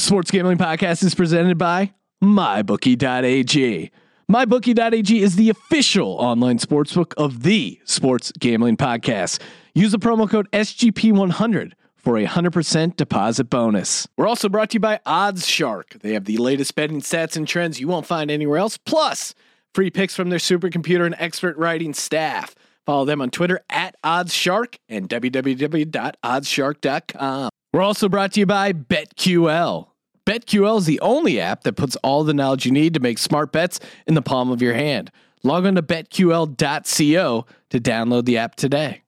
The 0.00 0.06
Sports 0.06 0.30
Gambling 0.30 0.56
Podcast 0.56 1.04
is 1.04 1.14
presented 1.14 1.58
by 1.58 1.92
MyBookie.ag. 2.24 3.90
MyBookie.ag 4.32 5.22
is 5.22 5.36
the 5.36 5.50
official 5.50 6.12
online 6.12 6.58
sportsbook 6.58 7.12
of 7.18 7.42
the 7.42 7.78
Sports 7.84 8.32
Gambling 8.38 8.78
Podcast. 8.78 9.42
Use 9.74 9.92
the 9.92 9.98
promo 9.98 10.26
code 10.26 10.50
SGP100 10.52 11.72
for 11.96 12.16
a 12.16 12.24
100% 12.24 12.96
deposit 12.96 13.50
bonus. 13.50 14.08
We're 14.16 14.26
also 14.26 14.48
brought 14.48 14.70
to 14.70 14.76
you 14.76 14.80
by 14.80 15.00
Odds 15.04 15.46
Shark. 15.46 15.98
They 16.00 16.14
have 16.14 16.24
the 16.24 16.38
latest 16.38 16.74
betting 16.74 17.02
stats 17.02 17.36
and 17.36 17.46
trends 17.46 17.78
you 17.78 17.86
won't 17.86 18.06
find 18.06 18.30
anywhere 18.30 18.56
else, 18.56 18.78
plus 18.78 19.34
free 19.74 19.90
picks 19.90 20.16
from 20.16 20.30
their 20.30 20.38
supercomputer 20.38 21.04
and 21.04 21.14
expert 21.18 21.58
writing 21.58 21.92
staff. 21.92 22.54
Follow 22.86 23.04
them 23.04 23.20
on 23.20 23.28
Twitter 23.28 23.60
at 23.68 23.96
OddsShark 24.02 24.76
and 24.88 25.10
www.oddshark.com. 25.10 27.50
We're 27.72 27.82
also 27.82 28.08
brought 28.08 28.32
to 28.32 28.40
you 28.40 28.46
by 28.46 28.72
BetQL. 28.72 29.89
BetQL 30.26 30.78
is 30.78 30.86
the 30.86 31.00
only 31.00 31.40
app 31.40 31.64
that 31.64 31.74
puts 31.74 31.96
all 31.96 32.24
the 32.24 32.34
knowledge 32.34 32.66
you 32.66 32.72
need 32.72 32.94
to 32.94 33.00
make 33.00 33.18
smart 33.18 33.52
bets 33.52 33.80
in 34.06 34.14
the 34.14 34.22
palm 34.22 34.50
of 34.50 34.62
your 34.62 34.74
hand. 34.74 35.10
Log 35.42 35.66
on 35.66 35.74
to 35.76 35.82
betql.co 35.82 37.46
to 37.70 37.80
download 37.80 38.24
the 38.24 38.38
app 38.38 38.54
today. 38.56 39.02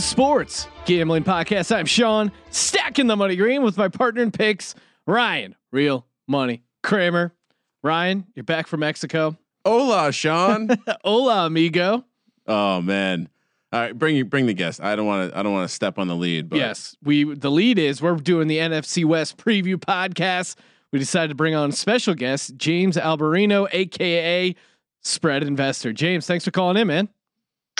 The 0.00 0.06
Sports 0.06 0.66
Gambling 0.86 1.24
Podcast. 1.24 1.76
I'm 1.76 1.84
Sean, 1.84 2.32
stacking 2.48 3.06
the 3.06 3.16
money 3.16 3.36
green 3.36 3.62
with 3.62 3.76
my 3.76 3.88
partner 3.88 4.22
in 4.22 4.30
picks, 4.30 4.74
Ryan. 5.06 5.54
Real 5.72 6.06
money 6.26 6.62
Kramer. 6.82 7.34
Ryan, 7.82 8.24
you're 8.34 8.44
back 8.44 8.66
from 8.66 8.80
Mexico. 8.80 9.36
Hola, 9.62 10.10
Sean. 10.10 10.70
Hola, 11.04 11.44
amigo. 11.44 12.02
oh 12.46 12.80
man. 12.80 13.28
All 13.74 13.80
right, 13.80 13.92
bring 13.92 14.16
you 14.16 14.24
bring 14.24 14.46
the 14.46 14.54
guest. 14.54 14.80
I 14.80 14.96
don't 14.96 15.04
want 15.04 15.32
to 15.32 15.38
I 15.38 15.42
don't 15.42 15.52
want 15.52 15.68
to 15.68 15.74
step 15.74 15.98
on 15.98 16.08
the 16.08 16.16
lead, 16.16 16.48
but 16.48 16.56
Yes, 16.56 16.96
we 17.04 17.24
the 17.34 17.50
lead 17.50 17.78
is 17.78 18.00
we're 18.00 18.14
doing 18.14 18.48
the 18.48 18.56
NFC 18.56 19.04
West 19.04 19.36
preview 19.36 19.76
podcast. 19.76 20.56
We 20.92 20.98
decided 20.98 21.28
to 21.28 21.34
bring 21.34 21.54
on 21.54 21.68
a 21.68 21.72
special 21.72 22.14
guest, 22.14 22.56
James 22.56 22.96
Alberino, 22.96 23.68
aka 23.70 24.56
Spread 25.02 25.42
Investor. 25.42 25.92
James, 25.92 26.26
thanks 26.26 26.46
for 26.46 26.52
calling 26.52 26.78
in, 26.78 26.86
man. 26.86 27.10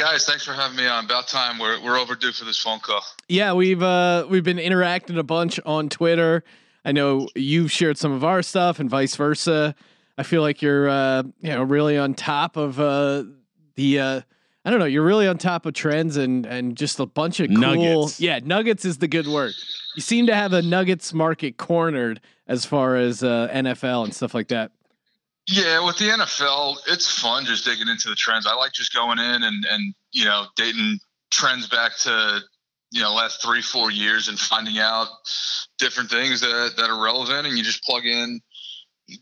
Guys, 0.00 0.24
thanks 0.24 0.46
for 0.46 0.54
having 0.54 0.78
me 0.78 0.86
on. 0.86 1.04
About 1.04 1.28
time. 1.28 1.58
We're 1.58 1.78
we're 1.84 1.98
overdue 1.98 2.32
for 2.32 2.46
this 2.46 2.56
phone 2.56 2.80
call. 2.80 3.04
Yeah, 3.28 3.52
we've 3.52 3.82
uh 3.82 4.26
we've 4.30 4.42
been 4.42 4.58
interacting 4.58 5.18
a 5.18 5.22
bunch 5.22 5.60
on 5.66 5.90
Twitter. 5.90 6.42
I 6.86 6.92
know 6.92 7.28
you've 7.34 7.70
shared 7.70 7.98
some 7.98 8.10
of 8.10 8.24
our 8.24 8.40
stuff 8.40 8.80
and 8.80 8.88
vice 8.88 9.14
versa. 9.14 9.74
I 10.16 10.22
feel 10.22 10.40
like 10.40 10.62
you're 10.62 10.88
uh 10.88 11.24
you 11.42 11.50
know 11.50 11.64
really 11.64 11.98
on 11.98 12.14
top 12.14 12.56
of 12.56 12.80
uh 12.80 13.24
the 13.74 13.98
uh 13.98 14.20
I 14.64 14.70
don't 14.70 14.78
know, 14.78 14.86
you're 14.86 15.04
really 15.04 15.28
on 15.28 15.36
top 15.36 15.66
of 15.66 15.74
trends 15.74 16.16
and 16.16 16.46
and 16.46 16.78
just 16.78 16.98
a 16.98 17.04
bunch 17.04 17.38
of 17.40 17.48
cool 17.48 17.58
Nuggets. 17.58 18.20
Yeah, 18.20 18.40
nuggets 18.42 18.86
is 18.86 18.96
the 18.96 19.08
good 19.08 19.26
word. 19.26 19.52
You 19.96 20.00
seem 20.00 20.28
to 20.28 20.34
have 20.34 20.54
a 20.54 20.62
nuggets 20.62 21.12
market 21.12 21.58
cornered 21.58 22.22
as 22.48 22.64
far 22.64 22.96
as 22.96 23.22
uh 23.22 23.50
NFL 23.52 24.04
and 24.04 24.14
stuff 24.14 24.32
like 24.32 24.48
that. 24.48 24.72
Yeah, 25.52 25.84
with 25.84 25.98
the 25.98 26.04
NFL, 26.04 26.76
it's 26.86 27.10
fun 27.10 27.44
just 27.44 27.64
digging 27.64 27.88
into 27.88 28.08
the 28.08 28.14
trends. 28.14 28.46
I 28.46 28.54
like 28.54 28.72
just 28.72 28.94
going 28.94 29.18
in 29.18 29.42
and 29.42 29.64
and 29.68 29.94
you 30.12 30.24
know 30.24 30.46
dating 30.54 31.00
trends 31.32 31.66
back 31.66 31.96
to 32.02 32.38
you 32.92 33.02
know 33.02 33.12
last 33.12 33.42
three 33.42 33.60
four 33.60 33.90
years 33.90 34.28
and 34.28 34.38
finding 34.38 34.78
out 34.78 35.08
different 35.78 36.08
things 36.08 36.40
that 36.42 36.74
that 36.76 36.88
are 36.88 37.02
relevant, 37.02 37.48
and 37.48 37.58
you 37.58 37.64
just 37.64 37.82
plug 37.82 38.06
in 38.06 38.40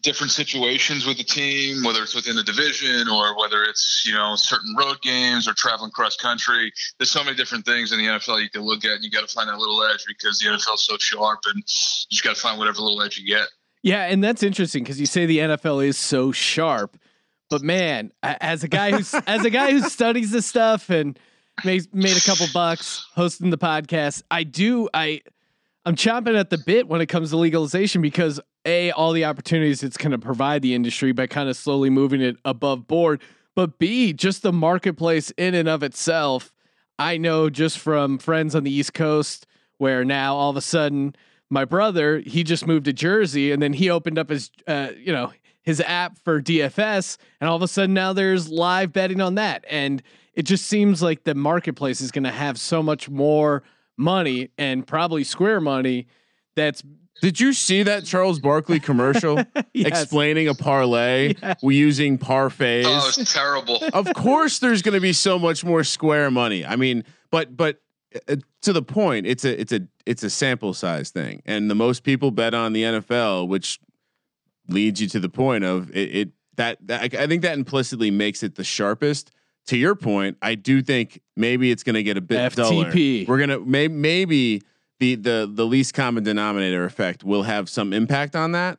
different 0.03 0.31
situations 0.31 1.07
with 1.07 1.17
the 1.17 1.25
team, 1.25 1.83
whether 1.83 2.03
it's 2.03 2.15
within 2.15 2.37
the 2.37 2.43
division 2.43 3.09
or 3.09 3.39
whether 3.39 3.63
it's 3.63 4.05
you 4.05 4.13
know 4.13 4.35
certain 4.37 4.77
road 4.77 5.01
games 5.01 5.49
or 5.49 5.55
traveling 5.55 5.91
cross 5.93 6.17
country. 6.17 6.71
There's 6.99 7.11
so 7.11 7.25
many 7.25 7.39
different 7.39 7.65
things 7.65 7.91
in 7.91 7.99
the 7.99 8.05
NFL 8.05 8.43
you 8.43 8.51
can 8.51 8.63
look 8.63 8.85
at, 8.85 8.97
and 8.97 9.03
you 9.03 9.11
got 9.11 9.27
to 9.27 9.35
find 9.35 9.49
that 9.49 9.57
little 9.57 9.83
edge 9.85 10.05
because 10.07 10.41
the 10.41 10.51
NFL's 10.51 10.85
so 10.85 10.99
sharp, 10.99 11.41
and 11.47 11.57
you 11.57 11.63
just 12.11 12.23
got 12.23 12.37
to 12.37 12.41
find 12.43 12.59
whatever 12.59 12.83
little 12.83 13.01
edge 13.01 13.17
you 13.17 13.27
get. 13.27 13.49
Yeah, 13.83 14.05
and 14.05 14.23
that's 14.23 14.43
interesting 14.43 14.83
because 14.83 14.99
you 14.99 15.07
say 15.07 15.27
the 15.27 15.39
NFL 15.39 15.87
is 15.87 15.97
so 15.97 16.33
sharp, 16.33 16.99
but 17.49 17.63
man, 17.63 18.13
as 18.23 18.65
a 18.65 18.69
guy 18.69 18.93
who's 18.93 19.15
as 19.27 19.45
a 19.45 19.51
guy 19.51 19.73
who 19.73 19.81
studies 19.81 20.31
this 20.31 20.47
stuff 20.47 20.91
and 20.91 21.19
made 21.65 21.93
made 21.95 22.17
a 22.17 22.21
couple 22.21 22.47
bucks 22.53 23.07
hosting 23.15 23.51
the 23.51 23.59
podcast, 23.59 24.23
I 24.31 24.43
do 24.43 24.89
I 24.93 25.23
I'm 25.85 25.95
chomping 25.95 26.39
at 26.39 26.51
the 26.51 26.59
bit 26.59 26.89
when 26.89 27.01
it 27.01 27.07
comes 27.07 27.31
to 27.31 27.37
legalization 27.37 28.03
because 28.03 28.41
a 28.65 28.91
all 28.91 29.13
the 29.13 29.25
opportunities 29.25 29.83
it's 29.83 29.97
going 29.97 30.11
to 30.11 30.19
provide 30.19 30.63
the 30.63 30.75
industry 30.75 31.13
by 31.13 31.27
kind 31.27 31.49
of 31.49 31.57
slowly 31.57 31.91
moving 31.91 32.21
it 32.21 32.37
above 32.45 32.87
board, 32.87 33.23
but 33.55 33.79
b 33.79 34.13
just 34.13 34.43
the 34.43 34.53
marketplace 34.53 35.31
in 35.33 35.55
and 35.55 35.69
of 35.69 35.83
itself. 35.83 36.53
I 36.99 37.17
know 37.17 37.49
just 37.49 37.79
from 37.79 38.19
friends 38.19 38.57
on 38.57 38.65
the 38.65 38.73
East 38.73 38.93
Coast 38.93 39.47
where 39.79 40.05
now 40.05 40.35
all 40.35 40.51
of 40.51 40.57
a 40.57 40.61
sudden 40.61 41.15
my 41.51 41.65
brother 41.65 42.19
he 42.21 42.43
just 42.45 42.67
moved 42.67 42.85
to 42.87 42.93
Jersey 42.93 43.53
and 43.53 43.63
then 43.63 43.73
he 43.73 43.91
opened 43.91 44.19
up 44.19 44.31
his 44.31 44.51
uh, 44.67 44.89
you 44.99 45.13
know 45.13 45.33
his 45.63 45.81
app 45.83 46.19
for 46.19 46.41
DFS 46.41 47.19
and 47.41 47.49
all 47.51 47.57
of 47.57 47.63
a 47.63 47.69
sudden 47.69 47.95
now 47.95 48.13
there's 48.13 48.49
live 48.49 48.93
betting 48.93 49.21
on 49.21 49.35
that 49.37 49.65
and 49.69 50.03
it 50.35 50.43
just 50.43 50.67
seems 50.67 51.03
like 51.03 51.25
the 51.25 51.35
marketplace 51.35 52.01
is 52.01 52.11
going 52.11 52.25
to 52.25 52.31
have 52.31 52.59
so 52.59 52.83
much 52.83 53.09
more 53.09 53.63
money 53.97 54.49
and 54.57 54.87
probably 54.87 55.25
square 55.25 55.61
money 55.61 56.07
that's 56.57 56.83
did 57.21 57.41
you 57.41 57.53
see 57.53 57.83
that 57.83 58.05
Charles 58.05 58.39
Barkley 58.39 58.79
commercial 58.79 59.43
Yes. 59.75 59.89
explaining 60.03 60.47
a 60.47 60.55
parlay 60.55 61.35
we 61.65 61.75
using 61.77 62.17
parfaits? 62.17 62.85
Oh, 62.87 63.09
it's 63.09 63.33
terrible. 63.35 63.81
of 63.93 64.07
course 64.15 64.61
there's 64.61 64.83
going 64.83 64.95
to 64.95 65.01
be 65.01 65.13
so 65.13 65.37
much 65.37 65.65
more 65.65 65.83
square 65.83 66.31
money. 66.31 66.65
I 66.65 66.77
mean, 66.77 67.03
but 67.33 67.57
but 67.57 67.81
to 68.63 68.73
the 68.73 68.83
point, 68.83 69.27
it's 69.27 69.45
a 69.45 69.61
it's 69.61 69.73
a 69.73 69.81
it's 70.07 70.23
a 70.23 70.31
sample 70.31 70.75
size 70.75 71.11
thing, 71.11 71.43
and 71.45 71.71
the 71.71 71.75
most 71.75 72.03
people 72.03 72.31
bet 72.31 72.55
on 72.55 72.73
the 72.73 72.83
NFL, 72.83 73.49
which 73.49 73.81
leads 74.69 75.01
you 75.01 75.09
to 75.09 75.21
the 75.21 75.29
point 75.29 75.65
of 75.65 75.91
it. 75.91 76.17
it 76.17 76.29
that, 76.57 76.79
that 76.89 77.15
I 77.15 77.27
think 77.27 77.43
that 77.43 77.57
implicitly 77.57 78.11
makes 78.11 78.43
it 78.43 78.57
the 78.57 78.65
sharpest. 78.65 79.31
To 79.67 79.77
your 79.77 79.95
point, 79.95 80.39
I 80.41 80.55
do 80.55 80.81
think 80.81 81.21
maybe 81.37 81.71
it's 81.71 81.83
going 81.83 81.95
to 81.95 82.03
get 82.03 82.17
a 82.17 82.23
bit 82.23 82.53
FTP. 82.53 82.57
duller. 82.57 83.25
We're 83.29 83.39
gonna 83.39 83.61
may, 83.61 83.87
maybe 83.87 84.63
the 84.99 85.15
the 85.15 85.51
the 85.53 85.67
least 85.67 85.95
common 85.95 86.25
denominator 86.25 86.85
effect 86.85 87.23
will 87.23 87.43
have 87.43 87.69
some 87.69 87.93
impact 87.93 88.35
on 88.35 88.53
that. 88.53 88.79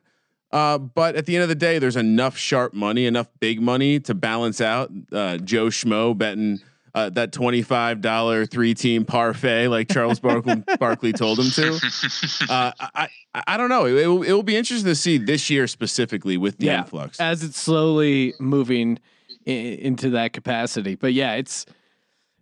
Uh, 0.52 0.78
but 0.78 1.14
at 1.14 1.26
the 1.26 1.36
end 1.36 1.44
of 1.44 1.48
the 1.48 1.54
day, 1.54 1.78
there's 1.78 1.96
enough 1.96 2.36
sharp 2.36 2.74
money, 2.74 3.06
enough 3.06 3.28
big 3.38 3.60
money 3.60 4.00
to 4.00 4.14
balance 4.14 4.60
out 4.60 4.90
uh, 5.12 5.36
Joe 5.38 5.66
Schmo 5.66 6.16
betting 6.16 6.60
uh, 6.94 7.10
that 7.10 7.32
twenty 7.32 7.62
five 7.62 8.00
dollar 8.00 8.46
three 8.46 8.74
team 8.74 9.04
parfait 9.04 9.68
like 9.68 9.88
Charles 9.88 10.20
Barkley, 10.20 10.62
Barkley 10.78 11.12
told 11.12 11.38
him 11.38 11.50
to. 11.50 11.80
Uh, 12.50 12.72
I, 12.94 13.08
I 13.46 13.56
don't 13.56 13.68
know. 13.68 13.86
It, 13.86 13.94
it, 13.94 14.06
will, 14.06 14.22
it 14.22 14.32
will 14.32 14.42
be 14.42 14.56
interesting 14.56 14.88
to 14.88 14.94
see 14.96 15.18
this 15.18 15.50
year 15.50 15.66
specifically 15.68 16.36
with 16.36 16.58
the 16.58 16.66
yeah 16.66 16.80
influx. 16.80 17.20
as 17.20 17.44
it's 17.44 17.58
slowly 17.60 18.34
moving 18.40 18.98
i- 19.46 19.50
into 19.50 20.10
that 20.10 20.32
capacity 20.32 20.96
but 20.96 21.12
yeah 21.12 21.34
it's 21.34 21.64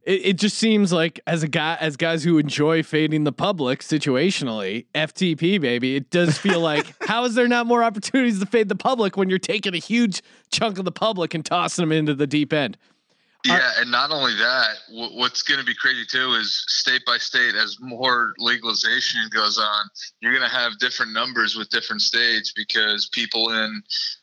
it, 0.04 0.26
it 0.26 0.32
just 0.38 0.56
seems 0.56 0.92
like 0.92 1.20
as 1.26 1.42
a 1.42 1.48
guy 1.48 1.76
as 1.80 1.96
guys 1.96 2.24
who 2.24 2.38
enjoy 2.38 2.82
fading 2.82 3.24
the 3.24 3.32
public 3.32 3.80
situationally 3.80 4.86
ftp 4.94 5.60
baby 5.60 5.96
it 5.96 6.08
does 6.10 6.38
feel 6.38 6.60
like 6.60 6.86
how 7.06 7.24
is 7.24 7.34
there 7.34 7.48
not 7.48 7.66
more 7.66 7.82
opportunities 7.84 8.40
to 8.40 8.46
fade 8.46 8.68
the 8.68 8.76
public 8.76 9.16
when 9.16 9.28
you're 9.28 9.38
taking 9.38 9.74
a 9.74 9.78
huge 9.78 10.22
chunk 10.50 10.78
of 10.78 10.84
the 10.86 10.92
public 10.92 11.34
and 11.34 11.44
tossing 11.44 11.82
them 11.82 11.92
into 11.92 12.14
the 12.14 12.26
deep 12.26 12.52
end 12.52 12.78
Uh, 13.48 13.52
yeah, 13.54 13.70
and 13.78 13.90
not 13.90 14.10
only 14.10 14.34
that, 14.34 14.74
what's 14.90 15.42
going 15.42 15.60
to 15.60 15.64
be 15.64 15.74
crazy 15.74 16.04
too 16.10 16.32
is 16.34 16.64
state 16.66 17.02
by 17.06 17.16
state, 17.18 17.54
as 17.54 17.76
more 17.80 18.34
legalization 18.38 19.20
goes 19.32 19.58
on, 19.58 19.86
you're 20.20 20.32
going 20.32 20.42
to 20.48 20.54
have 20.54 20.76
different 20.80 21.12
numbers 21.12 21.54
with 21.54 21.68
different 21.70 22.02
states 22.02 22.52
because 22.56 23.08
people 23.12 23.50
in 23.52 23.80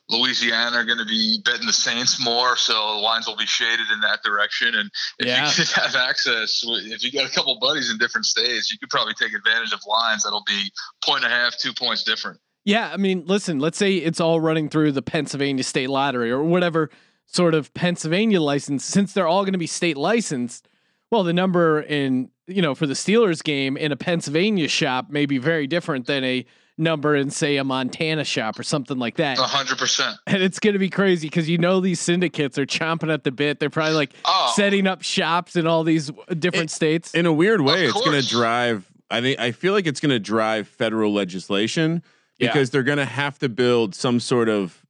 Louisiana 0.09 0.75
are 0.77 0.83
going 0.83 0.97
to 0.97 1.05
be 1.05 1.41
betting 1.45 1.65
the 1.65 1.71
Saints 1.73 2.19
more, 2.23 2.57
so 2.57 2.73
the 2.73 2.99
lines 2.99 3.25
will 3.25 3.37
be 3.37 3.45
shaded 3.45 3.85
in 3.93 4.01
that 4.01 4.19
direction. 4.21 4.75
And 4.75 4.91
if 5.19 5.27
Yeah. 5.27 5.47
you 5.47 5.53
could 5.55 5.69
have 5.81 5.95
access, 5.95 6.61
if 6.67 7.01
you 7.03 7.11
got 7.11 7.25
a 7.25 7.33
couple 7.33 7.57
buddies 7.59 7.89
in 7.89 7.97
different 7.97 8.25
states, 8.25 8.69
you 8.69 8.77
could 8.77 8.89
probably 8.89 9.13
take 9.13 9.33
advantage 9.33 9.71
of 9.71 9.79
lines 9.87 10.23
that'll 10.23 10.43
be 10.45 10.69
point 11.05 11.23
and 11.23 11.31
a 11.31 11.35
half, 11.35 11.57
two 11.57 11.73
points 11.73 12.03
different. 12.03 12.37
Yeah, 12.65 12.89
I 12.91 12.97
mean, 12.97 13.23
listen, 13.27 13.59
let's 13.59 13.77
say 13.77 13.95
it's 13.95 14.19
all 14.19 14.41
running 14.41 14.67
through 14.69 14.91
the 14.91 15.01
Pennsylvania 15.01 15.63
State 15.63 15.89
Lottery 15.89 16.31
or 16.31 16.43
whatever 16.43 16.89
sort 17.25 17.53
of 17.53 17.73
Pennsylvania 17.73 18.41
license. 18.41 18.83
Since 18.85 19.13
they're 19.13 19.27
all 19.27 19.43
going 19.43 19.53
to 19.53 19.59
be 19.59 19.67
state 19.67 19.97
licensed, 19.97 20.67
well, 21.11 21.23
the 21.23 21.33
number 21.33 21.81
in 21.81 22.29
you 22.47 22.61
know 22.61 22.75
for 22.75 22.87
the 22.87 22.93
Steelers 22.93 23.43
game 23.43 23.77
in 23.77 23.91
a 23.91 23.95
Pennsylvania 23.95 24.67
shop 24.67 25.09
may 25.09 25.25
be 25.25 25.37
very 25.37 25.67
different 25.67 26.05
than 26.07 26.23
a 26.23 26.45
number 26.77 27.15
in 27.15 27.29
say 27.29 27.55
a 27.55 27.63
Montana 27.63 28.25
shop 28.25 28.59
or 28.59 28.63
something 28.63 28.97
like 28.99 29.15
that. 29.15 29.39
A 29.39 29.43
hundred 29.43 29.77
percent. 29.77 30.17
And 30.27 30.43
it's 30.43 30.59
going 30.59 30.73
to 30.73 30.79
be 30.79 30.89
crazy 30.89 31.27
because 31.27 31.47
you 31.47 31.57
know 31.57 31.79
these 31.79 32.01
syndicates 32.01 32.57
are 32.57 32.65
chomping 32.65 33.11
at 33.13 33.23
the 33.23 33.31
bit. 33.31 33.59
They're 33.59 33.69
probably 33.69 33.93
like 33.95 34.11
Oh. 34.25 34.51
setting 34.55 34.85
up 34.85 35.01
shops 35.01 35.55
in 35.55 35.67
all 35.67 35.83
these 35.85 36.11
different 36.37 36.71
states. 36.71 37.13
In 37.15 37.25
a 37.25 37.31
weird 37.33 37.61
way, 37.61 37.85
it's 37.85 37.93
gonna 38.05 38.21
drive. 38.21 38.85
I 39.09 39.21
think 39.21 39.39
I 39.39 39.51
feel 39.53 39.71
like 39.73 39.85
it's 39.87 39.99
going 40.01 40.09
to 40.09 40.19
drive 40.19 40.67
federal 40.67 41.13
legislation 41.13 42.01
Yeah. 42.39 42.47
because 42.51 42.71
they're 42.71 42.83
going 42.83 42.97
to 42.97 43.05
have 43.05 43.37
to 43.39 43.47
build 43.49 43.93
some 43.95 44.19
sort 44.19 44.49
of, 44.49 44.84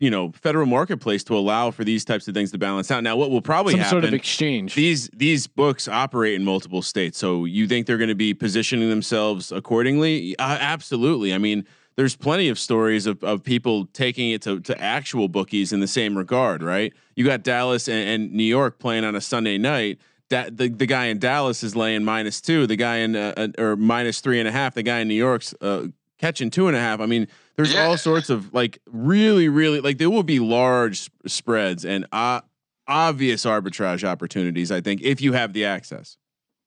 you 0.00 0.10
know, 0.10 0.32
federal 0.32 0.66
marketplace 0.66 1.22
to 1.24 1.36
allow 1.36 1.70
for 1.70 1.84
these 1.84 2.04
types 2.04 2.26
of 2.26 2.34
things 2.34 2.50
to 2.50 2.58
balance 2.58 2.90
out. 2.90 3.04
Now, 3.04 3.16
what 3.16 3.30
will 3.30 3.42
probably 3.42 3.74
Some 3.74 3.80
happen? 3.80 3.90
sort 3.90 4.04
of 4.04 4.14
exchange. 4.14 4.74
these 4.74 5.08
these 5.10 5.46
books 5.46 5.86
operate 5.86 6.34
in 6.34 6.44
multiple 6.44 6.82
states, 6.82 7.18
so 7.18 7.44
you 7.44 7.68
think 7.68 7.86
they're 7.86 7.98
going 7.98 8.08
to 8.08 8.14
be 8.14 8.34
positioning 8.34 8.88
themselves 8.88 9.52
accordingly? 9.52 10.34
Uh, 10.38 10.56
absolutely. 10.58 11.32
I 11.34 11.38
mean, 11.38 11.66
there's 11.96 12.16
plenty 12.16 12.48
of 12.48 12.58
stories 12.58 13.06
of, 13.06 13.22
of 13.22 13.44
people 13.44 13.84
taking 13.92 14.30
it 14.30 14.40
to, 14.42 14.60
to 14.60 14.80
actual 14.80 15.28
bookies 15.28 15.70
in 15.72 15.80
the 15.80 15.86
same 15.86 16.16
regard, 16.16 16.62
right? 16.62 16.94
You 17.14 17.26
got 17.26 17.42
Dallas 17.42 17.88
and, 17.88 18.08
and 18.08 18.32
New 18.32 18.42
York 18.44 18.78
playing 18.78 19.04
on 19.04 19.14
a 19.14 19.20
Sunday 19.20 19.58
night. 19.58 19.98
That 20.30 20.56
the, 20.56 20.68
the 20.68 20.86
guy 20.86 21.06
in 21.06 21.18
Dallas 21.18 21.62
is 21.62 21.74
laying 21.76 22.04
minus 22.04 22.40
two. 22.40 22.66
The 22.66 22.76
guy 22.76 22.98
in 22.98 23.16
uh, 23.16 23.34
uh, 23.36 23.48
or 23.62 23.76
minus 23.76 24.20
three 24.20 24.38
and 24.38 24.48
a 24.48 24.52
half. 24.52 24.74
The 24.74 24.84
guy 24.84 25.00
in 25.00 25.08
New 25.08 25.14
York's 25.14 25.54
uh, 25.60 25.88
catching 26.18 26.50
two 26.50 26.68
and 26.68 26.76
a 26.76 26.80
half. 26.80 27.00
I 27.00 27.06
mean, 27.06 27.26
there's 27.64 27.74
Yeah. 27.74 27.86
all 27.86 27.96
sorts 27.96 28.30
of 28.30 28.52
like 28.54 28.78
really, 28.86 29.48
really 29.48 29.80
like 29.80 29.98
there 29.98 30.10
will 30.10 30.22
be 30.22 30.38
large 30.40 31.00
sp- 31.04 31.12
spreads 31.26 31.84
and 31.84 32.06
uh, 32.12 32.40
obvious 32.88 33.44
arbitrage 33.44 34.04
opportunities. 34.04 34.70
I 34.72 34.80
think 34.80 35.02
if 35.02 35.20
you 35.20 35.32
have 35.32 35.52
the 35.52 35.64
access. 35.64 36.16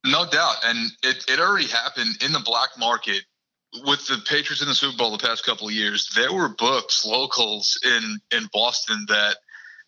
No 0.06 0.26
doubt. 0.30 0.56
And 0.66 0.92
it, 1.04 1.24
it 1.30 1.40
already 1.40 1.68
happened 1.68 2.22
in 2.24 2.32
the 2.34 2.42
black 2.46 2.70
market 2.78 3.24
with 3.86 4.06
the 4.08 4.18
Patriots 4.28 4.62
in 4.62 4.68
the 4.68 4.76
Super 4.76 4.98
Bowl 4.98 5.12
the 5.12 5.18
past 5.26 5.46
couple 5.46 5.68
of 5.68 5.74
years. 5.74 6.10
There 6.16 6.34
were 6.34 6.50
books, 6.50 7.06
locals 7.06 7.80
in, 7.86 8.20
in 8.38 8.48
Boston 8.54 9.06
that 9.08 9.38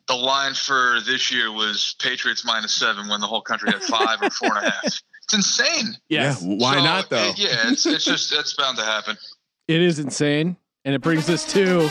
the 0.07 0.15
line 0.15 0.53
for 0.53 0.99
this 1.05 1.31
year 1.31 1.51
was 1.51 1.95
Patriots 1.99 2.45
minus 2.45 2.73
seven 2.73 3.07
when 3.09 3.19
the 3.21 3.27
whole 3.27 3.41
country 3.41 3.71
had 3.71 3.83
five 3.83 4.21
or 4.21 4.29
four 4.29 4.55
and 4.57 4.67
a 4.67 4.69
half. 4.71 4.83
It's 5.25 5.33
insane. 5.33 5.95
yes. 6.07 6.43
Yeah, 6.43 6.55
why 6.59 6.75
So, 6.75 6.83
not 6.83 7.09
though? 7.09 7.29
it- 7.31 7.39
yeah, 7.39 7.71
it's, 7.71 7.83
it's 7.87 8.05
just, 8.05 8.29
that's 8.29 8.53
bound 8.53 8.77
to 8.77 8.83
happen. 8.85 9.17
It 9.67 9.81
is 9.81 9.97
insane. 9.97 10.55
And 10.85 10.93
it 10.93 11.01
brings 11.01 11.27
us 11.31 11.51
to 11.53 11.89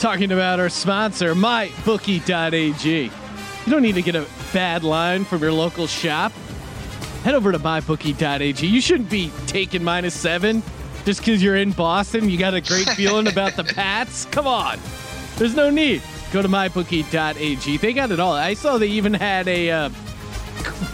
talking 0.00 0.32
about 0.32 0.58
our 0.58 0.70
sponsor, 0.70 1.34
mybookie.ag. 1.34 3.02
You 3.04 3.70
don't 3.70 3.82
need 3.82 3.96
to 3.96 4.02
get 4.02 4.16
a 4.16 4.26
bad 4.52 4.82
line 4.82 5.26
from 5.26 5.42
your 5.42 5.52
local 5.52 5.86
shop. 5.86 6.32
Head 7.22 7.34
over 7.34 7.52
to 7.52 7.58
mybookie.ag. 7.58 8.66
You 8.66 8.80
shouldn't 8.80 9.10
be 9.10 9.30
taking 9.46 9.84
minus 9.84 10.14
seven 10.14 10.62
just 11.04 11.20
because 11.20 11.42
you're 11.42 11.56
in 11.56 11.72
Boston. 11.72 12.30
You 12.30 12.38
got 12.38 12.54
a 12.54 12.62
great 12.62 12.88
feeling 12.96 13.26
about 13.26 13.56
the 13.56 13.64
Pats. 13.64 14.24
Come 14.26 14.46
on. 14.46 14.78
There's 15.36 15.54
no 15.54 15.68
need. 15.68 16.00
Go 16.32 16.40
to 16.40 16.48
mybookie.ag. 16.48 17.76
They 17.76 17.92
got 17.92 18.10
it 18.10 18.20
all. 18.20 18.32
I 18.32 18.54
saw 18.54 18.78
they 18.78 18.86
even 18.86 19.12
had 19.12 19.46
a 19.48 19.70
uh, 19.70 19.90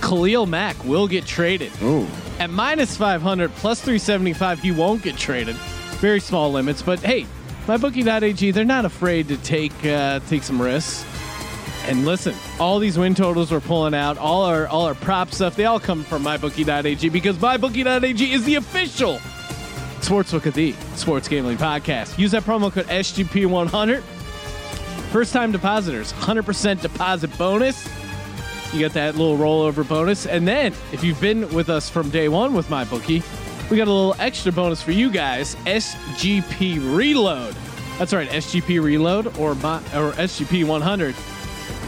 Khalil 0.02 0.46
Mack 0.46 0.84
will 0.84 1.06
get 1.06 1.26
traded. 1.26 1.70
Oh, 1.80 2.10
At 2.40 2.50
minus 2.50 2.96
500 2.96 3.52
plus 3.52 3.80
375, 3.80 4.58
he 4.60 4.72
won't 4.72 5.02
get 5.02 5.16
traded. 5.16 5.54
Very 6.00 6.20
small 6.20 6.50
limits, 6.50 6.82
but 6.82 6.99
hey, 7.00 7.26
mybookie.ag, 7.67 8.50
they're 8.50 8.64
not 8.64 8.85
afraid 8.85 9.29
to 9.29 9.37
take 9.37 9.73
uh, 9.85 10.20
take 10.29 10.43
some 10.43 10.61
risks. 10.61 11.05
And 11.87 12.05
listen, 12.05 12.35
all 12.58 12.79
these 12.79 12.99
win 12.99 13.14
totals 13.14 13.50
we're 13.50 13.61
pulling 13.61 13.94
out, 13.94 14.17
all 14.19 14.43
our 14.43 14.67
all 14.67 14.87
our 14.87 14.94
prop 14.94 15.31
stuff, 15.32 15.56
they 15.56 15.67
all 15.67 15.81
come 15.81 16.02
from 16.02 16.25
mybookie.ag 16.25 17.08
because 17.11 17.37
mybookie.ag 17.37 18.32
is 18.32 18.44
the 18.44 18.55
official 18.56 19.19
sportsbook 20.00 20.47
of 20.47 20.55
the 20.55 20.73
Sports 20.94 21.29
Gambling 21.29 21.58
Podcast. 21.58 22.19
Use 22.19 22.31
that 22.32 22.44
promo 22.44 22.73
code 22.73 22.87
SGP100. 22.87 24.02
First 25.12 25.32
time 25.32 25.52
depositors, 25.52 26.12
100% 26.14 26.81
deposit 26.81 27.37
bonus. 27.37 27.88
You 28.73 28.79
get 28.79 28.93
that 28.93 29.17
little 29.17 29.37
rollover 29.37 29.87
bonus. 29.87 30.26
And 30.26 30.47
then 30.47 30.73
if 30.93 31.02
you've 31.02 31.20
been 31.20 31.52
with 31.52 31.69
us 31.69 31.91
from 31.91 32.11
day 32.11 32.29
one 32.29 32.55
with 32.55 32.70
my 32.70 32.85
bookie, 32.85 33.23
we 33.70 33.76
got 33.76 33.88
a 33.88 33.93
little 33.93 34.17
extra 34.19 34.52
bonus 34.52 34.82
for 34.82 34.93
you 34.93 35.11
guys. 35.11 35.55
SGP 35.67 36.96
Reload. 36.96 37.55
That's 37.99 38.12
right, 38.12 38.28
SGP 38.28 38.82
Reload 38.82 39.38
or 39.38 39.55
my, 39.56 39.78
or 39.94 40.12
SGP 40.12 40.64
100. 40.64 41.14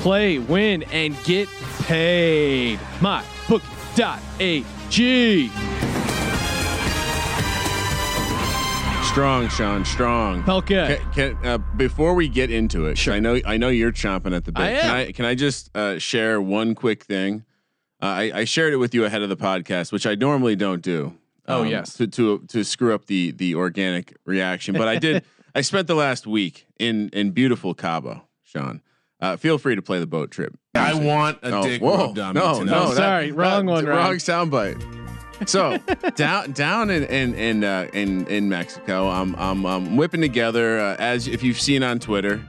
Play, 0.01 0.39
win, 0.39 0.83
and 0.85 1.17
get 1.25 1.49
paid. 1.81 2.79
My 3.01 3.25
bookie.ag. 3.49 5.51
strong, 9.13 9.47
Sean, 9.51 9.85
strong. 9.85 10.43
Felt 10.45 10.65
good. 10.65 10.99
Can, 11.13 11.37
can, 11.37 11.47
uh, 11.47 11.59
before 11.59 12.15
we 12.15 12.29
get 12.29 12.51
into 12.51 12.87
it, 12.87 12.97
Sure. 12.97 13.13
I 13.13 13.21
know 13.21 13.39
I 13.45 13.59
know 13.59 13.69
you're 13.69 13.93
chomping 13.93 14.35
at 14.35 14.47
the 14.47 14.53
bit. 14.53 14.63
I 14.63 14.81
Can. 14.81 14.91
I 14.91 15.13
can 15.13 15.25
I 15.27 15.35
just 15.35 15.71
uh, 15.77 15.99
share 15.99 16.41
one 16.41 16.75
quick 16.75 17.05
thing? 17.05 17.45
Uh, 18.01 18.07
I, 18.07 18.33
I 18.35 18.45
shared 18.45 18.73
it 18.73 18.79
with 18.79 18.95
you 18.95 19.05
ahead 19.05 19.21
of 19.23 19.29
the 19.29 19.37
podcast, 19.37 19.93
which 19.93 20.07
I 20.07 20.15
normally 20.15 20.57
don't 20.57 20.81
do. 20.83 21.17
Um, 21.47 21.61
Oh, 21.61 21.63
yes. 21.65 21.95
to 21.97 22.07
to 22.07 22.39
to 22.49 22.65
screw 22.65 22.95
up 22.95 23.07
the 23.07 23.33
the 23.33 23.55
organic 23.57 24.17
reaction, 24.25 24.75
but 24.77 24.89
I 24.89 24.99
did. 24.99 25.25
I 25.55 25.61
spent 25.63 25.87
the 25.89 25.95
last 25.95 26.27
week 26.27 26.67
in 26.79 27.09
in 27.13 27.33
beautiful 27.33 27.75
Cabo, 27.75 28.23
Sean. 28.43 28.81
Uh, 29.21 29.37
feel 29.37 29.59
free 29.59 29.75
to 29.77 29.83
play 29.83 29.99
the 30.01 30.07
boat 30.07 30.31
trip. 30.31 30.57
I 30.75 30.89
music. 30.93 31.07
want 31.07 31.39
a 31.43 31.51
Oh, 31.57 31.63
dick 31.63 31.81
whoa. 31.83 31.97
rubbed 32.07 32.19
on 32.19 32.35
no, 32.35 32.53
me 32.55 32.59
tonight. 32.61 32.73
no, 32.73 32.95
sorry. 32.95 33.33
Wrong 33.33 33.67
one, 33.67 33.85
Wrong 33.85 33.99
Ryan. 33.99 34.17
soundbite. 34.17 35.49
So 35.49 35.79
down 36.17 36.53
down 36.53 36.91
in 36.91 37.03
in 37.05 37.35
in 37.35 37.65
uh, 37.65 37.89
in, 37.93 38.27
in 38.29 38.49
Mexico, 38.49 39.09
I'm 39.09 39.35
I'm, 39.37 39.67
I'm 39.67 39.97
whipping 39.97 40.21
together 40.21 40.79
uh, 40.81 40.97
as 40.99 41.27
if 41.29 41.43
you've 41.43 41.61
seen 41.61 41.83
on 41.83 41.99
Twitter. 41.99 42.41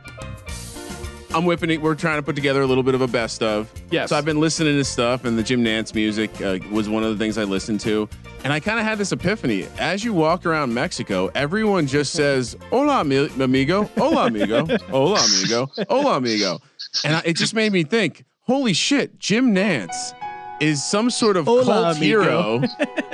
I'm 1.35 1.45
whipping 1.45 1.71
it. 1.71 1.81
We're 1.81 1.95
trying 1.95 2.17
to 2.17 2.23
put 2.23 2.35
together 2.35 2.61
a 2.61 2.67
little 2.67 2.83
bit 2.83 2.93
of 2.93 3.01
a 3.01 3.07
best 3.07 3.41
of. 3.41 3.71
Yes. 3.89 4.09
So 4.09 4.15
I've 4.17 4.25
been 4.25 4.39
listening 4.39 4.75
to 4.77 4.83
stuff, 4.83 5.25
and 5.25 5.37
the 5.37 5.41
Jim 5.41 5.63
Nantz 5.63 5.95
music 5.95 6.29
uh, 6.41 6.59
was 6.71 6.87
one 6.87 7.03
of 7.03 7.09
the 7.09 7.17
things 7.17 7.39
I 7.39 7.43
listened 7.43 7.79
to. 7.81 8.07
And 8.43 8.51
I 8.51 8.59
kind 8.59 8.77
of 8.77 8.85
had 8.85 8.97
this 8.97 9.11
epiphany. 9.13 9.67
As 9.79 10.03
you 10.03 10.13
walk 10.13 10.45
around 10.45 10.73
Mexico, 10.73 11.31
everyone 11.33 11.87
just 11.87 12.11
says, 12.11 12.57
Hola, 12.69 12.99
ami- 12.99 13.29
amigo. 13.39 13.83
Hola, 13.97 14.27
amigo. 14.27 14.65
Hola, 14.89 15.19
amigo. 15.23 15.69
Hola, 15.89 16.17
amigo. 16.17 16.59
And 17.05 17.15
I, 17.15 17.21
it 17.25 17.37
just 17.37 17.53
made 17.53 17.71
me 17.71 17.83
think, 17.83 18.25
holy 18.41 18.73
shit, 18.73 19.17
Jim 19.17 19.55
Nantz 19.55 20.13
is 20.59 20.83
some 20.83 21.09
sort 21.09 21.38
of 21.38 21.45
Hola, 21.45 21.63
cult 21.63 21.97
amigo. 21.97 22.21
hero. 22.21 22.62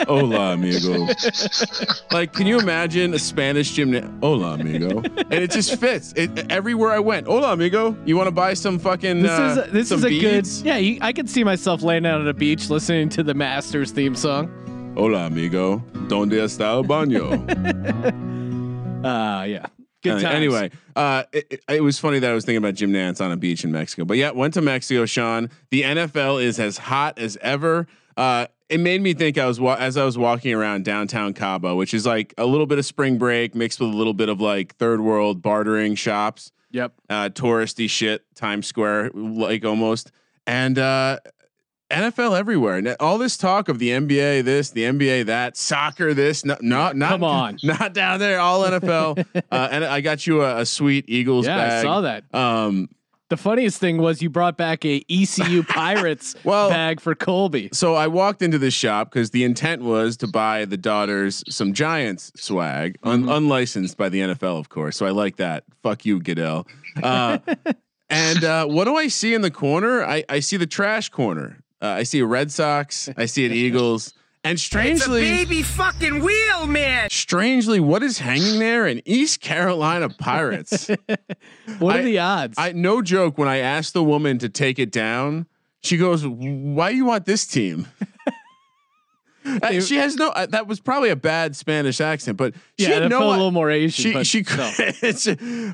Hola, 0.08 0.54
amigo. 0.54 1.08
like, 2.12 2.34
can 2.34 2.48
you 2.48 2.58
imagine 2.60 3.14
a 3.14 3.20
Spanish 3.20 3.72
Jim 3.74 3.92
Nantz? 3.92 4.20
Hola, 4.22 4.54
amigo. 4.56 5.00
And 5.00 5.34
it 5.34 5.52
just 5.52 5.80
fits. 5.80 6.12
It, 6.14 6.52
everywhere 6.52 6.90
I 6.92 7.00
went, 7.00 7.28
hola, 7.28 7.54
amigo. 7.54 7.96
You 8.04 8.18
want 8.18 8.28
to 8.28 8.32
buy 8.32 8.56
some 8.56 8.80
fucking 8.80 9.22
This 9.22 9.32
uh, 9.32 9.64
is 9.68 9.72
this 9.74 9.90
some 9.90 10.00
is 10.00 10.06
a 10.06 10.10
beads? 10.10 10.62
good 10.64 10.68
yeah. 10.68 10.78
You, 10.78 10.98
I 11.02 11.14
could 11.14 11.30
see 11.30 11.44
myself 11.44 11.84
laying 11.84 12.08
out 12.08 12.20
on 12.20 12.28
a 12.28 12.34
beach 12.34 12.72
listening 12.72 13.10
to 13.10 13.22
the 13.22 13.36
Masters 13.36 13.92
theme 13.92 14.16
song. 14.16 14.52
Hola, 14.96 15.26
amigo. 15.28 15.82
Donde 16.08 16.34
está 16.44 16.72
el 16.74 16.84
baño? 16.84 17.32
Uh 19.04 19.44
yeah, 19.48 19.66
good 20.04 20.22
times. 20.22 20.24
anyway, 20.26 20.72
uh, 20.96 21.24
it, 21.32 21.48
it- 21.52 21.64
it 21.70 21.82
was 21.84 22.00
funny 22.00 22.20
that 22.20 22.30
I 22.30 22.34
was 22.34 22.44
thinking 22.44 22.58
about 22.58 22.74
Jim 22.76 22.92
Nantz 22.92 23.22
on 23.24 23.32
a 23.32 23.38
beach 23.38 23.64
in 23.64 23.72
Mexico. 23.72 24.04
But 24.06 24.18
yeah, 24.18 24.32
went 24.32 24.54
to 24.56 24.62
Mexico, 24.62 25.06
Sean. 25.06 25.50
The 25.72 25.84
NFL 25.84 26.44
is 26.44 26.60
as 26.60 26.78
hot 26.78 27.18
as 27.18 27.38
ever. 27.42 27.88
Uh, 28.18 28.48
it 28.68 28.80
made 28.80 29.02
me 29.02 29.14
think 29.14 29.38
I 29.38 29.46
was 29.46 29.60
wa- 29.60 29.78
as 29.80 29.96
I 29.96 30.04
was 30.04 30.18
walking 30.18 30.54
around 30.54 30.84
downtown 30.84 31.34
Cabo, 31.34 31.76
which 31.76 31.94
is 31.94 32.06
like 32.06 32.34
a 32.38 32.46
little 32.46 32.66
bit 32.66 32.78
of 32.80 32.86
spring 32.86 33.18
break 33.18 33.56
mixed 33.56 33.80
with 33.80 33.90
a 33.92 33.96
little 33.96 34.14
bit 34.14 34.28
of 34.30 34.42
like 34.42 34.76
third 34.76 35.00
world 35.02 35.42
bartering 35.42 35.96
shops, 35.96 36.52
Yep. 36.72 36.94
uh, 37.10 37.30
touristy 37.30 37.90
shit, 37.90 38.24
Times 38.36 38.68
Square, 38.68 39.12
like 39.14 39.64
almost, 39.64 40.12
and 40.46 40.78
uh, 40.78 41.20
NFL 41.90 42.38
everywhere. 42.38 42.78
And 42.78 42.96
all 43.00 43.18
this 43.18 43.36
talk 43.38 43.68
of 43.70 43.80
the 43.80 43.90
NBA, 43.90 44.44
this, 44.44 44.70
the 44.72 44.84
NBA, 44.84 45.26
that, 45.26 45.58
soccer, 45.58 46.14
this, 46.14 46.46
no, 46.46 46.58
not, 46.62 46.96
not, 46.96 47.10
Come 47.12 47.24
on. 47.24 47.58
not 47.64 47.94
down 47.94 48.20
there, 48.20 48.40
all 48.40 48.62
NFL. 48.62 49.26
uh, 49.52 49.68
and 49.72 49.84
I 49.86 50.02
got 50.02 50.28
you 50.28 50.42
a, 50.44 50.60
a 50.62 50.66
sweet 50.66 51.06
Eagles 51.08 51.46
Yeah, 51.48 51.58
bag. 51.58 51.72
I 51.72 51.82
saw 51.82 52.02
that. 52.02 52.24
Um, 52.34 52.90
The 53.30 53.38
funniest 53.38 53.80
thing 53.80 53.98
was 53.98 54.22
you 54.22 54.30
brought 54.30 54.58
back 54.58 54.84
a 54.86 55.04
ECU 55.10 55.64
Pirates 55.68 56.36
Well- 56.44 56.70
bag 56.70 57.00
for 57.00 57.14
Colby. 57.16 57.70
so 57.74 57.94
I 57.96 58.08
walked 58.08 58.42
into 58.42 58.58
the 58.58 58.72
shop 58.72 59.12
because 59.12 59.30
the 59.32 59.44
intent 59.44 59.82
was 59.84 60.18
to 60.18 60.28
buy 60.28 60.66
the 60.66 60.78
daughters 60.78 61.44
some 61.50 61.74
Giants 61.74 62.32
swag, 62.36 62.98
un- 63.04 63.22
Mm-hmm. 63.22 63.30
unlicensed 63.30 63.98
by 63.98 64.10
the 64.10 64.20
NFL, 64.22 64.60
of 64.60 64.70
course. 64.70 64.96
So 64.98 65.06
I 65.06 65.12
like 65.12 65.36
that. 65.38 65.64
Fuck 65.84 66.06
you, 66.06 66.20
Goodell. 66.20 66.66
Uh, 67.04 67.38
and 68.10 68.44
uh, 68.44 68.66
what 68.66 68.86
do 68.86 68.96
I 68.96 69.08
see 69.08 69.34
in 69.36 69.42
the 69.42 69.52
corner? 69.52 70.04
I, 70.04 70.24
I 70.28 70.40
see 70.40 70.58
the 70.58 70.66
trash 70.68 71.10
corner. 71.10 71.60
Uh, 71.82 71.88
I 71.88 72.04
see 72.04 72.20
a 72.20 72.26
Red 72.26 72.52
Sox. 72.52 73.10
I 73.18 73.26
see 73.26 73.46
an 73.46 73.52
Eagles. 73.54 74.14
And 74.44 74.58
strangely, 74.70 75.22
baby 75.22 75.64
fucking 75.64 76.22
wheel, 76.24 76.66
man. 76.68 77.10
strangely, 77.10 77.80
what 77.80 78.04
is 78.04 78.20
hanging 78.20 78.60
there? 78.60 78.86
An 78.86 79.02
East 79.06 79.42
Carolina 79.42 80.10
Pirates. 80.10 80.90
What 81.80 81.96
are 81.98 82.00
I- 82.00 82.04
the 82.04 82.20
odds? 82.20 82.56
I 82.58 82.72
no 82.74 83.02
joke. 83.02 83.38
When 83.38 83.48
I 83.48 83.58
asked 83.58 83.94
the 83.94 84.04
woman 84.04 84.38
to 84.40 84.50
take 84.50 84.80
it 84.80 84.92
down, 84.92 85.46
she 85.84 85.98
goes, 85.98 86.26
"Why 86.26 86.92
do 86.92 86.98
you 86.98 87.06
want 87.06 87.26
this 87.26 87.46
team?" 87.46 87.88
Uh, 89.64 89.80
she 89.80 89.96
has 89.96 90.16
no. 90.16 90.30
Uh, 90.30 90.46
that 90.48 90.68
was 90.68 90.80
probably 90.80 91.10
a 91.10 91.16
bad 91.16 91.56
Spanish 91.56 92.02
accent, 92.02 92.38
but 92.38 92.54
she 92.78 92.86
yeah, 92.86 92.96
had 92.96 93.04
that 93.04 93.10
no. 93.10 93.20
felt 93.20 93.30
a 93.32 93.34
i- 93.34 93.38
little 93.38 93.52
more 93.52 93.72
Asian. 93.72 94.04
she 94.04 94.14
but 94.14 94.28
she 94.28 94.42
no. 94.42 94.72
it's 94.78 95.26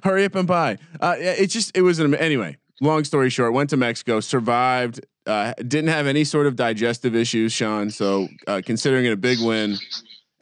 hurry 0.03 0.23
up 0.23 0.35
and 0.35 0.47
buy. 0.47 0.77
Uh, 1.01 1.15
it 1.17 1.47
just 1.47 1.75
it 1.75 1.81
was 1.81 1.99
an 1.99 2.13
anyway. 2.15 2.57
Long 2.81 3.03
story 3.03 3.29
short, 3.29 3.53
went 3.53 3.69
to 3.69 3.77
Mexico, 3.77 4.19
survived, 4.19 4.99
uh, 5.25 5.53
didn't 5.59 5.87
have 5.87 6.07
any 6.07 6.23
sort 6.23 6.45
of 6.45 6.55
digestive 6.55 7.15
issues, 7.15 7.53
Sean. 7.53 7.89
So 7.89 8.27
uh, 8.47 8.61
considering 8.65 9.05
it 9.05 9.13
a 9.13 9.17
big 9.17 9.39
win, 9.41 9.77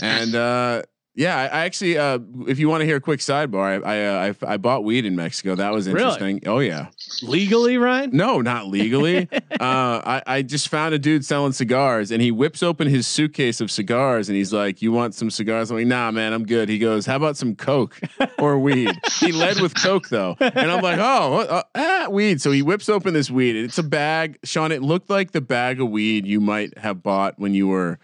and 0.01 0.33
uh, 0.35 0.81
yeah, 1.15 1.37
I, 1.37 1.65
actually, 1.65 1.97
uh, 1.97 2.19
if 2.47 2.57
you 2.57 2.67
want 2.69 2.81
to 2.81 2.85
hear 2.85 2.95
a 2.95 3.01
quick 3.01 3.19
sidebar, 3.19 3.83
I 3.85 3.95
I, 3.95 4.05
uh, 4.05 4.33
I 4.45 4.53
I 4.53 4.57
bought 4.57 4.83
weed 4.83 5.05
in 5.05 5.15
Mexico. 5.15 5.53
That 5.55 5.71
was 5.71 5.87
Really? 5.87 5.99
interesting. 5.99 6.41
Oh 6.47 6.59
yeah, 6.59 6.87
legally, 7.21 7.77
Ryan. 7.77 8.09
no, 8.13 8.41
not 8.41 8.67
legally. 8.67 9.27
uh, 9.33 9.39
I, 9.61 10.23
I 10.25 10.41
just 10.41 10.69
found 10.69 10.93
a 10.95 10.99
dude 10.99 11.23
selling 11.23 11.51
cigars 11.51 12.11
and 12.11 12.21
he 12.21 12.31
whips 12.31 12.63
open 12.63 12.87
his 12.87 13.05
suitcase 13.05 13.61
of 13.61 13.69
cigars 13.69 14.27
and 14.27 14.35
he's 14.35 14.51
like, 14.51 14.81
You 14.81 14.91
want 14.91 15.13
some 15.13 15.29
cigars? 15.29 15.69
I'm 15.69 15.77
like, 15.77 15.87
Nah, 15.87 16.09
man, 16.11 16.33
I'm 16.33 16.45
good. 16.45 16.67
He 16.67 16.79
goes, 16.79 17.05
How 17.05 17.17
about 17.17 17.37
some 17.37 17.55
Coke 17.55 17.99
or 18.39 18.57
weed? 18.57 18.99
he 19.19 19.31
led 19.31 19.59
with 19.59 19.75
Coke 19.75 20.09
though. 20.09 20.35
And 20.39 20.71
I'm 20.71 20.81
like, 20.81 20.99
Oh, 20.99 21.39
uh, 21.41 21.63
ah, 21.75 22.07
weed. 22.09 22.41
So 22.41 22.49
he 22.51 22.61
whips 22.63 22.89
open 22.89 23.13
this 23.13 23.29
weed. 23.29 23.55
It's 23.55 23.77
a 23.77 23.83
bag. 23.83 24.39
Sean, 24.43 24.71
it 24.71 24.81
looked 24.81 25.09
like 25.09 25.31
the 25.31 25.41
bag 25.41 25.79
of 25.79 25.89
weed 25.89 26.25
you 26.25 26.41
might 26.41 26.77
have 26.79 27.03
bought 27.03 27.37
when 27.37 27.53
you 27.53 27.67
were 27.67 27.99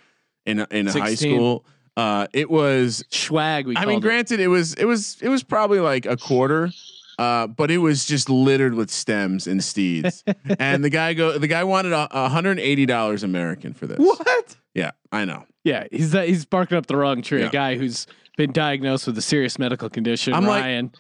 in, 0.46 0.60
in 0.72 0.86
high 0.88 1.16
school. 1.16 1.66
Uh, 1.98 2.28
it 2.34 2.50
was 2.50 3.04
Swag. 3.10 3.68
We 3.68 3.76
I 3.78 3.86
mean, 3.86 4.00
granted, 4.00 4.40
it 4.40 4.48
was 4.48 4.74
it 4.76 4.86
was 4.86 5.18
it 5.22 5.30
was 5.30 5.44
probably 5.44 5.80
like 5.80 6.06
a 6.06 6.16
quarter, 6.18 6.70
uh, 7.18 7.48
but 7.48 7.72
it 7.72 7.80
was 7.80 8.06
just 8.06 8.30
littered 8.30 8.74
with 8.74 8.90
stems 8.90 9.48
and 9.48 9.64
steeds. 9.64 10.24
and 10.60 10.84
the 10.84 10.90
guy 10.90 11.14
go 11.14 11.38
the 11.38 11.48
guy 11.48 11.64
wanted 11.64 11.92
a, 11.92 12.08
a 12.12 12.30
hundred 12.30 12.52
and 12.52 12.60
eighty 12.62 12.86
dollars 12.86 13.24
American 13.24 13.74
for 13.74 13.88
this. 13.88 13.98
What? 14.00 14.56
Yeah, 14.74 14.92
I 15.12 15.26
know. 15.26 15.46
Yeah, 15.64 15.86
he's 15.92 16.14
he's 16.14 16.46
barking 16.46 16.78
up 16.78 16.88
the 16.88 16.96
wrong 16.96 17.22
tree. 17.22 17.42
Yeah. 17.42 17.48
A 17.48 17.52
guy 17.52 17.76
who's 17.76 18.08
been 18.38 18.52
diagnosed 18.54 19.06
with 19.06 19.18
a 19.18 19.22
serious 19.22 19.60
medical 19.60 19.90
condition, 19.90 20.34
I'm 20.34 20.46
like- 20.46 20.62
Ryan, 20.62 20.92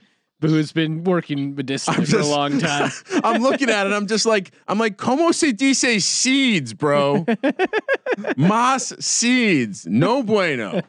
who's 0.42 0.72
been 0.72 1.04
working 1.04 1.56
medicinally 1.56 2.00
I'm 2.02 2.06
for 2.06 2.20
a 2.20 2.26
long 2.26 2.60
time. 2.60 2.92
I'm 3.24 3.42
looking 3.42 3.70
at 3.70 3.88
it. 3.88 3.94
I'm 3.94 4.08
just 4.08 4.26
like 4.26 4.52
I'm 4.68 4.80
like 4.80 4.98
como 4.98 5.32
se 5.32 5.52
dice 5.52 6.04
seeds, 6.04 6.74
bro. 6.74 7.26
Mas 8.38 8.94
seeds, 9.00 9.86
no 9.86 10.24
bueno. 10.24 10.82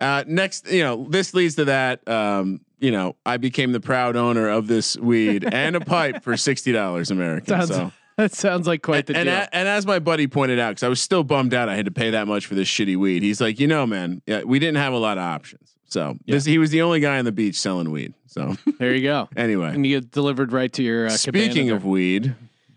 Uh, 0.00 0.24
next, 0.26 0.70
you 0.70 0.82
know, 0.82 1.06
this 1.08 1.34
leads 1.34 1.56
to 1.56 1.64
that. 1.66 2.06
Um, 2.08 2.60
you 2.78 2.90
know, 2.90 3.16
I 3.24 3.38
became 3.38 3.72
the 3.72 3.80
proud 3.80 4.16
owner 4.16 4.48
of 4.48 4.66
this 4.66 4.96
weed 4.96 5.44
and 5.52 5.74
a 5.76 5.80
pipe 5.80 6.22
for 6.22 6.36
sixty 6.36 6.72
dollars 6.72 7.10
American. 7.10 7.48
Sounds 7.48 7.68
so. 7.68 7.92
that 8.16 8.32
sounds 8.32 8.66
like 8.66 8.82
quite 8.82 9.06
the 9.06 9.16
and, 9.16 9.26
deal. 9.26 9.34
a- 9.34 9.48
and 9.52 9.66
as 9.66 9.86
my 9.86 9.98
buddy 9.98 10.26
pointed 10.28 10.58
out, 10.60 10.70
because 10.70 10.82
I 10.84 10.88
was 10.88 11.00
still 11.00 11.24
bummed 11.24 11.52
out, 11.54 11.68
I 11.68 11.74
had 11.74 11.86
to 11.86 11.90
pay 11.90 12.10
that 12.10 12.28
much 12.28 12.46
for 12.46 12.54
this 12.54 12.68
shitty 12.68 12.96
weed. 12.96 13.22
He's 13.22 13.40
like, 13.40 13.58
you 13.58 13.66
know, 13.66 13.86
man, 13.86 14.22
yeah, 14.26 14.42
we 14.44 14.58
didn't 14.60 14.76
have 14.76 14.92
a 14.92 14.98
lot 14.98 15.18
of 15.18 15.24
options. 15.24 15.63
So 15.86 16.16
this, 16.26 16.44
he 16.44 16.58
was 16.58 16.70
the 16.70 16.82
only 16.82 17.00
guy 17.00 17.18
on 17.18 17.24
the 17.24 17.32
beach 17.32 17.58
selling 17.58 17.90
weed. 17.90 18.14
So 18.26 18.56
there 18.78 18.94
you 18.94 19.02
go. 19.02 19.28
anyway, 19.36 19.68
And 19.74 19.86
you 19.86 20.00
get 20.00 20.10
delivered 20.10 20.52
right 20.52 20.72
to 20.72 20.82
your. 20.82 21.06
Uh, 21.06 21.10
speaking 21.10 21.70
of 21.70 21.84
weed, 21.84 22.34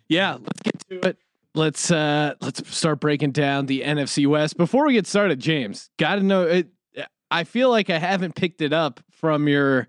yeah, 0.07 0.33
let's 0.33 0.61
get 0.63 0.79
to 0.89 1.09
it. 1.09 1.17
Let's 1.55 1.89
uh 1.89 2.35
let's 2.39 2.75
start 2.75 2.99
breaking 2.99 3.31
down 3.31 3.65
the 3.65 3.81
NFC 3.81 4.27
West. 4.27 4.57
Before 4.57 4.85
we 4.85 4.93
get 4.93 5.07
started, 5.07 5.39
James, 5.39 5.89
got 5.97 6.15
to 6.15 6.23
know 6.23 6.43
it. 6.43 6.67
I 7.29 7.43
feel 7.43 7.69
like 7.69 7.89
I 7.89 7.97
haven't 7.97 8.35
picked 8.35 8.61
it 8.61 8.71
up 8.71 9.01
from 9.11 9.47
your 9.47 9.87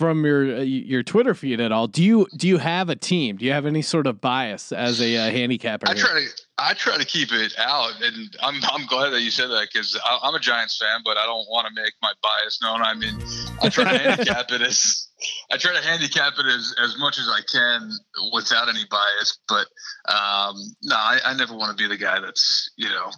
from 0.00 0.24
your 0.24 0.56
uh, 0.56 0.60
your 0.60 1.02
Twitter 1.02 1.34
feed 1.34 1.60
at 1.60 1.72
all. 1.72 1.86
Do 1.86 2.02
you 2.02 2.26
do 2.36 2.48
you 2.48 2.56
have 2.58 2.88
a 2.88 2.96
team? 2.96 3.36
Do 3.36 3.44
you 3.44 3.52
have 3.52 3.66
any 3.66 3.82
sort 3.82 4.06
of 4.06 4.20
bias 4.20 4.72
as 4.72 5.00
a 5.00 5.16
uh, 5.16 5.30
handicapper? 5.30 5.88
I 5.88 5.94
here? 5.94 6.04
try 6.04 6.20
to 6.20 6.28
I 6.62 6.74
try 6.74 6.98
to 6.98 7.06
keep 7.06 7.32
it 7.32 7.54
out, 7.58 8.02
and 8.02 8.36
I'm 8.42 8.60
I'm 8.70 8.86
glad 8.86 9.10
that 9.10 9.22
you 9.22 9.30
said 9.30 9.48
that 9.48 9.68
because 9.72 9.98
I'm 10.04 10.34
a 10.34 10.38
Giants 10.38 10.76
fan, 10.76 11.00
but 11.04 11.16
I 11.16 11.24
don't 11.24 11.48
want 11.48 11.66
to 11.66 11.82
make 11.82 11.94
my 12.02 12.12
bias 12.22 12.60
known. 12.62 12.82
I 12.82 12.92
mean, 12.94 13.16
I 13.62 13.70
try 13.70 13.84
to 13.84 13.98
handicap 13.98 14.50
it 14.52 14.60
as 14.60 15.08
I 15.50 15.56
try 15.56 15.72
to 15.74 15.82
handicap 15.82 16.34
it 16.38 16.46
as, 16.46 16.74
as 16.82 16.98
much 16.98 17.18
as 17.18 17.28
I 17.28 17.40
can 17.50 17.90
without 18.34 18.68
any 18.68 18.84
bias. 18.90 19.38
But 19.48 19.66
um, 20.12 20.56
no, 20.82 20.96
I, 20.96 21.18
I 21.24 21.34
never 21.34 21.56
want 21.56 21.76
to 21.76 21.82
be 21.82 21.88
the 21.88 21.96
guy 21.96 22.20
that's 22.20 22.70
you 22.76 22.88
know 22.88 23.10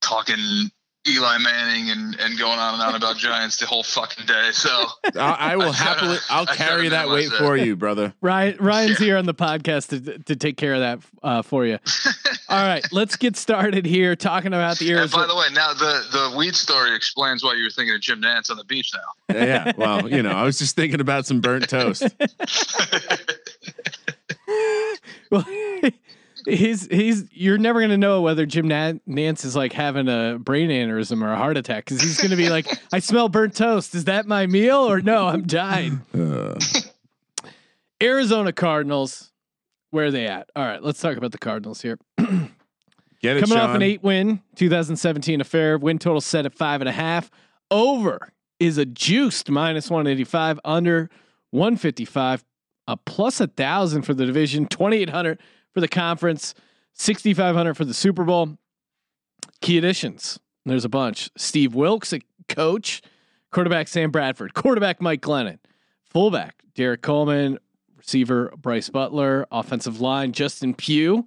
talking 0.00 0.70
Eli 1.08 1.38
Manning 1.38 1.90
and, 1.90 2.14
and 2.20 2.38
going 2.38 2.58
on 2.58 2.74
and 2.74 2.82
on 2.82 2.94
about 2.94 3.16
Giants 3.16 3.56
the 3.56 3.64
whole 3.64 3.82
fucking 3.82 4.26
day. 4.26 4.50
So 4.52 4.68
I, 5.16 5.52
I 5.52 5.56
will 5.56 5.70
I 5.70 5.72
try 5.72 5.72
to- 5.72 5.82
happily, 5.82 6.18
I'll 6.30 6.46
I 6.48 6.54
carry 6.56 6.88
that 6.90 7.08
weight 7.08 7.30
minimize 7.30 7.38
for 7.38 7.56
you, 7.56 7.74
brother. 7.74 8.12
Ryan 8.20 8.56
Ryan's 8.60 8.98
here 8.98 9.16
on 9.16 9.24
the 9.24 9.32
podcast 9.34 9.88
to 9.88 10.18
to 10.18 10.36
take 10.36 10.58
care 10.58 10.74
of 10.74 10.80
that 10.80 10.98
uh, 11.22 11.42
for 11.42 11.64
you. 11.64 11.78
All 12.50 12.62
right, 12.62 12.84
let's 12.92 13.16
get 13.16 13.36
started 13.36 13.86
here 13.86 14.14
talking 14.14 14.52
about 14.52 14.78
the 14.78 14.92
and 14.92 15.10
by 15.10 15.26
the 15.26 15.34
way, 15.34 15.46
now 15.54 15.72
the 15.72 16.04
the 16.12 16.36
weed 16.36 16.54
story 16.54 16.94
explains 16.94 17.42
why 17.42 17.54
you 17.54 17.64
were 17.64 17.70
thinking 17.70 17.94
of 17.94 18.00
Jim 18.02 18.20
Nantz 18.20 18.50
on 18.50 18.58
the 18.58 18.64
beach 18.64 18.92
now. 18.94 19.34
Yeah, 19.34 19.72
well, 19.78 20.08
you 20.08 20.22
know, 20.22 20.32
I 20.32 20.42
was 20.42 20.58
just 20.58 20.76
thinking 20.76 21.00
about 21.00 21.24
some 21.26 21.40
burnt 21.40 21.68
toast. 21.70 22.02
Well, 25.30 25.46
he's 26.46 26.86
he's 26.86 27.24
you're 27.32 27.58
never 27.58 27.80
gonna 27.80 27.96
know 27.98 28.22
whether 28.22 28.46
Jim 28.46 28.68
Na- 28.68 28.92
Nantz 29.08 29.44
is 29.44 29.54
like 29.56 29.72
having 29.72 30.08
a 30.08 30.38
brain 30.38 30.70
aneurysm 30.70 31.22
or 31.22 31.32
a 31.32 31.36
heart 31.36 31.56
attack 31.56 31.84
because 31.84 32.00
he's 32.00 32.20
gonna 32.20 32.36
be 32.36 32.48
like, 32.48 32.66
I 32.92 32.98
smell 32.98 33.28
burnt 33.28 33.54
toast. 33.54 33.94
Is 33.94 34.04
that 34.04 34.26
my 34.26 34.46
meal 34.46 34.78
or 34.78 35.00
no? 35.00 35.26
I'm 35.26 35.46
dying. 35.46 36.02
Uh, 36.14 36.58
Arizona 38.02 38.52
Cardinals, 38.52 39.30
where 39.90 40.06
are 40.06 40.10
they 40.10 40.26
at? 40.26 40.48
All 40.56 40.64
right, 40.64 40.82
let's 40.82 41.00
talk 41.00 41.16
about 41.18 41.32
the 41.32 41.38
Cardinals 41.38 41.82
here. 41.82 41.98
get 42.16 43.36
it, 43.36 43.40
Coming 43.40 43.58
off 43.58 43.76
an 43.76 43.82
eight 43.82 44.02
win 44.02 44.40
2017 44.56 45.40
affair, 45.40 45.76
win 45.76 45.98
total 45.98 46.20
set 46.22 46.46
at 46.46 46.54
five 46.54 46.80
and 46.80 46.88
a 46.88 46.92
half. 46.92 47.30
Over 47.70 48.32
is 48.58 48.78
a 48.78 48.86
juiced 48.86 49.50
minus 49.50 49.90
185, 49.90 50.60
under 50.64 51.10
155, 51.50 52.44
a 52.86 52.96
plus 52.96 53.40
a 53.40 53.46
thousand 53.46 54.02
for 54.02 54.14
the 54.14 54.24
division, 54.24 54.66
2,800 54.66 55.38
for 55.72 55.80
the 55.80 55.88
conference, 55.88 56.54
6,500 56.94 57.74
for 57.74 57.84
the 57.84 57.94
Super 57.94 58.24
Bowl. 58.24 58.56
Key 59.60 59.78
additions. 59.78 60.38
There's 60.64 60.84
a 60.84 60.88
bunch. 60.88 61.30
Steve 61.36 61.74
Wilks, 61.74 62.12
a 62.12 62.20
coach, 62.48 63.02
quarterback 63.50 63.88
Sam 63.88 64.10
Bradford, 64.10 64.54
quarterback 64.54 65.00
Mike 65.00 65.22
Glennon, 65.22 65.58
fullback 66.04 66.62
Derrick 66.74 67.02
Coleman, 67.02 67.58
receiver 67.96 68.52
Brice 68.56 68.88
Butler, 68.88 69.46
offensive 69.50 70.00
line 70.00 70.32
Justin 70.32 70.74
Pugh. 70.74 71.26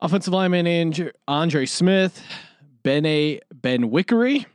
Offensive 0.00 0.32
lineman 0.32 0.66
Andre, 0.68 1.10
Andre 1.26 1.66
Smith, 1.66 2.22
Bene 2.84 3.40
Ben 3.52 3.90
Wickery, 3.90 4.46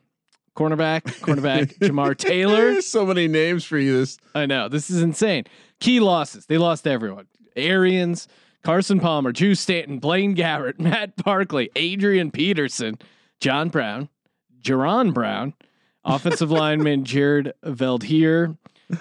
cornerback, 0.56 1.02
cornerback 1.20 1.78
Jamar 1.80 2.16
Taylor. 2.18 2.82
So 2.82 3.06
many 3.06 3.28
names 3.28 3.66
for 3.66 3.78
you. 3.78 4.00
This 4.00 4.18
I 4.34 4.46
know 4.46 4.70
this 4.70 4.90
is 4.90 5.02
insane. 5.02 5.44
Key 5.82 6.00
losses. 6.00 6.46
They 6.46 6.58
lost 6.58 6.88
everyone. 6.88 7.28
Arians, 7.58 8.30
Carson 8.64 9.00
Palmer, 9.00 9.32
Drew 9.32 9.56
Stanton, 9.56 10.00
Blaine 10.00 10.36
Gabbert, 10.36 10.80
Matt 10.80 11.16
Barkley, 11.18 11.70
Adrian 11.76 12.32
Peterson, 12.32 12.98
John 13.40 13.70
Brown, 13.70 14.10
Jaron 14.62 15.14
Brown, 15.14 15.54
offensive 16.06 16.50
lineman 16.52 17.04
Jared 17.04 17.54
Veldheer, 17.64 18.58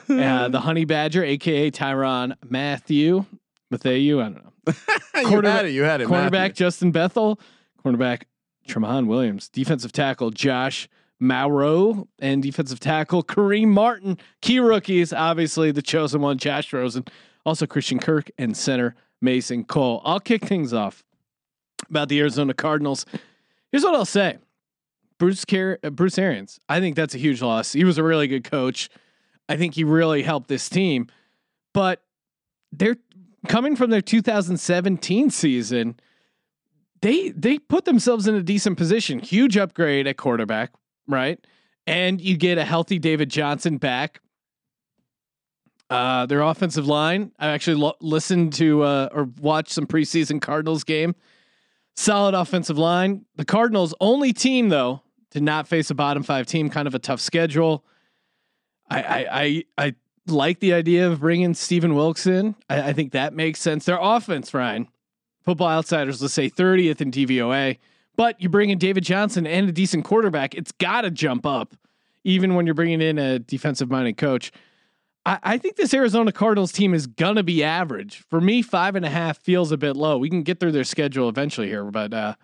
uh, 0.08 0.48
the 0.48 0.60
Honey 0.64 0.84
Badger, 0.84 1.24
aka 1.24 1.70
Tyrann 1.70 2.34
Mathieu, 2.48 3.24
Matthew. 3.70 4.20
I 4.20 4.24
don't 4.24 4.44
know. 4.44 5.30
you 5.30 5.42
had 5.42 5.66
it. 5.66 5.70
You 5.70 5.82
had 5.84 6.00
it. 6.00 6.08
Cornerback 6.08 6.30
Matthew. 6.32 6.54
Justin 6.54 6.90
Bethel, 6.90 7.40
cornerback 7.84 8.22
Tramon 8.68 9.06
Williams, 9.06 9.48
defensive 9.48 9.92
tackle 9.92 10.30
Josh 10.30 10.88
Mauro, 11.20 12.08
and 12.18 12.42
defensive 12.42 12.80
tackle 12.80 13.22
Kareem 13.22 13.68
Martin. 13.68 14.18
Key 14.40 14.58
rookies, 14.58 15.12
obviously 15.12 15.70
the 15.70 15.82
chosen 15.82 16.20
one, 16.20 16.38
Josh 16.38 16.72
Rosen, 16.72 17.04
also 17.44 17.66
Christian 17.66 17.98
Kirk, 17.98 18.30
and 18.38 18.56
center 18.56 18.96
Mason 19.22 19.64
Cole. 19.64 20.02
I'll 20.04 20.20
kick 20.20 20.44
things 20.44 20.72
off 20.72 21.04
about 21.88 22.08
the 22.08 22.18
Arizona 22.20 22.54
Cardinals. 22.54 23.06
Here's 23.70 23.84
what 23.84 23.94
I'll 23.94 24.04
say. 24.04 24.38
Bruce 25.18 25.44
Car- 25.44 25.78
uh, 25.84 25.90
Bruce 25.90 26.18
Arians. 26.18 26.58
I 26.68 26.80
think 26.80 26.96
that's 26.96 27.14
a 27.14 27.18
huge 27.18 27.40
loss. 27.40 27.72
He 27.72 27.84
was 27.84 27.98
a 27.98 28.02
really 28.02 28.26
good 28.26 28.44
coach. 28.44 28.88
I 29.48 29.56
think 29.56 29.74
he 29.74 29.84
really 29.84 30.22
helped 30.22 30.48
this 30.48 30.68
team. 30.68 31.06
But 31.72 32.02
they're 32.72 32.96
coming 33.48 33.76
from 33.76 33.90
their 33.90 34.00
2017 34.00 35.30
season. 35.30 35.98
They 37.00 37.30
they 37.30 37.58
put 37.58 37.84
themselves 37.84 38.26
in 38.26 38.34
a 38.34 38.42
decent 38.42 38.78
position. 38.78 39.18
Huge 39.18 39.56
upgrade 39.56 40.06
at 40.06 40.16
quarterback, 40.16 40.72
right? 41.06 41.44
And 41.86 42.20
you 42.20 42.36
get 42.36 42.58
a 42.58 42.64
healthy 42.64 42.98
David 42.98 43.28
Johnson 43.28 43.78
back. 43.78 44.20
Uh, 45.92 46.24
their 46.24 46.40
offensive 46.40 46.86
line. 46.86 47.32
I 47.38 47.48
actually 47.48 47.76
lo- 47.76 47.96
listened 48.00 48.54
to 48.54 48.82
uh, 48.82 49.10
or 49.12 49.24
watched 49.40 49.72
some 49.72 49.86
preseason 49.86 50.40
Cardinals 50.40 50.84
game. 50.84 51.14
Solid 51.96 52.34
offensive 52.34 52.78
line. 52.78 53.26
The 53.36 53.44
Cardinals 53.44 53.92
only 54.00 54.32
team 54.32 54.70
though 54.70 55.02
to 55.32 55.42
not 55.42 55.68
face 55.68 55.90
a 55.90 55.94
bottom 55.94 56.22
five 56.22 56.46
team. 56.46 56.70
Kind 56.70 56.88
of 56.88 56.94
a 56.94 56.98
tough 56.98 57.20
schedule. 57.20 57.84
I 58.88 59.02
I 59.02 59.26
I, 59.30 59.64
I 59.76 59.94
like 60.26 60.60
the 60.60 60.72
idea 60.72 61.10
of 61.10 61.20
bringing 61.20 61.52
Stephen 61.52 61.94
Wilks 61.94 62.26
in. 62.26 62.54
I, 62.70 62.88
I 62.88 62.92
think 62.94 63.12
that 63.12 63.34
makes 63.34 63.60
sense. 63.60 63.84
Their 63.84 63.98
offense, 64.00 64.54
Ryan, 64.54 64.88
Football 65.42 65.68
Outsiders, 65.68 66.22
let's 66.22 66.32
say 66.32 66.48
30th 66.48 67.02
in 67.02 67.10
DVOA, 67.10 67.76
but 68.16 68.40
you 68.40 68.48
bring 68.48 68.70
in 68.70 68.78
David 68.78 69.04
Johnson 69.04 69.46
and 69.46 69.68
a 69.68 69.72
decent 69.72 70.06
quarterback. 70.06 70.54
It's 70.54 70.72
got 70.72 71.02
to 71.02 71.10
jump 71.10 71.44
up, 71.44 71.74
even 72.24 72.54
when 72.54 72.64
you're 72.64 72.74
bringing 72.74 73.02
in 73.02 73.18
a 73.18 73.38
defensive 73.38 73.90
minded 73.90 74.16
coach. 74.16 74.52
I, 75.24 75.38
I 75.42 75.58
think 75.58 75.76
this 75.76 75.94
Arizona 75.94 76.32
Cardinals 76.32 76.72
team 76.72 76.94
is 76.94 77.06
gonna 77.06 77.42
be 77.42 77.62
average. 77.62 78.24
For 78.30 78.40
me, 78.40 78.62
five 78.62 78.96
and 78.96 79.04
a 79.04 79.10
half 79.10 79.38
feels 79.38 79.72
a 79.72 79.76
bit 79.76 79.96
low. 79.96 80.18
We 80.18 80.30
can 80.30 80.42
get 80.42 80.60
through 80.60 80.72
their 80.72 80.84
schedule 80.84 81.28
eventually 81.28 81.68
here, 81.68 81.84
but 81.84 82.12
uh, 82.12 82.34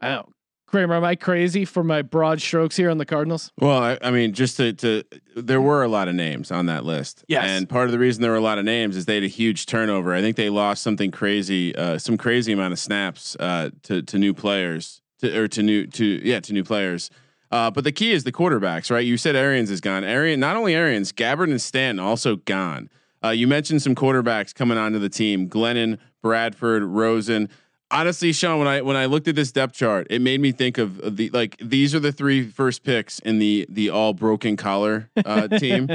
I 0.00 0.08
don't. 0.10 0.32
Kramer, 0.72 0.94
am 0.94 1.04
I 1.04 1.16
crazy 1.16 1.66
for 1.66 1.84
my 1.84 2.00
broad 2.00 2.40
strokes 2.40 2.76
here 2.76 2.88
on 2.88 2.96
the 2.96 3.04
Cardinals? 3.04 3.52
Well, 3.60 3.76
I, 3.76 3.98
I, 4.00 4.10
mean, 4.10 4.32
just 4.32 4.56
to, 4.56 4.72
to 4.72 5.04
there 5.36 5.60
were 5.60 5.82
a 5.82 5.88
lot 5.88 6.08
of 6.08 6.14
names 6.14 6.50
on 6.50 6.64
that 6.66 6.86
list. 6.86 7.26
Yes. 7.28 7.44
And 7.46 7.68
part 7.68 7.86
of 7.86 7.92
the 7.92 7.98
reason 7.98 8.22
there 8.22 8.30
were 8.30 8.38
a 8.38 8.40
lot 8.40 8.58
of 8.58 8.64
names 8.64 8.96
is 8.96 9.04
they 9.04 9.16
had 9.16 9.24
a 9.24 9.28
huge 9.28 9.66
turnover. 9.66 10.14
I 10.14 10.22
think 10.22 10.36
they 10.36 10.48
lost 10.48 10.82
something 10.82 11.10
crazy, 11.10 11.76
uh, 11.76 11.98
some 11.98 12.16
crazy 12.16 12.52
amount 12.52 12.72
of 12.72 12.78
snaps 12.78 13.36
uh, 13.38 13.68
to 13.82 14.00
to 14.00 14.18
new 14.18 14.32
players, 14.32 15.02
to, 15.18 15.38
or 15.38 15.46
to 15.48 15.62
new 15.62 15.86
to 15.88 16.04
yeah 16.24 16.40
to 16.40 16.54
new 16.54 16.64
players. 16.64 17.10
Uh, 17.52 17.70
but 17.70 17.84
the 17.84 17.92
key 17.92 18.10
is 18.10 18.24
the 18.24 18.32
quarterbacks, 18.32 18.90
right? 18.90 19.06
You 19.06 19.16
said 19.16 19.36
Arians 19.36 19.70
is 19.70 19.80
gone. 19.80 20.02
Arian, 20.02 20.40
not 20.40 20.56
only 20.56 20.74
Arians, 20.74 21.12
Gabbert 21.12 21.50
and 21.50 21.60
Stanton 21.60 22.00
also 22.00 22.36
gone. 22.36 22.90
Uh, 23.22 23.28
you 23.28 23.46
mentioned 23.46 23.82
some 23.82 23.94
quarterbacks 23.94 24.52
coming 24.52 24.78
onto 24.78 24.98
the 24.98 25.08
team: 25.08 25.48
Glennon, 25.48 25.98
Bradford, 26.22 26.82
Rosen 26.82 27.48
honestly, 27.92 28.32
Sean, 28.32 28.58
when 28.58 28.66
I 28.66 28.80
when 28.80 28.96
I 28.96 29.06
looked 29.06 29.28
at 29.28 29.36
this 29.36 29.52
depth 29.52 29.74
chart, 29.74 30.06
it 30.10 30.20
made 30.20 30.40
me 30.40 30.50
think 30.50 30.78
of 30.78 31.16
the 31.16 31.30
like 31.30 31.56
these 31.58 31.94
are 31.94 32.00
the 32.00 32.10
three 32.10 32.48
first 32.48 32.82
picks 32.82 33.18
in 33.20 33.38
the 33.38 33.66
the 33.68 33.90
all 33.90 34.14
broken 34.14 34.56
collar 34.56 35.10
uh, 35.24 35.46
team, 35.58 35.88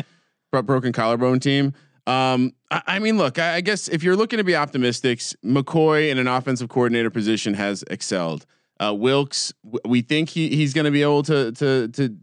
broken 0.52 0.94
collarbone 0.94 1.40
team. 1.40 1.74
Um, 2.06 2.54
I, 2.72 2.82
I 2.88 3.00
mean, 3.00 3.18
look, 3.18 3.38
I, 3.38 3.56
I, 3.56 3.62
guess 3.62 3.90
if 3.90 4.02
you're 4.02 4.16
looking 4.16 4.38
to 4.38 4.46
be 4.46 4.56
optimistic, 4.56 5.20
McCoy 5.44 6.10
in 6.10 6.18
an 6.18 6.28
offensive 6.28 6.70
coordinator 6.70 7.10
position 7.10 7.54
has 7.56 7.84
excelled. 7.90 8.46
Uh, 8.80 8.94
Wilks, 8.94 9.54
we 9.86 10.02
think 10.02 10.30
he 10.30 10.50
he's 10.50 10.74
going 10.74 10.86
to 10.86 10.92
be 10.92 11.02
able 11.02 11.24
to 11.24 11.52
to 11.54 11.88
to 11.90 12.18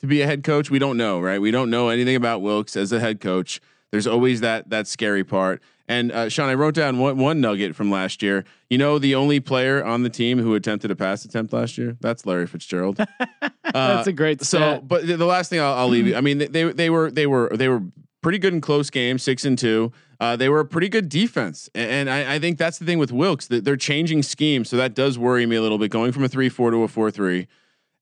to 0.00 0.06
be 0.06 0.22
a 0.22 0.26
head 0.26 0.44
coach. 0.44 0.70
We 0.70 0.78
don't 0.78 0.96
know, 0.96 1.20
right? 1.20 1.40
We 1.40 1.50
don't 1.50 1.70
know 1.70 1.88
anything 1.88 2.16
about 2.16 2.42
Wilks 2.42 2.76
as 2.76 2.92
a 2.92 3.00
head 3.00 3.20
coach. 3.20 3.60
There's 3.90 4.06
always 4.06 4.40
that 4.40 4.70
that 4.70 4.86
scary 4.86 5.24
part. 5.24 5.62
And 5.90 6.12
uh, 6.12 6.28
Sean, 6.28 6.50
I 6.50 6.54
wrote 6.54 6.74
down 6.74 6.98
one, 6.98 7.16
one 7.16 7.40
nugget 7.40 7.74
from 7.74 7.90
last 7.90 8.22
year. 8.22 8.44
You 8.68 8.76
know, 8.76 8.98
the 8.98 9.14
only 9.14 9.40
player 9.40 9.82
on 9.82 10.02
the 10.02 10.10
team 10.10 10.38
who 10.38 10.54
attempted 10.54 10.90
a 10.90 10.96
pass 10.96 11.24
attempt 11.24 11.54
last 11.54 11.78
year, 11.78 11.96
that's 12.00 12.26
Larry 12.26 12.46
Fitzgerald. 12.46 12.96
that's 13.62 13.74
uh, 13.74 14.04
a 14.06 14.12
great. 14.12 14.42
Stat. 14.42 14.80
So, 14.80 14.80
but 14.82 15.06
the, 15.06 15.16
the 15.16 15.24
last 15.24 15.48
thing 15.48 15.60
I'll, 15.60 15.72
I'll 15.72 15.88
leave 15.88 16.06
you. 16.06 16.14
I 16.14 16.20
mean, 16.20 16.38
they 16.38 16.64
they 16.72 16.90
were 16.90 17.10
they 17.10 17.26
were 17.26 17.50
they 17.54 17.68
were 17.68 17.82
pretty 18.22 18.38
good 18.38 18.52
in 18.52 18.60
close 18.60 18.90
games, 18.90 19.22
six 19.22 19.46
and 19.46 19.58
two. 19.58 19.90
Uh, 20.20 20.34
they 20.34 20.48
were 20.48 20.60
a 20.60 20.64
pretty 20.64 20.88
good 20.88 21.08
defense, 21.08 21.70
and, 21.74 21.90
and 21.90 22.10
I, 22.10 22.34
I, 22.34 22.38
think 22.40 22.58
that's 22.58 22.78
the 22.78 22.84
thing 22.84 22.98
with 22.98 23.12
Wilks 23.12 23.46
that 23.46 23.64
they're 23.64 23.76
changing 23.76 24.24
schemes, 24.24 24.68
so 24.68 24.76
that 24.76 24.94
does 24.94 25.16
worry 25.16 25.46
me 25.46 25.54
a 25.54 25.62
little 25.62 25.78
bit, 25.78 25.92
going 25.92 26.10
from 26.10 26.24
a 26.24 26.28
three 26.28 26.48
four 26.48 26.72
to 26.72 26.82
a 26.82 26.88
four 26.88 27.12
three, 27.12 27.46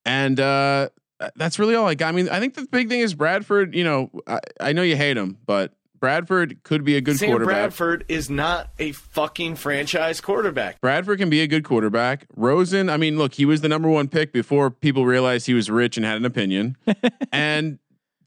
and 0.07 0.41
uh, 0.41 0.89
that's 1.37 1.59
really 1.59 1.75
all 1.75 1.87
I 1.87 1.95
got. 1.95 2.09
I 2.09 2.13
mean, 2.13 2.31
I 2.31 2.41
think 2.41 2.55
the 2.55 2.67
big 2.71 2.89
thing 2.89 3.01
is 3.01 3.13
Bradford. 3.13 3.75
You 3.75 3.85
know, 3.85 4.11
I, 4.27 4.41
I 4.61 4.73
know 4.73 4.83
you 4.83 4.97
hate 4.97 5.19
him, 5.19 5.37
but 5.45 5.75
Bradford 5.99 6.63
could 6.63 6.85
be 6.85 6.97
a 6.97 7.01
good 7.01 7.19
Sam 7.19 7.31
quarterback. 7.31 7.55
Bradford 7.55 8.05
is 8.09 8.31
not 8.31 8.71
a 8.79 8.93
fucking 8.93 9.57
franchise 9.57 10.21
quarterback. 10.21 10.81
Bradford 10.81 11.19
can 11.19 11.31
be 11.31 11.41
a 11.41 11.47
good 11.47 11.65
quarterback. 11.65 12.27
Rosen, 12.37 12.89
I 12.89 12.97
mean, 12.97 13.19
look, 13.19 13.35
he 13.35 13.45
was 13.45 13.61
the 13.61 13.69
number 13.69 13.89
one 13.89 14.09
pick 14.09 14.33
before 14.33 14.71
people 14.71 15.07
realized 15.07 15.47
he 15.47 15.55
was 15.55 15.71
rich 15.71 15.97
and 15.97 16.07
had 16.07 16.17
an 16.17 16.25
opinion. 16.25 16.77
and 17.33 17.79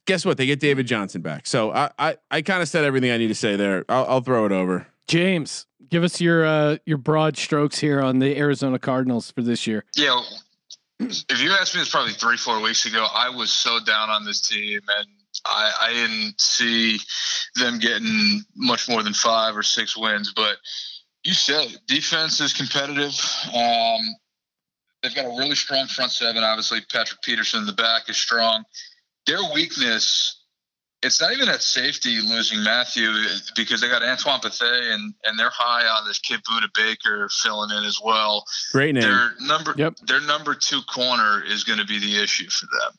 guess 0.09 0.25
what? 0.25 0.37
They 0.37 0.47
get 0.47 0.59
David 0.59 0.87
Johnson 0.87 1.21
back. 1.21 1.45
So 1.45 1.71
I 1.71 1.91
I, 1.97 2.17
I 2.31 2.41
kind 2.41 2.61
of 2.61 2.67
said 2.67 2.83
everything 2.83 3.11
I 3.11 3.17
need 3.17 3.27
to 3.27 3.35
say 3.35 3.55
there. 3.55 3.85
I'll, 3.87 4.05
I'll 4.05 4.21
throw 4.21 4.45
it 4.45 4.51
over. 4.51 4.87
James, 5.07 5.67
give 5.87 6.03
us 6.03 6.19
your 6.19 6.45
uh, 6.45 6.77
your 6.85 6.97
broad 6.97 7.37
strokes 7.37 7.79
here 7.79 8.01
on 8.01 8.19
the 8.19 8.37
Arizona 8.37 8.79
Cardinals 8.79 9.31
for 9.31 9.41
this 9.41 9.67
year. 9.67 9.85
Yeah. 9.95 10.21
If 11.01 11.41
you 11.41 11.51
asked 11.53 11.75
me 11.75 11.79
this 11.79 11.89
probably 11.89 12.11
three, 12.11 12.35
four 12.35 12.59
weeks 12.59 12.85
ago, 12.85 13.07
I 13.15 13.29
was 13.29 13.51
so 13.51 13.79
down 13.79 14.09
on 14.09 14.25
this 14.25 14.41
team 14.41 14.81
and 14.97 15.07
I, 15.45 15.71
I 15.81 15.93
didn't 15.93 16.41
see 16.41 16.99
them 17.55 17.79
getting 17.79 18.41
much 18.57 18.89
more 18.89 19.01
than 19.01 19.13
five 19.13 19.55
or 19.55 19.63
six 19.63 19.95
wins. 19.95 20.33
But 20.35 20.57
you 21.23 21.33
said 21.33 21.69
defense 21.87 22.41
is 22.41 22.51
competitive. 22.51 23.17
Um, 23.55 24.01
they've 25.01 25.15
got 25.15 25.23
a 25.23 25.37
really 25.37 25.55
strong 25.55 25.87
front 25.87 26.11
seven. 26.11 26.43
Obviously, 26.43 26.81
Patrick 26.91 27.21
Peterson 27.21 27.61
in 27.61 27.65
the 27.65 27.71
back 27.71 28.09
is 28.09 28.17
strong. 28.17 28.65
Their 29.29 29.53
weakness, 29.53 30.43
it's 31.01 31.21
not 31.21 31.31
even 31.31 31.47
at 31.47 31.61
safety 31.61 32.19
losing 32.19 32.63
Mathieu 32.63 33.13
because 33.55 33.79
they 33.79 33.87
got 33.87 34.03
Antoine 34.03 34.39
Bethea 34.41 34.93
and 34.93 35.13
and 35.25 35.37
they're 35.37 35.51
high 35.53 35.85
on 35.85 36.07
this 36.07 36.19
kid 36.19 36.41
Budda 36.49 36.67
Baker 36.75 37.29
filling 37.41 37.69
in 37.77 37.83
as 37.85 37.99
well. 38.03 38.43
Great 38.71 38.95
name. 38.95 39.03
Their 39.03 39.31
number, 39.39 39.73
yep. 39.77 39.95
their 40.07 40.21
number 40.21 40.55
two 40.55 40.81
corner 40.93 41.43
is 41.45 41.63
going 41.63 41.79
to 41.79 41.85
be 41.85 41.99
the 41.99 42.21
issue 42.21 42.49
for 42.49 42.65
them 42.65 42.97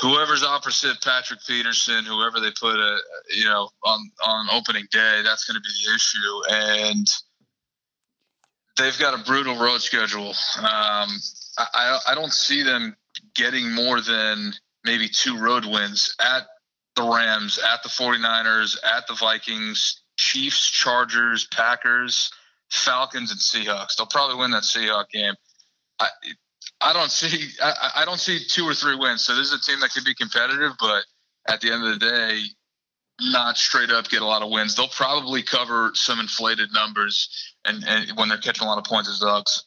whoever's 0.00 0.42
opposite 0.42 1.00
Patrick 1.02 1.40
Peterson, 1.46 2.04
whoever 2.04 2.40
they 2.40 2.50
put 2.50 2.76
a 2.76 2.98
you 3.34 3.44
know 3.44 3.68
on 3.84 4.10
on 4.24 4.48
opening 4.52 4.86
day, 4.90 5.22
that's 5.24 5.44
going 5.44 5.54
to 5.54 5.60
be 5.60 5.70
the 5.84 5.94
issue. 5.94 6.42
And 6.50 7.06
they've 8.78 8.98
got 8.98 9.18
a 9.18 9.24
brutal 9.24 9.58
road 9.58 9.80
schedule. 9.80 10.28
Um, 10.58 11.08
I 11.58 11.98
I 12.08 12.14
don't 12.14 12.32
see 12.32 12.62
them 12.62 12.96
getting 13.34 13.72
more 13.72 14.00
than 14.00 14.52
maybe 14.86 15.08
two 15.08 15.36
road 15.38 15.66
wins 15.66 16.14
at 16.20 16.44
the 16.94 17.02
Rams, 17.02 17.58
at 17.58 17.82
the 17.82 17.90
49ers, 17.90 18.76
at 18.82 19.06
the 19.06 19.14
Vikings, 19.14 20.00
Chiefs, 20.16 20.70
Chargers, 20.70 21.46
Packers, 21.48 22.30
Falcons, 22.70 23.30
and 23.30 23.40
Seahawks. 23.40 23.96
They'll 23.96 24.06
probably 24.06 24.36
win 24.36 24.52
that 24.52 24.62
Seahawk 24.62 25.10
game. 25.10 25.34
I, 25.98 26.08
I 26.80 26.92
don't 26.92 27.10
see 27.10 27.48
I, 27.62 27.90
I 27.96 28.04
don't 28.04 28.20
see 28.20 28.38
two 28.46 28.64
or 28.64 28.74
three 28.74 28.96
wins. 28.96 29.22
So 29.22 29.34
this 29.34 29.48
is 29.48 29.52
a 29.52 29.60
team 29.60 29.80
that 29.80 29.92
could 29.92 30.04
be 30.04 30.14
competitive, 30.14 30.72
but 30.80 31.04
at 31.48 31.60
the 31.60 31.72
end 31.72 31.84
of 31.84 31.98
the 31.98 32.10
day, 32.10 32.42
not 33.20 33.56
straight 33.56 33.90
up 33.90 34.08
get 34.08 34.22
a 34.22 34.26
lot 34.26 34.42
of 34.42 34.50
wins. 34.50 34.74
They'll 34.74 34.88
probably 34.88 35.42
cover 35.42 35.90
some 35.94 36.20
inflated 36.20 36.68
numbers 36.72 37.54
and, 37.64 37.82
and 37.86 38.16
when 38.18 38.28
they're 38.28 38.38
catching 38.38 38.66
a 38.66 38.68
lot 38.68 38.78
of 38.78 38.84
points 38.84 39.08
as 39.08 39.20
dogs. 39.20 39.64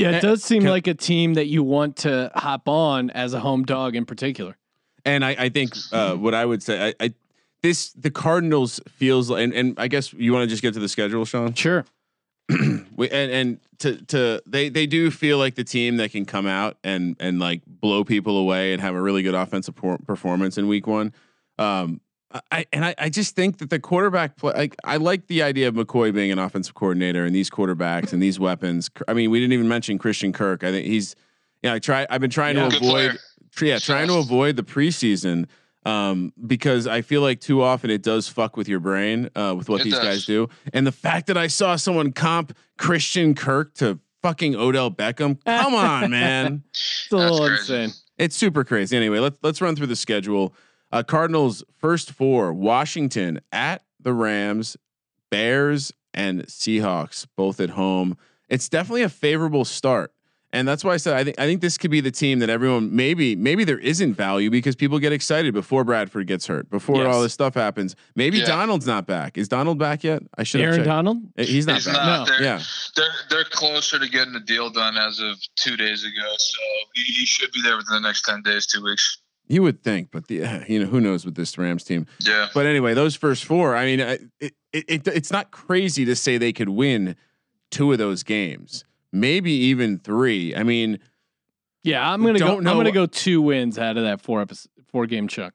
Yeah, 0.00 0.16
it 0.16 0.22
does 0.22 0.42
seem 0.42 0.64
like 0.64 0.86
a 0.86 0.94
team 0.94 1.34
that 1.34 1.46
you 1.46 1.62
want 1.62 1.96
to 1.98 2.30
hop 2.34 2.68
on 2.68 3.10
as 3.10 3.34
a 3.34 3.40
home 3.40 3.64
dog 3.64 3.94
in 3.94 4.06
particular. 4.06 4.56
And 5.04 5.24
I, 5.24 5.30
I 5.38 5.48
think 5.48 5.74
uh, 5.92 6.14
what 6.14 6.34
I 6.34 6.44
would 6.44 6.62
say, 6.62 6.88
I, 6.88 7.04
I 7.04 7.14
this 7.62 7.92
the 7.92 8.10
Cardinals 8.10 8.80
feels 8.88 9.30
like, 9.30 9.44
and, 9.44 9.52
and 9.52 9.78
I 9.78 9.88
guess 9.88 10.12
you 10.12 10.32
want 10.32 10.44
to 10.44 10.46
just 10.46 10.62
get 10.62 10.74
to 10.74 10.80
the 10.80 10.88
schedule, 10.88 11.24
Sean. 11.24 11.54
Sure. 11.54 11.84
we, 12.96 13.10
and 13.10 13.30
and 13.30 13.60
to 13.78 14.04
to 14.06 14.42
they 14.46 14.68
they 14.68 14.86
do 14.86 15.10
feel 15.10 15.38
like 15.38 15.54
the 15.54 15.64
team 15.64 15.98
that 15.98 16.12
can 16.12 16.24
come 16.24 16.46
out 16.46 16.76
and 16.82 17.16
and 17.20 17.38
like 17.38 17.62
blow 17.66 18.04
people 18.04 18.38
away 18.38 18.72
and 18.72 18.80
have 18.80 18.94
a 18.94 19.00
really 19.00 19.22
good 19.22 19.34
offensive 19.34 19.76
por- 19.76 19.98
performance 19.98 20.58
in 20.58 20.66
week 20.66 20.86
one. 20.86 21.12
Um, 21.58 22.00
I 22.50 22.66
and 22.72 22.84
I, 22.84 22.94
I 22.98 23.08
just 23.08 23.34
think 23.34 23.58
that 23.58 23.70
the 23.70 23.80
quarterback 23.80 24.36
play. 24.36 24.52
Like, 24.52 24.76
I 24.84 24.96
like 24.96 25.26
the 25.26 25.42
idea 25.42 25.68
of 25.68 25.74
McCoy 25.74 26.14
being 26.14 26.30
an 26.30 26.38
offensive 26.38 26.74
coordinator 26.74 27.24
and 27.24 27.34
these 27.34 27.50
quarterbacks 27.50 28.12
and 28.12 28.22
these 28.22 28.38
weapons. 28.38 28.88
I 29.08 29.14
mean, 29.14 29.30
we 29.30 29.40
didn't 29.40 29.52
even 29.52 29.68
mention 29.68 29.98
Christian 29.98 30.32
Kirk. 30.32 30.62
I 30.62 30.70
think 30.70 30.86
he's 30.86 31.16
yeah. 31.62 31.74
I 31.74 31.78
try. 31.80 32.06
I've 32.08 32.20
been 32.20 32.30
trying 32.30 32.56
yeah, 32.56 32.68
to 32.68 32.76
avoid. 32.76 33.18
Yeah, 33.60 33.78
trying 33.78 34.06
to 34.08 34.14
avoid 34.14 34.54
the 34.56 34.62
preseason 34.62 35.46
um, 35.84 36.32
because 36.46 36.86
I 36.86 37.02
feel 37.02 37.20
like 37.22 37.40
too 37.40 37.62
often 37.62 37.90
it 37.90 38.02
does 38.02 38.28
fuck 38.28 38.56
with 38.56 38.68
your 38.68 38.80
brain 38.80 39.30
uh, 39.34 39.54
with 39.56 39.68
what 39.68 39.80
it 39.80 39.84
these 39.84 39.94
does. 39.94 40.04
guys 40.04 40.26
do. 40.26 40.48
And 40.72 40.86
the 40.86 40.92
fact 40.92 41.26
that 41.28 41.36
I 41.36 41.46
saw 41.46 41.76
someone 41.76 42.12
comp 42.12 42.56
Christian 42.78 43.34
Kirk 43.34 43.74
to 43.74 43.98
fucking 44.22 44.54
Odell 44.54 44.90
Beckham, 44.90 45.42
come 45.44 45.74
on, 45.74 46.10
man, 46.10 46.62
it's 46.70 47.08
a 47.10 47.16
little 47.16 47.46
insane. 47.46 47.90
It's 48.18 48.36
super 48.36 48.64
crazy. 48.64 48.96
Anyway, 48.96 49.18
let's 49.18 49.38
let's 49.42 49.60
run 49.60 49.74
through 49.74 49.88
the 49.88 49.96
schedule. 49.96 50.54
Uh, 50.92 51.02
Cardinals 51.02 51.64
first 51.78 52.10
four: 52.10 52.52
Washington 52.52 53.40
at 53.52 53.82
the 54.00 54.12
Rams, 54.12 54.76
Bears, 55.30 55.92
and 56.12 56.42
Seahawks, 56.46 57.26
both 57.36 57.60
at 57.60 57.70
home. 57.70 58.16
It's 58.48 58.68
definitely 58.68 59.02
a 59.02 59.08
favorable 59.08 59.64
start. 59.64 60.12
And 60.52 60.66
that's 60.66 60.82
why 60.82 60.94
I 60.94 60.96
said 60.96 61.14
I 61.14 61.22
think 61.22 61.38
I 61.38 61.46
think 61.46 61.60
this 61.60 61.78
could 61.78 61.92
be 61.92 62.00
the 62.00 62.10
team 62.10 62.40
that 62.40 62.50
everyone 62.50 62.94
maybe 62.94 63.36
maybe 63.36 63.62
there 63.62 63.78
isn't 63.78 64.14
value 64.14 64.50
because 64.50 64.74
people 64.74 64.98
get 64.98 65.12
excited 65.12 65.54
before 65.54 65.84
Bradford 65.84 66.26
gets 66.26 66.48
hurt, 66.48 66.68
before 66.70 67.04
yes. 67.04 67.14
all 67.14 67.22
this 67.22 67.32
stuff 67.32 67.54
happens. 67.54 67.94
Maybe 68.16 68.38
yeah. 68.38 68.46
Donald's 68.46 68.86
not 68.86 69.06
back. 69.06 69.38
Is 69.38 69.46
Donald 69.46 69.78
back 69.78 70.02
yet? 70.02 70.24
I 70.36 70.42
should. 70.42 70.60
Aaron 70.60 70.78
checked. 70.78 70.88
Donald? 70.88 71.18
Uh, 71.38 71.44
he's 71.44 71.68
not 71.68 71.76
He's 71.76 71.86
back. 71.86 71.94
Not. 71.94 72.28
No. 72.28 72.34
They're, 72.34 72.42
yeah, 72.42 72.62
they're 72.96 73.14
they're 73.30 73.44
closer 73.44 74.00
to 74.00 74.08
getting 74.08 74.32
the 74.32 74.40
deal 74.40 74.70
done 74.70 74.96
as 74.96 75.20
of 75.20 75.36
two 75.54 75.76
days 75.76 76.02
ago, 76.02 76.34
so 76.36 76.58
he, 76.96 77.02
he 77.12 77.26
should 77.26 77.52
be 77.52 77.62
there 77.62 77.76
within 77.76 78.02
the 78.02 78.08
next 78.08 78.22
ten 78.22 78.42
days, 78.42 78.66
two 78.66 78.82
weeks. 78.82 79.19
You 79.50 79.62
would 79.64 79.82
think, 79.82 80.10
but 80.12 80.28
the 80.28 80.64
you 80.68 80.78
know 80.78 80.86
who 80.86 81.00
knows 81.00 81.24
with 81.24 81.34
this 81.34 81.58
Rams 81.58 81.82
team. 81.82 82.06
Yeah. 82.26 82.46
But 82.54 82.66
anyway, 82.66 82.94
those 82.94 83.16
first 83.16 83.44
four. 83.44 83.74
I 83.74 83.84
mean, 83.84 83.98
it, 84.00 84.22
it, 84.40 84.54
it 84.72 85.08
it's 85.08 85.32
not 85.32 85.50
crazy 85.50 86.04
to 86.04 86.14
say 86.14 86.38
they 86.38 86.52
could 86.52 86.68
win 86.68 87.16
two 87.70 87.90
of 87.92 87.98
those 87.98 88.22
games. 88.22 88.84
maybe 89.12 89.50
even 89.52 89.98
three. 89.98 90.54
I 90.54 90.62
mean, 90.62 91.00
Yeah, 91.82 92.08
I'm 92.08 92.22
gonna 92.24 92.38
go. 92.38 92.46
Don't 92.46 92.66
I'm 92.66 92.76
gonna 92.76 92.92
go 92.92 93.06
two 93.06 93.42
wins 93.42 93.76
out 93.76 93.96
of 93.96 94.04
that 94.04 94.20
four 94.20 94.40
episode, 94.40 94.70
four 94.88 95.06
game 95.06 95.26
chunk. 95.26 95.54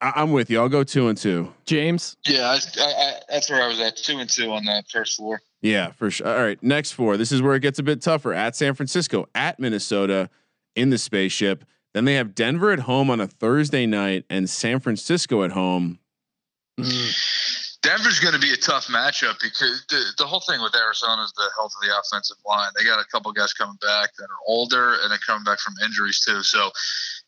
I- 0.00 0.12
I'm 0.16 0.32
with 0.32 0.50
you. 0.50 0.58
I'll 0.60 0.68
go 0.70 0.82
two 0.84 1.08
and 1.08 1.16
two. 1.18 1.52
James, 1.66 2.16
Yeah, 2.26 2.48
I, 2.50 2.54
I, 2.80 2.84
I, 2.86 3.12
that's 3.30 3.50
where 3.50 3.62
I 3.62 3.66
was 3.68 3.80
at, 3.80 3.96
two 3.96 4.18
and 4.18 4.28
two 4.30 4.50
on 4.52 4.64
that 4.64 4.88
first 4.88 5.16
floor. 5.16 5.40
Yeah, 5.62 5.90
for 5.92 6.10
sure. 6.10 6.26
All 6.28 6.42
right, 6.42 6.62
next 6.62 6.92
four. 6.92 7.16
This 7.16 7.32
is 7.32 7.40
where 7.42 7.54
it 7.54 7.60
gets 7.60 7.78
a 7.78 7.82
bit 7.82 8.00
tougher. 8.02 8.32
At 8.32 8.56
San 8.56 8.74
Francisco, 8.74 9.26
at 9.34 9.58
Minnesota, 9.58 10.28
in 10.74 10.88
the 10.90 10.98
spaceship. 10.98 11.64
Then 11.96 12.04
they 12.04 12.16
have 12.16 12.34
Denver 12.34 12.72
at 12.72 12.80
home 12.80 13.08
on 13.08 13.20
a 13.20 13.26
Thursday 13.26 13.86
night, 13.86 14.26
and 14.28 14.50
San 14.50 14.80
Francisco 14.80 15.42
at 15.44 15.52
home. 15.52 15.98
Denver's 16.76 18.20
going 18.20 18.34
to 18.34 18.38
be 18.38 18.52
a 18.52 18.56
tough 18.58 18.88
matchup 18.88 19.40
because 19.40 19.82
the, 19.88 20.04
the 20.18 20.26
whole 20.26 20.40
thing 20.40 20.60
with 20.60 20.76
Arizona 20.76 21.22
is 21.22 21.32
the 21.32 21.48
health 21.56 21.72
of 21.74 21.88
the 21.88 21.98
offensive 21.98 22.36
line. 22.44 22.68
They 22.76 22.84
got 22.84 23.00
a 23.00 23.06
couple 23.10 23.32
guys 23.32 23.54
coming 23.54 23.78
back 23.80 24.10
that 24.18 24.24
are 24.24 24.44
older 24.46 24.98
and 25.00 25.10
they're 25.10 25.24
coming 25.26 25.44
back 25.44 25.58
from 25.58 25.72
injuries 25.82 26.20
too. 26.20 26.42
So 26.42 26.68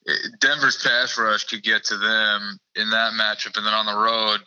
eh, 0.07 0.13
Denver's 0.39 0.83
pass 0.83 1.17
rush 1.17 1.45
could 1.45 1.63
get 1.63 1.83
to 1.85 1.97
them 1.97 2.59
in 2.75 2.91
that 2.91 3.15
matchup. 3.15 3.57
And 3.57 3.65
then 3.65 3.73
on 3.73 3.87
the 3.87 3.97
road, 3.97 4.41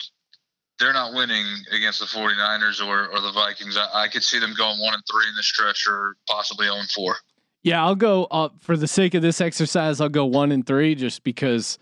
they're 0.77 0.93
not 0.93 1.15
winning 1.15 1.47
against 1.71 1.99
the 1.99 2.05
49ers 2.05 2.79
or, 2.85 3.07
or 3.07 3.21
the 3.21 3.31
Vikings. 3.31 3.75
I, 3.75 4.03
I 4.03 4.07
could 4.07 4.23
see 4.23 4.37
them 4.37 4.53
going 4.53 4.79
one 4.79 4.93
and 4.93 5.03
three 5.11 5.27
in 5.27 5.35
the 5.35 5.41
stretch 5.41 5.87
or 5.87 6.15
possibly 6.29 6.67
0 6.67 6.77
and 6.77 6.91
four. 6.91 7.15
Yeah, 7.63 7.83
I'll 7.83 7.95
go. 7.95 8.25
Uh, 8.25 8.49
for 8.59 8.75
the 8.75 8.87
sake 8.87 9.13
of 9.13 9.21
this 9.21 9.41
exercise, 9.41 10.01
I'll 10.01 10.09
go 10.09 10.25
one 10.25 10.51
and 10.51 10.65
three, 10.65 10.95
just 10.95 11.23
because 11.23 11.77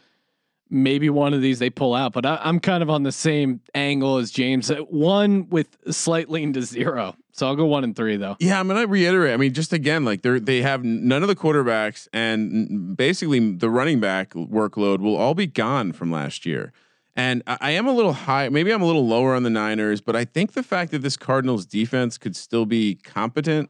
maybe 0.70 1.10
one 1.10 1.34
of 1.34 1.42
these 1.42 1.60
they 1.60 1.70
pull 1.70 1.96
out. 1.96 2.14
But 2.14 2.26
I, 2.26 2.40
I'm 2.44 2.60
kind 2.60 2.84
of 2.84 2.90
on 2.90 3.04
the 3.04 3.12
same 3.12 3.62
angle 3.74 4.18
as 4.18 4.32
James. 4.32 4.70
Uh, 4.70 4.78
One 4.90 5.50
with 5.50 5.78
slight 5.92 6.30
lean 6.30 6.54
to 6.54 6.62
zero, 6.62 7.16
so 7.32 7.48
I'll 7.48 7.56
go 7.56 7.66
one 7.66 7.84
and 7.84 7.96
three 7.96 8.18
though. 8.18 8.36
Yeah, 8.40 8.60
I'm 8.60 8.68
gonna 8.68 8.88
reiterate. 8.88 9.34
I 9.34 9.38
mean, 9.38 9.54
just 9.54 9.74
again, 9.74 10.06
like 10.06 10.22
they're 10.22 10.40
they 10.40 10.62
have 10.62 10.84
none 10.84 11.22
of 11.22 11.28
the 11.28 11.36
quarterbacks, 11.36 12.08
and 12.14 12.96
basically 12.96 13.54
the 13.54 13.70
running 13.70 14.00
back 14.00 14.32
workload 14.34 15.00
will 15.00 15.16
all 15.16 15.34
be 15.34 15.48
gone 15.48 15.92
from 15.92 16.12
last 16.12 16.46
year. 16.46 16.72
And 17.16 17.42
I, 17.48 17.58
I 17.62 17.72
am 17.72 17.88
a 17.88 17.92
little 17.92 18.14
high. 18.14 18.48
Maybe 18.50 18.72
I'm 18.72 18.82
a 18.82 18.86
little 18.86 19.08
lower 19.08 19.36
on 19.36 19.44
the 19.44 19.50
Niners, 19.50 20.02
but 20.02 20.16
I 20.16 20.24
think 20.26 20.54
the 20.54 20.64
fact 20.64 20.92
that 20.92 21.00
this 21.00 21.18
Cardinals 21.18 21.66
defense 21.66 22.18
could 22.18 22.36
still 22.36 22.66
be 22.66 22.96
competent. 22.96 23.70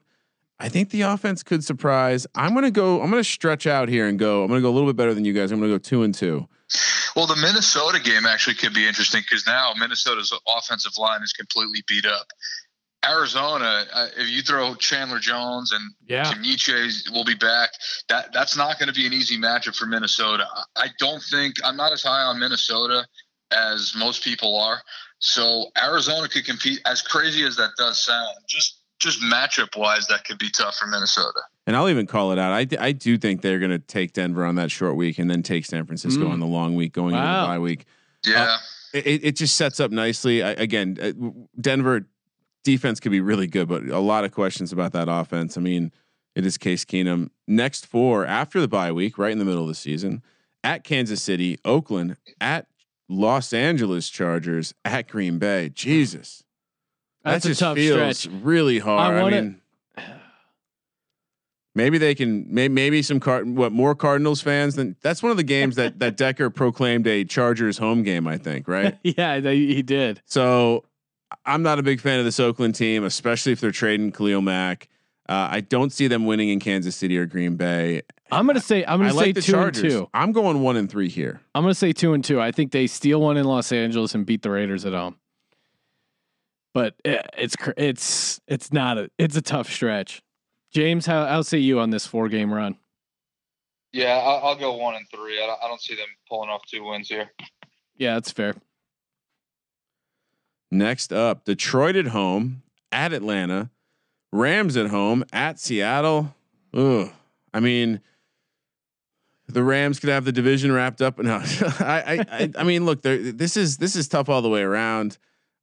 I 0.60 0.67
think 0.69 0.89
the 0.89 1.02
offense 1.04 1.41
could 1.43 1.63
surprise. 1.63 2.28
I'm 2.36 2.54
gonna 2.54 2.72
go. 2.72 3.02
I'm 3.02 3.10
gonna 3.10 3.24
stretch 3.24 3.65
out 3.65 3.88
here 3.89 4.08
and 4.08 4.19
go. 4.19 4.43
I'm 4.43 4.50
gonna 4.50 4.62
go 4.62 4.69
a 4.69 4.76
little 4.76 4.89
bit 4.89 4.98
better 4.98 5.13
than 5.13 5.24
you 5.26 5.34
guys. 5.34 5.52
I'm 5.52 5.60
gonna 5.60 5.72
go 5.72 5.78
two 5.78 6.04
and 6.04 6.13
two. 6.13 6.48
Well, 7.15 7.26
the 7.28 7.36
Minnesota 7.38 8.00
game 8.00 8.26
actually 8.26 8.56
could 8.56 8.74
be 8.74 8.88
interesting 8.88 9.22
because 9.22 9.48
now 9.48 9.74
Minnesota's 9.80 10.32
offensive 10.48 10.91
line 10.98 11.24
is 11.24 11.34
completely 11.34 11.82
beat 11.88 12.06
up. 12.06 12.28
Arizona, 13.06 13.86
uh, 13.93 14.08
if 14.17 14.28
you 14.30 14.41
throw 14.41 14.76
Chandler 14.76 15.19
Jones 15.19 15.72
and 15.72 15.82
Yeah, 16.06 16.26
Kimiche 16.26 17.10
will 17.12 17.24
be 17.24 17.34
back, 17.36 17.69
that 18.10 18.34
that's 18.34 18.58
not 18.58 18.78
going 18.78 18.88
to 18.88 18.93
be 18.93 19.08
an 19.08 19.13
easy 19.13 19.38
matchup 19.38 19.76
for 19.76 19.86
Minnesota. 19.86 20.45
I- 20.54 20.84
I 20.84 20.88
don't 21.00 21.24
think 21.32 21.56
I'm 21.63 21.78
not 21.78 21.93
as 21.93 22.04
high 22.04 22.22
on 22.24 22.39
Minnesota 22.39 23.08
as 23.52 23.93
most 23.95 24.22
people 24.24 24.60
are. 24.60 24.82
So 25.19 25.72
Arizona 25.82 26.28
could 26.28 26.45
compete. 26.45 26.82
As 26.86 27.02
crazy 27.02 27.43
as 27.45 27.56
that 27.56 27.72
does 27.78 28.00
sound, 28.04 28.36
just 28.50 28.79
just 29.00 29.22
matchup 29.22 29.78
wise, 29.78 30.08
that 30.08 30.26
could 30.26 30.38
be 30.38 30.50
tough 30.50 30.76
for 30.76 30.88
Minnesota. 30.88 31.40
And 31.66 31.76
I'll 31.76 31.90
even 31.90 32.06
call 32.08 32.32
it 32.32 32.40
out. 32.40 32.52
I, 32.52 32.68
I 32.80 32.92
do 32.92 33.18
think 33.18 33.42
they're 33.42 33.60
going 33.60 33.72
to 33.72 33.80
take 33.80 34.14
Denver 34.14 34.46
on 34.46 34.56
that 34.56 34.72
short 34.72 34.96
week 34.96 35.20
and 35.20 35.30
then 35.30 35.42
take 35.44 35.66
San 35.66 35.86
Francisco 35.86 36.24
Mm. 36.26 36.32
on 36.32 36.40
the 36.40 36.46
long 36.48 36.76
week 36.76 36.94
going 36.94 37.14
into 37.16 37.26
the 37.26 37.32
bye 37.48 37.60
week. 37.60 37.86
Yeah. 38.26 38.58
It, 38.94 39.24
it 39.24 39.36
just 39.36 39.56
sets 39.56 39.80
up 39.80 39.92
nicely. 39.92 40.42
I, 40.44 40.50
again, 40.52 40.98
uh, 41.02 41.12
Denver 41.62 42.08
defense 42.64 43.00
could 43.00 43.12
be 43.12 43.22
really 43.22 43.48
good, 43.48 43.68
but 43.68 43.84
a 43.88 44.00
lot 44.00 44.26
of 44.26 44.32
questions 44.32 44.74
about 44.74 44.94
that 44.94 45.08
offense. 45.08 45.58
I 45.58 45.62
mean, 45.62 45.92
it 46.36 46.46
is 46.46 46.58
Case 46.58 46.86
Keenum. 46.86 47.30
Next 47.48 47.86
four 47.86 48.26
after 48.26 48.60
the 48.60 48.68
bye 48.68 48.92
week, 48.92 49.18
right 49.18 49.32
in 49.32 49.38
the 49.40 49.46
middle 49.46 49.62
of 49.64 49.68
the 49.70 49.76
season, 49.76 50.24
at 50.64 50.84
Kansas 50.84 51.22
City, 51.22 51.58
Oakland, 51.64 52.18
at 52.42 52.68
Los 53.08 53.54
Angeles 53.54 54.10
Chargers, 54.10 54.74
at 54.84 55.08
Green 55.08 55.38
Bay. 55.40 55.70
Jesus, 55.70 56.44
that's 57.24 57.44
that 57.44 57.50
a 57.50 57.52
just 57.52 57.60
tough 57.60 57.76
feels 57.78 58.18
stretch. 58.20 58.34
really 58.42 58.80
hard. 58.80 59.14
I, 59.16 59.22
wanna- 59.22 59.42
mean, 59.42 59.62
maybe 61.76 61.98
they 61.98 62.16
can. 62.16 62.46
Maybe, 62.54 62.74
maybe 62.74 63.02
some 63.02 63.20
card. 63.20 63.48
What 63.50 63.72
more 63.72 63.96
Cardinals 63.96 64.42
fans 64.42 64.76
than 64.76 64.96
that's 65.02 65.22
one 65.24 65.32
of 65.32 65.38
the 65.38 65.44
games 65.44 65.76
that 65.76 66.00
that 66.00 66.18
Decker 66.18 66.50
proclaimed 66.50 67.08
a 67.08 67.24
Chargers 67.24 67.78
home 67.78 68.04
game. 68.04 68.28
I 68.28 68.38
think 68.38 68.68
right. 68.68 68.98
yeah, 69.04 69.40
they, 69.40 69.58
he 69.58 69.82
did. 69.82 70.22
So 70.26 70.86
I'm 71.46 71.62
not 71.62 71.80
a 71.80 71.84
big 71.84 72.02
fan 72.02 72.20
of 72.20 72.26
this 72.26 72.40
Oakland 72.40 72.76
team, 72.76 73.04
especially 73.04 73.52
if 73.52 73.60
they're 73.62 73.72
trading 73.72 74.12
Khalil 74.12 74.42
Mack. 74.42 74.90
Uh, 75.28 75.48
I 75.52 75.62
don't 75.62 75.92
see 75.92 76.08
them 76.08 76.26
winning 76.26 76.50
in 76.50 76.60
Kansas 76.60 76.96
City 76.96 77.16
or 77.16 77.28
Green 77.28 77.56
Bay. 77.56 78.02
I'm 78.32 78.48
gonna 78.48 78.60
say 78.60 78.84
I'm 78.86 79.00
gonna 79.00 79.12
say 79.12 79.16
like 79.18 79.36
two 79.36 79.42
Chargers. 79.42 79.84
and 79.84 79.92
two. 79.92 80.10
I'm 80.14 80.32
going 80.32 80.62
one 80.62 80.76
and 80.76 80.90
three 80.90 81.10
here. 81.10 81.40
I'm 81.54 81.64
gonna 81.64 81.76
say 81.76 81.94
two 81.94 82.14
and 82.14 82.24
two. 82.24 82.42
I 82.42 82.52
think 82.52 82.72
they 82.72 82.88
steal 82.88 83.22
one 83.22 83.38
in 83.38 83.46
Los 83.46 83.72
Angeles 83.72 84.16
and 84.16 84.26
beat 84.26 84.42
the 84.42 84.50
Raiders 84.50 84.86
at 84.86 84.94
home. 84.94 85.18
But 86.74 86.96
eh, 87.06 87.22
it's 87.38 87.56
it's 87.78 88.40
it's 88.48 88.72
not 88.72 88.98
a 88.98 89.10
it's 89.18 89.36
a 89.36 89.42
tough 89.42 89.72
stretch. 89.72 90.22
James, 90.72 91.06
how 91.06 91.24
I'll 91.24 91.44
see 91.44 91.58
you 91.60 91.80
on 91.80 91.90
this 91.90 92.06
four 92.06 92.30
game 92.30 92.54
run? 92.54 92.78
Yeah, 93.92 94.18
I'll, 94.18 94.50
I'll 94.50 94.56
go 94.56 94.74
one 94.76 94.96
and 94.96 95.06
three. 95.14 95.42
I 95.44 95.48
don't, 95.48 95.60
I 95.64 95.68
don't 95.68 95.82
see 95.82 95.96
them 95.96 96.06
pulling 96.30 96.50
off 96.50 96.62
two 96.72 96.84
wins 96.84 97.08
here. 97.10 97.32
Yeah, 97.98 98.14
that's 98.14 98.32
fair. 98.32 98.54
Next 100.72 101.12
up, 101.12 101.46
Detroit 101.46 101.96
at 101.96 102.08
home, 102.08 102.62
at 102.92 103.12
Atlanta, 103.14 103.72
Rams 104.32 104.78
at 104.78 104.88
home, 104.92 105.26
at 105.34 105.60
Seattle. 105.60 106.36
Ugh. 106.74 107.10
I 107.52 107.60
mean, 107.60 108.02
the 109.48 109.64
Rams 109.64 110.00
could 110.00 110.10
have 110.10 110.26
the 110.26 110.32
division 110.32 110.72
wrapped 110.72 111.02
up. 111.02 111.18
No, 111.18 111.38
I, 111.80 112.04
I, 112.20 112.26
I, 112.32 112.52
I 112.60 112.64
mean, 112.64 112.86
look, 112.86 113.02
there- 113.02 113.18
this 113.32 113.58
is 113.58 113.78
this 113.78 113.96
is 113.96 114.08
tough 114.08 114.30
all 114.30 114.44
the 114.44 114.50
way 114.50 114.62
around. 114.62 115.18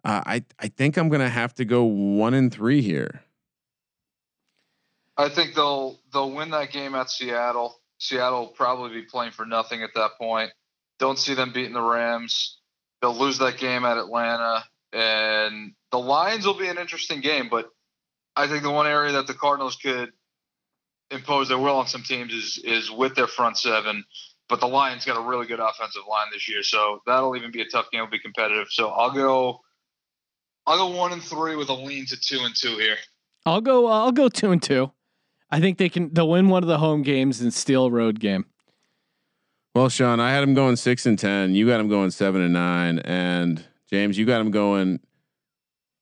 Uh, 0.07 0.23
I, 0.25 0.45
I 0.61 0.69
think 0.69 0.97
I'm 0.97 1.09
gonna 1.09 1.29
have 1.29 1.53
to 1.57 1.65
go 1.65 1.83
one 1.83 2.33
and 2.33 2.55
three 2.55 2.81
here. 2.81 3.23
I 5.17 5.29
think 5.29 5.57
they'll 5.57 5.99
they'll 6.13 6.31
win 6.31 6.51
that 6.51 6.71
game 6.71 6.95
at 6.95 7.11
Seattle. 7.11 7.81
Seattle 7.99 8.43
will 8.43 8.53
probably 8.53 9.01
be 9.01 9.03
playing 9.03 9.33
for 9.33 9.45
nothing 9.45 9.83
at 9.83 9.91
that 9.97 10.13
point. 10.17 10.53
Don't 11.01 11.19
see 11.19 11.35
them 11.35 11.53
beating 11.53 11.73
the 11.73 11.83
Rams. 11.83 12.59
They'll 13.03 13.19
lose 13.19 13.39
that 13.39 13.59
game 13.59 13.85
at 13.85 13.99
Atlanta, 13.99 14.65
and 14.93 15.73
the 15.91 15.99
Lions 15.99 16.47
will 16.47 16.57
be 16.57 16.69
an 16.69 16.79
interesting 16.79 17.21
game. 17.21 17.49
But 17.51 17.69
I 18.37 18.47
think 18.47 18.63
the 18.63 18.71
one 18.71 18.87
area 18.87 19.11
that 19.15 19.27
the 19.27 19.35
Cardinals 19.35 19.75
could 19.75 20.13
impose 21.11 21.49
their 21.49 21.59
will 21.59 21.79
on 21.79 21.89
some 21.89 22.05
teams 22.05 22.33
is 22.33 22.59
is 22.65 22.93
with 22.93 23.17
their 23.17 23.27
front 23.27 23.59
seven. 23.59 24.05
But 24.49 24.61
the 24.61 24.69
Lions 24.69 25.05
got 25.05 25.17
a 25.17 25.29
really 25.29 25.49
good 25.49 25.59
offensive 25.59 26.03
line 26.09 26.29
this 26.33 26.49
year, 26.49 26.63
so 26.63 27.01
that'll 27.07 27.35
even 27.35 27.51
be 27.51 27.63
a 27.63 27.69
tough 27.69 27.91
game. 27.91 28.03
It'll 28.03 28.11
be 28.13 28.21
competitive. 28.21 28.69
So 28.71 28.91
I'll 28.91 29.11
go. 29.11 29.63
I'll 30.67 30.77
go 30.79 30.97
one 30.97 31.13
and 31.13 31.23
three 31.23 31.57
with 31.57 31.69
a 31.69 31.75
lean 31.75 32.07
to 32.07 32.17
two 32.17 32.41
and 32.41 32.55
two 32.55 32.77
here. 32.79 32.97
I'll 33.45 33.61
go. 33.61 33.87
Uh, 33.87 34.05
I'll 34.05 34.13
go 34.13 34.29
two 34.29 34.51
and 34.51 34.63
two. 34.63 34.91
I 35.51 35.61
think 35.61 35.79
they 35.79 35.89
can. 35.89 36.13
They'll 36.13 36.29
win 36.29 36.49
one 36.49 36.63
of 36.63 36.69
the 36.69 36.79
home 36.79 37.03
games 37.03 37.41
and 37.41 37.55
steal 37.55 37.87
a 37.87 37.91
road 37.91 38.19
game. 38.19 38.47
Well, 39.75 39.89
Sean, 39.89 40.21
I 40.21 40.33
had 40.33 40.43
him 40.43 40.55
going 40.55 40.77
six 40.77 41.07
and 41.07 41.19
ten. 41.19 41.55
You 41.55 41.67
got 41.67 41.81
him 41.81 41.89
going 41.89 42.11
seven 42.11 42.41
and 42.41 42.53
nine, 42.53 42.99
and 43.01 43.65
James, 43.91 44.19
you 44.19 44.25
got 44.25 44.41
him 44.41 44.51
going. 44.51 45.01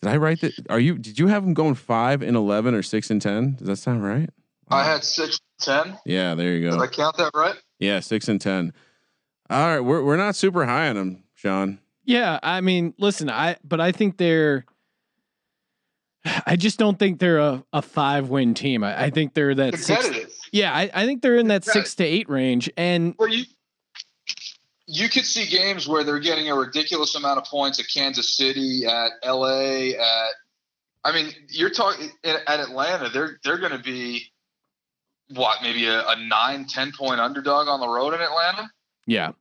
Did 0.01 0.11
I 0.11 0.17
write 0.17 0.41
that? 0.41 0.53
Are 0.71 0.81
you? 0.81 0.97
Did 0.97 1.19
you 1.19 1.27
have 1.27 1.45
him 1.45 1.55
going 1.55 1.75
five 1.75 2.23
and 2.23 2.37
eleven 2.37 2.75
or 2.75 2.83
six 2.83 3.11
and 3.11 3.21
ten? 3.21 3.57
Does 3.57 3.67
that 3.67 3.77
sound 3.77 4.05
right? 4.05 4.31
I 4.69 4.85
had 4.85 5.05
six 5.05 5.41
ten. 5.61 5.99
Yeah, 6.07 6.35
there 6.35 6.55
you 6.55 6.71
Did 6.71 6.79
go. 6.79 6.83
I 6.83 6.87
count 6.87 7.17
that 7.19 7.33
right? 7.35 7.57
Yeah, 7.79 8.01
six 8.01 8.29
and 8.29 8.41
ten. 8.41 8.73
All 9.51 9.67
right, 9.67 9.81
we're 9.81 10.03
we're 10.03 10.17
not 10.17 10.37
super 10.37 10.65
high 10.65 10.89
on 10.89 10.97
him, 10.97 11.25
Sean. 11.35 11.81
Yeah, 12.05 12.39
I 12.43 12.61
mean, 12.61 12.95
listen, 12.99 13.31
I 13.31 13.57
but 13.65 13.81
I 13.81 13.93
think 13.93 14.17
they're. 14.17 14.65
I 16.47 16.57
just 16.57 16.79
don't 16.79 16.99
think 16.99 17.19
they're 17.19 17.39
a, 17.39 17.65
a 17.73 17.83
five 17.83 18.31
win 18.31 18.55
team. 18.55 18.83
I, 18.83 19.05
I 19.05 19.11
think 19.11 19.35
they're 19.35 19.55
that 19.55 19.79
six. 19.79 20.09
Yeah, 20.53 20.73
I, 20.73 20.91
I 20.95 21.05
think 21.05 21.21
they're 21.21 21.37
in 21.37 21.49
that 21.49 21.65
six 21.65 21.95
to 21.97 22.05
eight 22.05 22.29
range, 22.31 22.71
and 22.77 23.15
Well, 23.19 23.29
you 23.29 23.45
you 24.87 25.09
could 25.09 25.25
see 25.25 25.47
games 25.47 25.89
where 25.89 26.05
they're 26.05 26.19
getting 26.19 26.49
a 26.51 26.55
ridiculous 26.55 27.15
amount 27.15 27.39
of 27.39 27.45
points 27.45 27.79
at 27.81 27.87
Kansas 27.93 28.37
City, 28.37 28.85
at 28.87 29.13
LA, 29.25 29.93
at 29.99 30.31
I 31.05 31.13
mean, 31.13 31.33
you're 31.51 31.71
talking 31.71 32.11
at 32.25 32.41
at 32.47 32.61
Atlanta. 32.61 33.11
They're 33.11 33.39
they're 33.45 33.59
going 33.59 33.73
to 33.73 33.79
be 33.79 34.33
what 35.35 35.59
maybe 35.63 35.87
a, 35.87 36.07
a 36.07 36.17
nine, 36.17 36.67
ten 36.67 36.93
point 36.93 37.21
underdog 37.21 37.69
on 37.69 37.81
the 37.81 37.89
road 37.89 38.15
in 38.15 38.21
Atlanta. 38.21 38.71
yeah, 39.07 39.33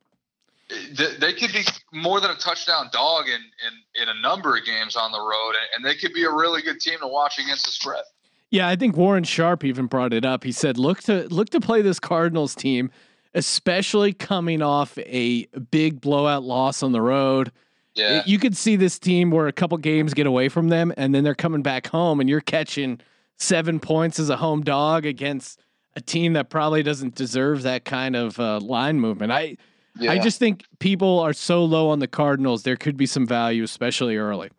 They, 0.68 1.34
could 1.34 1.52
be 1.52 1.62
more 1.92 2.20
than 2.20 2.30
a 2.30 2.36
touchdown 2.36 2.88
dog 2.92 3.26
in, 3.28 3.34
in, 3.34 4.02
in 4.02 4.08
a 4.08 4.20
number 4.20 4.56
of 4.56 4.64
games 4.64 4.96
on 4.96 5.12
the 5.12 5.20
road, 5.20 5.50
and, 5.50 5.66
and 5.76 5.84
they 5.84 5.94
could 5.94 6.14
be 6.14 6.24
a 6.24 6.30
really 6.30 6.62
good 6.62 6.80
team 6.80 6.98
to 7.00 7.06
watch 7.06 7.38
against 7.38 7.66
the 7.66 7.70
spread. 7.70 8.02
Yeah, 8.50 8.68
I 8.68 8.76
think 8.76 8.96
Warren 8.96 9.24
Sharp 9.24 9.64
even 9.64 9.86
brought 9.86 10.12
it 10.12 10.24
up. 10.24 10.44
He 10.44 10.52
said, 10.52 10.78
"Look 10.78 11.02
to 11.02 11.26
look 11.28 11.50
to 11.50 11.60
play 11.60 11.82
this 11.82 11.98
Cardinals 11.98 12.54
team, 12.54 12.90
especially 13.34 14.12
coming 14.12 14.62
off 14.62 14.96
a 14.98 15.46
big 15.70 16.00
blowout 16.00 16.44
loss 16.44 16.82
on 16.82 16.92
the 16.92 17.02
road. 17.02 17.50
Yeah, 17.94 18.22
You 18.26 18.38
could 18.38 18.56
see 18.56 18.74
this 18.74 18.98
team 18.98 19.30
where 19.30 19.46
a 19.46 19.52
couple 19.52 19.78
games 19.78 20.14
get 20.14 20.26
away 20.26 20.48
from 20.48 20.68
them, 20.68 20.92
and 20.96 21.14
then 21.14 21.22
they're 21.22 21.34
coming 21.34 21.62
back 21.62 21.86
home, 21.88 22.20
and 22.20 22.28
you're 22.28 22.40
catching 22.40 23.00
seven 23.36 23.78
points 23.78 24.18
as 24.18 24.30
a 24.30 24.36
home 24.36 24.62
dog 24.62 25.06
against 25.06 25.60
a 25.94 26.00
team 26.00 26.32
that 26.32 26.48
probably 26.50 26.82
doesn't 26.82 27.14
deserve 27.14 27.62
that 27.62 27.84
kind 27.84 28.16
of 28.16 28.38
uh, 28.40 28.58
line 28.58 28.98
movement. 28.98 29.30
I 29.30 29.56
Yeah. 29.98 30.12
I 30.12 30.18
just 30.18 30.38
think 30.38 30.64
people 30.80 31.20
are 31.20 31.32
so 31.32 31.64
low 31.64 31.90
on 31.90 32.00
the 32.00 32.08
Cardinals. 32.08 32.64
There 32.64 32.76
could 32.76 32.96
be 32.96 33.06
some 33.06 33.26
value, 33.26 33.62
especially 33.62 34.16
early. 34.16 34.50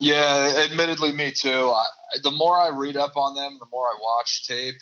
Yeah, 0.00 0.64
admittedly, 0.70 1.12
me 1.12 1.30
too. 1.30 1.70
I, 1.70 1.86
the 2.22 2.30
more 2.30 2.58
I 2.58 2.70
read 2.70 2.96
up 2.96 3.16
on 3.16 3.34
them, 3.34 3.58
the 3.60 3.66
more 3.70 3.86
I 3.86 3.96
watch 4.00 4.46
tape. 4.48 4.74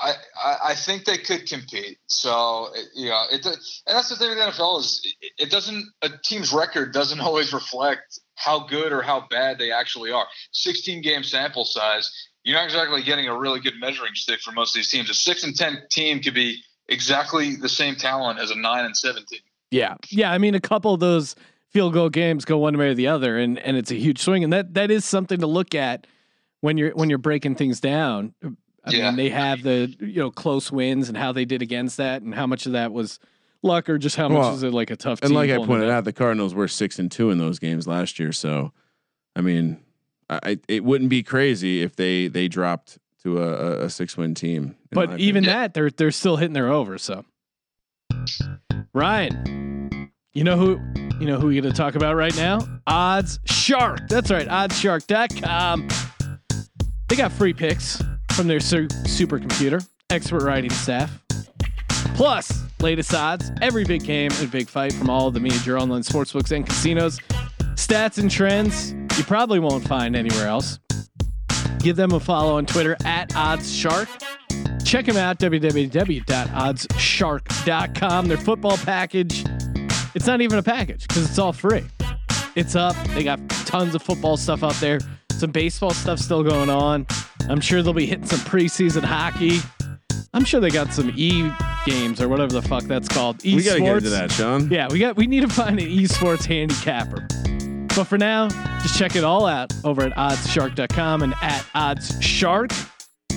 I, 0.00 0.14
I, 0.42 0.56
I 0.68 0.74
think 0.74 1.04
they 1.04 1.18
could 1.18 1.46
compete. 1.48 1.98
So 2.06 2.68
you 2.94 3.10
know, 3.10 3.24
it, 3.30 3.44
and 3.44 3.56
that's 3.86 4.08
the 4.08 4.16
thing 4.16 4.30
with 4.30 4.38
the 4.38 4.44
NFL 4.44 4.80
is 4.80 5.00
it, 5.20 5.32
it 5.38 5.50
doesn't 5.50 5.84
a 6.02 6.08
team's 6.24 6.52
record 6.52 6.92
doesn't 6.92 7.20
always 7.28 7.52
reflect 7.52 8.20
how 8.36 8.66
good 8.66 8.92
or 8.92 9.02
how 9.02 9.26
bad 9.30 9.58
they 9.58 9.70
actually 9.70 10.10
are. 10.10 10.26
16 10.52 11.02
game 11.02 11.22
sample 11.22 11.64
size, 11.64 12.10
you're 12.42 12.56
not 12.56 12.64
exactly 12.64 13.02
getting 13.02 13.28
a 13.28 13.38
really 13.38 13.60
good 13.60 13.74
measuring 13.78 14.14
stick 14.14 14.40
for 14.40 14.52
most 14.52 14.70
of 14.70 14.78
these 14.78 14.90
teams. 14.90 15.10
A 15.10 15.14
six 15.14 15.44
and 15.44 15.54
ten 15.54 15.82
team 15.90 16.20
could 16.20 16.34
be 16.34 16.60
exactly 16.88 17.56
the 17.56 17.68
same 17.68 17.96
talent 17.96 18.38
as 18.38 18.50
a 18.50 18.54
nine 18.56 18.84
and 18.84 18.96
seventeen. 18.96 19.40
Yeah, 19.70 19.94
yeah. 20.10 20.30
I 20.32 20.38
mean, 20.38 20.54
a 20.54 20.60
couple 20.60 20.94
of 20.94 21.00
those 21.00 21.34
field 21.70 21.92
goal 21.94 22.08
games 22.08 22.44
go 22.44 22.58
one 22.58 22.76
way 22.78 22.88
or 22.88 22.94
the 22.94 23.08
other, 23.08 23.38
and 23.38 23.58
and 23.58 23.76
it's 23.76 23.90
a 23.90 23.96
huge 23.96 24.18
swing, 24.20 24.44
and 24.44 24.52
that 24.52 24.74
that 24.74 24.90
is 24.90 25.04
something 25.04 25.40
to 25.40 25.46
look 25.46 25.74
at 25.74 26.06
when 26.60 26.76
you're 26.78 26.92
when 26.92 27.08
you're 27.08 27.18
breaking 27.18 27.54
things 27.56 27.80
down. 27.80 28.34
I 28.86 28.90
Yeah. 28.92 29.06
mean, 29.10 29.16
they 29.16 29.30
have 29.30 29.62
the 29.62 29.94
you 30.00 30.20
know 30.20 30.30
close 30.30 30.70
wins 30.70 31.08
and 31.08 31.16
how 31.18 31.32
they 31.32 31.44
did 31.44 31.62
against 31.62 31.96
that, 31.96 32.22
and 32.22 32.34
how 32.34 32.46
much 32.46 32.66
of 32.66 32.72
that 32.72 32.92
was 32.92 33.18
luck 33.62 33.88
or 33.88 33.96
just 33.98 34.14
how 34.16 34.28
much 34.28 34.38
Well, 34.40 34.52
was 34.52 34.62
it 34.62 34.72
like 34.74 34.90
a 34.90 34.96
tough. 34.96 35.20
And 35.22 35.30
team 35.30 35.36
like 35.36 35.50
I 35.50 35.56
pointed 35.56 35.88
out? 35.88 35.98
out, 35.98 36.04
the 36.04 36.12
Cardinals 36.12 36.54
were 36.54 36.68
six 36.68 36.98
and 36.98 37.10
two 37.10 37.30
in 37.30 37.38
those 37.38 37.58
games 37.58 37.86
last 37.86 38.18
year. 38.18 38.30
So, 38.30 38.72
I 39.34 39.40
mean, 39.40 39.78
I, 40.28 40.38
I- 40.44 40.58
it 40.68 40.84
wouldn't 40.84 41.08
be 41.10 41.22
crazy 41.22 41.82
if 41.82 41.96
they 41.96 42.28
they 42.28 42.46
dropped 42.46 42.98
to 43.24 43.38
a, 43.42 43.48
a- 43.48 43.84
a 43.84 43.90
six 43.90 44.16
win 44.16 44.34
team. 44.34 44.76
but 44.92 45.18
even 45.18 45.44
opinion. 45.44 45.44
that, 45.44 45.74
they're 45.74 45.90
they're 45.90 46.10
still 46.12 46.36
hitting 46.36 46.52
their 46.54 46.68
over. 46.72 46.98
So, 46.98 47.24
Ryan, 48.92 50.10
you 50.32 50.44
know 50.44 50.56
who 50.56 50.78
you 51.20 51.26
know 51.26 51.38
who 51.38 51.46
we're 51.46 51.60
going 51.62 51.72
to 51.72 51.76
talk 51.76 51.94
about 51.94 52.16
right 52.16 52.34
now? 52.36 52.60
Odds 52.86 53.38
Shark. 53.46 54.08
That's 54.08 54.30
right, 54.30 54.46
OddsShark.com. 54.48 55.88
They 57.08 57.16
got 57.16 57.32
free 57.32 57.52
picks 57.52 58.02
from 58.32 58.46
their 58.48 58.60
su- 58.60 58.88
supercomputer, 58.88 59.86
expert 60.10 60.42
writing 60.42 60.70
staff, 60.70 61.18
plus 62.14 62.62
latest 62.80 63.14
odds, 63.14 63.50
every 63.62 63.84
big 63.84 64.04
game 64.04 64.30
and 64.38 64.50
big 64.50 64.68
fight 64.68 64.92
from 64.92 65.08
all 65.10 65.30
the 65.30 65.40
major 65.40 65.78
online 65.78 66.02
sportsbooks 66.02 66.50
and 66.54 66.66
casinos, 66.66 67.18
stats 67.74 68.18
and 68.18 68.30
trends 68.30 68.92
you 69.16 69.22
probably 69.24 69.60
won't 69.60 69.86
find 69.86 70.16
anywhere 70.16 70.48
else. 70.48 70.80
Give 71.84 71.94
them 71.96 72.12
a 72.12 72.18
follow 72.18 72.56
on 72.56 72.64
Twitter 72.64 72.96
at 73.04 73.28
OddsShark. 73.32 74.08
Check 74.86 75.04
them 75.04 75.18
out, 75.18 75.38
www.oddsshark.com. 75.38 78.26
Their 78.26 78.38
football 78.38 78.78
package, 78.78 79.44
it's 80.14 80.26
not 80.26 80.40
even 80.40 80.56
a 80.56 80.62
package 80.62 81.06
because 81.06 81.28
it's 81.28 81.38
all 81.38 81.52
free. 81.52 81.84
It's 82.56 82.74
up. 82.74 82.96
They 83.08 83.22
got 83.22 83.46
tons 83.50 83.94
of 83.94 84.00
football 84.00 84.38
stuff 84.38 84.64
out 84.64 84.76
there. 84.76 84.98
Some 85.32 85.50
baseball 85.50 85.90
stuff 85.90 86.20
still 86.20 86.42
going 86.42 86.70
on. 86.70 87.06
I'm 87.50 87.60
sure 87.60 87.82
they'll 87.82 87.92
be 87.92 88.06
hitting 88.06 88.24
some 88.24 88.40
preseason 88.40 89.02
hockey. 89.02 89.58
I'm 90.32 90.46
sure 90.46 90.60
they 90.60 90.70
got 90.70 90.94
some 90.94 91.12
e 91.14 91.52
games 91.84 92.18
or 92.18 92.30
whatever 92.30 92.54
the 92.54 92.62
fuck 92.62 92.84
that's 92.84 93.08
called. 93.08 93.40
Esports. 93.40 93.56
we 93.56 93.62
got 93.62 93.74
to 93.74 93.80
get 93.80 93.96
into 93.98 94.08
that, 94.08 94.32
Sean. 94.32 94.70
Yeah, 94.70 94.88
we 94.90 95.00
got 95.00 95.16
we 95.16 95.26
need 95.26 95.42
to 95.42 95.48
find 95.48 95.78
an 95.78 95.86
esports 95.86 96.46
handicapper. 96.46 97.28
But 97.96 98.08
for 98.08 98.18
now, 98.18 98.48
just 98.82 98.98
check 98.98 99.14
it 99.14 99.22
all 99.22 99.46
out 99.46 99.72
over 99.84 100.02
at 100.02 100.12
oddsshark.com 100.16 101.22
and 101.22 101.32
at 101.40 101.60
oddsshark. 101.76 102.72
I 103.30 103.34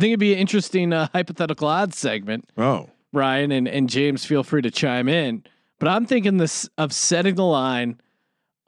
think 0.00 0.10
it'd 0.12 0.20
be 0.20 0.32
an 0.32 0.38
interesting 0.38 0.92
uh, 0.92 1.08
hypothetical 1.12 1.66
odds 1.66 1.98
segment, 1.98 2.48
Oh, 2.56 2.88
Ryan 3.12 3.50
and, 3.50 3.66
and 3.66 3.90
James. 3.90 4.24
Feel 4.24 4.44
free 4.44 4.62
to 4.62 4.70
chime 4.70 5.08
in. 5.08 5.42
But 5.80 5.88
I'm 5.88 6.06
thinking 6.06 6.36
this 6.36 6.68
of 6.78 6.92
setting 6.92 7.34
the 7.34 7.44
line 7.44 8.00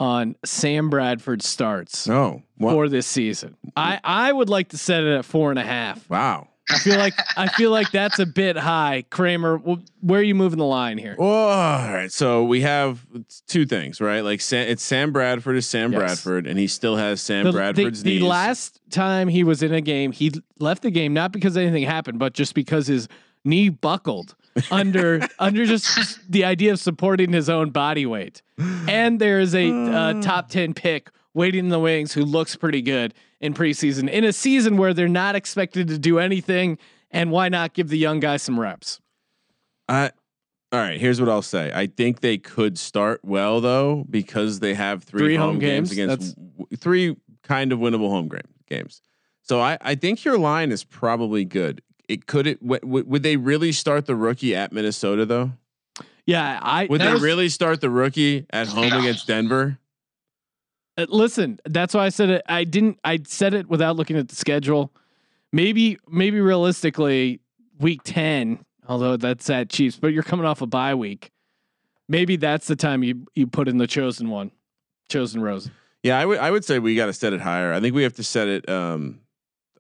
on 0.01 0.35
Sam 0.45 0.91
Bradford 0.91 1.41
starts 1.43 2.09
oh, 2.09 2.43
what? 2.57 2.73
for 2.73 2.89
this 2.89 3.07
season. 3.07 3.57
I 3.77 4.01
I 4.03 4.33
would 4.33 4.49
like 4.49 4.71
to 4.71 4.77
set 4.79 5.05
it 5.05 5.17
at 5.19 5.25
four 5.25 5.51
and 5.51 5.59
a 5.59 5.63
half. 5.65 6.11
wow. 6.11 6.49
I 6.71 6.79
feel 6.79 6.97
like 6.99 7.15
I 7.37 7.49
feel 7.49 7.71
like 7.71 7.91
that's 7.91 8.19
a 8.19 8.27
bit 8.27 8.57
high. 8.57 9.05
Kramer, 9.11 9.59
where 9.59 10.21
are 10.21 10.23
you 10.23 10.35
moving 10.35 10.59
the 10.59 10.65
line 10.65 10.97
here? 10.97 11.17
Well, 11.19 11.29
all 11.29 11.93
right. 11.93 12.11
So 12.11 12.45
we 12.45 12.61
have 12.63 13.05
two 13.49 13.67
things, 13.67 14.01
right? 14.01 14.21
Like 14.21 14.41
Sam, 14.41 14.69
it's 14.69 14.83
Sam 14.83 15.13
Bradford 15.13 15.57
is 15.57 15.67
Sam 15.67 15.93
Yes. 15.93 15.99
Bradford, 15.99 16.47
and 16.47 16.59
he 16.59 16.67
still 16.69 16.97
has 16.97 17.21
Sam 17.21 17.45
the, 17.45 17.53
the- 17.53 17.59
Bradford's 17.59 18.03
the 18.05 18.21
knees. 18.21 18.23
last 18.23 18.81
time 18.91 19.29
he 19.29 19.43
was 19.45 19.63
in 19.63 19.75
a 19.75 19.81
game, 19.81 20.13
he 20.13 20.33
left 20.61 20.83
the 20.83 20.91
game 20.91 21.13
not 21.13 21.33
because 21.33 21.57
anything 21.57 21.83
happened, 21.83 22.19
but 22.19 22.33
just 22.33 22.55
because 22.55 22.87
his 22.87 23.09
knee 23.45 23.69
buckled 23.69 24.37
under 24.71 25.21
under 25.41 25.67
just 25.67 26.21
the 26.31 26.45
idea 26.45 26.73
of 26.73 26.79
supporting 26.79 27.33
his 27.33 27.51
own 27.51 27.71
body 27.71 28.07
weight. 28.07 28.41
And 28.89 29.19
there 29.21 29.41
is 29.41 29.55
a 29.55 29.69
uh, 29.73 30.23
top 30.23 30.49
ten 30.49 30.75
pick 30.75 31.11
waiting 31.35 31.65
in 31.65 31.69
the 31.71 31.81
wings 31.81 32.13
who 32.13 32.25
looks 32.25 32.55
pretty 32.55 32.83
good 32.83 33.15
in 33.43 33.53
preseason 33.53 34.09
in 34.09 34.25
a 34.25 34.33
season 34.33 34.77
where 34.79 34.95
they're 34.95 35.09
not 35.09 35.35
expected 35.35 35.89
to 35.89 35.99
do 35.99 36.19
anything. 36.19 36.79
And 37.11 37.31
why 37.31 37.51
not 37.51 37.75
give 37.75 37.91
the 37.91 37.99
young 37.99 38.21
guy 38.21 38.39
some 38.39 38.59
reps? 38.59 38.99
I, 39.87 40.13
all 40.71 40.81
right. 40.81 40.99
Here's 40.99 41.21
what 41.21 41.29
I'll 41.29 41.43
say. 41.43 41.71
I 41.75 41.87
think 41.89 42.21
they 42.21 42.39
could 42.39 42.79
start 42.79 43.21
well 43.23 43.61
though 43.61 44.07
because 44.09 44.61
they 44.61 44.73
have 44.73 45.05
three, 45.05 45.21
Three 45.21 45.35
home, 45.37 45.51
home 45.55 45.59
games, 45.59 45.93
games, 45.93 46.13
against 46.15 46.37
w- 46.57 46.77
three 46.79 47.17
kind 47.43 47.71
of 47.73 47.81
winnable 47.81 48.09
home 48.09 48.29
gra- 48.29 48.41
games. 48.67 49.03
So 49.43 49.61
I, 49.61 49.77
I 49.83 49.95
think 49.97 50.25
your 50.25 50.39
line 50.39 50.73
is 50.73 50.85
probably 50.85 51.45
good. 51.45 51.83
It 52.09 52.25
could 52.27 52.47
it 52.47 52.63
w- 52.63 52.81
w- 52.81 53.05
would 53.07 53.23
they 53.23 53.37
really 53.37 53.73
start 53.73 54.07
the 54.07 54.17
rookie 54.17 54.55
at 54.57 54.73
Minnesota 54.73 55.27
though? 55.27 55.53
Yeah, 56.25 56.61
I 56.63 56.87
Would 56.87 57.01
they 57.03 57.13
was- 57.13 57.21
really 57.21 57.49
start 57.51 57.81
the 57.83 57.91
rookie 57.91 58.47
at 58.51 58.69
home 58.69 58.89
No. 58.89 59.01
against 59.01 59.27
Denver? 59.27 59.79
Uh, 60.99 61.07
listen, 61.09 61.59
that's 61.65 61.95
why 61.95 62.05
I 62.05 62.09
said 62.11 62.31
it. 62.31 62.43
I 62.49 62.65
didn't. 62.65 62.99
I 63.05 63.21
said 63.27 63.55
it 63.55 63.69
without 63.69 63.97
looking 63.97 64.17
at 64.17 64.29
the 64.29 64.37
schedule. 64.37 64.93
Maybe, 65.53 65.99
maybe 66.09 66.41
realistically, 66.41 67.41
week 67.79 68.01
ten. 68.05 68.65
Although 68.89 69.17
that's 69.17 69.49
at 69.49 69.69
Chiefs, 69.71 69.97
but 69.99 70.09
you're 70.09 70.23
coming 70.23 70.45
off 70.45 70.61
a 70.61 70.67
bye 70.67 70.95
week. 70.95 71.31
Maybe 72.09 72.37
that's 72.37 72.67
the 72.67 72.77
time 72.77 73.03
you 73.03 73.27
you 73.35 73.47
put 73.47 73.69
in 73.69 73.79
the 73.79 73.87
chosen 73.87 74.29
one, 74.29 74.51
chosen 75.09 75.41
rose. 75.41 75.71
Yeah, 76.03 76.19
I 76.19 76.27
would 76.27 76.39
I 76.39 76.51
would 76.51 76.65
say 76.65 76.79
we 76.79 76.95
got 76.97 77.07
to 77.07 77.13
set 77.13 77.33
it 77.33 77.41
higher. 77.41 77.73
I 77.73 77.81
think 77.81 77.95
we 77.95 78.03
have 78.03 78.15
to 78.15 78.25
set 78.25 78.49
it. 78.49 78.69
Um, 78.69 79.21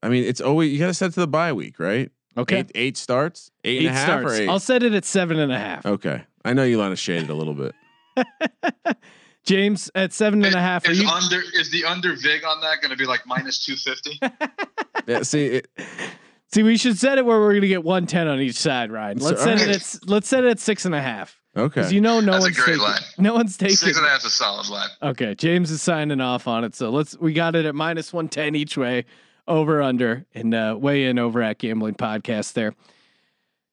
I 0.02 0.08
mean, 0.08 0.24
it's 0.24 0.40
always 0.40 0.72
you 0.72 0.78
got 0.78 0.86
to 0.86 0.94
set 0.94 1.10
it 1.10 1.14
to 1.14 1.20
the 1.20 1.26
bye 1.26 1.52
week, 1.52 1.78
right? 1.78 2.10
Okay, 2.38 2.60
Eight, 2.60 2.70
eight 2.74 2.96
starts, 2.96 3.50
eight 3.64 3.86
and 3.86 3.94
eight 3.94 4.00
starts. 4.00 4.30
or 4.30 4.34
eight. 4.34 4.48
I'll 4.48 4.60
set 4.60 4.82
it 4.82 4.94
at 4.94 5.04
seven 5.04 5.38
and 5.38 5.52
a 5.52 5.58
half. 5.58 5.84
okay, 5.84 6.22
I 6.44 6.54
know 6.54 6.64
you 6.64 6.78
want 6.78 6.92
to 6.92 6.96
shade 6.96 7.24
it 7.24 7.28
a 7.28 7.34
little 7.34 7.54
bit. 7.54 7.74
James 9.44 9.90
at 9.94 10.12
seven 10.12 10.44
and 10.44 10.54
a 10.54 10.60
half. 10.60 10.86
Are 10.86 10.92
Is 10.92 11.00
you? 11.02 11.08
under 11.08 11.40
is 11.54 11.70
the 11.70 11.84
under 11.84 12.14
vig 12.14 12.44
on 12.44 12.60
that 12.60 12.80
going 12.80 12.90
to 12.90 12.96
be 12.96 13.06
like 13.06 13.26
minus 13.26 13.64
two 13.64 13.76
fifty? 13.76 14.20
Yeah, 15.08 15.22
see, 15.22 15.46
it, 15.46 15.68
See, 16.52 16.62
we 16.62 16.76
should 16.76 16.96
set 16.98 17.18
it 17.18 17.24
where 17.24 17.40
we're 17.40 17.52
going 17.52 17.62
to 17.62 17.68
get 17.68 17.82
one 17.82 18.06
ten 18.06 18.28
on 18.28 18.38
each 18.38 18.56
side, 18.56 18.92
Ryan. 18.92 19.18
Let's 19.18 19.42
set 19.42 19.60
it 19.60 19.68
at 19.68 19.98
let's 20.08 20.28
set 20.28 20.44
it 20.44 20.50
at 20.50 20.60
six 20.60 20.84
and 20.84 20.94
a 20.94 21.00
half 21.00 21.40
okay. 21.56 21.66
because 21.80 21.92
you 21.92 22.00
know 22.00 22.20
no 22.20 22.32
That's 22.32 22.44
a 22.44 22.46
one's 22.46 22.56
great 22.56 22.66
taking 22.66 22.82
line. 22.82 23.00
no 23.18 23.34
one's 23.34 23.56
taking 23.56 23.76
Six 23.76 23.96
and 23.96 24.06
a 24.06 24.08
half 24.10 24.18
is 24.20 24.26
a 24.26 24.30
solid 24.30 24.68
line. 24.68 24.88
Okay, 25.02 25.34
James 25.34 25.70
is 25.70 25.80
signing 25.82 26.20
off 26.20 26.46
on 26.46 26.62
it. 26.62 26.74
So 26.74 26.90
let's 26.90 27.18
we 27.18 27.32
got 27.32 27.56
it 27.56 27.64
at 27.64 27.74
minus 27.74 28.12
one 28.12 28.28
ten 28.28 28.54
each 28.54 28.76
way, 28.76 29.06
over 29.48 29.80
under, 29.82 30.26
and 30.34 30.54
uh, 30.54 30.76
weigh 30.78 31.06
in 31.06 31.18
over 31.18 31.42
at 31.42 31.58
Gambling 31.58 31.94
Podcast 31.94 32.52
there. 32.52 32.74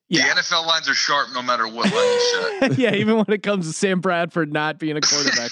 Yeah, 0.09 0.33
The 0.33 0.41
NFL 0.41 0.65
lines 0.65 0.89
are 0.89 0.95
sharp 0.95 1.29
no 1.33 1.41
matter 1.43 1.67
what 1.67 1.85
line 1.85 1.93
you 1.93 2.59
set. 2.59 2.77
yeah. 2.79 2.95
Even 2.95 3.17
when 3.17 3.27
it 3.29 3.43
comes 3.43 3.67
to 3.67 3.73
Sam 3.73 4.01
Bradford 4.01 4.51
not 4.51 4.79
being 4.79 4.97
a 4.97 5.01
quarterback. 5.01 5.51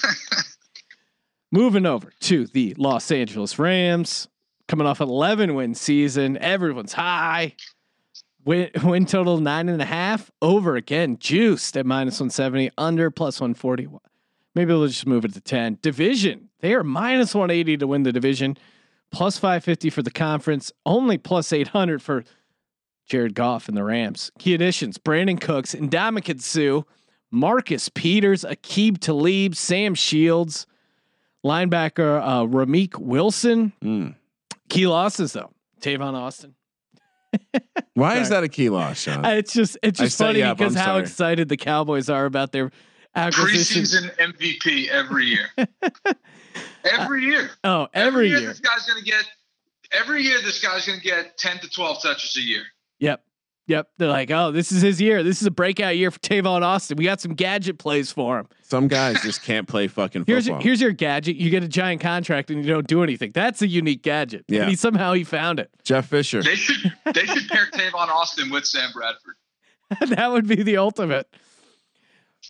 Moving 1.50 1.86
over 1.86 2.12
to 2.20 2.46
the 2.48 2.74
Los 2.76 3.10
Angeles 3.10 3.58
Rams, 3.58 4.28
coming 4.66 4.86
off 4.86 5.00
an 5.00 5.08
eleven 5.08 5.54
win 5.54 5.74
season, 5.74 6.36
everyone's 6.38 6.92
high. 6.92 7.54
Win, 8.44 8.70
win 8.82 9.06
total 9.06 9.38
nine 9.38 9.68
and 9.68 9.80
a 9.80 9.86
half. 9.86 10.30
Over 10.42 10.76
again, 10.76 11.16
juiced 11.18 11.76
at 11.76 11.86
minus 11.86 12.20
one 12.20 12.28
seventy, 12.30 12.70
under 12.76 13.10
plus 13.10 13.40
one 13.40 13.54
forty. 13.54 13.88
Maybe 14.54 14.72
we'll 14.72 14.88
just 14.88 15.06
move 15.06 15.24
it 15.24 15.32
to 15.34 15.40
ten. 15.40 15.78
Division, 15.80 16.48
they 16.60 16.74
are 16.74 16.84
minus 16.84 17.34
one 17.34 17.50
eighty 17.50 17.76
to 17.78 17.86
win 17.86 18.02
the 18.02 18.12
division, 18.12 18.58
plus 19.10 19.38
five 19.38 19.64
fifty 19.64 19.88
for 19.88 20.02
the 20.02 20.10
conference, 20.10 20.70
only 20.84 21.16
plus 21.16 21.50
eight 21.52 21.68
hundred 21.68 22.02
for 22.02 22.24
Jared 23.08 23.34
Goff 23.34 23.68
and 23.68 23.76
the 23.76 23.84
Rams. 23.84 24.30
Key 24.38 24.54
additions: 24.54 24.98
Brandin 24.98 25.40
Cooks, 25.40 25.74
Ndamukong 25.74 26.40
Suh, 26.40 26.82
Marcus 27.30 27.88
Peters, 27.88 28.44
Aqib 28.44 28.98
Talib, 28.98 29.54
Sam 29.54 29.94
Shields, 29.94 30.66
linebacker 31.44 32.20
uh, 32.22 32.44
Ramik 32.46 32.98
Wilson. 32.98 33.72
Mm. 33.82 34.14
Key 34.68 34.86
losses 34.86 35.32
though: 35.32 35.50
Tavon 35.80 36.14
Austin. 36.14 36.54
Why 37.94 38.16
is 38.18 38.30
that 38.30 38.42
a 38.42 38.48
key 38.48 38.70
loss, 38.70 39.00
Sean? 39.02 39.24
Uh, 39.24 39.30
It's 39.30 39.52
just 39.52 39.76
it's 39.82 39.98
just 39.98 40.16
set 40.16 40.28
funny 40.28 40.42
up, 40.42 40.56
because 40.58 40.76
I'm 40.76 40.80
how 40.80 40.86
sorry. 40.94 41.02
excited 41.02 41.48
the 41.48 41.56
Cowboys 41.58 42.08
are 42.08 42.24
about 42.24 42.52
their 42.52 42.70
acquisition. 43.14 43.82
Preseason 43.82 44.16
MVP 44.16 44.88
every 44.88 45.26
year. 45.26 45.48
every 46.84 47.24
year. 47.24 47.50
Oh, 47.64 47.88
every 47.92 48.28
year. 48.28 48.40
this 48.40 48.60
guy's 48.60 48.86
going 48.86 49.02
to 49.02 49.04
get 49.10 49.24
every 49.92 50.22
year 50.22 50.38
this 50.42 50.60
guy's 50.62 50.86
going 50.86 51.00
to 51.00 51.04
get 51.04 51.36
10 51.38 51.58
to 51.60 51.68
12 51.68 52.02
touches 52.02 52.36
a 52.36 52.40
year. 52.40 52.62
Yep. 53.00 53.22
Yep. 53.66 53.88
They're 53.98 54.08
like, 54.08 54.30
oh, 54.30 54.50
this 54.50 54.72
is 54.72 54.80
his 54.80 54.98
year. 54.98 55.22
This 55.22 55.42
is 55.42 55.46
a 55.46 55.50
breakout 55.50 55.96
year 55.96 56.10
for 56.10 56.18
Tavon 56.20 56.62
Austin. 56.62 56.96
We 56.96 57.04
got 57.04 57.20
some 57.20 57.34
gadget 57.34 57.78
plays 57.78 58.10
for 58.10 58.38
him. 58.38 58.48
Some 58.62 58.88
guys 58.88 59.20
just 59.22 59.42
can't 59.42 59.68
play 59.68 59.88
fucking 59.88 60.24
Here's 60.26 60.46
football. 60.46 60.62
here's 60.62 60.80
your 60.80 60.92
gadget. 60.92 61.36
You 61.36 61.50
get 61.50 61.62
a 61.62 61.68
giant 61.68 62.00
contract 62.00 62.50
and 62.50 62.64
you 62.64 62.72
don't 62.72 62.86
do 62.86 63.02
anything. 63.02 63.30
That's 63.34 63.60
a 63.60 63.66
unique 63.66 64.02
gadget. 64.02 64.46
Yeah. 64.48 64.62
And 64.62 64.70
he 64.70 64.76
somehow 64.76 65.12
he 65.12 65.22
found 65.22 65.60
it. 65.60 65.70
Jeff 65.84 66.06
Fisher. 66.06 66.42
They 66.42 66.54
should 66.54 66.92
they 67.12 67.26
should 67.26 67.46
pair 67.48 67.66
Tavon 67.72 68.08
Austin 68.08 68.50
with 68.50 68.64
Sam 68.64 68.90
Bradford. 68.94 69.34
that 70.16 70.32
would 70.32 70.46
be 70.48 70.62
the 70.62 70.78
ultimate. 70.78 71.28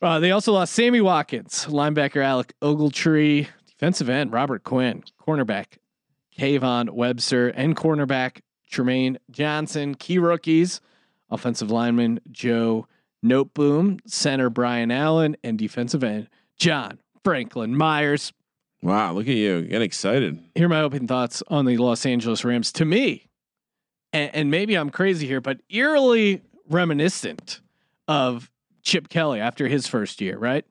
Uh, 0.01 0.19
they 0.19 0.31
also 0.31 0.53
lost 0.53 0.73
Sammy 0.73 1.01
Watkins, 1.01 1.65
linebacker 1.65 2.23
Alec 2.23 2.53
Ogletree, 2.61 3.47
defensive 3.67 4.09
end 4.09 4.31
Robert 4.31 4.63
Quinn, 4.63 5.03
cornerback 5.21 5.77
Kayvon 6.37 6.91
Webster, 6.91 7.49
and 7.49 7.75
cornerback 7.75 8.39
Trumaine 8.71 9.17
Johnson. 9.31 9.95
Key 9.95 10.19
rookies, 10.19 10.81
offensive 11.29 11.71
lineman 11.71 12.19
Joe 12.31 12.87
Noteboom, 13.23 13.99
center 14.05 14.49
Brian 14.49 14.91
Allen, 14.91 15.35
and 15.43 15.57
defensive 15.57 16.03
end 16.03 16.29
John 16.57 16.99
Franklin 17.23 17.75
Myers. 17.75 18.33
Wow, 18.81 19.13
look 19.13 19.27
at 19.27 19.35
you. 19.35 19.63
Get 19.63 19.81
excited. 19.81 20.39
Here 20.55 20.67
are 20.67 20.69
my 20.69 20.81
opening 20.81 21.07
thoughts 21.07 21.43
on 21.47 21.65
the 21.65 21.77
Los 21.77 22.05
Angeles 22.05 22.45
Rams. 22.45 22.71
To 22.73 22.85
me, 22.85 23.27
and, 24.13 24.33
and 24.33 24.51
maybe 24.51 24.75
I'm 24.75 24.89
crazy 24.89 25.27
here, 25.27 25.41
but 25.41 25.59
eerily 25.69 26.41
reminiscent 26.69 27.59
of 28.07 28.49
Chip 28.83 29.09
Kelly 29.09 29.41
after 29.41 29.67
his 29.67 29.87
first 29.87 30.21
year, 30.21 30.37
right? 30.37 30.65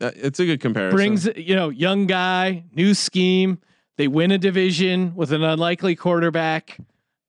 Uh, 0.00 0.10
it's 0.16 0.40
a 0.40 0.44
good 0.44 0.60
comparison. 0.60 0.96
Brings, 0.96 1.26
you 1.36 1.56
know, 1.56 1.70
young 1.70 2.06
guy, 2.06 2.64
new 2.72 2.92
scheme. 2.92 3.58
They 3.96 4.08
win 4.08 4.30
a 4.30 4.38
division 4.38 5.14
with 5.14 5.32
an 5.32 5.42
unlikely 5.42 5.96
quarterback, 5.96 6.78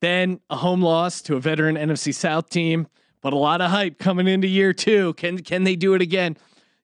then 0.05 0.39
a 0.49 0.55
home 0.55 0.81
loss 0.81 1.21
to 1.23 1.35
a 1.35 1.39
veteran 1.39 1.75
NFC 1.75 2.13
South 2.13 2.49
team, 2.49 2.87
but 3.21 3.33
a 3.33 3.37
lot 3.37 3.59
of 3.59 3.71
hype 3.71 3.97
coming 3.97 4.27
into 4.27 4.47
year 4.47 4.71
two. 4.71 5.13
Can 5.15 5.39
can 5.39 5.63
they 5.63 5.75
do 5.75 5.95
it 5.95 6.01
again? 6.01 6.37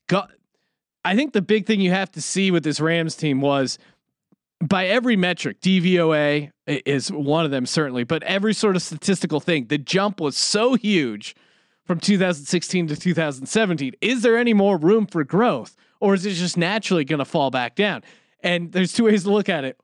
Go, 0.07 0.23
I 1.05 1.15
think 1.15 1.33
the 1.33 1.41
big 1.41 1.65
thing 1.65 1.79
you 1.81 1.91
have 1.91 2.11
to 2.13 2.21
see 2.21 2.51
with 2.51 2.63
this 2.63 2.79
Rams 2.79 3.15
team 3.15 3.41
was 3.41 3.77
by 4.61 4.87
every 4.87 5.15
metric, 5.15 5.59
DVOA 5.61 6.51
is 6.67 7.11
one 7.11 7.45
of 7.45 7.51
them 7.51 7.65
certainly, 7.65 8.03
but 8.03 8.21
every 8.23 8.53
sort 8.53 8.75
of 8.75 8.81
statistical 8.81 9.39
thing, 9.39 9.67
the 9.67 9.77
jump 9.77 10.19
was 10.19 10.37
so 10.37 10.75
huge 10.75 11.35
from 11.85 11.99
2016 11.99 12.87
to 12.87 12.95
2017. 12.95 13.93
Is 14.01 14.21
there 14.21 14.37
any 14.37 14.53
more 14.53 14.77
room 14.77 15.07
for 15.07 15.23
growth, 15.23 15.75
or 15.99 16.13
is 16.13 16.25
it 16.25 16.33
just 16.33 16.57
naturally 16.57 17.03
going 17.03 17.19
to 17.19 17.25
fall 17.25 17.49
back 17.49 17.75
down? 17.75 18.03
And 18.41 18.71
there's 18.71 18.93
two 18.93 19.05
ways 19.05 19.23
to 19.23 19.31
look 19.31 19.49
at 19.49 19.63
it. 19.63 19.79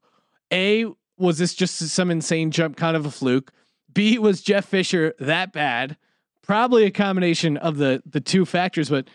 A 0.51 0.85
was 1.17 1.37
this 1.37 1.53
just 1.53 1.77
some 1.77 2.11
insane 2.11 2.51
jump, 2.51 2.77
kind 2.77 2.95
of 2.95 3.05
a 3.05 3.11
fluke? 3.11 3.51
B 3.93 4.17
was 4.17 4.41
Jeff 4.41 4.65
Fisher 4.65 5.13
that 5.19 5.51
bad? 5.51 5.97
Probably 6.43 6.85
a 6.85 6.91
combination 6.91 7.57
of 7.57 7.77
the 7.77 8.01
the 8.05 8.21
two 8.21 8.45
factors, 8.45 8.89
but 8.89 9.07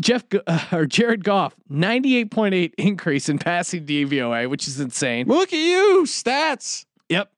Jeff 0.00 0.24
uh, 0.46 0.64
or 0.72 0.86
Jared 0.86 1.24
Goff, 1.24 1.54
98.8 1.70 2.72
increase 2.78 3.28
in 3.28 3.38
passing 3.38 3.86
DVOA, 3.86 4.48
which 4.48 4.66
is 4.66 4.80
insane. 4.80 5.26
Look 5.28 5.52
at 5.52 5.58
you, 5.58 6.04
stats. 6.06 6.86
Yep. 7.08 7.30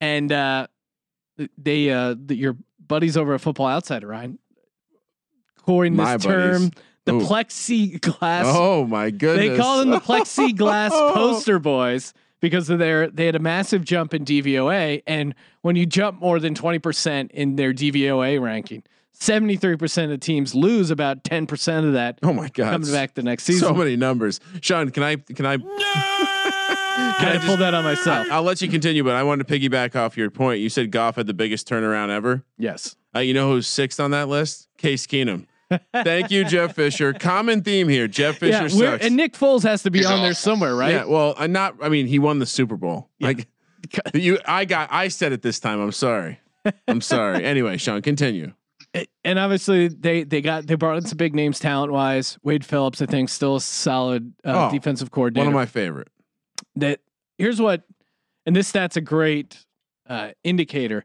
And 0.00 0.32
uh 0.32 0.66
they 1.58 1.90
uh 1.90 2.14
the, 2.18 2.34
your 2.36 2.56
buddies 2.86 3.16
over 3.16 3.34
at 3.34 3.40
Football 3.40 3.68
Outsider, 3.68 4.06
Ryan, 4.06 4.38
coined 5.62 5.96
My 5.96 6.16
this 6.16 6.24
term 6.24 6.62
buddies. 6.68 6.70
the 7.04 7.14
Ooh. 7.16 7.20
plexiglass. 7.20 8.42
Oh 8.46 8.86
my 8.86 9.10
goodness. 9.10 9.50
they 9.50 9.56
call 9.56 9.80
them 9.80 9.90
the 9.90 10.00
plexiglass 10.00 10.90
poster 11.14 11.58
boys 11.58 12.14
because 12.40 12.68
of 12.70 12.78
their 12.78 13.08
they 13.08 13.26
had 13.26 13.36
a 13.36 13.40
massive 13.40 13.84
jump 13.84 14.14
in 14.14 14.24
DVOA 14.24 15.02
and 15.06 15.34
when 15.62 15.76
you 15.76 15.86
jump 15.86 16.20
more 16.20 16.40
than 16.40 16.54
20% 16.54 17.30
in 17.32 17.56
their 17.56 17.72
DVOA 17.72 18.40
ranking, 18.40 18.82
73% 19.18 20.12
of 20.12 20.20
teams 20.20 20.54
lose 20.54 20.90
about 20.90 21.24
10% 21.24 21.86
of 21.86 21.92
that 21.92 22.18
Oh 22.22 22.32
my 22.32 22.48
god. 22.48 22.72
coming 22.72 22.90
back 22.90 23.14
the 23.14 23.22
next 23.22 23.44
season. 23.44 23.68
So 23.68 23.74
many 23.74 23.96
numbers. 23.96 24.40
Sean, 24.62 24.90
can 24.90 25.02
I 25.02 25.16
can 25.16 25.44
I 25.46 25.58
Can 27.20 27.36
I 27.36 27.38
pull 27.44 27.56
that 27.58 27.72
on 27.74 27.84
myself? 27.84 28.26
I'll 28.30 28.42
let 28.42 28.60
you 28.60 28.68
continue, 28.68 29.02
but 29.04 29.14
I 29.14 29.22
wanted 29.22 29.46
to 29.46 29.58
piggyback 29.58 29.94
off 29.96 30.16
your 30.16 30.30
point. 30.30 30.60
You 30.60 30.68
said 30.68 30.90
Goff 30.90 31.16
had 31.16 31.26
the 31.26 31.34
biggest 31.34 31.68
turnaround 31.68 32.10
ever. 32.10 32.44
yes. 32.58 32.96
Uh, 33.14 33.18
you 33.20 33.34
know 33.34 33.50
who's 33.50 33.66
sixth 33.66 33.98
on 33.98 34.12
that 34.12 34.28
list? 34.28 34.68
Case 34.78 35.04
Keenum. 35.06 35.46
Thank 35.92 36.30
you, 36.30 36.44
Jeff 36.44 36.74
Fisher. 36.74 37.12
Common 37.12 37.62
theme 37.62 37.88
here. 37.88 38.08
Jeff 38.08 38.38
Fisher 38.38 38.62
Yeah, 38.62 38.68
sucks. 38.68 39.04
and 39.06 39.16
Nick 39.16 39.34
Foles 39.34 39.62
has 39.62 39.82
to 39.84 39.90
be 39.90 39.98
He's 40.00 40.06
on 40.06 40.22
there 40.22 40.34
somewhere, 40.34 40.74
right? 40.74 40.92
Yeah, 40.92 41.04
well, 41.04 41.34
I'm 41.38 41.52
not. 41.52 41.76
I 41.82 41.88
mean, 41.88 42.06
he 42.06 42.18
won 42.18 42.38
the 42.40 42.46
Super 42.46 42.76
Bowl. 42.76 43.08
Like 43.20 43.46
you, 44.14 44.38
I 44.46 44.64
got. 44.64 44.88
I 44.92 45.08
said 45.08 45.32
it 45.32 45.42
this 45.42 45.60
time. 45.60 45.80
I'm 45.80 45.92
sorry. 45.92 46.40
I'm 46.88 47.00
sorry. 47.00 47.44
Anyway, 47.44 47.76
Sean, 47.76 48.02
continue. 48.02 48.52
and 49.24 49.38
obviously 49.38 49.86
they 49.88 50.24
they 50.24 50.40
got 50.40 50.66
they 50.66 50.74
brought 50.74 50.96
in 50.96 51.06
some 51.06 51.16
big 51.16 51.34
names 51.34 51.58
talent 51.60 51.92
wise. 51.92 52.38
Wade 52.42 52.64
Phillips, 52.64 53.00
I 53.00 53.06
think, 53.06 53.28
still 53.28 53.56
a 53.56 53.60
solid 53.60 54.32
uh, 54.44 54.68
Oh, 54.68 54.72
defensive 54.72 55.10
coordinator. 55.10 55.46
One 55.46 55.54
of 55.54 55.58
my 55.58 55.66
favorite. 55.66 56.08
that 56.76 57.00
here's 57.38 57.60
what, 57.60 57.82
and 58.44 58.56
this 58.56 58.66
stat's 58.66 58.96
a 58.96 59.00
great 59.00 59.64
uh, 60.08 60.30
indicator. 60.42 61.04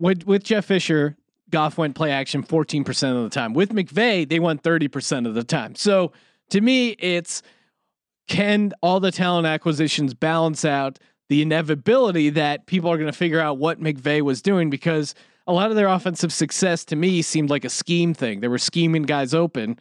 With 0.00 0.24
with 0.26 0.42
Jeff 0.44 0.64
Fisher, 0.64 1.16
Goff 1.50 1.78
went 1.78 1.94
play 1.94 2.10
action 2.10 2.42
14% 2.42 3.16
of 3.16 3.22
the 3.24 3.30
time. 3.30 3.54
With 3.54 3.70
McVay, 3.70 4.28
they 4.28 4.40
went 4.40 4.62
30% 4.62 5.26
of 5.26 5.34
the 5.34 5.44
time. 5.44 5.74
So 5.74 6.12
to 6.50 6.60
me, 6.60 6.90
it's 6.98 7.42
can 8.26 8.72
all 8.82 9.00
the 9.00 9.10
talent 9.10 9.46
acquisitions 9.46 10.14
balance 10.14 10.64
out 10.64 10.98
the 11.28 11.42
inevitability 11.42 12.30
that 12.30 12.66
people 12.66 12.90
are 12.90 12.96
going 12.96 13.10
to 13.10 13.16
figure 13.16 13.40
out 13.40 13.58
what 13.58 13.80
McVay 13.80 14.22
was 14.22 14.40
doing 14.42 14.70
because 14.70 15.14
a 15.46 15.52
lot 15.52 15.70
of 15.70 15.76
their 15.76 15.88
offensive 15.88 16.32
success 16.32 16.84
to 16.86 16.96
me 16.96 17.22
seemed 17.22 17.50
like 17.50 17.64
a 17.64 17.70
scheme 17.70 18.14
thing. 18.14 18.40
They 18.40 18.48
were 18.48 18.58
scheming 18.58 19.02
guys 19.02 19.34
open. 19.34 19.78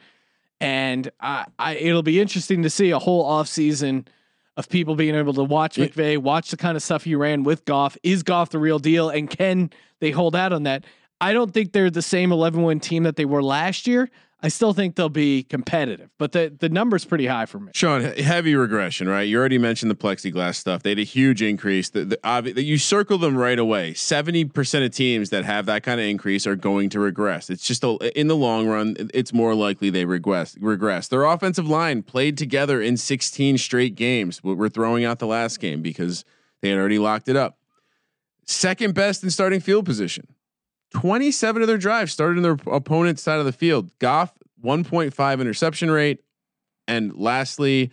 And 0.60 1.12
I, 1.19 1.45
I 1.60 1.75
it'll 1.75 2.03
be 2.03 2.19
interesting 2.19 2.63
to 2.63 2.69
see 2.69 2.91
a 2.91 2.99
whole 2.99 3.30
offseason 3.30 4.08
of 4.56 4.69
people 4.69 4.95
being 4.95 5.13
able 5.13 5.34
to 5.34 5.43
watch. 5.43 5.75
McVay, 5.75 6.17
watch 6.17 6.49
the 6.49 6.58
kind 6.58 6.75
of 6.75 6.84
stuff 6.84 7.03
he 7.03 7.15
ran 7.15 7.43
with 7.43 7.63
Goff. 7.65 7.97
Is 8.01 8.23
Goff 8.23 8.49
the 8.49 8.60
real 8.60 8.80
deal? 8.80 9.10
And 9.10 9.30
can 9.30 9.69
they 9.99 10.12
hold 10.12 10.36
out 10.36 10.51
on 10.51 10.63
that? 10.63 10.84
I 11.19 11.34
don't 11.34 11.53
think 11.53 11.71
they're 11.71 11.89
the 11.89 12.01
same 12.01 12.32
11 12.32 12.63
win 12.63 12.80
team 12.80 13.03
that 13.03 13.15
they 13.15 13.25
were 13.25 13.43
last 13.43 13.88
year. 13.88 14.10
I 14.39 14.49
still 14.49 14.71
think 14.71 14.95
they'll 14.95 15.10
be 15.10 15.41
competitive, 15.41 16.12
but 16.19 16.32
the 16.32 16.56
the 16.60 16.69
number's 16.69 17.03
pretty 17.03 17.25
high 17.25 17.47
for 17.47 17.60
me. 17.60 17.71
Sean, 17.73 18.01
heavy 18.01 18.56
regression, 18.56 19.10
right? 19.10 19.23
You 19.23 19.39
already 19.39 19.58
mentioned 19.58 19.89
the 19.89 19.95
plexiglass 19.95 20.56
stuff. 20.56 20.84
They 20.84 20.91
had 20.91 20.99
a 20.99 21.03
huge 21.03 21.41
increase. 21.41 21.89
The, 21.89 22.06
the, 22.06 22.17
obvi- 22.17 22.63
you 22.63 22.77
circle 22.77 23.17
them 23.17 23.36
right 23.36 23.58
away. 23.58 23.95
Seventy 23.95 24.45
percent 24.45 24.86
of 24.86 24.91
teams 24.91 25.32
that 25.32 25.43
have 25.43 25.65
that 25.65 25.82
kind 25.82 25.99
of 25.99 26.06
increase 26.06 26.45
are 26.45 26.56
going 26.56 26.89
to 26.89 26.99
regress. 26.99 27.49
It's 27.49 27.65
just 27.65 27.84
a, 27.84 27.97
in 28.17 28.27
the 28.27 28.36
long 28.36 28.67
run, 28.67 28.95
it's 29.12 29.34
more 29.34 29.56
likely 29.56 29.89
they 29.89 30.06
regress. 30.06 30.56
Regress. 30.60 31.08
Their 31.08 31.23
offensive 31.23 31.67
line 31.67 32.03
played 32.03 32.38
together 32.38 32.80
in 32.80 32.95
sixteen 32.95 33.58
straight 33.58 33.95
games. 33.95 34.43
We're 34.43 34.69
throwing 34.69 35.03
out 35.03 35.17
the 35.17 35.25
last 35.27 35.60
game 35.60 35.82
because 35.82 36.23
they 36.62 36.69
had 36.69 36.77
already 36.77 36.99
locked 36.99 37.27
it 37.27 37.36
up. 37.36 37.58
Second 38.45 38.93
best 38.93 39.23
in 39.23 39.32
starting 39.32 39.62
field 39.62 39.84
position. 39.84 40.27
27 40.93 41.62
of 41.62 41.67
their 41.67 41.78
drives 41.78 42.12
started 42.12 42.38
in 42.38 42.43
their 42.43 42.58
opponent's 42.71 43.21
side 43.21 43.39
of 43.39 43.45
the 43.45 43.52
field. 43.52 43.91
Goff, 44.00 44.34
1.5 44.63 45.41
interception 45.41 45.91
rate. 45.91 46.23
And 46.88 47.15
lastly, 47.15 47.91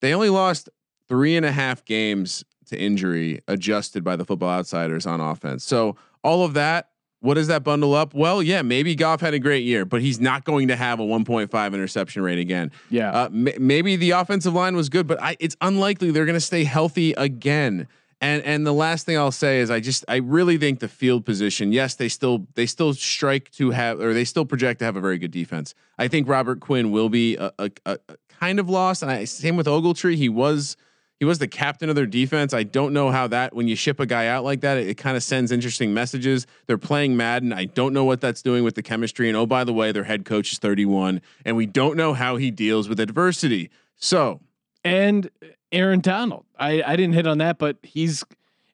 they 0.00 0.14
only 0.14 0.30
lost 0.30 0.68
three 1.08 1.36
and 1.36 1.46
a 1.46 1.52
half 1.52 1.84
games 1.84 2.44
to 2.66 2.78
injury 2.78 3.40
adjusted 3.48 4.02
by 4.02 4.16
the 4.16 4.24
football 4.24 4.50
outsiders 4.50 5.06
on 5.06 5.20
offense. 5.20 5.64
So 5.64 5.96
all 6.24 6.44
of 6.44 6.54
that, 6.54 6.88
what 7.20 7.34
does 7.34 7.46
that 7.46 7.62
bundle 7.62 7.94
up? 7.94 8.14
Well, 8.14 8.42
yeah, 8.42 8.62
maybe 8.62 8.96
Goff 8.96 9.20
had 9.20 9.32
a 9.32 9.38
great 9.38 9.62
year, 9.62 9.84
but 9.84 10.00
he's 10.00 10.18
not 10.20 10.44
going 10.44 10.68
to 10.68 10.76
have 10.76 10.98
a 10.98 11.04
1.5 11.04 11.74
interception 11.74 12.22
rate 12.22 12.38
again. 12.38 12.72
Yeah. 12.90 13.12
Uh, 13.12 13.24
m- 13.26 13.48
maybe 13.60 13.94
the 13.94 14.10
offensive 14.10 14.54
line 14.54 14.74
was 14.74 14.88
good, 14.88 15.06
but 15.06 15.22
I, 15.22 15.36
it's 15.38 15.56
unlikely 15.60 16.10
they're 16.10 16.24
going 16.24 16.34
to 16.34 16.40
stay 16.40 16.64
healthy 16.64 17.12
again. 17.12 17.86
And 18.22 18.44
and 18.44 18.64
the 18.64 18.72
last 18.72 19.04
thing 19.04 19.18
I'll 19.18 19.32
say 19.32 19.58
is 19.58 19.68
I 19.68 19.80
just 19.80 20.04
I 20.06 20.16
really 20.16 20.56
think 20.56 20.78
the 20.78 20.86
field 20.86 21.26
position. 21.26 21.72
Yes, 21.72 21.96
they 21.96 22.08
still 22.08 22.46
they 22.54 22.66
still 22.66 22.94
strike 22.94 23.50
to 23.52 23.72
have 23.72 24.00
or 24.00 24.14
they 24.14 24.24
still 24.24 24.46
project 24.46 24.78
to 24.78 24.84
have 24.84 24.94
a 24.94 25.00
very 25.00 25.18
good 25.18 25.32
defense. 25.32 25.74
I 25.98 26.06
think 26.06 26.28
Robert 26.28 26.60
Quinn 26.60 26.92
will 26.92 27.08
be 27.08 27.36
a, 27.36 27.52
a, 27.58 27.70
a 27.84 27.98
kind 28.38 28.60
of 28.60 28.70
lost. 28.70 29.02
And 29.02 29.10
I 29.10 29.24
same 29.24 29.56
with 29.56 29.66
Ogletree. 29.66 30.14
He 30.14 30.28
was 30.28 30.76
he 31.18 31.24
was 31.24 31.40
the 31.40 31.48
captain 31.48 31.88
of 31.88 31.96
their 31.96 32.06
defense. 32.06 32.54
I 32.54 32.62
don't 32.62 32.92
know 32.92 33.10
how 33.10 33.26
that 33.26 33.56
when 33.56 33.66
you 33.66 33.74
ship 33.74 33.98
a 33.98 34.06
guy 34.06 34.28
out 34.28 34.44
like 34.44 34.60
that, 34.60 34.76
it, 34.76 34.86
it 34.86 34.96
kind 34.96 35.16
of 35.16 35.24
sends 35.24 35.50
interesting 35.50 35.92
messages. 35.92 36.46
They're 36.68 36.78
playing 36.78 37.16
Madden. 37.16 37.52
I 37.52 37.64
don't 37.64 37.92
know 37.92 38.04
what 38.04 38.20
that's 38.20 38.40
doing 38.40 38.62
with 38.62 38.76
the 38.76 38.82
chemistry. 38.84 39.26
And 39.26 39.36
oh, 39.36 39.46
by 39.46 39.64
the 39.64 39.72
way, 39.72 39.90
their 39.90 40.04
head 40.04 40.24
coach 40.24 40.52
is 40.52 40.60
31, 40.60 41.20
and 41.44 41.56
we 41.56 41.66
don't 41.66 41.96
know 41.96 42.14
how 42.14 42.36
he 42.36 42.52
deals 42.52 42.88
with 42.88 43.00
adversity. 43.00 43.68
So 43.96 44.40
and 44.84 45.28
Aaron 45.72 46.00
Donald. 46.00 46.44
I, 46.62 46.82
I 46.92 46.96
didn't 46.96 47.14
hit 47.14 47.26
on 47.26 47.38
that, 47.38 47.58
but 47.58 47.76
he's. 47.82 48.24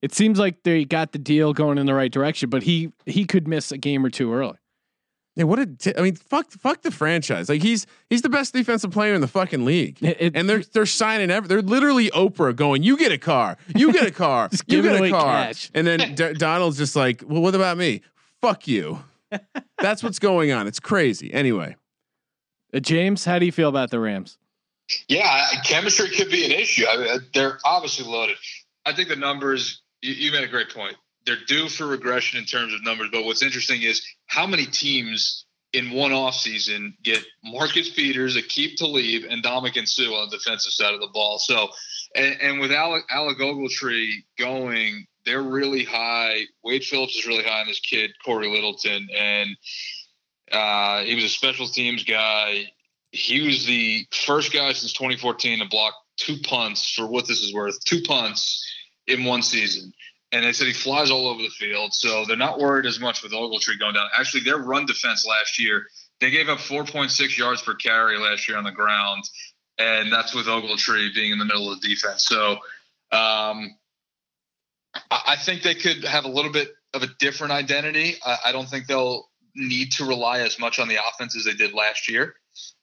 It 0.01 0.15
seems 0.15 0.39
like 0.39 0.63
they 0.63 0.85
got 0.85 1.11
the 1.13 1.19
deal 1.19 1.53
going 1.53 1.77
in 1.79 1.87
the 1.87 1.95
right 1.95 2.13
direction, 2.13 2.51
but 2.51 2.63
he 2.63 2.93
he 3.07 3.25
could 3.25 3.49
miss 3.49 3.73
a 3.73 3.79
game 3.79 4.05
or 4.05 4.11
two 4.11 4.33
early. 4.33 4.59
Yeah, 5.35 5.45
what 5.45 5.59
a 5.61 5.67
t- 5.67 5.93
I 5.97 6.03
mean, 6.03 6.17
fuck, 6.17 6.51
fuck 6.51 6.83
the 6.83 6.91
franchise. 6.91 7.49
Like 7.49 7.63
he's 7.63 7.87
he's 8.11 8.23
the 8.23 8.29
best 8.29 8.53
defensive 8.53 8.91
player 8.91 9.15
in 9.15 9.21
the 9.21 9.29
fucking 9.29 9.65
league, 9.65 9.99
It- 10.03 10.17
it- 10.21 10.37
and 10.37 10.49
they're 10.49 10.63
they're 10.73 10.87
signing 10.87 11.31
every. 11.31 11.49
They're 11.49 11.63
literally 11.63 12.11
Oprah 12.11 12.55
going, 12.55 12.83
"You 12.85 12.97
get 12.97 13.11
a 13.13 13.19
car, 13.19 13.57
you 13.75 13.93
get 13.93 14.07
a 14.07 14.11
car, 14.11 14.49
you 14.69 14.83
get 14.83 15.01
a 15.01 15.11
car," 15.11 15.45
cash. 15.47 15.71
and 15.75 15.87
then 15.87 16.15
D- 16.15 16.33
Donald's 16.35 16.77
just 16.79 16.95
like, 16.97 17.23
"Well, 17.27 17.41
what 17.43 17.55
about 17.57 17.77
me? 17.77 18.03
Fuck 18.41 18.69
you." 18.69 19.03
That's 19.79 20.03
what's 20.03 20.19
going 20.19 20.51
on. 20.53 20.67
It's 20.67 20.81
crazy. 20.81 21.33
Anyway, 21.33 21.77
Uh, 22.75 22.81
James, 22.81 23.25
how 23.25 23.39
do 23.39 23.47
you 23.47 23.53
feel 23.53 23.69
about 23.69 23.91
the 23.91 23.99
Rams? 24.01 24.39
Yeah, 25.09 25.47
chemistry 25.65 26.11
could 26.11 26.31
be 26.31 26.45
an 26.45 26.53
issue. 26.53 26.87
I 26.89 26.97
mean, 26.97 27.21
they're 27.35 27.59
obviously 27.65 28.07
loaded. 28.07 28.37
I 28.85 28.93
think 28.95 29.09
the 29.09 29.17
numbers. 29.17 29.83
You, 30.01 30.15
you 30.15 30.33
made 30.33 30.45
a 30.45 30.49
great 30.49 30.71
point. 30.71 30.97
They're 31.27 31.45
due 31.47 31.69
for 31.69 31.87
regression 31.87 32.39
in 32.39 32.47
terms 32.47 32.73
of 32.73 32.83
numbers. 32.83 33.09
But 33.13 33.25
what's 33.25 33.43
interesting 33.43 33.83
is 33.83 34.03
how 34.27 34.47
many 34.47 34.65
teams 34.65 35.45
in 35.73 35.91
one 35.91 36.13
offseason 36.13 36.95
get 37.03 37.23
Marcus 37.45 37.91
Peters, 37.91 38.37
Aqib 38.37 38.77
Talib, 38.77 39.25
and 39.29 39.43
Ndamukong 39.43 39.87
Suh 39.87 40.05
on 40.05 40.31
the 40.31 40.39
defensive 40.39 40.73
side 40.73 40.95
of 40.95 41.01
the 41.01 41.09
ball. 41.13 41.39
So, 41.39 41.69
and, 42.15 42.41
and 42.41 42.61
with 42.61 42.73
Alec, 42.73 43.05
Alec 43.11 43.39
Ogletree 43.39 44.25
going, 44.39 45.07
they're 45.27 45.43
really 45.43 45.85
high. 45.85 46.43
Wade 46.65 46.85
Phillips 46.85 47.17
is 47.17 47.27
really 47.27 47.45
high 47.45 47.61
on 47.61 47.67
this 47.67 47.81
kid, 47.81 48.13
Cory 48.25 48.49
Littleton, 48.49 49.09
and 49.15 49.51
uh, 50.51 51.03
he 51.03 51.15
was 51.15 51.25
a 51.25 51.29
special 51.29 51.67
teams 51.67 52.05
guy 52.05 52.65
he 53.13 53.43
was 53.43 53.65
the 53.67 54.07
first 54.13 54.53
guy 54.53 54.73
since 54.73 54.93
2014 54.93 55.61
to 55.61 55.65
block 55.67 55.95
two 56.17 56.37
punts 56.45 56.93
for 56.93 57.07
what 57.07 57.27
this 57.27 57.41
is 57.41 57.55
worth 57.55 57.83
two 57.85 58.03
punts 58.03 58.65
in 59.07 59.25
one 59.25 59.43
season 59.43 59.93
and 60.33 60.45
they 60.45 60.53
said 60.53 60.67
he 60.67 60.73
flies 60.73 61.11
all 61.11 61.29
over 61.29 61.41
the 61.41 61.49
field 61.49 61.93
so 61.95 62.25
they're 62.27 62.37
not 62.37 62.59
worried 62.59 62.87
as 62.87 63.01
much 63.01 63.23
with 63.23 63.33
ogletree 63.33 63.79
going 63.79 63.95
down 63.95 64.07
actually 64.19 64.43
their 64.43 64.59
run 64.59 64.85
defense 64.85 65.27
last 65.27 65.59
year 65.59 65.87
they 66.21 66.31
gave 66.31 66.49
up 66.49 66.59
4.6 66.59 67.39
yards 67.39 67.63
per 67.63 67.75
carry 67.75 68.19
last 68.19 68.49
year 68.49 68.59
on 68.59 68.65
the 68.65 68.73
ground 68.73 69.25
and 69.79 70.13
that's 70.13 70.35
with 70.35 70.47
ogletree 70.47 71.15
being 71.15 71.33
in 71.33 71.39
the 71.39 71.45
middle 71.45 71.73
of 71.73 71.81
the 71.81 71.89
defense 71.89 72.27
so 72.27 72.59
um, 73.11 73.75
I 75.11 75.37
think 75.37 75.63
they 75.63 75.75
could 75.75 76.05
have 76.05 76.25
a 76.25 76.29
little 76.29 76.53
bit 76.53 76.73
of 76.95 77.03
a 77.03 77.07
different 77.19 77.53
identity. 77.53 78.17
I 78.25 78.53
don't 78.53 78.69
think 78.69 78.87
they'll 78.87 79.29
need 79.55 79.93
to 79.93 80.05
rely 80.05 80.41
as 80.41 80.59
much 80.59 80.79
on 80.79 80.89
the 80.89 80.97
offense 80.97 81.37
as 81.37 81.45
they 81.45 81.53
did 81.53 81.73
last 81.73 82.09
year. 82.09 82.35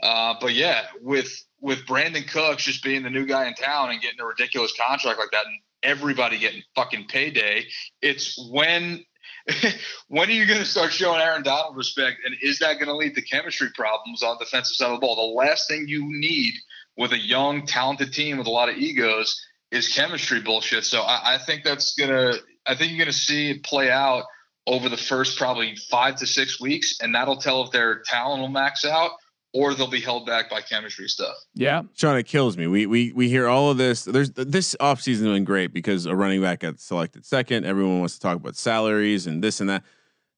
Uh, 0.01 0.35
but 0.39 0.53
yeah, 0.53 0.85
with 1.01 1.31
with 1.61 1.85
Brandin 1.85 2.27
Cooks 2.27 2.63
just 2.63 2.83
being 2.83 3.03
the 3.03 3.09
new 3.09 3.25
guy 3.25 3.47
in 3.47 3.53
town 3.53 3.91
and 3.91 4.01
getting 4.01 4.19
a 4.19 4.25
ridiculous 4.25 4.73
contract 4.79 5.19
like 5.19 5.31
that, 5.31 5.45
and 5.45 5.59
everybody 5.83 6.37
getting 6.37 6.63
fucking 6.75 7.07
payday, 7.07 7.65
it's 8.01 8.37
when 8.51 9.03
when 10.07 10.29
are 10.29 10.33
you 10.33 10.45
going 10.45 10.59
to 10.59 10.65
start 10.65 10.91
showing 10.91 11.21
Aaron 11.21 11.43
Donald 11.43 11.75
respect? 11.75 12.19
And 12.25 12.35
is 12.41 12.59
that 12.59 12.75
going 12.75 12.87
to 12.87 12.95
lead 12.95 13.15
to 13.15 13.21
chemistry 13.21 13.69
problems 13.75 14.23
on 14.23 14.37
the 14.39 14.45
defensive 14.45 14.75
side 14.75 14.91
of 14.91 14.99
the 14.99 15.05
ball? 15.05 15.15
The 15.15 15.35
last 15.35 15.67
thing 15.67 15.87
you 15.87 16.03
need 16.07 16.53
with 16.97 17.11
a 17.11 17.17
young, 17.17 17.65
talented 17.65 18.13
team 18.13 18.37
with 18.37 18.47
a 18.47 18.51
lot 18.51 18.69
of 18.69 18.77
egos 18.77 19.39
is 19.71 19.93
chemistry 19.93 20.41
bullshit. 20.41 20.85
So 20.85 21.01
I, 21.01 21.35
I 21.35 21.37
think 21.37 21.63
that's 21.63 21.95
gonna. 21.95 22.33
I 22.67 22.75
think 22.75 22.91
you're 22.91 22.99
gonna 22.99 23.13
see 23.13 23.51
it 23.51 23.63
play 23.63 23.91
out 23.91 24.25
over 24.67 24.89
the 24.89 24.97
first 24.97 25.37
probably 25.37 25.75
five 25.91 26.15
to 26.17 26.27
six 26.27 26.59
weeks, 26.59 26.97
and 27.01 27.13
that'll 27.13 27.37
tell 27.37 27.63
if 27.63 27.71
their 27.71 28.01
talent 28.05 28.41
will 28.41 28.49
max 28.49 28.83
out 28.83 29.11
or 29.55 29.73
they'll 29.73 29.87
be 29.87 30.01
held 30.01 30.25
back 30.25 30.49
by 30.49 30.59
chemistry 30.59 31.07
stuff. 31.07 31.33
Yeah. 31.53 31.83
Sean, 31.95 32.17
it 32.17 32.27
kills 32.27 32.57
me. 32.57 32.67
We 32.67 32.85
we 32.85 33.13
we 33.13 33.29
hear 33.29 33.47
all 33.47 33.71
of 33.71 33.77
this. 33.77 34.03
There's 34.03 34.31
this 34.31 34.75
offseason 34.81 35.21
has 35.21 35.21
been 35.21 35.45
great 35.45 35.73
because 35.73 36.05
a 36.05 36.13
running 36.13 36.41
back 36.41 36.59
got 36.59 36.81
selected 36.81 37.25
second. 37.25 37.65
Everyone 37.65 37.99
wants 37.99 38.15
to 38.15 38.19
talk 38.19 38.35
about 38.35 38.57
salaries 38.57 39.27
and 39.27 39.41
this 39.41 39.61
and 39.61 39.69
that. 39.69 39.83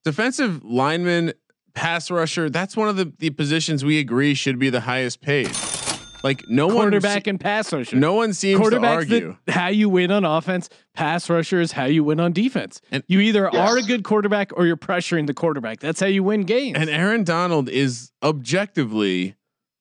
Defensive 0.06 0.64
lineman, 0.64 1.34
pass 1.74 2.12
rusher. 2.12 2.48
That's 2.48 2.78
one 2.78 2.90
of 2.90 2.96
the 2.96 3.12
the 3.18 3.32
positions 3.32 3.84
we 3.84 3.98
agree 3.98 4.36
should 4.36 4.60
be 4.60 4.70
the 4.70 4.82
highest 4.82 5.20
paid. 5.20 5.50
Like 6.28 6.44
no 6.50 6.68
one 6.68 6.76
Quarterback 6.76 7.26
one, 7.26 7.32
and 7.32 7.40
pass 7.40 7.72
rusher. 7.72 7.96
no 7.96 8.14
one 8.14 8.34
seems 8.34 8.60
to 8.70 8.80
argue. 8.86 9.38
the, 9.46 9.52
how 9.54 9.70
you 9.70 9.88
win 9.88 10.12
on 10.12 10.26
offense. 10.26 10.68
Pass 10.94 11.30
rusher 11.30 11.62
is 11.62 11.72
how 11.72 11.86
you 11.86 12.04
win 12.04 12.20
on 12.20 12.34
defense. 12.34 12.82
And- 12.92 13.04
you 13.08 13.22
either 13.22 13.50
Yes. 13.54 13.70
are 13.70 13.78
a 13.78 13.82
good 13.82 14.04
quarterback 14.04 14.52
or 14.58 14.66
you're 14.66 14.76
pressuring 14.76 15.26
the 15.28 15.34
quarterback. 15.34 15.80
That's 15.80 16.00
how 16.02 16.08
you 16.08 16.24
win 16.24 16.42
games. 16.44 16.78
And 16.78 16.90
Aaron 16.90 17.24
Donald 17.24 17.70
is 17.70 18.12
objectively 18.22 19.36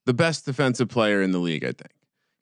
the 0.05 0.15
best 0.15 0.45
defensive 0.47 0.89
player 0.89 1.21
in 1.21 1.33
the 1.33 1.39
league. 1.39 1.65
I 1.65 1.73
think 1.73 1.91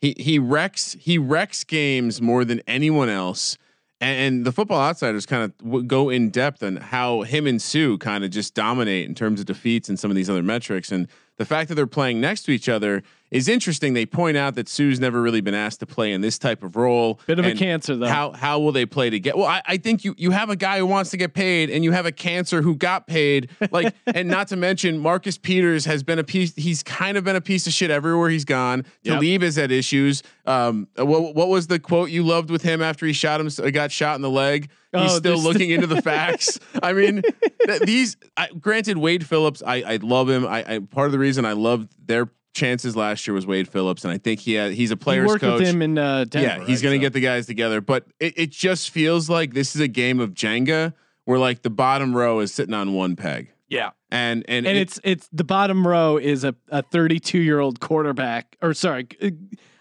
he 0.00 0.14
he 0.18 0.38
wrecks 0.38 0.96
he 1.00 1.16
wrecks 1.16 1.64
games 1.64 2.20
more 2.20 2.44
than 2.44 2.61
anyone 2.66 3.09
else. 3.09 3.57
And, 4.00 4.18
and 4.36 4.44
the 4.44 4.52
Football 4.52 4.80
Outsiders 4.82 5.24
kind 5.24 5.44
of 5.44 5.57
w- 5.59 5.84
go 5.84 6.11
in 6.11 6.28
depth 6.30 6.62
on 6.62 6.76
how 6.76 7.22
him 7.22 7.46
and 7.46 7.62
Suh 7.62 7.96
kind 7.96 8.22
of 8.24 8.30
just 8.30 8.52
dominate 8.55 9.09
in 9.09 9.14
terms 9.14 9.40
of 9.40 9.46
defeats 9.46 9.88
and 9.88 9.98
some 9.98 10.11
of 10.11 10.14
these 10.16 10.28
other 10.28 10.42
metrics. 10.42 10.90
And 10.92 11.09
the 11.38 11.44
fact 11.44 11.68
that 11.68 11.76
they're 11.76 11.86
playing 11.86 12.20
next 12.20 12.42
to 12.42 12.50
each 12.50 12.68
other 12.68 13.02
is 13.35 13.49
interesting. 13.49 13.93
They 13.95 14.07
point 14.07 14.37
out 14.37 14.55
that 14.55 14.68
Suh's 14.68 15.01
never 15.01 15.20
really 15.20 15.41
been 15.41 15.55
asked 15.55 15.80
to 15.80 15.87
play 15.87 16.12
in 16.12 16.20
this 16.20 16.39
type 16.39 16.62
of 16.62 16.76
role. 16.76 17.20
Bit 17.26 17.39
of 17.41 17.45
a 17.47 17.55
cancer 17.55 17.97
though. 17.97 18.07
How 18.07 18.30
how 18.32 18.61
will 18.61 18.72
they 18.72 18.87
play 18.87 19.11
together? 19.11 19.37
Well, 19.39 19.47
I, 19.49 19.61
I 19.66 19.76
think 19.76 20.05
you 20.05 20.14
you 20.16 20.30
have 20.30 20.51
a 20.51 20.57
guy 20.57 20.78
who 20.78 20.87
wants 20.87 21.11
to 21.11 21.16
get 21.16 21.35
paid, 21.35 21.68
and 21.68 21.82
you 21.82 21.93
have 21.93 22.07
a 22.07 22.12
cancer 22.12 22.62
who 22.62 22.76
got 22.76 23.07
paid. 23.07 23.51
Like, 23.70 23.93
and 24.07 24.28
not 24.28 24.49
to 24.49 24.57
mention 24.57 24.99
Marcus 24.99 25.37
Peters 25.37 25.85
has 25.85 26.03
been 26.03 26.18
a 26.18 26.24
piece. 26.24 26.55
He's 26.55 26.82
kind 26.82 27.16
of 27.18 27.24
been 27.24 27.37
a 27.37 27.41
piece 27.41 27.66
of 27.66 27.72
shit 27.72 27.91
everywhere 27.91 28.30
he's 28.30 28.45
gone. 28.45 28.87
Yep. 29.03 29.14
Talib 29.14 29.43
has 29.43 29.57
had 29.57 29.72
issues. 29.72 30.22
Um, 30.47 30.87
what 30.97 31.35
what 31.35 31.49
was 31.49 31.66
the 31.66 31.78
quote 31.80 32.11
you 32.11 32.22
loved 32.22 32.51
with 32.51 32.62
him 32.62 32.80
after 32.82 33.05
he 33.05 33.12
shot 33.12 33.41
him? 33.41 33.49
Got 33.72 33.91
shot 33.93 34.14
in 34.16 34.22
the 34.22 34.30
leg. 34.30 34.70
He's 34.93 35.11
Oh, 35.12 35.16
still 35.18 35.39
looking 35.43 35.70
into 35.70 35.89
the 35.89 36.01
facts. 36.01 36.61
I 36.80 36.93
mean, 36.93 37.22
th- 37.66 37.80
these. 37.82 38.16
I, 38.37 38.47
granted, 38.61 38.97
Wade 38.97 39.26
Phillips. 39.26 39.61
I 39.66 39.76
I 39.82 39.97
love 40.01 40.28
him. 40.30 40.47
I, 40.47 40.74
I 40.74 40.78
part 40.78 41.07
of 41.07 41.12
the 41.12 41.18
reason 41.18 41.45
I 41.45 41.55
loved 41.55 41.93
their 42.07 42.28
chances 42.55 42.96
last 42.96 43.26
year 43.26 43.34
was 43.34 43.46
Wade 43.46 43.68
Phillips, 43.68 44.05
and 44.05 44.12
I 44.12 44.18
think 44.18 44.40
he 44.40 44.55
had 44.55 44.72
he's 44.72 44.90
a 44.90 44.92
you 44.92 44.96
player's 44.96 45.28
worked 45.28 45.40
coach 45.42 45.61
with 45.61 45.68
him 45.68 45.82
in 45.82 45.98
uh, 45.98 46.24
Denver. 46.24 46.46
yeah, 46.46 46.64
he's 46.64 46.78
right? 46.78 46.82
going 46.88 47.00
to 47.00 47.05
So- 47.05 47.07
get 47.09 47.12
the 47.12 47.20
guys 47.20 47.46
together, 47.46 47.80
but 47.80 48.07
it, 48.20 48.34
it 48.38 48.50
just 48.50 48.90
feels 48.90 49.28
like 49.28 49.52
this 49.52 49.74
is 49.74 49.80
a 49.82 49.88
game 49.88 50.20
of 50.20 50.32
Jenga 50.34 50.94
where 51.26 51.38
like 51.38 51.62
the 51.62 51.70
bottom 51.70 52.16
row 52.16 52.40
is 52.40 52.55
sitting 52.55 52.74
on 52.74 52.94
one 52.94 53.16
peg. 53.16 53.50
yeah. 53.68 53.90
And 54.11 54.44
and, 54.48 54.66
And 54.66 54.76
it- 54.78 54.82
it's 54.82 55.00
it's 55.05 55.28
the 55.32 55.44
bottom 55.44 55.86
row 55.86 56.16
is 56.16 56.44
a 56.44 56.55
a 56.70 56.82
32 56.82 57.38
year 57.38 57.59
old 57.61 57.80
quarterback 57.80 58.57
or 58.62 58.72
sorry 58.72 59.09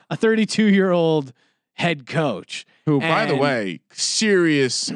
a 0.10 0.16
32 0.18 0.66
year 0.66 0.92
old 0.92 1.32
head 1.74 2.06
coach. 2.08 2.66
who 2.86 3.00
by 3.00 3.26
the 3.28 3.36
way, 3.36 3.80
serious 3.92 4.92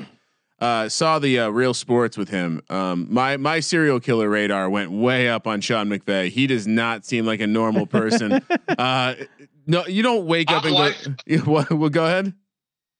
uh 0.59 0.89
saw 0.89 1.19
the 1.19 1.39
uh, 1.39 1.49
real 1.49 1.73
sports 1.73 2.17
with 2.17 2.29
him. 2.29 2.61
Um 2.69 3.07
my 3.09 3.37
my 3.37 3.59
serial 3.59 3.99
killer 3.99 4.29
radar 4.29 4.69
went 4.69 4.91
way 4.91 5.29
up 5.29 5.47
on 5.47 5.61
Sean 5.61 5.87
McVay. 5.87 6.29
He 6.29 6.47
does 6.47 6.67
not 6.67 7.05
seem 7.05 7.25
like 7.25 7.39
a 7.39 7.47
normal 7.47 7.85
person. 7.85 8.41
uh 8.77 9.15
no, 9.65 9.85
you 9.85 10.01
don't 10.01 10.25
wake 10.25 10.51
up 10.51 10.63
Hot 10.63 11.07
and 11.27 11.43
go 11.45 11.51
what 11.51 11.71
well 11.71 11.89
go 11.89 12.05
ahead. 12.05 12.33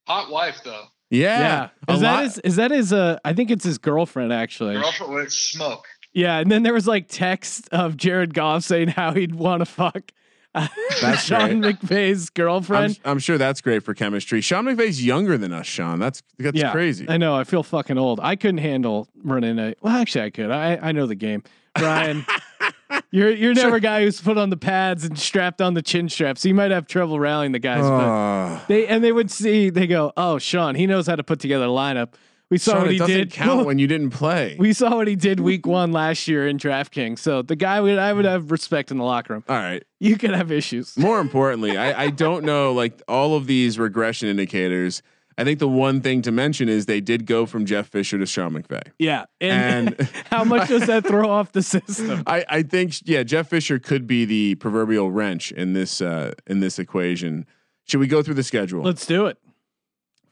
Hot 0.06 0.30
wife 0.30 0.60
though. 0.64 0.84
Yeah. 1.10 1.68
Yeah, 1.88 1.94
is 1.94 2.00
that 2.00 2.22
his? 2.22 2.38
Is 2.38 2.56
that 2.56 2.70
his? 2.70 2.92
Uh, 2.92 3.18
I 3.24 3.32
think 3.32 3.50
it's 3.50 3.64
his 3.64 3.78
girlfriend 3.78 4.32
actually. 4.32 4.74
Girlfriend 4.74 5.14
with 5.14 5.32
smoke. 5.32 5.86
Yeah, 6.12 6.38
and 6.38 6.50
then 6.50 6.62
there 6.62 6.74
was 6.74 6.86
like 6.86 7.06
text 7.08 7.68
of 7.72 7.96
Jared 7.96 8.34
Goff 8.34 8.64
saying 8.64 8.88
how 8.88 9.12
he'd 9.12 9.34
want 9.34 9.60
to 9.60 9.66
fuck 9.66 10.12
That's 11.00 11.22
Sean 11.22 11.62
McVay's 11.62 12.28
I'm, 12.28 12.32
girlfriend. 12.34 12.98
I'm 13.04 13.18
sure 13.18 13.38
that's 13.38 13.60
great 13.60 13.82
for 13.82 13.94
chemistry. 13.94 14.40
Sean 14.40 14.64
McVay's 14.64 15.04
younger 15.04 15.38
than 15.38 15.52
us, 15.52 15.66
Sean. 15.66 15.98
That's 15.98 16.22
that's 16.38 16.56
yeah, 16.56 16.72
crazy. 16.72 17.06
I 17.08 17.16
know. 17.18 17.34
I 17.36 17.44
feel 17.44 17.62
fucking 17.62 17.98
old. 17.98 18.18
I 18.20 18.34
couldn't 18.34 18.58
handle 18.58 19.08
running 19.22 19.58
a. 19.58 19.74
Well, 19.82 19.96
actually, 19.96 20.24
I 20.24 20.30
could. 20.30 20.50
I 20.50 20.76
I 20.76 20.92
know 20.92 21.06
the 21.06 21.14
game. 21.14 21.42
Brian, 21.74 22.26
you're 23.10 23.30
you're 23.30 23.54
never 23.54 23.76
a 23.76 23.80
guy 23.80 24.02
who's 24.02 24.20
put 24.20 24.38
on 24.38 24.50
the 24.50 24.56
pads 24.56 25.04
and 25.04 25.18
strapped 25.18 25.60
on 25.60 25.74
the 25.74 25.82
chin 25.82 26.08
straps. 26.08 26.40
so 26.40 26.48
you 26.48 26.54
might 26.54 26.70
have 26.70 26.86
trouble 26.86 27.20
rallying 27.20 27.52
the 27.52 27.58
guys. 27.58 27.82
but 27.82 27.90
Uh, 27.90 28.60
they 28.66 28.86
and 28.86 29.04
they 29.04 29.12
would 29.12 29.30
see. 29.30 29.70
They 29.70 29.86
go, 29.86 30.12
"Oh, 30.16 30.38
Sean, 30.38 30.74
he 30.74 30.86
knows 30.86 31.06
how 31.06 31.14
to 31.16 31.22
put 31.22 31.40
together 31.40 31.66
a 31.66 31.68
lineup." 31.68 32.14
We 32.50 32.56
saw 32.58 32.72
Sean, 32.72 32.80
what 32.82 32.90
it 32.94 33.00
he 33.00 33.06
did. 33.06 33.30
count 33.32 33.66
when 33.66 33.78
you 33.78 33.86
didn't 33.86 34.10
play. 34.10 34.56
we 34.58 34.72
saw 34.72 34.96
what 34.96 35.06
he 35.06 35.16
did 35.16 35.40
week 35.40 35.66
one 35.66 35.92
last 35.92 36.26
year 36.28 36.48
in 36.48 36.56
DraftKings. 36.58 37.18
So 37.18 37.42
the 37.42 37.56
guy 37.56 37.80
would 37.80 37.98
I 37.98 38.12
would 38.12 38.24
have 38.24 38.50
respect 38.50 38.90
in 38.90 38.96
the 38.98 39.04
locker 39.04 39.34
room. 39.34 39.44
All 39.48 39.56
right. 39.56 39.84
You 40.00 40.16
could 40.16 40.30
have 40.30 40.50
issues. 40.50 40.96
More 40.96 41.20
importantly, 41.20 41.76
I, 41.76 42.04
I 42.04 42.10
don't 42.10 42.44
know 42.44 42.72
like 42.72 43.02
all 43.06 43.34
of 43.36 43.46
these 43.46 43.78
regression 43.78 44.28
indicators. 44.28 45.02
I 45.36 45.44
think 45.44 45.60
the 45.60 45.68
one 45.68 46.00
thing 46.00 46.22
to 46.22 46.32
mention 46.32 46.68
is 46.68 46.86
they 46.86 47.00
did 47.00 47.24
go 47.24 47.46
from 47.46 47.64
Jeff 47.64 47.86
Fisher 47.86 48.18
to 48.18 48.26
Sean 48.26 48.54
McVay. 48.54 48.82
Yeah. 48.98 49.26
And, 49.40 49.94
And- 49.96 50.08
how 50.32 50.42
much 50.42 50.68
does 50.68 50.86
that 50.88 51.06
throw 51.06 51.30
off 51.30 51.52
the 51.52 51.62
system? 51.62 52.24
I, 52.26 52.44
I 52.48 52.62
think 52.64 52.94
yeah, 53.04 53.22
Jeff 53.22 53.48
Fisher 53.48 53.78
could 53.78 54.06
be 54.08 54.24
the 54.24 54.56
proverbial 54.56 55.12
wrench 55.12 55.52
in 55.52 55.74
this 55.74 56.00
uh, 56.00 56.32
in 56.46 56.58
this 56.60 56.78
equation. 56.78 57.46
Should 57.86 58.00
we 58.00 58.06
go 58.08 58.22
through 58.22 58.34
the 58.34 58.42
schedule? 58.42 58.82
Let's 58.82 59.06
do 59.06 59.26
it. 59.26 59.38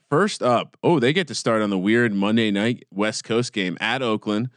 First 0.09 0.43
up, 0.43 0.77
oh, 0.83 1.01
they 1.01 1.13
get 1.13 1.27
to 1.29 1.35
start 1.35 1.63
on 1.63 1.71
the 1.71 1.79
weird 1.79 2.13
Monday 2.13 2.51
night 2.51 2.85
West 2.93 3.25
Coast 3.25 3.53
game 3.53 3.77
at 3.81 4.03
Oakland, 4.03 4.51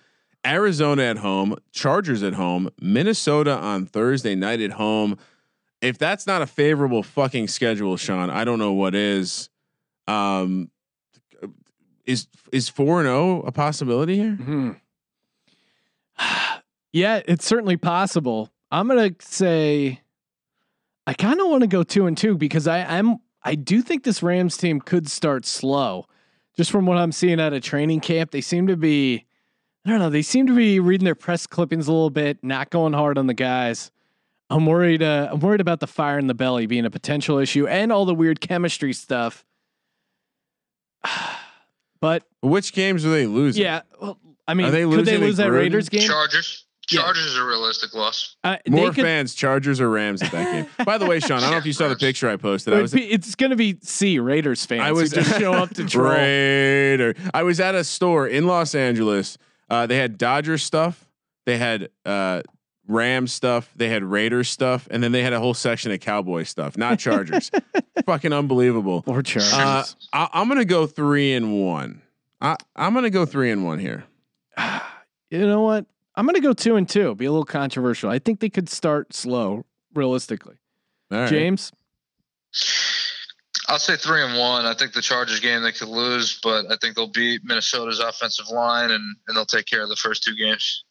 Arizona 0.45 1.03
at 1.03 1.17
home, 1.17 1.55
Chargers 1.71 2.21
at 2.21 2.33
home, 2.33 2.69
Minnesota 2.79 3.57
on 3.57 3.87
Thursday 3.87 4.35
night 4.35 4.61
at 4.61 4.71
home. 4.71 5.17
If 5.81 5.97
that's 5.97 6.27
not 6.27 6.41
a 6.41 6.45
favorable 6.45 7.01
fucking 7.01 7.47
schedule, 7.47 7.97
Sean, 7.97 8.29
I 8.29 8.43
don't 8.43 8.59
know 8.59 8.73
what 8.73 8.93
is. 8.93 9.49
Um, 10.07 10.69
is 12.05 12.27
is 12.51 12.69
four 12.69 12.99
and 12.99 13.07
zero 13.07 13.41
a 13.41 13.51
possibility 13.51 14.17
here? 14.17 14.31
Hmm. 14.31 14.71
Yeah, 16.91 17.21
it's 17.27 17.45
certainly 17.45 17.77
possible. 17.77 18.49
I'm 18.71 18.87
gonna 18.87 19.11
say 19.21 20.01
I 21.05 21.13
kind 21.13 21.39
of 21.39 21.47
want 21.47 21.61
to 21.61 21.67
go 21.67 21.83
two 21.83 22.07
and 22.07 22.17
two 22.17 22.35
because 22.35 22.67
I, 22.67 22.81
I'm 22.81 23.17
I 23.43 23.55
do 23.55 23.81
think 23.81 24.03
this 24.03 24.21
Rams 24.21 24.57
team 24.57 24.81
could 24.81 25.09
start 25.09 25.45
slow. 25.45 26.05
Just 26.57 26.71
from 26.71 26.85
what 26.85 26.97
I'm 26.97 27.11
seeing 27.11 27.39
at 27.39 27.53
a 27.53 27.59
training 27.59 28.01
camp, 28.01 28.31
they 28.31 28.41
seem 28.41 28.67
to 28.67 28.75
be 28.75 29.25
I 29.85 29.91
don't 29.91 29.99
know, 29.99 30.09
they 30.09 30.21
seem 30.21 30.45
to 30.47 30.55
be 30.55 30.79
reading 30.79 31.05
their 31.05 31.15
press 31.15 31.47
clippings 31.47 31.87
a 31.87 31.91
little 31.91 32.09
bit, 32.09 32.43
not 32.43 32.69
going 32.69 32.93
hard 32.93 33.17
on 33.17 33.27
the 33.27 33.33
guys. 33.33 33.91
I'm 34.49 34.65
worried 34.65 35.01
uh, 35.01 35.29
I'm 35.31 35.39
worried 35.39 35.61
about 35.61 35.79
the 35.79 35.87
fire 35.87 36.19
in 36.19 36.27
the 36.27 36.33
belly 36.33 36.65
being 36.65 36.85
a 36.85 36.89
potential 36.89 37.37
issue 37.37 37.67
and 37.67 37.91
all 37.91 38.05
the 38.05 38.15
weird 38.15 38.41
chemistry 38.41 38.93
stuff. 38.93 39.45
but 42.01 42.23
Which 42.41 42.73
games 42.73 43.05
are 43.05 43.09
they 43.09 43.25
losing? 43.25 43.63
yeah, 43.63 43.81
well, 44.01 44.19
I 44.47 44.53
mean, 44.55 44.67
Are 44.67 44.71
they 44.71 44.81
could 44.81 44.89
losing 44.89 45.05
they 45.05 45.17
lose 45.17 45.37
that 45.37 45.51
Raiders 45.51 45.89
game? 45.89 46.01
Chargers. 46.07 46.65
Yeah. 46.91 47.01
Chargers 47.01 47.25
is 47.25 47.37
a 47.37 47.43
realistic 47.43 47.93
loss. 47.93 48.35
Uh, 48.43 48.57
More 48.67 48.91
could, 48.91 49.03
fans, 49.03 49.35
Chargers 49.35 49.79
or 49.79 49.89
Rams 49.89 50.21
at 50.21 50.31
that 50.31 50.51
game. 50.51 50.67
By 50.85 50.97
the 50.97 51.05
way, 51.05 51.19
Sean, 51.19 51.37
I 51.37 51.41
don't 51.41 51.51
know 51.51 51.57
if 51.57 51.65
you 51.65 51.73
saw 51.73 51.87
the 51.87 51.95
picture 51.95 52.29
I 52.29 52.35
posted. 52.35 52.73
I 52.73 52.81
was 52.81 52.93
P- 52.93 53.09
it's 53.09 53.35
going 53.35 53.51
to 53.51 53.55
be 53.55 53.77
C 53.81 54.19
Raiders 54.19 54.65
fans. 54.65 54.81
I 54.81 54.91
was 54.91 55.13
who 55.13 55.21
just 55.21 55.39
show 55.39 55.53
up 55.53 55.69
to 55.75 55.85
troll. 55.87 56.11
Raider. 56.11 57.15
I 57.33 57.43
was 57.43 57.59
at 57.59 57.75
a 57.75 57.83
store 57.83 58.27
in 58.27 58.47
Los 58.47 58.73
Angeles. 58.75 59.37
Uh, 59.69 59.85
they 59.85 59.97
had 59.97 60.17
Dodger 60.17 60.57
stuff. 60.57 61.05
They 61.45 61.57
had 61.57 61.89
uh, 62.05 62.41
Rams 62.87 63.31
stuff. 63.31 63.71
They 63.75 63.89
had 63.89 64.03
Raiders 64.03 64.49
stuff, 64.49 64.87
and 64.89 65.01
then 65.03 65.11
they 65.11 65.21
had 65.21 65.33
a 65.33 65.39
whole 65.39 65.53
section 65.53 65.91
of 65.91 65.99
Cowboy 65.99 66.43
stuff, 66.43 66.77
not 66.77 66.99
Chargers. 66.99 67.51
Fucking 68.05 68.33
unbelievable. 68.33 69.03
Or 69.05 69.21
Chargers. 69.21 69.53
Uh, 69.53 69.83
I, 70.11 70.29
I'm 70.33 70.47
gonna 70.47 70.65
go 70.65 70.87
three 70.87 71.33
and 71.33 71.61
one. 71.61 72.01
I, 72.41 72.55
I'm 72.75 72.93
gonna 72.93 73.09
go 73.09 73.25
three 73.25 73.51
and 73.51 73.63
one 73.63 73.79
here. 73.79 74.05
you 75.29 75.45
know 75.45 75.61
what? 75.61 75.85
I'm 76.19 76.25
going 76.25 76.35
to 76.35 76.41
go 76.41 76.51
two 76.51 76.75
and 76.75 76.87
two. 76.87 77.15
Be 77.15 77.23
a 77.23 77.31
little 77.31 77.45
controversial. 77.45 78.09
I 78.09 78.19
think 78.19 78.41
they 78.41 78.49
could 78.49 78.67
start 78.67 79.13
slow, 79.13 79.63
realistically. 79.93 80.57
All 81.13 81.19
right. 81.19 81.29
James, 81.29 81.71
I'll 83.69 83.79
say 83.79 83.95
three 83.95 84.21
and 84.21 84.37
one. 84.37 84.65
I 84.65 84.73
think 84.73 84.91
the 84.91 85.01
Chargers 85.01 85.39
game 85.39 85.63
they 85.63 85.71
could 85.71 85.87
lose, 85.87 86.37
but 86.43 86.65
I 86.69 86.75
think 86.81 86.97
they'll 86.97 87.07
beat 87.07 87.45
Minnesota's 87.45 88.01
offensive 88.01 88.49
line 88.49 88.91
and, 88.91 89.15
and 89.29 89.37
they'll 89.37 89.45
take 89.45 89.65
care 89.65 89.81
of 89.81 89.87
the 89.87 89.95
first 89.95 90.21
two 90.21 90.35
games. 90.35 90.83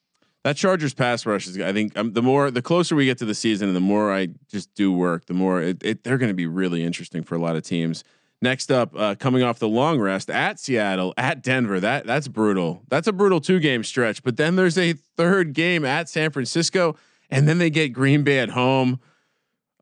That 0.45 0.57
Chargers 0.57 0.95
pass 0.95 1.27
rush 1.27 1.47
is. 1.47 1.61
I 1.61 1.75
think 1.75 1.95
um, 1.99 2.15
the 2.15 2.23
more 2.23 2.51
the 2.51 2.63
closer 2.63 2.97
we 2.97 3.05
get 3.05 3.19
to 3.19 3.27
the 3.27 3.35
season, 3.35 3.69
and 3.69 3.77
the 3.77 3.81
more 3.81 4.11
I 4.11 4.29
just 4.51 4.73
do 4.75 4.91
work, 4.91 5.27
the 5.27 5.35
more 5.35 5.61
it, 5.61 5.83
it, 5.85 6.05
they're 6.05 6.17
going 6.17 6.31
to 6.31 6.35
be 6.35 6.47
really 6.47 6.83
interesting 6.83 7.23
for 7.23 7.35
a 7.35 7.39
lot 7.39 7.55
of 7.55 7.65
teams. 7.65 8.03
Next 8.41 8.71
up, 8.71 8.93
uh, 8.97 9.17
coming 9.17 9.43
off 9.43 9.59
the 9.59 9.69
long 9.69 9.99
rest 9.99 10.31
at 10.31 10.61
Seattle, 10.61 11.13
at 11.17 11.43
Denver. 11.43 11.81
That 11.81 12.07
that's 12.07 12.29
brutal. 12.29 12.83
That's 12.89 13.09
a 13.09 13.13
brutal 13.13 13.41
two 13.41 13.59
game 13.59 13.83
stretch. 13.83 14.23
But 14.23 14.37
then 14.37 14.55
there's 14.55 14.79
a 14.79 14.93
third 14.93 15.55
game 15.55 15.85
at 15.85 16.09
San 16.09 16.31
Francisco, 16.31 16.97
and 17.31 17.49
then 17.49 17.59
they 17.59 17.69
get 17.69 17.89
Green 17.89 18.23
Bay 18.23 18.39
at 18.39 18.51
home. 18.51 19.01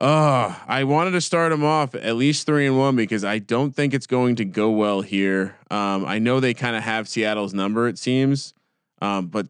Oh, 0.00 0.62
I 0.66 0.84
wanted 0.84 1.12
to 1.12 1.20
start 1.20 1.50
them 1.52 1.64
off 1.64 1.94
at 1.94 2.16
least 2.16 2.46
three 2.46 2.66
and 2.66 2.78
one 2.78 2.96
because 2.96 3.24
I 3.24 3.38
don't 3.38 3.74
think 3.74 3.94
it's 3.94 4.06
going 4.06 4.36
to 4.36 4.44
go 4.44 4.70
well 4.70 5.00
here. 5.00 5.56
Um, 5.70 6.04
I 6.04 6.18
know 6.18 6.38
they 6.40 6.52
kind 6.52 6.76
of 6.76 6.82
have 6.82 7.08
Seattle's 7.08 7.54
number, 7.54 7.88
it 7.88 7.98
seems, 7.98 8.52
um, 9.00 9.28
but 9.28 9.48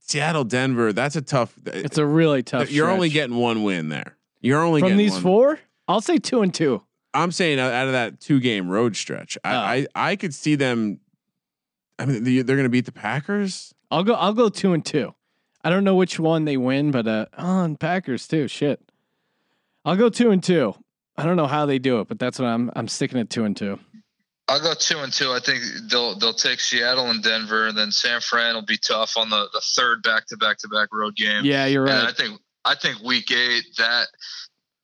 Seattle, 0.00 0.44
Denver, 0.44 0.92
that's 0.92 1.16
a 1.16 1.22
tough. 1.22 1.54
it's 1.64 1.96
a 1.96 2.04
really 2.04 2.42
tough. 2.42 2.70
you're 2.70 2.90
only 2.90 3.08
getting 3.08 3.36
one 3.36 3.62
win 3.62 3.88
there. 3.88 4.16
You're 4.42 4.62
only 4.62 4.80
from 4.80 4.88
getting 4.88 4.98
these 4.98 5.12
one. 5.12 5.22
four. 5.22 5.60
I'll 5.88 6.00
say 6.00 6.18
two 6.18 6.42
and 6.42 6.52
two. 6.52 6.82
I'm 7.12 7.32
saying 7.32 7.58
out 7.58 7.72
out 7.72 7.86
of 7.86 7.92
that 7.92 8.20
two 8.20 8.40
game 8.40 8.68
road 8.68 8.96
stretch, 8.96 9.36
I, 9.44 9.54
Oh. 9.54 9.58
I 9.58 9.86
I 10.10 10.16
could 10.16 10.34
see 10.34 10.54
them. 10.54 11.00
I 11.98 12.06
mean, 12.06 12.24
they- 12.24 12.42
they're 12.42 12.56
going 12.56 12.64
to 12.64 12.70
beat 12.70 12.86
the 12.86 12.92
Packers. 12.92 13.74
I'll 13.90 14.04
go. 14.04 14.14
I'll 14.14 14.32
go 14.32 14.48
two 14.48 14.72
and 14.72 14.84
two. 14.84 15.14
I 15.62 15.68
don't 15.70 15.84
know 15.84 15.96
which 15.96 16.18
one 16.18 16.44
they 16.46 16.56
win, 16.56 16.90
but 16.90 17.06
uh, 17.06 17.26
oh, 17.36 17.64
and 17.64 17.78
Packers 17.78 18.26
too. 18.28 18.48
Shit. 18.48 18.80
I'll 19.84 19.96
go 19.96 20.08
two 20.08 20.30
and 20.30 20.42
two. 20.42 20.74
I 21.16 21.24
don't 21.24 21.36
know 21.36 21.46
how 21.48 21.66
they 21.66 21.78
do 21.78 22.00
it, 22.00 22.08
but 22.08 22.18
that's 22.18 22.38
what 22.38 22.46
I'm. 22.46 22.70
I'm 22.76 22.88
sticking 22.88 23.18
at 23.18 23.28
two 23.28 23.44
and 23.44 23.56
two. 23.56 23.78
I'll 24.48 24.60
go 24.60 24.72
two 24.74 24.98
and 24.98 25.12
two. 25.12 25.30
I 25.32 25.38
think 25.40 25.62
they'll 25.90 26.18
they'll 26.18 26.32
take 26.32 26.60
Seattle 26.60 27.10
and 27.10 27.22
Denver, 27.22 27.66
and 27.68 27.76
then 27.76 27.90
San 27.90 28.20
Fran 28.20 28.54
will 28.54 28.64
be 28.64 28.78
tough 28.78 29.16
on 29.16 29.28
the, 29.28 29.48
the 29.52 29.60
third 29.76 30.02
back 30.02 30.26
to 30.28 30.36
back 30.36 30.58
to 30.58 30.68
back 30.68 30.88
road 30.92 31.14
game. 31.16 31.44
Yeah, 31.44 31.66
you're 31.66 31.86
And 31.86 32.08
I 32.08 32.12
think 32.12 32.40
I 32.64 32.74
think 32.74 33.00
week 33.02 33.30
eight 33.30 33.64
that 33.78 34.06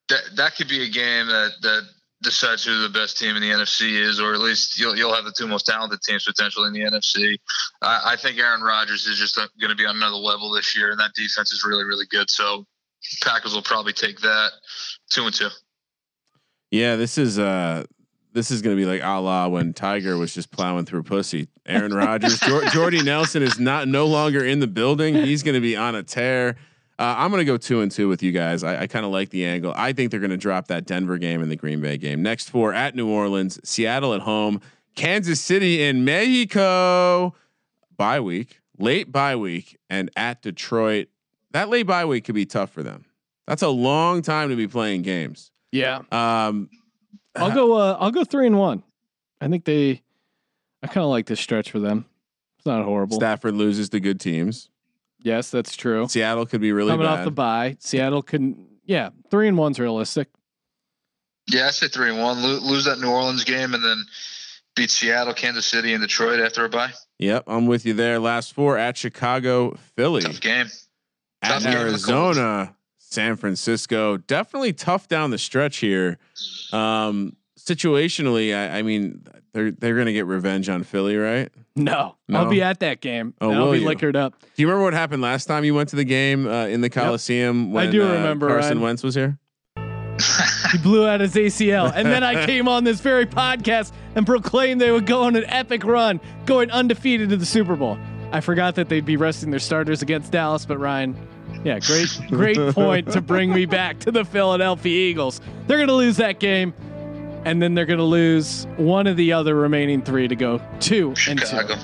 that 0.09 0.21
that 0.37 0.57
could 0.57 0.69
be 0.69 0.83
a 0.85 0.89
game 0.89 1.27
that 1.29 1.53
that 1.63 1.83
decides 2.27 2.65
who 2.65 2.83
the 2.83 2.89
best 2.89 3.19
team 3.19 3.37
in 3.37 3.43
the 3.43 3.51
NFC 3.51 3.99
is, 3.99 4.21
or 4.21 4.35
at 4.35 4.41
least 4.41 4.79
you'll 4.79 4.97
you'll 4.97 5.15
have 5.15 5.25
the 5.25 5.33
two 5.33 5.47
most 5.47 5.65
talented 5.65 6.01
teams 6.03 6.25
potentially 6.25 6.67
in 6.67 6.75
the 6.75 6.81
NFC. 6.81 7.39
I, 7.81 8.13
I 8.13 8.17
think 8.17 8.39
Aaron 8.39 8.61
Rodgers 8.61 9.07
is 9.07 9.19
just 9.19 9.37
going 9.37 9.71
to 9.71 9.77
be 9.77 9.87
on 9.87 9.97
another 9.97 10.17
level 10.17 10.51
this 10.51 10.77
year, 10.77 10.91
and 10.91 11.01
that 11.01 11.13
defense 11.15 11.53
is 11.53 11.65
really 11.65 11.85
really 11.85 12.07
good. 12.11 12.29
So 12.29 12.67
Packers 13.23 13.55
will 13.55 13.63
probably 13.63 13.93
take 13.93 14.21
that 14.21 14.51
two 15.11 15.25
and 15.25 15.35
two. 15.35 15.49
Yeah, 16.71 16.97
this 16.97 17.17
is 17.17 17.39
uh 17.39 17.85
this 18.33 18.51
is 18.51 18.61
going 18.61 18.77
to 18.77 18.81
be 18.81 18.87
like 18.87 19.03
a 19.03 19.21
la 19.21 19.49
when 19.49 19.73
Tiger 19.73 20.19
was 20.19 20.35
just 20.35 20.51
plowing 20.51 20.85
through 20.85 21.05
pussy. 21.05 21.49
Aaron 21.65 21.95
Rodgers, 21.95 22.39
Jor- 22.41 22.65
Jordy 22.73 23.03
Nelson 23.03 23.43
is 23.43 23.59
not 23.59 23.89
no 23.89 24.07
longer 24.07 24.45
in 24.45 24.61
the 24.61 24.67
building. 24.67 25.15
He's 25.15 25.43
going 25.43 25.55
to 25.55 25.61
be 25.61 25.75
on 25.75 25.95
a 25.95 26.03
tear. 26.03 26.57
Uh, 26.99 27.15
I'm 27.19 27.31
going 27.31 27.41
to 27.41 27.45
go 27.45 27.57
two 27.59 27.83
and 27.83 27.93
two 27.93 28.09
with 28.09 28.23
you 28.23 28.33
guys. 28.33 28.65
I, 28.65 28.83
I 28.83 28.87
kind 28.87 29.05
of 29.05 29.13
like 29.13 29.29
the 29.31 29.45
angle. 29.45 29.73
I 29.77 29.93
think 29.93 30.11
they're 30.11 30.21
going 30.21 30.31
to 30.31 30.37
drop 30.39 30.69
that 30.69 30.87
Denver 30.87 31.19
game 31.19 31.43
and 31.43 31.51
the 31.51 31.57
Green 31.57 31.81
Bay 31.83 31.99
game. 31.99 32.23
Next 32.23 32.49
four 32.49 32.73
at 32.73 32.95
New 32.95 33.09
Orleans, 33.09 33.61
Seattle 33.69 34.15
at 34.15 34.23
home, 34.23 34.61
Kansas 34.95 35.41
City 35.41 35.83
in 35.83 36.05
Mexico. 36.05 37.35
Bye 37.97 38.21
week, 38.21 38.61
late 38.79 39.13
bye 39.13 39.37
week, 39.37 39.79
and 39.91 40.11
at 40.17 40.41
Detroit. 40.43 41.09
That 41.53 41.69
late 41.69 41.87
bye 41.87 42.05
week 42.05 42.25
could 42.25 42.35
be 42.35 42.47
tough 42.47 42.71
for 42.71 42.83
them. 42.83 43.05
That's 43.47 43.63
a 43.63 43.69
long 43.69 44.23
time 44.23 44.49
to 44.49 44.57
be 44.57 44.67
playing 44.67 45.03
games. 45.03 45.51
Yeah, 45.73 46.01
Um, 46.11 46.71
I'll 47.35 47.53
go. 47.55 47.75
Uh, 47.75 47.97
I'll 48.01 48.11
go 48.11 48.25
three 48.25 48.47
and 48.47 48.59
one. 48.59 48.83
I 49.41 49.49
think 49.49 49.65
they. 49.67 50.03
I 50.83 50.87
kind 50.87 51.05
of 51.05 51.11
like 51.11 51.27
this 51.27 51.41
stretch 51.41 51.71
for 51.71 51.79
them. 51.79 52.07
It's 52.59 52.67
not 52.67 52.85
horrible. 52.85 53.17
Stafford 53.17 53.55
loses 53.55 53.91
to 53.91 54.01
good 54.01 54.19
teams. 54.21 54.71
Yes, 55.27 55.51
that's 55.51 55.75
true. 55.75 56.07
Seattle 56.09 56.47
could 56.47 56.61
be 56.61 56.71
really 56.71 56.93
Coming 56.93 57.05
bad. 57.07 57.19
off 57.19 57.25
the 57.25 57.33
bye, 57.33 57.77
Seattle 57.81 58.23
couldn't. 58.23 58.59
Yeah, 58.85 59.11
three 59.29 59.49
and 59.49 59.59
one's 59.59 59.81
realistic. 59.81 60.29
Yeah, 61.51 61.67
I 61.67 61.71
say 61.71 61.89
three 61.89 62.11
and 62.11 62.21
one. 62.23 62.41
Lo- 62.43 62.61
lose 62.63 62.85
that 62.85 63.01
New 63.01 63.11
Orleans 63.11 63.43
game, 63.43 63.75
and 63.75 63.83
then 63.83 64.05
beat 64.77 64.89
Seattle, 64.91 65.35
Kansas 65.35 65.67
City, 65.67 65.93
and 65.95 66.01
Detroit 66.03 66.39
after 66.39 66.65
a 66.65 66.69
bye. 66.69 66.93
yep, 67.19 67.43
I'm 67.49 67.67
with 67.67 67.85
you 67.85 67.93
there. 67.93 68.21
Last 68.21 68.53
four 68.55 68.79
at 68.79 68.97
Chicago, 68.97 69.77
Philly, 69.97 70.23
Tough 70.23 70.41
game. 70.41 70.67
at 71.43 71.49
tough 71.49 71.63
game 71.65 71.73
Arizona, 71.77 72.77
San 72.99 73.35
Francisco. 73.35 74.19
Definitely 74.19 74.75
tough 74.75 75.09
down 75.09 75.31
the 75.33 75.39
stretch 75.39 75.79
here. 75.79 76.19
Um, 76.73 77.37
situationally, 77.59 78.55
I, 78.57 78.79
I 78.79 78.83
mean, 78.83 79.25
they're 79.53 79.73
they're 79.73 79.97
gonna 79.97 80.13
get 80.13 80.27
revenge 80.27 80.69
on 80.69 80.85
Philly, 80.85 81.17
right? 81.17 81.51
No, 81.77 82.17
No? 82.27 82.41
I'll 82.41 82.51
be 82.51 82.63
at 82.63 82.81
that 82.81 83.03
game. 83.03 83.35
Oh, 83.41 83.53
I'll 83.53 83.73
be 83.73 83.81
you? 83.81 83.87
liquored 83.87 84.17
up. 84.17 84.41
Do 84.41 84.63
you 84.63 84.67
remember 84.67 84.85
what 84.85 84.95
happened 84.95 85.21
last 85.21 85.45
time 85.45 85.63
you 85.63 85.75
went 85.75 85.91
to 85.91 85.97
the 85.97 86.05
game 86.05 86.49
uh, 86.49 86.67
in 86.67 86.81
the 86.81 86.89
Coliseum? 86.89 87.71
When, 87.71 87.91
do 87.91 88.03
uh, 88.03 88.13
remember, 88.13 88.49
Carson 88.49 88.79
Ryan. 88.79 88.81
Wentz 88.81 89.03
was 89.03 89.15
here. 89.15 89.39
He 90.73 90.79
blew 90.79 91.07
out 91.07 91.21
his 91.21 91.35
ACL, 91.35 91.93
and 91.95 92.09
then 92.09 92.25
I 92.25 92.45
came 92.47 92.67
on 92.67 92.83
this 92.83 93.01
very 93.01 93.25
podcast 93.25 93.93
and 94.17 94.27
proclaimed 94.27 94.81
they 94.81 94.91
would 94.91 95.07
go 95.07 95.23
on 95.23 95.37
an 95.37 95.45
epic 95.47 95.85
run, 95.85 96.21
going 96.45 96.73
undefeated 96.73 97.29
to 97.29 97.37
the 97.37 97.47
Super 97.47 97.77
Bowl. 97.77 97.97
I 98.33 98.41
forgot 98.41 98.75
that 98.75 98.89
they'd 98.89 99.05
be 99.05 99.17
resting 99.17 99.51
their 99.51 99.61
starters 99.61 100.03
against 100.03 100.33
Dallas, 100.33 100.67
but 100.67 100.79
Ryan, 100.79 101.17
yeah, 101.65 101.79
great, 101.79 102.09
great 102.29 102.57
point 102.75 103.13
to 103.13 103.21
bring 103.21 103.53
me 103.55 103.65
back 103.65 104.01
to 104.01 104.11
the 104.11 104.25
Philadelphia 104.25 105.09
Eagles. 105.09 105.41
They're 105.69 105.79
going 105.79 105.89
to 105.89 105.95
lose 105.95 106.17
that 106.17 106.41
game, 106.41 106.75
and 107.47 107.63
then 107.63 107.75
they're 107.75 107.87
going 107.87 107.99
to 107.99 108.05
lose 108.05 108.67
one 108.77 109.07
of 109.07 109.17
the 109.17 109.33
other 109.33 109.55
remaining 109.55 110.03
three 110.03 110.29
to 110.29 110.37
go 110.37 110.61
two 110.81 111.15
and 111.29 111.41
Chicago. 111.41 111.77
two. 111.77 111.81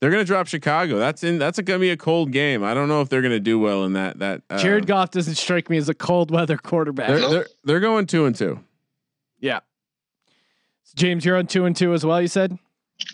They're 0.00 0.10
gonna 0.12 0.24
drop 0.24 0.46
Chicago. 0.46 0.98
That's 0.98 1.24
in. 1.24 1.38
That's 1.38 1.58
gonna 1.58 1.80
be 1.80 1.90
a 1.90 1.96
cold 1.96 2.30
game. 2.30 2.62
I 2.62 2.72
don't 2.72 2.86
know 2.86 3.00
if 3.00 3.08
they're 3.08 3.20
gonna 3.22 3.40
do 3.40 3.58
well 3.58 3.84
in 3.84 3.94
that. 3.94 4.20
That 4.20 4.42
uh, 4.48 4.58
Jared 4.58 4.86
Goff 4.86 5.10
doesn't 5.10 5.34
strike 5.34 5.68
me 5.68 5.76
as 5.76 5.88
a 5.88 5.94
cold 5.94 6.30
weather 6.30 6.56
quarterback. 6.56 7.08
They're, 7.08 7.28
they're 7.28 7.46
they're 7.64 7.80
going 7.80 8.06
two 8.06 8.24
and 8.26 8.36
two. 8.36 8.60
yeah. 9.40 9.58
James, 10.94 11.24
you're 11.24 11.36
on 11.36 11.48
two 11.48 11.64
and 11.64 11.74
two 11.74 11.94
as 11.94 12.06
well. 12.06 12.22
You 12.22 12.28
said. 12.28 12.58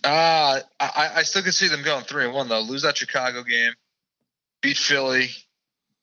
Uh, 0.02 0.60
I, 0.78 1.10
I 1.16 1.22
still 1.22 1.42
could 1.42 1.54
see 1.54 1.68
them 1.68 1.82
going 1.82 2.04
three 2.04 2.24
and 2.26 2.34
one 2.34 2.48
though. 2.48 2.60
Lose 2.60 2.82
that 2.82 2.98
Chicago 2.98 3.42
game, 3.42 3.72
beat 4.60 4.76
Philly, 4.76 5.28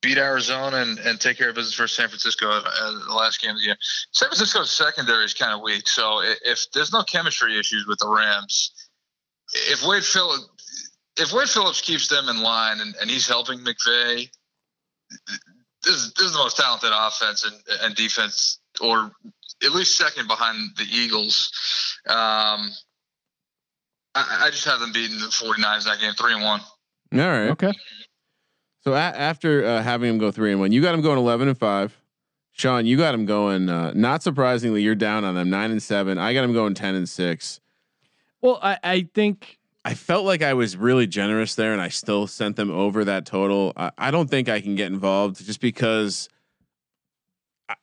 beat 0.02 0.18
Arizona, 0.18 0.78
and, 0.78 0.97
and 0.99 1.20
take 1.20 1.38
care 1.38 1.49
of 1.49 1.56
business 1.56 1.74
for 1.76 1.88
San 1.88 2.08
Francisco 2.08 2.49
at, 2.49 2.66
at 2.66 2.91
the 3.08 3.14
last 3.14 3.41
game 3.41 3.52
of 3.52 3.58
the 3.58 3.64
year. 3.64 3.78
San 4.12 4.30
Francisco's 4.30 4.72
secondary 4.72 5.24
is 5.26 5.34
kind 5.34 5.54
of 5.54 5.62
weak, 5.62 5.88
so 5.88 6.20
i- 6.22 6.36
if 6.43 6.66
there's 6.74 6.91
no 6.91 7.04
chemistry 7.04 7.58
issues 7.60 7.86
with 7.88 7.99
the 7.99 8.08
Rams, 8.10 8.72
if 9.54 9.86
Wade 9.86 10.04
Phillips 10.04 10.47
if 11.18 11.34
Wade 11.34 11.49
Phillips 11.49 11.82
keeps 11.82 12.08
them 12.08 12.30
in 12.30 12.41
line 12.41 12.80
and, 12.80 12.95
and 13.02 13.10
he's 13.10 13.28
helping 13.28 13.60
McVay, 13.60 14.30
this 15.84 15.93
is, 15.95 16.14
this 16.14 16.26
is 16.28 16.32
the 16.32 16.38
most 16.38 16.56
talented 16.58 16.89
offense 16.93 17.43
and, 17.43 17.56
and 17.82 17.95
defense, 17.95 18.60
or 18.80 19.12
at 19.64 19.72
least 19.74 19.97
second 19.97 20.28
behind 20.28 20.58
the 20.78 20.86
Eagles. 20.89 21.52
Um, 22.08 22.72
I, 24.16 24.43
I 24.45 24.49
just 24.52 24.66
have 24.66 24.80
them 24.80 24.93
beating 24.93 25.18
the 25.20 25.26
49ers 25.28 25.84
that 25.86 25.99
game, 25.99 26.14
three 26.14 26.34
and 26.34 26.43
one. 26.43 26.62
All 27.14 27.20
right. 27.20 27.49
Okay. 27.49 27.74
So 28.84 28.94
a- 28.94 28.98
after 28.98 29.64
uh, 29.66 29.84
having 29.84 30.10
him 30.10 30.18
go 30.18 30.32
three 30.32 30.52
and 30.52 30.60
one, 30.60 30.72
you 30.72 30.82
got 30.82 30.94
him 30.94 31.02
going 31.02 31.18
eleven 31.18 31.48
and 31.48 31.58
five. 31.58 31.98
Sean, 32.52 32.86
you 32.86 32.98
got 32.98 33.14
him 33.14 33.26
going. 33.26 33.70
Uh, 33.70 33.92
not 33.96 34.22
surprisingly, 34.24 34.82
you're 34.84 34.96
down 34.96 35.24
on 35.24 35.36
them 35.36 35.50
nine 35.50 35.72
and 35.72 35.82
seven. 35.82 36.18
I 36.18 36.34
got 36.34 36.44
him 36.44 36.54
going 36.54 36.74
ten 36.74 36.96
and 36.96 37.08
six. 37.08 37.60
Well, 38.42 38.60
I, 38.62 38.78
I 38.84 39.10
think 39.14 39.60
I 39.86 39.94
felt 39.94 40.26
like 40.26 40.42
I 40.42 40.54
was 40.54 40.76
really 40.76 41.08
generous 41.08 41.56
there, 41.56 41.72
and 41.74 41.82
I 41.82 41.90
still 41.90 42.28
sent 42.28 42.56
them 42.56 42.70
over 42.72 43.06
that 43.06 43.26
total. 43.26 43.72
I, 43.78 43.92
I 43.98 44.12
don't 44.12 44.30
think 44.30 44.50
I 44.50 44.62
can 44.62 44.76
get 44.76 44.88
involved 44.92 45.46
just 45.46 45.62
because. 45.62 46.28
I- 47.70 47.76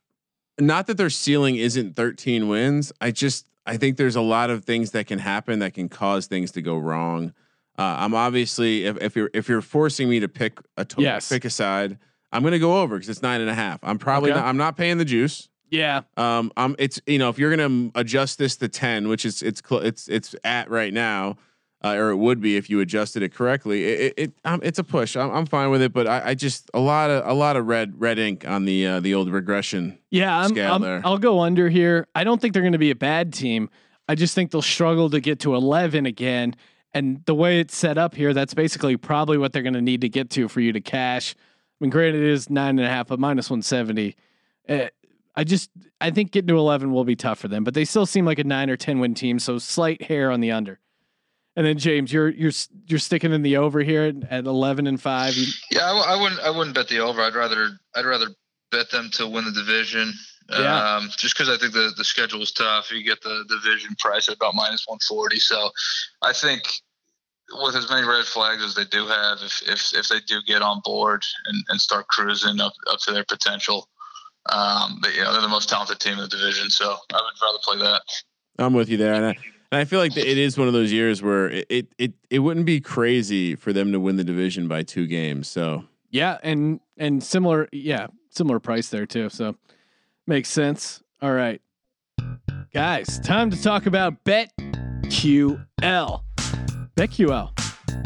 Not 0.58 0.86
that 0.88 0.96
their 0.96 1.10
ceiling 1.10 1.56
isn't 1.56 1.94
13 1.96 2.48
wins. 2.48 2.92
I 3.00 3.10
just 3.12 3.46
I 3.64 3.76
think 3.76 3.96
there's 3.96 4.16
a 4.16 4.20
lot 4.22 4.50
of 4.50 4.64
things 4.64 4.90
that 4.92 5.06
can 5.06 5.18
happen 5.20 5.60
that 5.60 5.74
can 5.74 5.88
cause 5.88 6.26
things 6.26 6.50
to 6.52 6.62
go 6.62 6.76
wrong. 6.76 7.32
Uh, 7.78 7.96
I'm 8.00 8.12
obviously 8.14 8.84
if, 8.86 8.96
if 9.00 9.14
you're 9.16 9.30
if 9.32 9.48
you're 9.48 9.62
forcing 9.62 10.08
me 10.10 10.20
to 10.20 10.28
pick 10.28 10.58
a 10.76 10.84
total, 10.84 11.04
Yes. 11.04 11.28
pick 11.28 11.44
a 11.44 11.50
side, 11.50 11.98
I'm 12.32 12.42
going 12.42 12.52
to 12.52 12.58
go 12.58 12.80
over 12.82 12.96
because 12.96 13.08
it's 13.08 13.22
nine 13.22 13.40
and 13.40 13.48
a 13.48 13.54
half. 13.54 13.78
I'm 13.82 13.98
probably 13.98 14.30
Okay. 14.32 14.40
not, 14.40 14.48
I'm 14.48 14.56
not 14.56 14.76
paying 14.76 14.98
the 14.98 15.04
juice. 15.04 15.48
yeah, 15.70 16.00
Um, 16.16 16.50
I'm. 16.56 16.74
it's 16.78 17.00
you 17.06 17.18
know 17.18 17.28
if 17.28 17.38
you're 17.38 17.54
gonna 17.54 17.90
adjust 17.94 18.38
this 18.38 18.56
to 18.56 18.68
ten, 18.68 19.06
which 19.08 19.24
is 19.24 19.42
it's 19.42 19.62
cl- 19.66 19.82
it's 19.82 20.08
it's 20.08 20.34
at 20.42 20.68
right 20.70 20.92
now, 20.92 21.36
uh, 21.84 21.90
or 21.94 22.10
it 22.10 22.16
would 22.16 22.40
be 22.40 22.56
if 22.56 22.68
you 22.68 22.80
adjusted 22.80 23.22
it 23.22 23.32
correctly. 23.34 23.84
It, 23.84 24.00
it, 24.00 24.14
it 24.16 24.32
um, 24.44 24.60
it's 24.64 24.78
a 24.80 24.84
push. 24.84 25.14
I'm, 25.16 25.30
I'm 25.30 25.46
fine 25.46 25.70
with 25.70 25.82
it, 25.82 25.92
but 25.92 26.06
I, 26.08 26.30
I 26.30 26.34
just 26.34 26.70
a 26.74 26.80
lot 26.80 27.10
of 27.10 27.24
a 27.28 27.34
lot 27.34 27.56
of 27.56 27.66
red 27.66 28.00
red 28.00 28.18
ink 28.18 28.44
on 28.48 28.64
the 28.64 28.86
uh, 28.86 29.00
the 29.00 29.14
old 29.14 29.30
regression. 29.30 29.98
yeah. 30.10 30.36
I'm, 30.36 30.48
Scale 30.48 30.72
I'm- 30.72 30.82
there. 30.82 31.00
I'll 31.04 31.18
go 31.18 31.40
under 31.40 31.68
here. 31.68 32.08
I 32.14 32.24
don't 32.24 32.40
think 32.40 32.54
they're 32.54 32.62
going 32.62 32.72
to 32.72 32.78
be 32.78 32.90
a 32.90 32.96
bad 32.96 33.32
team. 33.32 33.68
I 34.08 34.14
just 34.16 34.34
think 34.34 34.50
they'll 34.50 34.62
struggle 34.62 35.10
to 35.10 35.20
get 35.20 35.38
to 35.40 35.54
11 35.54 36.06
again. 36.06 36.56
And 36.94 37.24
the 37.26 37.34
way 37.34 37.60
it's 37.60 37.76
set 37.76 37.98
up 37.98 38.14
here, 38.14 38.32
that's 38.32 38.54
basically 38.54 38.96
probably 38.96 39.38
what 39.38 39.52
they're 39.52 39.62
going 39.62 39.74
to 39.74 39.82
need 39.82 40.00
to 40.00 40.08
get 40.08 40.30
to 40.30 40.48
for 40.48 40.60
you 40.60 40.72
to 40.72 40.80
cash. 40.80 41.34
I 41.36 41.84
mean, 41.84 41.90
granted, 41.90 42.22
it 42.22 42.30
is 42.30 42.48
nine 42.48 42.78
and 42.78 42.86
a 42.86 42.90
half, 42.90 43.08
but 43.08 43.20
minus 43.20 43.50
170. 43.50 44.16
Uh, 44.68 44.86
I 45.36 45.44
just, 45.44 45.70
I 46.00 46.10
think 46.10 46.32
getting 46.32 46.48
to 46.48 46.56
11 46.56 46.92
will 46.92 47.04
be 47.04 47.14
tough 47.14 47.38
for 47.38 47.48
them, 47.48 47.62
but 47.62 47.74
they 47.74 47.84
still 47.84 48.06
seem 48.06 48.24
like 48.24 48.38
a 48.38 48.44
nine 48.44 48.70
or 48.70 48.76
10 48.76 48.98
win 48.98 49.14
team. 49.14 49.38
So 49.38 49.58
slight 49.58 50.02
hair 50.02 50.30
on 50.30 50.40
the 50.40 50.50
under. 50.50 50.80
And 51.58 51.66
then 51.66 51.76
James, 51.76 52.12
you're 52.12 52.28
you're 52.28 52.52
you're 52.86 53.00
sticking 53.00 53.32
in 53.32 53.42
the 53.42 53.56
over 53.56 53.80
here 53.80 54.12
at, 54.30 54.46
11 54.46 54.86
and 54.86 55.02
five. 55.02 55.36
Yeah, 55.72 55.90
I 55.90 56.14
wouldn't. 56.14 56.40
I 56.40 56.50
wouldn't 56.50 56.76
bet 56.76 56.86
the 56.86 57.00
over. 57.00 57.20
I'd 57.20 57.34
rather. 57.34 57.70
I'd 57.96 58.04
rather 58.04 58.28
bet 58.70 58.92
them 58.92 59.10
to 59.14 59.26
win 59.26 59.44
the 59.44 59.50
division. 59.50 60.12
Yeah. 60.50 60.96
Um, 60.96 61.10
just 61.16 61.36
because 61.36 61.48
I 61.50 61.58
think 61.58 61.74
the 61.74 61.92
the 61.96 62.04
schedule 62.04 62.40
is 62.42 62.52
tough. 62.52 62.90
You 62.90 63.02
get 63.04 63.22
the 63.22 63.44
division 63.48 63.94
price 63.98 64.28
at 64.28 64.36
about 64.36 64.54
minus 64.54 64.86
one 64.86 64.98
forty. 65.06 65.38
So, 65.38 65.70
I 66.22 66.32
think 66.32 66.62
with 67.52 67.74
as 67.74 67.88
many 67.90 68.06
red 68.06 68.24
flags 68.24 68.62
as 68.62 68.74
they 68.74 68.84
do 68.84 69.06
have, 69.06 69.38
if 69.42 69.62
if 69.66 69.92
if 69.94 70.08
they 70.08 70.20
do 70.20 70.40
get 70.46 70.62
on 70.62 70.80
board 70.84 71.22
and, 71.46 71.64
and 71.68 71.80
start 71.80 72.08
cruising 72.08 72.60
up 72.60 72.72
up 72.90 73.00
to 73.00 73.12
their 73.12 73.24
potential, 73.24 73.88
um, 74.50 75.00
they, 75.02 75.14
you 75.14 75.22
know 75.22 75.32
they're 75.32 75.42
the 75.42 75.48
most 75.48 75.68
talented 75.68 76.00
team 76.00 76.14
in 76.14 76.20
the 76.20 76.28
division. 76.28 76.70
So 76.70 76.96
I 77.12 77.16
would 77.16 77.42
rather 77.42 77.58
play 77.62 77.78
that. 77.78 78.02
I'm 78.58 78.72
with 78.72 78.88
you 78.88 78.96
there, 78.96 79.14
and 79.14 79.26
I, 79.26 79.36
and 79.70 79.80
I 79.80 79.84
feel 79.84 80.00
like 80.00 80.16
it 80.16 80.38
is 80.38 80.58
one 80.58 80.66
of 80.66 80.74
those 80.74 80.92
years 80.92 81.22
where 81.22 81.48
it, 81.50 81.66
it 81.68 81.86
it 81.98 82.12
it 82.30 82.38
wouldn't 82.38 82.66
be 82.66 82.80
crazy 82.80 83.54
for 83.54 83.72
them 83.72 83.92
to 83.92 84.00
win 84.00 84.16
the 84.16 84.24
division 84.24 84.66
by 84.66 84.82
two 84.82 85.06
games. 85.06 85.48
So 85.48 85.84
Yeah, 86.10 86.38
and 86.42 86.80
and 86.96 87.22
similar, 87.22 87.68
yeah, 87.72 88.06
similar 88.30 88.60
price 88.60 88.88
there 88.88 89.06
too. 89.06 89.28
So 89.28 89.56
makes 90.28 90.50
sense. 90.50 91.02
All 91.20 91.32
right, 91.32 91.60
guys, 92.72 93.18
time 93.20 93.50
to 93.50 93.60
talk 93.60 93.86
about 93.86 94.22
BetQL. 94.24 96.22
BetQL, 96.94 97.50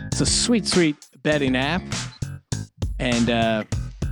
it's 0.07 0.21
a 0.21 0.27
sweet, 0.27 0.67
sweet 0.67 0.97
betting 1.23 1.57
app. 1.57 1.83
And 2.99 3.29
uh, 3.29 3.65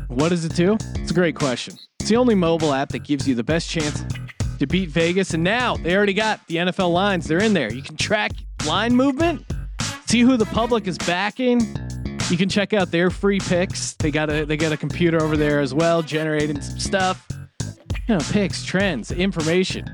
what 0.08 0.30
does 0.30 0.44
it 0.44 0.54
do? 0.54 0.76
It's 0.96 1.12
a 1.12 1.14
great 1.14 1.36
question. 1.36 1.78
It's 2.00 2.10
the 2.10 2.16
only 2.16 2.34
mobile 2.34 2.74
app 2.74 2.88
that 2.90 3.04
gives 3.04 3.28
you 3.28 3.34
the 3.34 3.44
best 3.44 3.70
chance 3.70 4.04
to 4.58 4.66
beat 4.66 4.90
Vegas. 4.90 5.32
And 5.32 5.44
now 5.44 5.76
they 5.76 5.96
already 5.96 6.12
got 6.12 6.46
the 6.48 6.56
NFL 6.56 6.92
lines. 6.92 7.26
They're 7.26 7.42
in 7.42 7.54
there. 7.54 7.72
You 7.72 7.82
can 7.82 7.96
track 7.96 8.32
line 8.66 8.94
movement, 8.94 9.46
see 10.06 10.20
who 10.20 10.36
the 10.36 10.46
public 10.46 10.86
is 10.88 10.98
backing. 10.98 11.60
You 12.28 12.36
can 12.36 12.48
check 12.48 12.72
out 12.72 12.90
their 12.90 13.10
free 13.10 13.40
picks. 13.40 13.94
They 13.94 14.10
got 14.10 14.30
a 14.30 14.44
they 14.44 14.56
got 14.56 14.72
a 14.72 14.76
computer 14.76 15.22
over 15.22 15.36
there 15.36 15.60
as 15.60 15.72
well, 15.72 16.02
generating 16.02 16.60
some 16.60 16.78
stuff. 16.78 17.26
You 18.10 18.16
know, 18.16 18.24
picks, 18.32 18.64
trends, 18.64 19.12
information, 19.12 19.86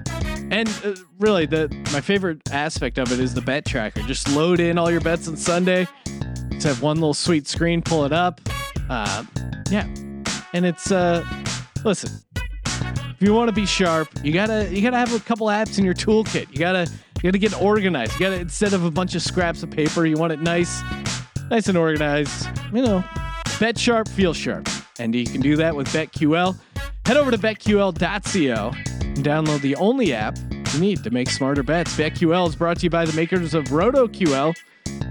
and 0.50 0.66
uh, 0.82 0.94
really 1.18 1.44
the 1.44 1.68
my 1.92 2.00
favorite 2.00 2.40
aspect 2.50 2.96
of 2.96 3.12
it 3.12 3.20
is 3.20 3.34
the 3.34 3.42
bet 3.42 3.66
tracker. 3.66 4.00
Just 4.04 4.30
load 4.30 4.58
in 4.58 4.78
all 4.78 4.90
your 4.90 5.02
bets 5.02 5.28
on 5.28 5.36
Sunday. 5.36 5.86
Just 6.52 6.66
have 6.66 6.80
one 6.80 6.96
little 6.96 7.12
sweet 7.12 7.46
screen, 7.46 7.82
pull 7.82 8.06
it 8.06 8.14
up. 8.14 8.40
Uh, 8.88 9.22
yeah, 9.70 9.84
and 10.54 10.64
it's 10.64 10.90
uh, 10.90 11.26
listen. 11.84 12.10
If 12.34 13.16
you 13.20 13.34
want 13.34 13.50
to 13.50 13.54
be 13.54 13.66
sharp, 13.66 14.08
you 14.22 14.32
gotta 14.32 14.66
you 14.74 14.80
gotta 14.80 14.96
have 14.96 15.12
a 15.12 15.20
couple 15.20 15.48
apps 15.48 15.78
in 15.78 15.84
your 15.84 15.92
toolkit. 15.92 16.50
You 16.50 16.58
gotta 16.58 16.90
you 17.16 17.22
gotta 17.22 17.36
get 17.36 17.60
organized. 17.60 18.14
You 18.14 18.20
gotta 18.20 18.40
instead 18.40 18.72
of 18.72 18.82
a 18.86 18.90
bunch 18.90 19.14
of 19.14 19.20
scraps 19.20 19.62
of 19.62 19.70
paper, 19.70 20.06
you 20.06 20.16
want 20.16 20.32
it 20.32 20.40
nice, 20.40 20.80
nice 21.50 21.68
and 21.68 21.76
organized. 21.76 22.48
You 22.72 22.80
know, 22.80 23.04
bet 23.60 23.76
sharp, 23.76 24.08
feel 24.08 24.32
sharp, 24.32 24.70
and 24.98 25.14
you 25.14 25.26
can 25.26 25.42
do 25.42 25.56
that 25.56 25.76
with 25.76 25.86
BetQL. 25.88 26.58
Head 27.06 27.18
over 27.18 27.30
to 27.30 27.38
betql.co 27.38 28.72
and 29.00 29.16
download 29.18 29.60
the 29.60 29.76
only 29.76 30.12
app 30.12 30.36
you 30.74 30.80
need 30.80 31.04
to 31.04 31.10
make 31.10 31.30
smarter 31.30 31.62
bets. 31.62 31.96
BetQL 31.96 32.48
is 32.48 32.56
brought 32.56 32.78
to 32.78 32.82
you 32.82 32.90
by 32.90 33.04
the 33.04 33.12
makers 33.12 33.54
of 33.54 33.62
RotoQL. 33.66 34.52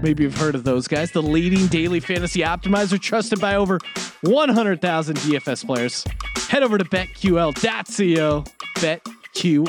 Maybe 0.02 0.24
you've 0.24 0.36
heard 0.36 0.54
of 0.54 0.64
those 0.64 0.86
guys, 0.86 1.12
the 1.12 1.22
leading 1.22 1.68
daily 1.68 2.00
fantasy 2.00 2.40
optimizer 2.40 3.00
trusted 3.00 3.40
by 3.40 3.54
over 3.54 3.78
100,000 4.20 5.16
DFS 5.16 5.64
players. 5.64 6.04
Head 6.50 6.62
over 6.62 6.76
to 6.76 6.84
betql.co, 6.84 8.44
betql.co. 8.74 9.64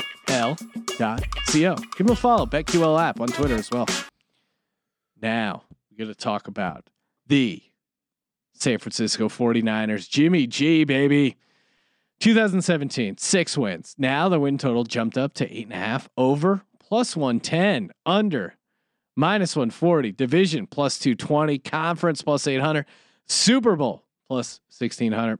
Give 1.96 2.06
them 2.06 2.10
a 2.10 2.14
follow, 2.14 2.44
BetQL 2.44 3.02
app 3.02 3.20
on 3.20 3.28
Twitter 3.28 3.54
as 3.54 3.70
well. 3.70 3.86
Now, 5.22 5.62
we're 5.90 6.04
going 6.04 6.14
to 6.14 6.20
talk 6.20 6.46
about 6.46 6.90
the 7.26 7.62
San 8.52 8.80
Francisco 8.80 9.30
49ers. 9.30 10.10
Jimmy 10.10 10.46
G, 10.46 10.84
baby. 10.84 11.38
2017, 12.20 13.18
six 13.18 13.56
wins. 13.56 13.94
Now 13.98 14.28
the 14.28 14.40
win 14.40 14.58
total 14.58 14.84
jumped 14.84 15.16
up 15.16 15.34
to 15.34 15.56
eight 15.56 15.64
and 15.64 15.72
a 15.72 15.76
half, 15.76 16.08
over 16.16 16.62
plus 16.80 17.16
110, 17.16 17.90
under 18.06 18.54
minus 19.16 19.54
140, 19.54 20.12
division 20.12 20.66
plus 20.66 20.98
220, 20.98 21.58
conference 21.58 22.22
plus 22.22 22.46
800, 22.46 22.86
Super 23.26 23.76
Bowl 23.76 24.04
plus 24.26 24.60
1600. 24.70 25.38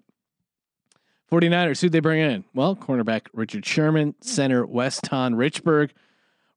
49ers, 1.31 1.81
who'd 1.81 1.93
they 1.93 2.01
bring 2.01 2.21
in? 2.21 2.45
Well, 2.55 2.75
cornerback 2.75 3.27
Richard 3.35 3.67
Sherman, 3.67 4.15
center 4.21 4.65
Weston 4.65 5.35
Richburg, 5.35 5.91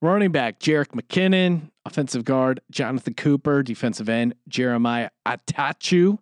running 0.01 0.31
back 0.31 0.59
Jerick 0.59 0.89
McKinnon, 0.89 1.71
offensive 1.85 2.23
guard 2.23 2.61
Jonathan 2.71 3.13
Cooper, 3.13 3.63
defensive 3.63 4.07
end 4.07 4.35
Jeremiah 4.47 5.09
Attaochu. 5.25 6.19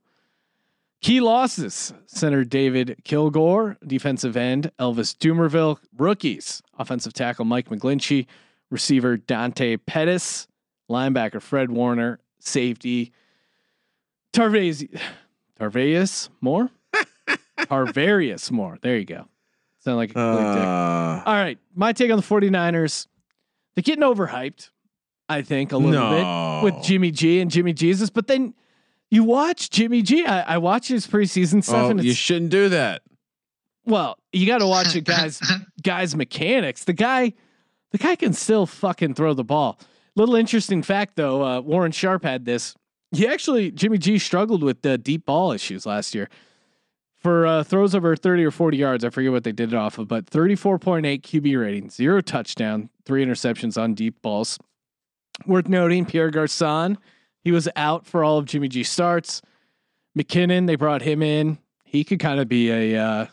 Key 1.01 1.21
losses 1.21 1.93
center 2.07 2.43
David 2.43 2.97
Kilgore, 3.05 3.77
defensive 3.87 4.35
end 4.35 4.71
Elvis 4.79 5.15
Dumervil, 5.15 5.77
rookies 5.97 6.61
offensive 6.77 7.13
tackle 7.13 7.45
Mike 7.45 7.69
McGlinchey, 7.69 8.25
receiver 8.69 9.15
Dante 9.15 9.77
Pettis, 9.77 10.47
linebacker 10.89 11.41
Fred 11.41 11.71
Warner, 11.71 12.19
safety 12.39 13.13
Tarvez 14.33 14.87
Tarvarius 15.59 16.29
Moore? 16.41 16.69
Tarvarius 17.59 18.51
Moore. 18.51 18.77
There 18.81 18.97
you 18.97 19.05
go. 19.05 19.25
Sound 19.79 19.97
like 19.97 20.11
a 20.11 20.13
complete 20.13 20.53
dick. 20.53 20.63
uh, 20.63 21.23
All 21.25 21.33
right. 21.33 21.57
My 21.73 21.93
take 21.93 22.11
on 22.11 22.17
the 22.17 22.23
49ers. 22.23 23.07
They're 23.75 23.81
getting 23.83 24.03
overhyped, 24.03 24.69
I 25.29 25.41
think, 25.43 25.71
a 25.71 25.77
little 25.77 25.91
No. 25.93 26.61
bit 26.63 26.73
with 26.75 26.83
Jimmy 26.83 27.11
G 27.11 27.39
and 27.39 27.49
Jimmy 27.49 27.71
Jesus. 27.71 28.09
But 28.09 28.27
then 28.27 28.53
you 29.11 29.23
watch 29.23 29.69
Jimmy 29.69 30.01
G. 30.01 30.25
I, 30.25 30.55
I 30.55 30.57
watch 30.57 30.87
his 30.87 31.07
preseason 31.07 31.63
stuff, 31.63 31.85
oh, 31.85 31.89
and 31.91 32.03
you 32.03 32.13
shouldn't 32.13 32.51
do 32.51 32.69
that. 32.69 33.01
well, 33.85 34.17
you 34.31 34.45
got 34.45 34.59
to 34.59 34.67
watch 34.67 34.95
it, 34.95 35.01
guys. 35.05 35.41
guys, 35.81 36.15
mechanics. 36.15 36.83
The 36.83 36.93
guy, 36.93 37.33
the 37.91 37.97
guy 37.97 38.15
can 38.15 38.33
still 38.33 38.65
fucking 38.65 39.15
throw 39.15 39.33
the 39.33 39.43
ball. 39.43 39.79
Little 40.15 40.35
interesting 40.35 40.83
fact 40.83 41.15
though. 41.15 41.43
Uh, 41.43 41.61
Warren 41.61 41.91
Sharp 41.91 42.23
had 42.23 42.45
this. 42.45 42.75
He 43.11 43.27
actually 43.27 43.71
Jimmy 43.71 43.97
G 43.97 44.19
struggled 44.19 44.61
with 44.63 44.81
the 44.81 44.97
deep 44.97 45.25
ball 45.25 45.51
issues 45.51 45.85
last 45.85 46.13
year. 46.13 46.29
For 47.17 47.45
uh, 47.45 47.63
throws 47.63 47.93
over 47.95 48.15
30 48.15 48.45
or 48.45 48.51
40 48.51 48.77
yards, 48.77 49.03
I 49.03 49.09
forget 49.09 49.31
what 49.33 49.43
they 49.43 49.51
did 49.51 49.73
it 49.73 49.75
off 49.75 49.97
of, 49.97 50.07
but 50.07 50.25
34.8 50.27 51.21
QB 51.21 51.59
rating, 51.61 51.89
zero 51.89 52.21
touchdown, 52.21 52.89
three 53.05 53.25
interceptions 53.25 53.81
on 53.81 53.93
deep 53.93 54.21
balls. 54.21 54.57
Worth 55.45 55.67
noting, 55.67 56.05
Pierre 56.05 56.29
Garcon, 56.31 56.97
he 57.43 57.51
was 57.51 57.69
out 57.75 58.05
for 58.05 58.23
all 58.23 58.37
of 58.37 58.45
Jimmy 58.45 58.67
G 58.67 58.83
starts. 58.83 59.41
McKinnon, 60.17 60.67
they 60.67 60.75
brought 60.75 61.01
him 61.01 61.21
in. 61.21 61.57
He 61.83 62.03
could 62.03 62.19
kind 62.19 62.39
of 62.39 62.47
be 62.47 62.69
a 62.69 63.01
uh, 63.01 63.25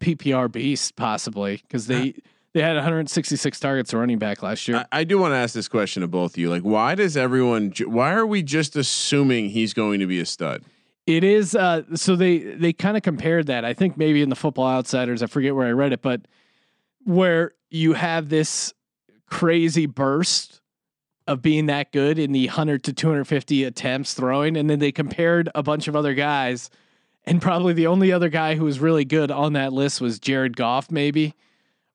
PPR 0.00 0.50
beast 0.50 0.96
possibly 0.96 1.56
because 1.56 1.86
they 1.86 2.14
they 2.52 2.62
had 2.62 2.76
166 2.76 3.60
targets 3.60 3.90
to 3.90 3.98
running 3.98 4.18
back 4.18 4.42
last 4.42 4.68
year. 4.68 4.86
I, 4.92 5.00
I 5.00 5.04
do 5.04 5.18
want 5.18 5.32
to 5.32 5.36
ask 5.36 5.54
this 5.54 5.68
question 5.68 6.02
to 6.02 6.08
both 6.08 6.32
of 6.32 6.38
you. 6.38 6.50
Like, 6.50 6.62
why 6.62 6.94
does 6.94 7.16
everyone? 7.16 7.72
Why 7.84 8.14
are 8.14 8.26
we 8.26 8.42
just 8.42 8.76
assuming 8.76 9.50
he's 9.50 9.74
going 9.74 10.00
to 10.00 10.06
be 10.06 10.20
a 10.20 10.26
stud? 10.26 10.62
It 11.06 11.22
is 11.22 11.54
uh 11.54 11.82
so 11.94 12.16
they 12.16 12.38
they 12.38 12.72
kind 12.72 12.96
of 12.96 13.02
compared 13.02 13.46
that. 13.48 13.64
I 13.64 13.74
think 13.74 13.98
maybe 13.98 14.22
in 14.22 14.30
the 14.30 14.36
Football 14.36 14.68
Outsiders, 14.68 15.22
I 15.22 15.26
forget 15.26 15.54
where 15.54 15.66
I 15.66 15.72
read 15.72 15.92
it, 15.92 16.00
but 16.00 16.22
where 17.04 17.52
you 17.70 17.92
have 17.92 18.30
this 18.30 18.72
crazy 19.26 19.86
burst 19.86 20.62
of 21.26 21.40
being 21.42 21.66
that 21.66 21.90
good 21.92 22.18
in 22.18 22.32
the 22.32 22.46
100 22.46 22.84
to 22.84 22.92
250 22.92 23.64
attempts 23.64 24.14
throwing 24.14 24.56
and 24.56 24.68
then 24.68 24.78
they 24.78 24.92
compared 24.92 25.48
a 25.54 25.62
bunch 25.62 25.88
of 25.88 25.96
other 25.96 26.14
guys 26.14 26.68
and 27.24 27.40
probably 27.40 27.72
the 27.72 27.86
only 27.86 28.12
other 28.12 28.28
guy 28.28 28.54
who 28.54 28.64
was 28.64 28.78
really 28.78 29.04
good 29.04 29.30
on 29.30 29.54
that 29.54 29.72
list 29.72 30.00
was 30.00 30.18
Jared 30.18 30.56
Goff 30.56 30.90
maybe 30.90 31.34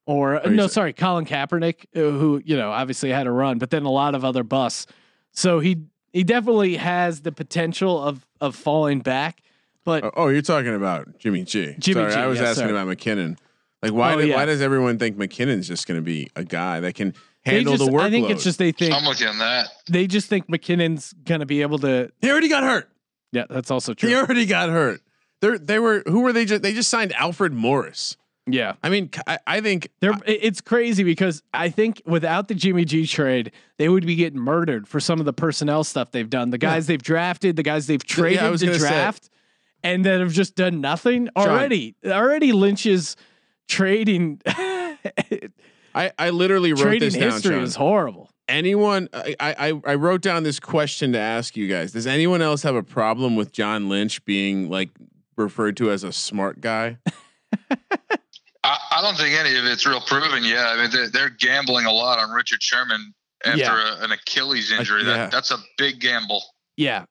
or 0.05 0.41
no 0.45 0.67
say- 0.67 0.73
sorry 0.73 0.93
Colin 0.93 1.25
Kaepernick 1.25 1.85
uh, 1.95 1.99
who 2.17 2.41
you 2.43 2.57
know 2.57 2.71
obviously 2.71 3.09
had 3.11 3.27
a 3.27 3.31
run 3.31 3.59
but 3.59 3.69
then 3.69 3.83
a 3.83 3.91
lot 3.91 4.15
of 4.15 4.25
other 4.25 4.43
busts 4.43 4.87
so 5.31 5.59
he 5.59 5.77
he 6.11 6.23
definitely 6.23 6.77
has 6.77 7.21
the 7.21 7.31
potential 7.31 8.01
of 8.01 8.25
of 8.41 8.55
falling 8.55 8.99
back 8.99 9.41
but 9.85 10.03
Oh, 10.03 10.11
oh, 10.15 10.27
you're 10.27 10.41
talking 10.41 10.75
about 10.75 11.17
Jimmy 11.19 11.43
G. 11.43 11.75
Jimmy 11.79 12.01
sorry, 12.01 12.11
G, 12.13 12.17
I 12.17 12.27
was 12.27 12.39
yes, 12.39 12.57
asking 12.59 12.69
about 12.69 12.87
McKinnon. 12.87 13.37
Like, 13.81 13.93
why? 13.93 14.13
Oh, 14.13 14.17
did, 14.17 14.27
yeah. 14.27 14.35
Why 14.35 14.45
does 14.45 14.61
everyone 14.61 14.99
think 14.99 15.17
McKinnon's 15.17 15.67
just 15.67 15.87
going 15.87 15.97
to 15.97 16.03
be 16.03 16.29
a 16.35 16.43
guy 16.43 16.81
that 16.81 16.95
can 16.95 17.13
handle 17.45 17.77
just, 17.77 17.85
the 17.85 17.91
workload? 17.95 18.01
I 18.03 18.09
think 18.11 18.29
it's 18.29 18.43
just 18.43 18.59
they 18.59 18.71
think 18.71 18.93
I'm 18.93 19.05
with 19.07 19.21
you 19.21 19.27
on 19.27 19.37
that. 19.39 19.67
they 19.89 20.07
just 20.07 20.27
think 20.29 20.47
McKinnon's 20.47 21.13
gonna 21.23 21.45
be 21.45 21.61
able 21.61 21.79
to 21.79 22.11
he 22.21 22.29
already 22.31 22.49
got 22.49 22.63
hurt. 22.63 22.89
yeah 23.31 23.45
that's 23.49 23.71
also 23.71 23.93
true. 23.93 24.09
He 24.09 24.15
already 24.15 24.45
got 24.45 24.69
hurt. 24.69 25.01
They 25.41 25.57
they 25.57 25.79
were 25.79 26.03
who 26.05 26.21
were 26.21 26.33
they 26.33 26.45
just 26.45 26.61
they 26.61 26.73
just 26.73 26.89
signed 26.89 27.13
Alfred 27.13 27.53
Morris. 27.53 28.17
yeah 28.47 28.73
I 28.83 28.89
mean, 28.89 29.09
I, 29.27 29.37
I 29.47 29.61
think 29.61 29.89
They're, 30.01 30.11
it- 30.25 30.39
it's 30.43 30.59
crazy 30.61 31.03
because 31.03 31.41
I 31.53 31.69
think 31.69 32.01
without 32.05 32.47
the 32.49 32.55
Jimmy 32.55 32.83
G 32.85 33.05
trade, 33.07 33.51
they 33.77 33.87
would 33.89 34.05
be 34.05 34.15
getting 34.15 34.39
murdered 34.39 34.87
for 34.87 34.99
some 34.99 35.19
of 35.19 35.25
the 35.25 35.33
personnel 35.33 35.83
stuff 35.83 36.11
they've 36.11 36.29
done. 36.29 36.49
The 36.49 36.57
guys 36.57 36.87
they've 36.87 37.01
drafted, 37.01 37.55
the 37.55 37.63
guys 37.63 37.87
they've 37.87 38.03
traded 38.03 38.39
I 38.43 38.49
was 38.49 38.61
to 38.61 38.67
gonna 38.67 38.79
say- 38.79 38.89
draft, 38.89 39.29
and 39.83 40.05
that 40.05 40.19
have 40.19 40.33
just 40.33 40.55
done 40.55 40.81
nothing 40.81 41.29
already. 41.37 41.95
Already 42.05 42.51
Lynch 42.51 42.85
is 42.85 43.15
trading. 43.69 44.41
I, 45.95 46.11
I 46.17 46.29
literally 46.29 46.73
wrote 46.73 46.81
trading 46.83 47.07
this 47.07 47.13
down. 47.15 47.31
history 47.31 47.55
Sean. 47.55 47.63
is 47.63 47.75
horrible. 47.75 48.29
anyone 48.47 49.09
I, 49.13 49.35
I 49.39 49.81
I 49.85 49.95
wrote 49.95 50.21
down 50.21 50.43
this 50.43 50.59
question 50.59 51.13
to 51.13 51.19
ask 51.19 51.55
you 51.57 51.67
guys. 51.67 51.91
Does 51.91 52.07
anyone 52.07 52.41
else 52.41 52.63
have 52.63 52.75
a 52.75 52.83
problem 52.83 53.35
with 53.35 53.51
John 53.51 53.89
Lynch 53.89 54.23
being 54.25 54.69
like 54.69 54.89
referred 55.37 55.77
to 55.77 55.91
as 55.91 56.03
a 56.03 56.11
smart 56.11 56.61
guy? 56.61 56.97
I, 58.63 58.77
I 58.91 59.01
don't 59.01 59.15
think 59.17 59.35
any 59.39 59.55
of 59.57 59.65
it's 59.65 59.85
real 59.87 60.01
proven 60.01 60.43
yet. 60.43 60.65
I 60.65 60.81
mean, 60.81 60.91
they're, 60.91 61.09
they're 61.09 61.29
gambling 61.29 61.85
a 61.85 61.91
lot 61.91 62.19
on 62.19 62.29
Richard 62.31 62.61
Sherman 62.61 63.13
after 63.45 63.59
Yeah. 63.59 63.99
a, 63.99 64.03
an 64.03 64.11
Achilles 64.11 64.71
injury. 64.71 65.01
yeah. 65.03 65.13
That, 65.15 65.31
that's 65.31 65.51
a 65.51 65.57
big 65.77 65.99
gamble. 66.01 66.43
Yeah, 66.75 67.05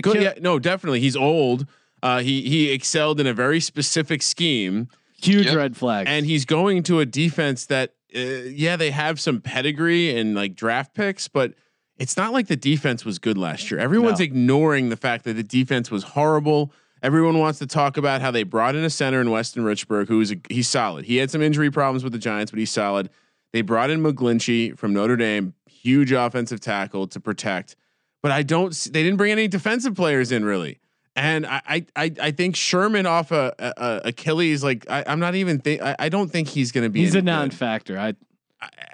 Go- 0.00 0.14
yeah, 0.14 0.34
no, 0.40 0.58
definitely. 0.58 1.00
He's 1.00 1.16
old. 1.16 1.66
Uh, 2.02 2.20
he 2.20 2.42
he 2.48 2.70
excelled 2.70 3.18
in 3.20 3.26
a 3.26 3.32
very 3.34 3.60
specific 3.60 4.22
scheme, 4.22 4.88
huge 5.20 5.46
Yep. 5.46 5.56
red 5.56 5.76
flag. 5.76 6.06
and 6.08 6.24
he's 6.26 6.44
going 6.44 6.82
to 6.84 7.00
a 7.00 7.06
defense 7.06 7.66
that, 7.66 7.94
uh, 8.14 8.18
yeah, 8.18 8.76
they 8.76 8.90
have 8.90 9.20
some 9.20 9.40
pedigree 9.40 10.16
and 10.18 10.34
like 10.34 10.54
draft 10.54 10.94
picks, 10.94 11.28
but 11.28 11.54
it's 11.98 12.16
not 12.16 12.32
like 12.32 12.46
the 12.46 12.56
defense 12.56 13.04
was 13.04 13.18
good 13.18 13.38
last 13.38 13.70
year. 13.70 13.80
Everyone's 13.80 14.18
No. 14.20 14.24
ignoring 14.24 14.88
the 14.90 14.96
fact 14.96 15.24
that 15.24 15.34
the 15.34 15.42
defense 15.42 15.90
was 15.90 16.02
horrible. 16.02 16.72
Everyone 17.02 17.38
wants 17.38 17.58
to 17.60 17.66
talk 17.66 17.96
about 17.96 18.20
how 18.20 18.30
they 18.30 18.42
brought 18.42 18.74
in 18.74 18.84
a 18.84 18.90
center 18.90 19.20
in 19.20 19.30
Weston 19.30 19.62
Richburg, 19.64 20.08
who 20.08 20.20
is 20.20 20.32
a, 20.32 20.36
he's 20.48 20.68
solid. 20.68 21.04
He 21.04 21.16
had 21.16 21.30
some 21.30 21.42
injury 21.42 21.70
problems 21.70 22.02
with 22.04 22.12
the 22.12 22.18
Giants, 22.18 22.50
but 22.50 22.58
he's 22.58 22.70
solid. 22.70 23.10
They 23.52 23.60
brought 23.62 23.90
in 23.90 24.02
McGlinchey 24.02 24.76
from 24.78 24.92
Notre 24.92 25.16
Dame, 25.16 25.54
huge 25.68 26.12
offensive 26.12 26.60
tackle 26.60 27.06
to 27.08 27.20
protect. 27.20 27.76
But 28.22 28.32
I 28.32 28.42
don't. 28.42 28.72
They 28.72 29.02
didn't 29.02 29.18
bring 29.18 29.30
any 29.32 29.46
defensive 29.46 29.94
players 29.94 30.32
in 30.32 30.44
really, 30.44 30.80
and 31.16 31.46
I 31.46 31.86
I 31.96 32.12
I, 32.20 32.30
think 32.30 32.54
Sherman 32.56 33.06
off 33.06 33.32
a, 33.32 33.54
a, 33.58 33.72
a 33.76 34.00
Achilles. 34.08 34.62
Like 34.62 34.88
I, 34.88 35.02
I'm 35.06 35.18
not 35.18 35.34
even 35.34 35.58
think. 35.58 35.80
I, 35.80 35.96
I 35.98 36.08
don't 36.10 36.30
think 36.30 36.48
he's 36.48 36.72
going 36.72 36.84
to 36.84 36.90
be. 36.90 37.00
he's 37.00 37.14
a 37.14 37.22
non-factor. 37.22 37.98
I 37.98 38.14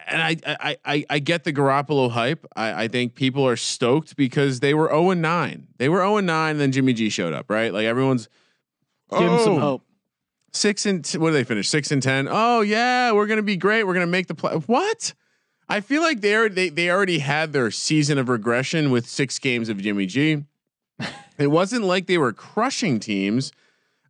And 0.07 0.23
I, 0.23 0.37
I 0.47 0.77
I 0.85 1.05
I 1.11 1.19
get 1.19 1.43
the 1.43 1.53
Garoppolo 1.53 2.11
hype. 2.13 2.47
I, 2.55 2.85
I 2.85 2.89
think 2.89 3.17
people 3.17 3.47
are 3.47 3.57
stoked 3.57 4.17
because 4.17 4.61
they 4.61 4.73
were 4.73 4.89
0 4.89 5.11
and 5.11 5.23
9. 5.23 5.67
They 5.79 5.89
were 5.89 5.99
0 5.99 6.19
and 6.19 6.27
9, 6.29 6.59
then 6.59 6.71
Jimmy 6.71 6.93
G 6.93 7.11
showed 7.11 7.33
up. 7.33 7.51
Right, 7.51 7.73
like 7.73 7.87
everyone's. 7.87 8.29
give 9.11 9.21
him 9.21 9.39
some 9.41 9.55
"Oh, 9.55 9.59
hope. 9.59 9.83
Six 10.53 10.87
and 10.87 11.05
t- 11.05 11.19
what 11.19 11.31
did 11.31 11.37
they 11.39 11.45
finish? 11.45 11.69
Six 11.69 11.91
and 11.91 12.03
ten. 12.03 12.29
Oh 12.31 12.61
yeah, 12.61 13.11
we're 13.13 13.27
gonna 13.27 13.43
be 13.43 13.57
great. 13.57 13.85
We're 13.85 13.95
gonna 13.95 14.07
make 14.07 14.29
the 14.29 14.35
play. 14.35 14.55
What? 14.55 15.15
I 15.69 15.81
feel 15.81 16.03
like 16.03 16.21
they 16.21 16.37
already, 16.37 16.55
they 16.55 16.69
they 16.69 16.91
already 16.91 17.19
had 17.19 17.53
their 17.53 17.71
season 17.71 18.19
of 18.19 18.29
regression 18.29 18.91
with 18.91 19.09
six 19.09 19.39
games 19.39 19.69
of 19.69 19.79
Jimmy 19.79 20.07
G. 20.07 20.45
it 21.39 21.49
wasn't 21.49 21.85
like 21.85 22.07
they 22.07 22.19
were 22.19 22.33
crushing 22.33 23.01
teams. 23.01 23.53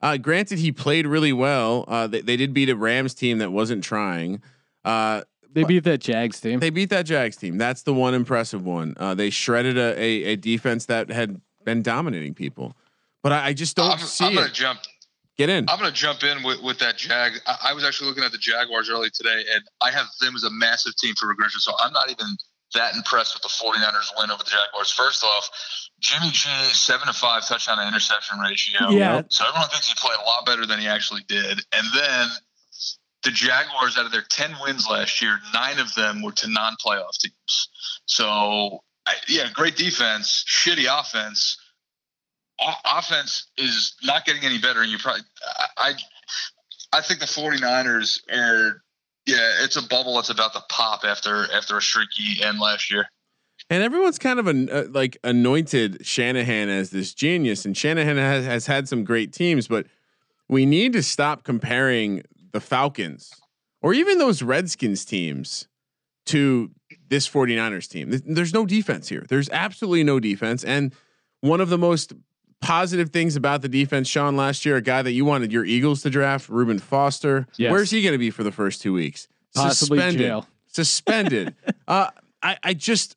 Uh, 0.00 0.16
granted, 0.16 0.58
he 0.58 0.72
played 0.72 1.06
really 1.06 1.32
well. 1.32 1.84
Uh, 1.86 2.06
they, 2.06 2.20
they 2.20 2.36
did 2.36 2.52
beat 2.52 2.68
a 2.68 2.76
Rams 2.76 3.14
team 3.14 3.38
that 3.38 3.52
wasn't 3.52 3.84
trying. 3.84 4.42
Uh, 4.84 5.22
They 5.52 5.64
beat 5.64 5.84
that 5.84 5.98
Jags 6.00 6.40
team. 6.40 6.58
they 6.60 6.70
beat 6.70 6.90
that 6.90 7.06
Jags 7.06 7.36
team. 7.36 7.56
That's 7.58 7.82
the 7.82 7.94
one 7.94 8.14
impressive 8.14 8.64
one. 8.64 8.94
Uh, 8.98 9.14
they 9.14 9.30
shredded 9.30 9.78
a, 9.78 9.98
a, 10.00 10.24
a 10.32 10.36
defense 10.36 10.86
that 10.86 11.10
had 11.10 11.40
been 11.64 11.82
dominating 11.82 12.34
people. 12.34 12.74
But 13.22 13.32
I, 13.32 13.46
I 13.48 13.52
just 13.52 13.76
don't 13.76 13.92
I'm, 13.92 13.98
see 13.98 14.24
I'm 14.26 14.34
gonna 14.34 14.50
jump. 14.50 14.80
Get 15.38 15.48
in. 15.48 15.68
I'm 15.68 15.78
gonna 15.78 15.92
jump 15.92 16.24
in 16.24 16.42
with, 16.42 16.60
with 16.62 16.78
that 16.80 16.96
Jag. 16.98 17.34
I, 17.46 17.68
I 17.70 17.72
was 17.72 17.84
actually 17.84 18.08
looking 18.08 18.24
at 18.24 18.32
the 18.32 18.38
Jaguars 18.38 18.90
early 18.90 19.08
today, 19.10 19.44
and 19.54 19.62
I 19.80 19.90
have 19.92 20.06
them 20.20 20.34
as 20.34 20.42
a 20.42 20.50
massive 20.50 20.96
team 20.96 21.14
for 21.14 21.28
regression. 21.28 21.60
So 21.60 21.72
I'm 21.78 21.92
not 21.92 22.10
even 22.10 22.26
that 22.74 22.96
impressed 22.96 23.34
with 23.34 23.42
the 23.42 23.48
49ers 23.48 24.10
win 24.18 24.30
over 24.32 24.42
the 24.42 24.50
Jaguars. 24.50 24.90
First 24.90 25.22
off, 25.22 25.48
Jimmy 26.02 26.30
G 26.30 26.48
seven 26.72 27.06
to 27.06 27.12
five 27.12 27.46
touchdown 27.46 27.78
to 27.78 27.86
interception 27.86 28.40
ratio. 28.40 28.90
Yeah. 28.90 29.22
So 29.28 29.46
everyone 29.46 29.68
thinks 29.68 29.88
he 29.88 29.94
played 29.96 30.18
a 30.20 30.26
lot 30.26 30.44
better 30.44 30.66
than 30.66 30.80
he 30.80 30.88
actually 30.88 31.22
did. 31.28 31.60
And 31.72 31.86
then 31.94 32.28
the 33.22 33.30
Jaguars, 33.30 33.96
out 33.96 34.04
of 34.04 34.12
their 34.12 34.24
10 34.28 34.56
wins 34.62 34.88
last 34.88 35.22
year, 35.22 35.38
nine 35.54 35.78
of 35.78 35.94
them 35.94 36.22
were 36.22 36.32
to 36.32 36.48
non 36.48 36.74
playoff 36.84 37.16
teams. 37.18 37.68
So, 38.06 38.82
I, 39.06 39.14
yeah, 39.28 39.48
great 39.52 39.76
defense, 39.76 40.44
shitty 40.48 40.86
offense. 40.90 41.56
O- 42.60 42.98
offense 42.98 43.46
is 43.56 43.94
not 44.02 44.24
getting 44.24 44.42
any 44.42 44.58
better. 44.58 44.82
And 44.82 44.90
you 44.90 44.98
probably, 44.98 45.22
I, 45.56 45.66
I, 46.92 46.98
I 46.98 47.00
think 47.00 47.20
the 47.20 47.26
49ers 47.26 48.20
are, 48.30 48.82
yeah, 49.24 49.62
it's 49.62 49.76
a 49.76 49.86
bubble 49.86 50.16
that's 50.16 50.30
about 50.30 50.52
to 50.54 50.62
pop 50.68 51.04
after 51.04 51.46
after 51.52 51.76
a 51.76 51.82
streaky 51.82 52.42
end 52.42 52.58
last 52.58 52.90
year. 52.90 53.06
And 53.70 53.82
everyone's 53.82 54.18
kind 54.18 54.38
of 54.38 54.46
an, 54.46 54.68
uh, 54.70 54.84
like 54.90 55.16
anointed 55.24 56.04
Shanahan 56.04 56.68
as 56.68 56.90
this 56.90 57.14
genius, 57.14 57.64
and 57.64 57.76
Shanahan 57.76 58.16
has, 58.16 58.44
has 58.44 58.66
had 58.66 58.88
some 58.88 59.04
great 59.04 59.32
teams, 59.32 59.68
but 59.68 59.86
we 60.48 60.66
need 60.66 60.92
to 60.92 61.02
stop 61.02 61.44
comparing 61.44 62.22
the 62.52 62.60
Falcons 62.60 63.32
or 63.80 63.94
even 63.94 64.18
those 64.18 64.42
Redskins 64.42 65.04
teams 65.04 65.68
to 66.26 66.70
this 67.08 67.28
49ers 67.28 67.88
team. 67.88 68.10
There's 68.24 68.52
no 68.52 68.66
defense 68.66 69.08
here. 69.08 69.24
There's 69.28 69.48
absolutely 69.50 70.04
no 70.04 70.20
defense. 70.20 70.64
And 70.64 70.94
one 71.40 71.60
of 71.60 71.68
the 71.68 71.78
most 71.78 72.12
positive 72.60 73.10
things 73.10 73.36
about 73.36 73.62
the 73.62 73.68
defense, 73.68 74.08
Sean, 74.08 74.36
last 74.36 74.64
year, 74.64 74.76
a 74.76 74.82
guy 74.82 75.02
that 75.02 75.12
you 75.12 75.24
wanted 75.24 75.52
your 75.52 75.64
Eagles 75.64 76.02
to 76.02 76.10
draft, 76.10 76.48
Reuben 76.48 76.78
Foster. 76.78 77.46
Yes. 77.56 77.70
Where's 77.72 77.90
he 77.90 78.02
going 78.02 78.12
to 78.12 78.18
be 78.18 78.30
for 78.30 78.44
the 78.44 78.52
first 78.52 78.80
two 78.80 78.92
weeks? 78.92 79.28
Possibly 79.54 79.98
jail. 80.12 80.46
Suspended. 80.68 81.54
uh, 81.88 82.08
I, 82.42 82.56
I 82.62 82.74
just, 82.74 83.16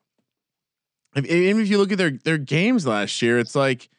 if, 1.16 1.26
even 1.26 1.62
if 1.62 1.70
you 1.70 1.78
look 1.78 1.92
at 1.92 1.98
their 1.98 2.12
their 2.12 2.38
games 2.38 2.86
last 2.86 3.22
year, 3.22 3.40
it's 3.40 3.56
like, 3.56 3.90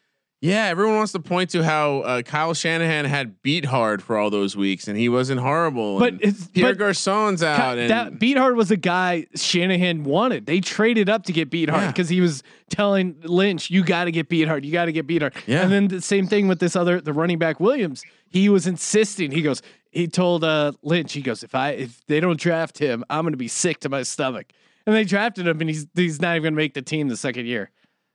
yeah, 0.41 0.67
everyone 0.67 0.97
wants 0.97 1.12
to 1.12 1.19
point 1.19 1.51
to 1.51 1.64
how 1.64 2.01
uh, 2.01 2.23
Kyle 2.23 2.53
Shanahan 2.53 3.07
had 3.07 3.43
Beathard 3.43 4.03
for 4.03 4.19
all 4.19 4.29
those 4.29 4.55
weeks, 4.55 4.87
and 4.87 4.99
he 4.99 5.09
wasn't 5.09 5.41
horrible. 5.41 5.99
But 5.99 6.14
it's 6.21 6.47
Pierre 6.49 6.75
but 6.75 6.79
Garcon's 6.79 7.43
out, 7.43 7.57
Ka- 7.57 7.73
and 7.73 7.91
that 7.91 8.12
Beathard 8.19 8.55
was 8.55 8.71
a 8.71 8.77
guy 8.77 9.27
Shanahan 9.35 10.05
wanted. 10.05 10.47
They 10.47 10.61
traded 10.61 11.09
up 11.09 11.25
to 11.25 11.33
get 11.33 11.51
Beathard 11.51 11.89
because 11.89 12.09
he 12.09 12.21
was 12.21 12.43
telling 12.69 13.17
Lynch, 13.23 13.71
"You 13.71 13.83
got 13.83 14.05
to 14.05 14.12
get 14.12 14.29
Beathard. 14.29 14.64
You 14.64 14.73
got 14.73 14.85
to 14.85 14.93
get 14.93 15.07
Beathard." 15.07 15.35
Yeah. 15.47 15.62
And 15.62 15.73
then 15.73 15.89
the 15.89 16.03
same 16.03 16.27
thing 16.27 16.49
with 16.49 16.61
this 16.61 16.77
other, 16.77 17.01
the 17.01 17.12
running 17.12 17.39
back 17.39 17.59
Williams. 17.59 18.05
He 18.29 18.49
was 18.49 18.67
insisting. 18.67 19.31
He 19.31 19.41
goes, 19.41 19.62
he 19.91 20.09
told 20.09 20.45
uh, 20.45 20.73
Lynch, 20.83 21.14
he 21.14 21.23
goes, 21.23 21.43
"If 21.43 21.55
I 21.55 21.71
if 21.71 22.05
they 22.07 22.21
don't 22.21 22.39
draft 22.39 22.79
him, 22.79 23.05
I'm 23.09 23.23
going 23.23 23.33
to 23.33 23.39
be 23.39 23.49
sick 23.49 23.81
to 23.81 23.89
my 23.89 24.03
stomach." 24.03 24.53
And 24.87 24.95
they 24.95 25.05
drafted 25.05 25.47
him, 25.49 25.61
and 25.61 25.68
he's 25.68 25.87
he's 25.95 26.20
not 26.20 26.37
even 26.37 26.43
going 26.45 26.53
to 26.55 26.57
make 26.57 26.74
the 26.74 26.82
team 26.82 27.09
the 27.09 27.16
second 27.16 27.47
year. 27.47 27.70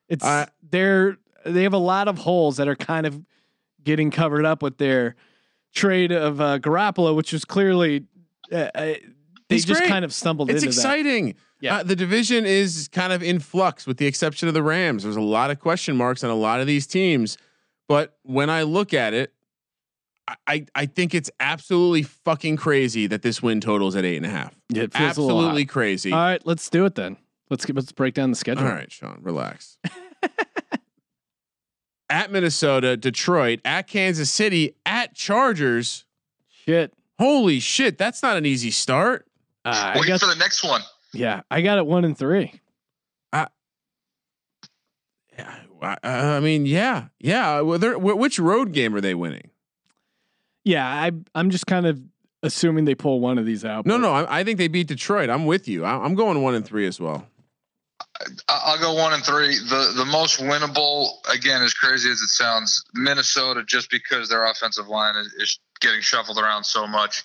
It's 0.07 0.23
I- 0.23 0.47
they're 0.69 1.17
they 1.45 1.63
have 1.63 1.73
a 1.73 1.77
lot 1.77 2.07
of 2.07 2.17
holes 2.19 2.57
that 2.57 2.67
are 2.67 2.75
kind 2.75 3.05
of 3.05 3.19
getting 3.83 4.11
covered 4.11 4.45
up 4.45 4.61
with 4.61 4.77
their 4.77 5.15
trade 5.73 6.11
of 6.11 6.39
uh, 6.39 6.59
Garoppolo, 6.59 7.15
which 7.15 7.33
was 7.33 7.45
clearly 7.45 8.05
uh, 8.51 8.69
uh, 8.75 8.93
they 9.49 9.57
just 9.57 9.81
great. 9.81 9.89
kind 9.89 10.05
of 10.05 10.13
stumbled 10.13 10.49
it's 10.49 10.63
into 10.63 10.69
exciting. 10.69 11.35
Yeah. 11.59 11.77
Uh, 11.77 11.83
the 11.83 11.95
division 11.95 12.45
is 12.45 12.89
kind 12.91 13.13
of 13.13 13.21
in 13.21 13.39
flux, 13.39 13.85
with 13.85 13.97
the 13.97 14.07
exception 14.07 14.47
of 14.47 14.53
the 14.53 14.63
Rams. 14.63 15.03
There's 15.03 15.15
a 15.15 15.21
lot 15.21 15.51
of 15.51 15.59
question 15.59 15.95
marks 15.95 16.23
on 16.23 16.29
a 16.29 16.35
lot 16.35 16.59
of 16.59 16.67
these 16.67 16.87
teams, 16.87 17.37
but 17.87 18.17
when 18.23 18.49
I 18.49 18.63
look 18.63 18.93
at 18.93 19.13
it, 19.13 19.33
I- 20.47 20.53
I 20.55 20.65
I 20.75 20.85
think 20.85 21.13
it's 21.13 21.29
absolutely 21.39 22.03
fucking 22.03 22.57
crazy 22.57 23.07
that 23.07 23.21
this 23.21 23.41
win 23.43 23.61
totals 23.61 23.95
at 23.95 24.05
eight 24.05 24.17
and 24.17 24.25
a 24.25 24.29
half. 24.29 24.53
that. 24.69 24.77
Yeah, 24.77 24.83
it 24.83 24.93
feels 24.93 25.17
a 25.17 25.21
little 25.21 25.39
Absolutely 25.39 25.65
crazy. 25.65 26.11
All 26.11 26.19
right, 26.19 26.41
let's 26.45 26.69
do 26.69 26.85
it 26.85 26.95
then. 26.95 27.17
Let's 27.49 27.65
get, 27.65 27.75
let's 27.75 27.91
break 27.91 28.13
down 28.13 28.29
the 28.29 28.35
schedule. 28.37 28.65
All 28.65 28.71
right, 28.71 28.89
Sean, 28.91 29.19
relax. 29.21 29.77
at 32.09 32.31
Minnesota, 32.31 32.95
Detroit, 32.97 33.59
at 33.65 33.87
Kansas 33.87 34.31
City, 34.31 34.75
at 34.85 35.13
Chargers. 35.15 36.05
Shit. 36.65 36.93
Holy 37.19 37.59
shit, 37.59 37.97
that's 37.97 38.23
not 38.23 38.37
an 38.37 38.45
easy 38.45 38.71
start. 38.71 39.27
Uh, 39.63 39.93
I 39.95 40.07
got 40.07 40.19
for 40.21 40.25
the 40.27 40.35
next 40.35 40.63
one. 40.63 40.81
yeah, 41.13 41.41
I 41.51 41.61
got 41.61 41.77
it 41.77 41.85
one 41.85 42.03
and 42.05 42.17
three. 42.17 42.53
Yeah, 45.37 45.55
I, 45.81 45.97
I 46.03 46.39
mean, 46.41 46.65
yeah, 46.65 47.05
yeah. 47.19 47.61
Well, 47.61 47.79
which 47.99 48.37
road 48.39 48.71
game 48.73 48.93
are 48.95 49.01
they 49.01 49.15
winning? 49.15 49.49
Yeah, 50.63 50.85
I 50.87 51.11
I'm 51.35 51.49
just 51.49 51.65
kind 51.67 51.85
of 51.85 51.99
assuming 52.43 52.85
they 52.85 52.95
pull 52.95 53.19
one 53.19 53.37
of 53.37 53.45
these 53.45 53.63
out. 53.65 53.85
No, 53.85 53.97
no, 53.97 54.11
I, 54.13 54.39
I 54.39 54.43
think 54.43 54.57
they 54.57 54.67
beat 54.67 54.87
Detroit. 54.87 55.29
I'm 55.29 55.45
with 55.45 55.67
you. 55.67 55.85
I, 55.85 56.03
I'm 56.03 56.15
going 56.15 56.41
one 56.41 56.55
and 56.55 56.65
three 56.65 56.87
as 56.87 56.99
well. 56.99 57.27
I- 58.47 58.61
I'll 58.65 58.79
go 58.79 58.93
one 58.93 59.13
and 59.13 59.23
three. 59.23 59.57
The 59.57 59.93
the 59.95 60.05
most 60.05 60.39
winnable, 60.39 61.09
again, 61.33 61.61
as 61.63 61.73
crazy 61.73 62.09
as 62.09 62.19
it 62.21 62.29
sounds, 62.29 62.83
Minnesota, 62.93 63.63
just 63.65 63.89
because 63.89 64.29
their 64.29 64.45
offensive 64.45 64.87
line 64.87 65.15
is, 65.17 65.27
is 65.39 65.59
getting 65.79 66.01
shuffled 66.01 66.37
around 66.37 66.63
so 66.63 66.85
much. 66.87 67.23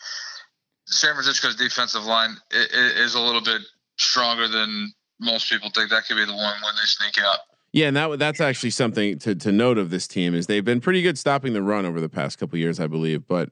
San 0.86 1.12
Francisco's 1.14 1.56
defensive 1.56 2.04
line 2.04 2.36
i- 2.52 2.56
i- 2.56 2.92
is 3.02 3.14
a 3.14 3.20
little 3.20 3.40
bit 3.42 3.60
stronger 3.98 4.48
than 4.48 4.92
most 5.20 5.48
people 5.50 5.70
think. 5.70 5.90
That 5.90 6.06
could 6.06 6.16
be 6.16 6.24
the 6.24 6.32
one 6.34 6.54
when 6.62 6.74
they 6.76 6.84
sneak 6.86 7.18
out. 7.18 7.38
Yeah, 7.76 7.88
and 7.88 7.96
that 7.96 8.18
that's 8.18 8.40
actually 8.40 8.70
something 8.70 9.18
to 9.18 9.34
to 9.34 9.52
note 9.52 9.76
of 9.76 9.90
this 9.90 10.08
team 10.08 10.34
is 10.34 10.46
they've 10.46 10.64
been 10.64 10.80
pretty 10.80 11.02
good 11.02 11.18
stopping 11.18 11.52
the 11.52 11.60
run 11.62 11.84
over 11.84 12.00
the 12.00 12.08
past 12.08 12.38
couple 12.38 12.58
years, 12.58 12.80
I 12.80 12.86
believe. 12.86 13.26
But 13.28 13.50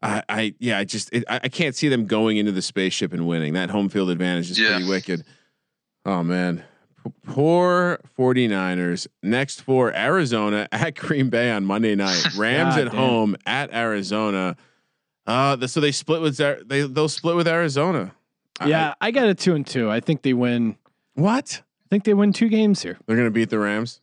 I, 0.00 0.22
I 0.28 0.54
yeah, 0.58 0.78
I 0.78 0.84
just 0.84 1.12
it, 1.12 1.24
I, 1.28 1.40
I 1.44 1.48
can't 1.50 1.74
see 1.76 1.88
them 1.88 2.06
going 2.06 2.38
into 2.38 2.50
the 2.52 2.62
spaceship 2.62 3.12
and 3.12 3.26
winning. 3.28 3.52
That 3.52 3.68
home 3.68 3.90
field 3.90 4.08
advantage 4.08 4.50
is 4.50 4.58
Yeah. 4.58 4.70
pretty 4.76 4.88
wicked. 4.88 5.24
Oh 6.06 6.22
man. 6.22 6.64
Poor 7.26 8.00
49ers. 8.18 9.06
Next 9.22 9.60
for 9.62 9.94
Arizona 9.94 10.66
at 10.72 10.94
Green 10.96 11.28
Bay 11.30 11.50
on 11.50 11.64
Monday 11.64 11.94
night. 11.94 12.22
Rams 12.38 12.74
God 12.74 12.86
at 12.86 12.90
damn. 12.92 12.96
home 13.00 13.36
at 13.46 13.72
Arizona. 13.72 14.56
Uh, 15.26 15.56
the, 15.56 15.68
so 15.68 15.80
they 15.80 15.92
split 15.92 16.22
with 16.22 16.38
they 16.38 16.82
they'll 16.86 17.08
split 17.08 17.36
with 17.36 17.46
Arizona. 17.48 18.12
I- 18.60 18.68
yeah, 18.68 18.94
I 19.00 19.10
got 19.10 19.28
a 19.28 19.34
two 19.34 19.54
and 19.54 19.66
two. 19.66 19.90
I 19.90 20.00
think 20.00 20.22
they 20.22 20.32
win. 20.32 20.76
what? 21.14 21.62
I 21.88 21.90
think 21.90 22.04
they 22.04 22.12
win 22.12 22.34
two 22.34 22.50
games 22.50 22.82
here, 22.82 22.98
They're 23.06 23.16
gonna 23.16 23.30
beat 23.30 23.48
the 23.48 23.58
Rams. 23.58 24.02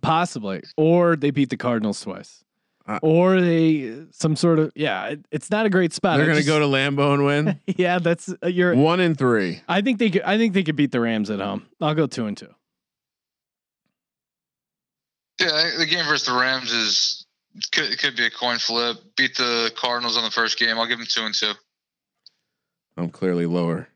possibly, 0.00 0.62
or 0.78 1.14
they 1.14 1.30
beat 1.30 1.50
the 1.50 1.58
Cardinals 1.58 2.00
twice, 2.00 2.42
Uh, 2.86 2.98
or 3.02 3.38
they 3.42 4.04
some 4.12 4.34
sort 4.34 4.58
of 4.58 4.72
yeah. 4.74 5.08
It, 5.08 5.26
it's 5.30 5.50
not 5.50 5.66
a 5.66 5.70
great 5.70 5.92
spot. 5.92 6.16
They're 6.16 6.26
gonna 6.26 6.42
go 6.42 6.58
to 6.58 6.64
Lambeau 6.64 7.12
and 7.12 7.26
win. 7.26 7.60
yeah, 7.76 7.98
that's 7.98 8.32
uh, 8.42 8.46
you're. 8.46 8.74
One 8.74 8.98
in 9.00 9.14
three. 9.14 9.60
I 9.68 9.82
think 9.82 9.98
they 9.98 10.08
could. 10.08 10.22
I 10.22 10.38
think 10.38 10.54
they 10.54 10.62
could 10.62 10.76
beat 10.76 10.90
the 10.90 11.00
Rams 11.00 11.28
at 11.28 11.38
home. 11.38 11.66
I'll 11.82 11.94
go 11.94 12.06
two 12.06 12.24
and 12.24 12.34
two. 12.34 12.48
Yeah, 15.38 15.72
the 15.78 15.84
game 15.84 16.06
versus 16.06 16.26
the 16.26 16.32
Rams 16.32 16.72
is 16.72 17.26
could 17.72 17.98
could 17.98 18.16
be 18.16 18.24
a 18.24 18.30
coin 18.30 18.56
flip. 18.58 18.96
Beat 19.18 19.36
the 19.36 19.70
Cardinals 19.76 20.16
on 20.16 20.24
the 20.24 20.30
first 20.30 20.58
game. 20.58 20.78
I'll 20.78 20.86
give 20.86 20.98
them 20.98 21.06
two 21.06 21.24
and 21.24 21.34
two. 21.34 21.52
I'm 22.96 23.10
clearly 23.10 23.44
lower. 23.44 23.88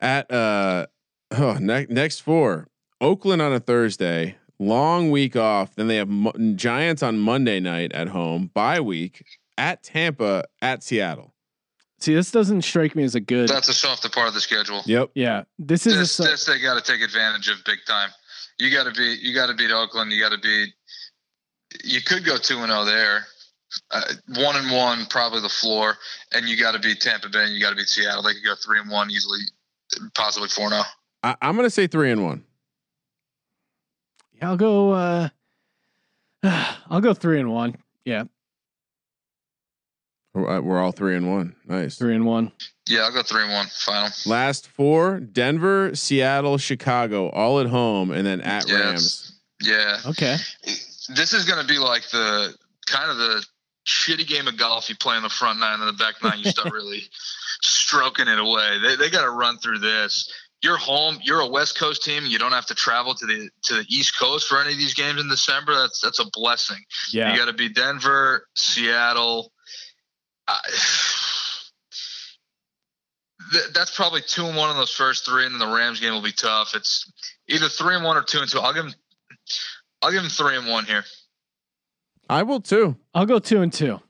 At 0.00 0.30
uh 0.30 0.86
oh, 1.32 1.58
ne- 1.60 1.86
next 1.88 2.20
four. 2.20 2.68
Oakland 3.00 3.40
on 3.40 3.52
a 3.52 3.60
Thursday, 3.60 4.36
long 4.58 5.10
week 5.10 5.36
off. 5.36 5.74
Then 5.74 5.88
they 5.88 5.96
have 5.96 6.08
Mo- 6.08 6.32
Giants 6.54 7.02
on 7.02 7.18
Monday 7.18 7.60
night 7.60 7.92
at 7.92 8.08
home, 8.08 8.50
bye 8.54 8.80
week 8.80 9.24
at 9.56 9.82
Tampa, 9.82 10.44
at 10.62 10.82
Seattle. 10.82 11.34
See, 12.00 12.14
this 12.14 12.30
doesn't 12.30 12.62
strike 12.62 12.94
me 12.94 13.02
as 13.02 13.16
a 13.16 13.20
good. 13.20 13.48
That's 13.48 13.68
a 13.68 13.74
softer 13.74 14.08
part 14.08 14.28
of 14.28 14.34
the 14.34 14.40
schedule. 14.40 14.82
Yep. 14.86 15.10
yeah, 15.14 15.42
this 15.58 15.84
is 15.86 15.94
a 15.94 15.98
This, 15.98 16.12
so- 16.12 16.24
this 16.24 16.44
they 16.44 16.60
got 16.60 16.82
to 16.82 16.92
take 16.92 17.02
advantage 17.02 17.48
of 17.48 17.64
big 17.64 17.78
time. 17.86 18.10
You 18.58 18.70
got 18.70 18.84
to 18.84 18.92
beat. 18.92 19.20
You 19.20 19.34
got 19.34 19.46
to 19.48 19.54
beat 19.54 19.70
Oakland. 19.70 20.12
You 20.12 20.20
got 20.20 20.32
to 20.32 20.38
beat. 20.38 20.72
You 21.84 22.00
could 22.00 22.24
go 22.24 22.36
two 22.36 22.58
and 22.58 22.70
zero 22.72 22.84
there. 22.84 23.24
Uh, 23.90 24.00
one 24.36 24.56
and 24.56 24.70
one, 24.72 25.06
probably 25.10 25.40
the 25.40 25.48
floor, 25.48 25.96
and 26.32 26.48
you 26.48 26.56
got 26.56 26.72
to 26.72 26.78
beat 26.78 27.00
Tampa 27.00 27.28
Bay. 27.28 27.44
and 27.44 27.52
You 27.52 27.60
got 27.60 27.70
to 27.70 27.76
beat 27.76 27.88
Seattle. 27.88 28.22
They 28.22 28.32
could 28.32 28.44
go 28.44 28.54
three 28.64 28.80
and 28.80 28.90
one 28.90 29.10
easily, 29.10 29.40
possibly 30.14 30.48
four 30.48 30.66
and 30.66 30.74
oh. 30.74 30.76
zero. 30.78 30.86
I- 31.22 31.36
I'm 31.42 31.56
gonna 31.56 31.70
say 31.70 31.86
three 31.86 32.10
and 32.10 32.24
one. 32.24 32.44
Yeah, 34.34 34.50
I'll 34.50 34.56
go. 34.56 34.92
uh 34.92 35.28
I'll 36.90 37.00
go 37.00 37.14
three 37.14 37.40
and 37.40 37.50
one. 37.50 37.76
Yeah, 38.04 38.24
We're, 40.34 40.78
all 40.80 40.92
three 40.92 41.16
and 41.16 41.28
one. 41.28 41.56
Nice. 41.66 41.98
three 41.98 42.14
and 42.14 42.24
one. 42.24 42.52
Yeah, 42.88 43.00
I'll 43.00 43.12
go 43.12 43.22
three 43.22 43.42
and 43.42 43.52
one 43.52 43.66
final. 43.66 44.10
Last 44.24 44.68
four: 44.68 45.20
Denver, 45.20 45.94
Seattle, 45.94 46.56
Chicago, 46.58 47.28
all 47.30 47.60
at 47.60 47.66
home, 47.66 48.10
and 48.10 48.24
then 48.26 48.40
at 48.40 48.68
Yes. 48.68 48.80
Rams. 48.80 49.32
Yeah, 49.60 49.98
Okay. 50.06 50.36
this 51.08 51.32
is 51.32 51.44
going 51.44 51.60
to 51.60 51.66
be 51.66 51.78
like 51.78 52.08
the 52.10 52.54
kind 52.86 53.10
of 53.10 53.16
the 53.18 53.44
shitty 53.86 54.26
game 54.26 54.46
of 54.46 54.56
golf. 54.56 54.88
You 54.88 54.94
play 54.96 55.16
in 55.16 55.22
the 55.24 55.28
front 55.28 55.58
nine, 55.58 55.80
and 55.80 55.88
the 55.88 55.92
back 55.94 56.14
nine, 56.22 56.38
you 56.38 56.44
start 56.50 56.72
really 56.72 57.02
stroking 57.60 58.28
it 58.28 58.38
away. 58.38 58.78
They 58.78 58.94
they 58.96 59.10
got 59.10 59.24
to 59.24 59.30
run 59.30 59.58
through 59.58 59.80
this. 59.80 60.32
You're 60.62 60.76
home. 60.76 61.18
You're 61.22 61.40
a 61.40 61.46
West 61.48 61.78
Coast 61.78 62.02
team. 62.02 62.24
You 62.26 62.38
don't 62.38 62.52
have 62.52 62.66
to 62.66 62.74
travel 62.74 63.14
to 63.14 63.26
the 63.26 63.48
to 63.64 63.74
the 63.74 63.84
East 63.88 64.18
Coast 64.18 64.48
for 64.48 64.60
any 64.60 64.72
of 64.72 64.78
these 64.78 64.94
games 64.94 65.20
in 65.20 65.28
December. 65.28 65.74
That's 65.74 66.00
that's 66.00 66.18
a 66.18 66.26
blessing. 66.32 66.78
Yeah. 67.12 67.32
You 67.32 67.38
got 67.38 67.46
to 67.46 67.52
be 67.52 67.68
Denver, 67.68 68.46
Seattle. 68.56 69.52
I, 70.48 70.58
th- 73.52 73.72
that's 73.72 73.94
probably 73.94 74.22
two 74.22 74.46
and 74.46 74.56
one 74.56 74.70
in 74.70 74.76
those 74.76 74.90
first 74.90 75.24
three, 75.24 75.44
and 75.44 75.52
then 75.52 75.60
the 75.60 75.74
Rams 75.74 76.00
game 76.00 76.12
will 76.12 76.22
be 76.22 76.32
tough. 76.32 76.74
It's 76.74 77.10
either 77.48 77.68
three 77.68 77.94
and 77.94 78.04
one 78.04 78.16
or 78.16 78.22
two 78.22 78.40
and 78.40 78.50
two. 78.50 78.58
I'll 78.58 78.74
give 78.74 78.84
them. 78.84 78.94
I'll 80.02 80.10
give 80.10 80.22
them 80.22 80.30
three 80.30 80.56
and 80.56 80.66
one 80.66 80.84
here. 80.86 81.04
I 82.28 82.42
will 82.42 82.60
too. 82.60 82.96
I'll 83.14 83.26
go 83.26 83.38
two 83.38 83.62
and 83.62 83.72
two. 83.72 84.00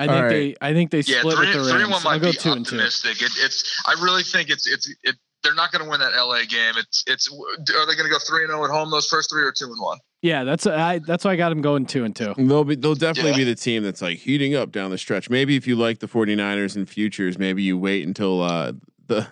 I 0.00 0.06
All 0.06 0.12
think 0.14 0.22
right. 0.24 0.28
they. 0.30 0.54
I 0.62 0.72
think 0.72 0.90
they 0.90 1.00
Yeah, 1.00 1.18
split 1.20 1.36
three, 1.36 1.46
with 1.48 1.56
the 1.56 1.62
three 1.64 1.72
Rams. 1.72 1.82
and 1.82 1.90
one 1.92 2.02
I'll 2.06 2.12
might 2.12 2.20
go 2.22 2.30
be 2.32 2.36
two 2.38 2.52
and 2.52 2.64
two. 2.66 2.76
optimistic. 2.76 3.20
It, 3.22 3.32
it's. 3.36 3.82
I 3.86 3.92
really 4.02 4.22
think 4.22 4.48
it's. 4.50 4.66
It's. 4.66 4.88
It. 5.04 5.16
They're 5.42 5.54
not 5.54 5.72
going 5.72 5.84
to 5.84 5.90
win 5.90 6.00
that 6.00 6.12
LA 6.16 6.40
game. 6.48 6.74
It's. 6.78 7.04
It's. 7.06 7.28
Are 7.30 7.86
they 7.86 7.94
going 7.94 8.04
to 8.04 8.10
go 8.10 8.18
three 8.26 8.44
and 8.44 8.50
zero 8.50 8.64
at 8.64 8.70
home? 8.70 8.90
Those 8.90 9.06
first 9.06 9.30
three 9.30 9.42
or 9.42 9.52
two 9.52 9.66
and 9.66 9.78
one? 9.80 9.98
Yeah, 10.22 10.44
that's 10.44 10.66
I. 10.66 11.00
That's 11.00 11.24
why 11.24 11.32
I 11.32 11.36
got 11.36 11.50
them 11.50 11.60
going 11.62 11.84
two 11.86 12.04
and 12.04 12.16
two. 12.16 12.34
They'll 12.36 12.64
be 12.64 12.76
they'll 12.76 12.94
definitely 12.94 13.32
Yeah. 13.32 13.36
be 13.38 13.44
the 13.44 13.54
team 13.54 13.82
that's 13.82 14.00
like 14.02 14.18
heating 14.18 14.54
up 14.54 14.72
down 14.72 14.90
the 14.90 14.98
stretch. 14.98 15.28
Maybe 15.30 15.56
if 15.56 15.66
you 15.66 15.76
like 15.76 15.98
the 15.98 16.08
49ers 16.08 16.76
and 16.76 16.88
futures, 16.88 17.38
maybe 17.38 17.62
you 17.62 17.76
wait 17.78 18.06
until 18.06 18.42
uh 18.42 18.72
the 19.06 19.26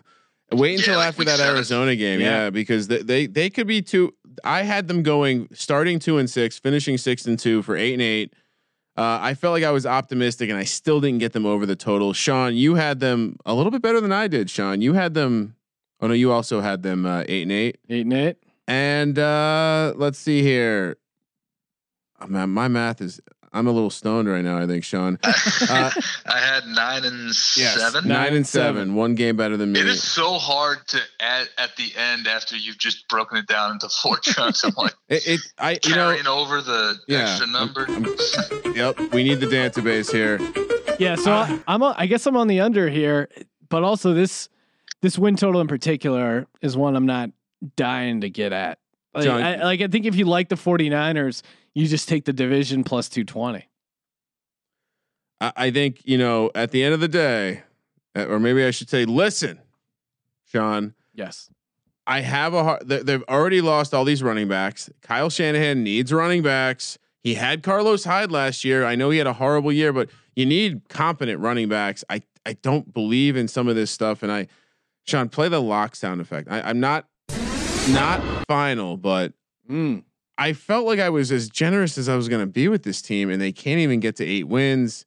wait 0.53 0.73
Yeah, 0.73 0.77
until 0.79 0.97
like 0.97 1.09
after 1.09 1.19
week 1.21 1.29
that 1.29 1.39
seven. 1.39 1.57
Arizona 1.57 1.97
game. 1.97 2.21
Yeah. 2.21 2.45
Yeah, 2.45 2.51
because 2.51 2.89
they, 2.89 3.03
they 3.03 3.27
they 3.27 3.51
could 3.51 3.66
be 3.66 3.83
two 3.83 4.14
I 4.45 4.62
had 4.62 4.87
them 4.89 5.03
going 5.03 5.49
starting 5.53 5.99
2 5.99 6.16
and 6.19 6.31
6, 6.31 6.59
finishing 6.61 6.97
6 6.97 7.27
and 7.27 7.37
2 7.39 7.62
for 7.62 7.77
8 7.77 7.93
and 7.95 8.01
8. 8.03 8.33
Uh, 8.99 9.18
I 9.22 9.34
felt 9.34 9.53
like 9.53 9.62
I 9.62 9.70
was 9.70 9.86
optimistic 9.86 10.51
and 10.51 10.59
I 10.59 10.64
still 10.64 11.01
didn't 11.01 11.18
get 11.18 11.32
them 11.32 11.46
over 11.46 11.66
the 11.66 11.76
total. 11.76 12.12
Sean, 12.12 12.57
you 12.57 12.74
had 12.74 12.99
them 12.99 13.36
a 13.46 13.55
little 13.55 13.70
bit 13.70 13.80
better 13.80 14.01
than 14.01 14.11
I 14.11 14.26
did, 14.26 14.51
Sean. 14.51 14.80
You 14.80 14.94
had 14.94 15.14
them 15.14 15.55
Oh 16.01 16.07
no, 16.07 16.14
you 16.14 16.30
also 16.30 16.61
had 16.61 16.82
them 16.82 17.07
uh, 17.07 17.24
8 17.28 17.42
and 17.42 17.53
8. 17.53 17.78
Eight 17.90 18.01
and 18.07 18.12
eight. 18.12 18.36
And 18.66 19.18
uh, 19.18 19.94
let's 19.96 20.18
see 20.18 20.42
here. 20.42 20.96
Man, 22.26 22.51
my 22.51 22.68
math 22.68 23.01
is. 23.01 23.20
I'm 23.53 23.66
a 23.66 23.72
little 23.72 23.90
stoned 23.90 24.28
right 24.28 24.44
now. 24.44 24.59
I 24.59 24.66
think 24.66 24.84
Sean. 24.84 25.18
Uh, 25.70 25.90
I 26.26 26.38
had 26.38 26.66
nine 26.66 27.05
and 27.05 27.34
seven. 27.34 28.09
nine, 28.09 28.18
Nine 28.18 28.26
and 28.28 28.36
and 28.36 28.46
seven. 28.46 28.74
seven. 28.76 28.94
One 28.94 29.14
game 29.14 29.36
better 29.36 29.57
than 29.57 29.72
me. 29.72 29.80
It 29.80 29.86
is 29.86 30.03
so 30.03 30.34
hard 30.34 30.86
to 30.88 31.01
add 31.20 31.49
at 31.59 31.76
the 31.76 31.90
end 31.96 32.26
after 32.26 32.57
you've 32.57 32.78
just 32.78 33.07
broken 33.09 33.36
it 33.38 33.46
down 33.46 33.72
into 33.72 33.88
four 33.88 34.16
chunks. 34.22 34.64
I'm 34.64 34.72
like 34.76 34.94
It, 35.09 35.26
it- 35.26 35.40
I 35.59 35.72
you 35.84 35.90
know. 35.90 35.94
carrying 36.09 36.26
over 36.26 36.61
the 36.62 36.96
Yeah, 37.09 37.20
extra 37.22 37.46
I'm- 37.46 37.53
number. 37.53 37.86
I'm- 37.90 38.74
yep, 38.74 38.99
we 39.12 39.24
need 39.24 39.40
the 39.40 39.46
database 39.46 40.11
here. 40.12 40.38
Yeah, 40.99 41.16
so 41.16 41.32
Uh, 41.32 41.46
I, 41.49 41.61
I'm. 41.74 41.82
A, 41.82 41.94
I 41.96 42.07
guess 42.07 42.26
I'm 42.26 42.36
on 42.36 42.49
the 42.49 42.61
under 42.61 42.88
here, 42.88 43.28
but 43.68 43.82
also 43.84 44.14
this 44.14 44.49
this 45.03 45.18
win 45.18 45.36
total 45.36 45.61
in 45.61 45.66
particular 45.68 46.46
is 46.62 46.76
one 46.76 46.96
I'm 46.96 47.07
not 47.07 47.30
dying 47.76 48.20
to 48.22 48.30
get 48.30 48.53
at. 48.53 48.78
Like, 49.14 49.24
John- 49.24 49.42
I, 49.42 49.57
like 49.64 49.80
I 49.80 49.88
think 49.88 50.07
if 50.07 50.14
you 50.16 50.24
like 50.24 50.49
the 50.49 50.57
49ers, 50.57 51.42
you 51.79 51.87
just 51.87 52.09
take 52.09 52.24
the 52.24 52.33
division 52.33 52.85
plus 52.85 53.09
220. 53.09 53.68
I, 55.41 55.53
I 55.57 55.70
think 55.70 56.01
you 56.05 56.18
know. 56.18 56.51
At 56.55 56.70
the 56.70 56.83
end 56.83 56.95
of 56.95 57.01
the 57.01 57.09
day, 57.09 57.62
uh, 58.16 58.26
or 58.26 58.39
maybe 58.41 58.64
I 58.64 58.70
should 58.70 58.89
say, 58.91 59.05
listen, 59.05 59.59
Sean. 60.45 60.95
Yes. 61.14 61.51
I 62.07 62.20
have 62.20 62.55
a 62.55 62.64
hard. 62.64 62.89
they- 62.89 63.03
They've 63.03 63.24
already 63.29 63.61
lost 63.61 63.93
all 63.95 64.05
these 64.05 64.22
running 64.22 64.49
backs. 64.49 64.89
Kyle 65.03 65.29
Shanahan 65.31 65.83
needs 65.83 66.12
running 66.12 66.43
backs. 66.43 66.99
He 67.22 67.35
had 67.35 67.62
Carlos 67.62 68.05
Hyde 68.05 68.31
last 68.33 68.64
year. 68.64 68.85
I 68.85 68.95
know 68.95 69.11
he 69.11 69.18
had 69.18 69.26
a 69.26 69.35
horrible 69.35 69.72
year, 69.72 69.93
but 69.93 70.09
you 70.35 70.47
need 70.47 70.89
competent 70.89 71.41
running 71.41 71.68
backs. 71.68 72.05
I 72.09 72.22
I 72.47 72.55
don't 72.55 72.95
believe 72.95 73.37
in 73.37 73.47
some 73.49 73.68
of 73.68 73.76
this 73.76 73.91
stuff, 73.91 74.22
and 74.22 74.33
I, 74.33 74.47
Sean, 75.07 75.29
play 75.29 75.49
the 75.49 75.61
lock 75.61 75.95
sound 75.97 76.20
effect. 76.20 76.49
I, 76.51 76.62
I'm 76.62 76.81
not 76.81 77.07
not 77.91 78.22
final, 78.49 78.97
but 78.97 79.33
Mm. 79.68 80.03
I 80.39 80.53
felt 80.53 80.86
like 80.86 81.01
I 81.01 81.11
was 81.11 81.32
as 81.32 81.51
generous 81.51 81.99
as 81.99 82.09
I 82.09 82.14
was 82.14 82.28
going 82.28 82.41
to 82.41 82.47
be 82.47 82.68
with 82.68 82.84
this 82.84 83.03
team, 83.03 83.28
and 83.28 83.43
they 83.43 83.51
can't 83.51 83.80
even 83.80 83.99
get 83.99 84.16
to 84.16 84.24
eight 84.24 84.47
wins. 84.47 85.05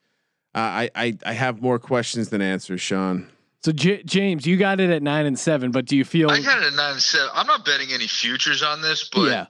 Uh, 0.53 0.59
I, 0.59 0.89
I 0.93 1.17
I 1.25 1.33
have 1.33 1.61
more 1.61 1.79
questions 1.79 2.29
than 2.29 2.41
answers, 2.41 2.81
Sean. 2.81 3.29
So 3.63 3.71
J- 3.71 4.03
James, 4.03 4.45
you 4.45 4.57
got 4.57 4.79
it 4.79 4.89
at 4.89 5.01
nine 5.01 5.25
and 5.25 5.39
seven, 5.39 5.71
but 5.71 5.85
do 5.85 5.95
you 5.95 6.03
feel? 6.03 6.29
I 6.29 6.41
got 6.41 6.61
it 6.61 6.65
at 6.65 6.73
nine 6.73 6.93
and 6.93 7.01
seven. 7.01 7.29
I'm 7.33 7.47
not 7.47 7.63
betting 7.63 7.93
any 7.93 8.07
futures 8.07 8.61
on 8.61 8.81
this, 8.81 9.09
but 9.13 9.29
yeah. 9.29 9.45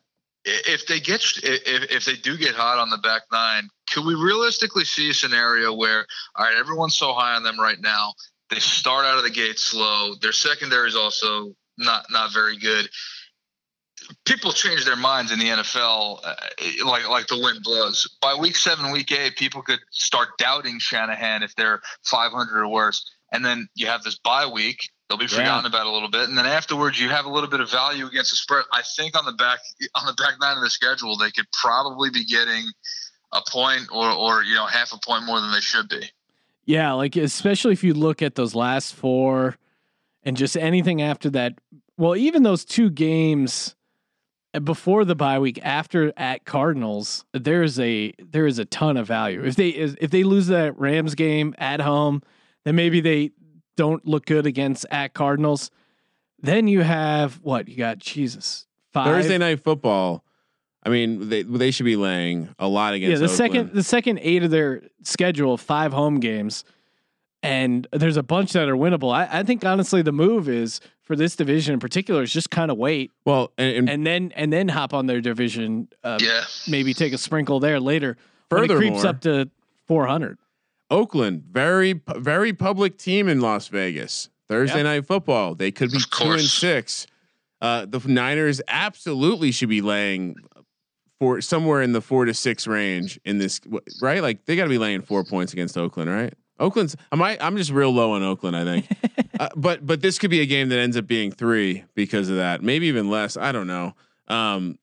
if 0.46 0.86
they 0.86 1.00
get 1.00 1.24
if, 1.44 1.92
if 1.92 2.06
they 2.06 2.16
do 2.16 2.38
get 2.38 2.54
hot 2.54 2.78
on 2.78 2.92
the 2.92 3.00
back 3.00 3.24
nine, 3.32 3.68
could 3.90 4.06
we 4.06 4.14
realistically 4.14 4.86
see 4.86 5.10
a 5.10 5.14
scenario 5.14 5.74
where 5.74 6.06
all 6.36 6.46
right, 6.46 6.56
everyone's 6.56 6.96
so 6.96 7.14
high 7.14 7.36
on 7.36 7.42
them 7.42 7.60
right 7.60 7.80
now, 7.82 8.14
they 8.52 8.60
start 8.60 9.06
out 9.06 9.18
of 9.18 9.24
the 9.24 9.32
gate 9.32 9.58
slow. 9.58 10.14
Their 10.22 10.34
secondary 10.34 10.90
is 10.90 10.96
also 10.96 11.56
not 11.80 12.06
not 12.12 12.34
very 12.34 12.58
good. 12.58 12.88
People 14.26 14.52
change 14.52 14.86
their 14.86 14.96
minds 14.96 15.32
in 15.32 15.40
the 15.40 15.46
NFL 15.46 16.20
uh, 16.24 16.36
like 16.86 17.08
like 17.10 17.28
the 17.28 17.40
wind 17.42 17.60
blows. 17.64 18.18
By 18.22 18.36
week 18.36 18.56
seven, 18.56 18.92
week 18.92 19.12
eight, 19.12 19.36
people 19.36 19.62
could 19.62 19.80
start 19.92 20.38
doubting 20.38 20.80
Shanahan 20.80 21.44
if 21.44 21.56
they're 21.56 21.82
500 22.04 22.62
or 22.62 22.68
worse. 22.68 23.10
And 23.32 23.46
then 23.46 23.70
you 23.76 23.88
have 23.88 24.04
this 24.04 24.20
bye 24.20 24.48
week 24.48 24.90
They'll 25.12 25.18
be 25.18 25.28
forgotten 25.28 25.66
yeah. 25.66 25.78
about 25.78 25.88
a 25.88 25.92
little 25.92 26.08
bit, 26.10 26.30
and 26.30 26.38
then 26.38 26.46
afterwards, 26.46 26.98
you 26.98 27.10
have 27.10 27.26
a 27.26 27.30
little 27.30 27.50
bit 27.50 27.60
of 27.60 27.70
value 27.70 28.08
against 28.08 28.30
the 28.30 28.38
spread. 28.38 28.64
I 28.72 28.82
think 28.96 29.18
on 29.18 29.26
the 29.26 29.34
back 29.34 29.60
on 29.94 30.06
the 30.06 30.14
back 30.14 30.36
nine 30.40 30.56
of 30.56 30.64
the 30.64 30.70
schedule, 30.70 31.18
they 31.18 31.32
could 31.32 31.48
probably 31.52 32.10
be 32.10 32.24
getting 32.24 32.64
a 33.34 33.42
point 33.50 33.90
or 33.92 34.10
or 34.10 34.42
you 34.44 34.56
know 34.56 34.66
half 34.66 34.94
a 34.94 35.00
point 35.06 35.26
more 35.26 35.42
than 35.42 35.52
they 35.52 35.60
should 35.60 35.90
be. 35.90 36.10
Yeah, 36.64 36.94
like 36.94 37.18
especially 37.18 37.74
if 37.74 37.84
you 37.84 37.94
look 37.94 38.22
at 38.22 38.36
those 38.36 38.56
last 38.56 38.96
four, 38.96 39.58
and 40.24 40.38
just 40.38 40.56
anything 40.56 41.02
after 41.02 41.30
that. 41.32 41.60
Well, 41.98 42.16
even 42.16 42.44
those 42.44 42.64
two 42.64 42.90
games 42.90 43.76
before 44.60 45.06
the 45.06 45.16
bye 45.16 45.40
week 45.40 45.60
after 45.64 46.12
at 46.18 46.46
Cardinals, 46.46 47.26
there's 47.34 47.80
a 47.80 48.14
there 48.20 48.46
is 48.46 48.60
a 48.60 48.66
ton 48.66 48.98
of 48.98 49.08
value. 49.08 49.44
If 49.44 49.56
they 49.56 49.70
if 49.70 50.12
they 50.12 50.24
lose 50.24 50.48
that 50.48 50.78
Rams 50.78 51.16
game 51.16 51.56
at 51.58 51.80
home, 51.80 52.22
then 52.66 52.76
maybe 52.76 53.02
they 53.02 53.32
don't 53.78 54.06
look 54.06 54.26
good 54.26 54.46
against 54.46 54.86
at 54.92 55.14
Cardinals. 55.14 55.72
Then 56.40 56.68
you 56.68 56.82
have 56.82 57.36
what 57.42 57.68
you 57.68 57.78
got? 57.78 58.00
Jesus, 58.00 58.68
five 58.92 59.06
Thursday 59.06 59.38
night 59.38 59.64
football. 59.64 60.24
I 60.84 60.90
mean, 60.90 61.30
they 61.30 61.44
they 61.44 61.72
should 61.72 61.86
be 61.86 61.96
laying 61.96 62.54
a 62.60 62.68
lot 62.68 62.94
against. 62.94 63.12
Yeah, 63.12 63.28
the 63.28 63.32
Oakland. 63.32 63.38
second 63.38 63.74
the 63.74 63.84
second 63.84 64.20
eight 64.22 64.44
of 64.44 64.52
their 64.52 64.82
schedule, 65.04 65.56
five 65.56 65.94
home 65.94 66.20
games, 66.20 66.66
and 67.44 67.88
there's 67.94 68.18
a 68.18 68.24
bunch 68.24 68.54
that 68.54 68.68
are 68.68 68.76
winnable. 68.76 69.14
I, 69.14 69.40
I 69.40 69.44
think 69.44 69.64
honestly, 69.64 70.02
the 70.02 70.12
move 70.12 70.50
is 70.50 70.82
for 71.04 71.16
this 71.16 71.36
division 71.36 71.74
in 71.74 71.80
particular 71.80 72.24
is 72.24 72.32
just 72.32 72.50
kind 72.50 72.72
of 72.72 72.78
wait. 72.78 73.12
Well, 73.26 73.52
and, 73.58 73.78
and, 73.78 73.90
and, 73.90 74.08
then 74.08 74.34
and 74.36 74.54
then 74.54 74.68
hop 74.68 74.94
on 74.94 75.08
their 75.08 75.22
division. 75.22 75.90
Uh, 76.04 76.20
yeah, 76.22 76.44
maybe 76.68 76.94
take 76.94 77.14
a 77.14 77.18
sprinkle 77.18 77.60
there 77.60 77.80
later. 77.80 78.18
Furthermore, 78.50 78.78
when 78.78 78.88
it 78.88 78.90
creeps 78.92 79.06
up 79.06 79.22
to 79.22 79.50
400. 79.88 80.38
Oakland, 80.90 81.44
very 81.50 82.02
very 82.18 82.54
public 82.54 82.98
team 82.98 83.28
in 83.28 83.40
Las 83.40 83.68
Vegas. 83.68 84.30
Thursday 84.50 84.78
yep. 84.78 84.84
night 84.86 85.08
football. 85.08 85.56
They 85.56 85.72
could 85.72 85.92
be 85.92 86.00
two 86.12 86.32
and 86.32 86.42
six. 86.42 87.08
Uh, 87.62 87.86
the 87.86 88.00
Niners 88.06 88.60
absolutely 88.68 89.52
should 89.52 89.70
be 89.70 89.82
laying 89.82 90.36
for 91.20 91.40
somewhere 91.40 91.82
in 91.82 91.94
the 91.94 92.02
four 92.02 92.26
to 92.26 92.34
six 92.34 92.68
range 92.68 93.20
in 93.24 93.38
this 93.38 93.62
right. 94.02 94.22
Like 94.22 94.46
they 94.46 94.58
got 94.58 94.64
to 94.64 94.70
be 94.70 94.78
laying 94.78 95.02
four 95.02 95.24
points 95.24 95.54
against 95.54 95.78
Oakland, 95.78 96.10
right? 96.10 96.34
Oakland's. 96.62 96.96
I 97.12 97.16
might. 97.16 97.44
I'm 97.44 97.58
just 97.58 97.72
real 97.72 97.92
low 97.92 98.14
on 98.14 98.24
Oakland. 98.24 98.56
I 98.56 98.64
think, 98.64 98.88
uh, 99.40 99.50
but 99.56 99.86
but 99.86 100.02
this 100.02 100.18
could 100.18 100.30
be 100.30 100.42
a 100.42 100.46
game 100.46 100.70
that 100.70 100.80
ends 100.80 100.96
up 100.96 101.08
being 101.08 101.32
three 101.32 101.84
because 101.96 102.30
of 102.30 102.38
that. 102.38 102.62
Maybe 102.62 102.88
even 102.88 103.10
less. 103.10 103.36
I 103.36 103.52
don't 103.52 103.68
know. 103.68 103.96
Um, 104.28 104.78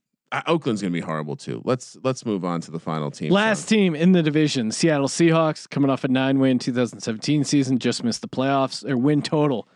Oakland's 0.47 0.83
going 0.83 0.93
to 0.93 0.97
be 0.97 1.01
horrible 1.01 1.37
too. 1.37 1.63
Let's 1.65 1.97
let's 2.03 2.27
move 2.27 2.45
on 2.45 2.61
to 2.63 2.71
the 2.71 2.79
final 2.79 3.11
team. 3.11 3.33
Last 3.33 3.69
so. 3.69 3.77
team 3.77 3.95
in 3.95 4.13
the 4.13 4.23
division, 4.23 4.71
Seattle 4.73 5.09
Seahawks, 5.09 5.69
coming 5.69 5.91
off 5.91 6.05
a 6.05 6.09
nine 6.09 6.39
win 6.39 6.59
2017 6.59 7.45
season, 7.45 7.79
just 7.79 8.05
missed 8.05 8.21
the 8.21 8.29
playoffs. 8.29 8.83
Their 8.83 8.99
win 8.99 9.23
total 9.23 9.69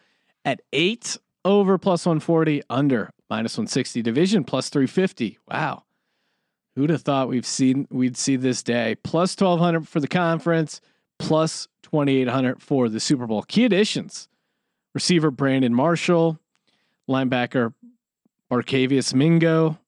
at 0.45 0.61
eight 0.73 1.17
over 1.45 1.79
plus 1.79 2.05
140, 2.05 2.63
under 2.69 3.11
minus 3.31 3.57
160. 3.57 4.03
Division 4.03 4.45
plus 4.45 4.69
350. 4.69 5.39
Wow, 5.51 5.85
who'd 6.75 6.91
have 6.91 7.03
thought 7.03 7.29
we've 7.29 7.47
seen 7.47 7.89
we'd 7.91 8.17
see 8.17 8.37
this 8.37 8.63
day? 8.63 8.97
Plus 9.03 9.35
1200 9.39 9.89
for 9.89 10.01
the 10.01 10.09
conference, 10.09 10.81
plus 11.23 11.69
2800 11.83 12.61
for 12.61 12.89
the 12.89 13.01
Super 13.01 13.27
Bowl. 13.27 13.43
Key 13.43 13.65
additions: 13.65 14.29
receiver 14.95 15.31
Brandon 15.31 15.75
Marshall, 15.75 16.39
linebacker 17.09 17.75
Barkevious 18.51 19.15
Mingo 19.15 19.79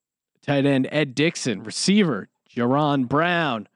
tight 0.45 0.67
end 0.67 0.89
Ed 0.93 1.15
Dickson, 1.15 1.63
receiver 1.63 2.29
Jaron 2.55 3.09
Brown, 3.09 3.67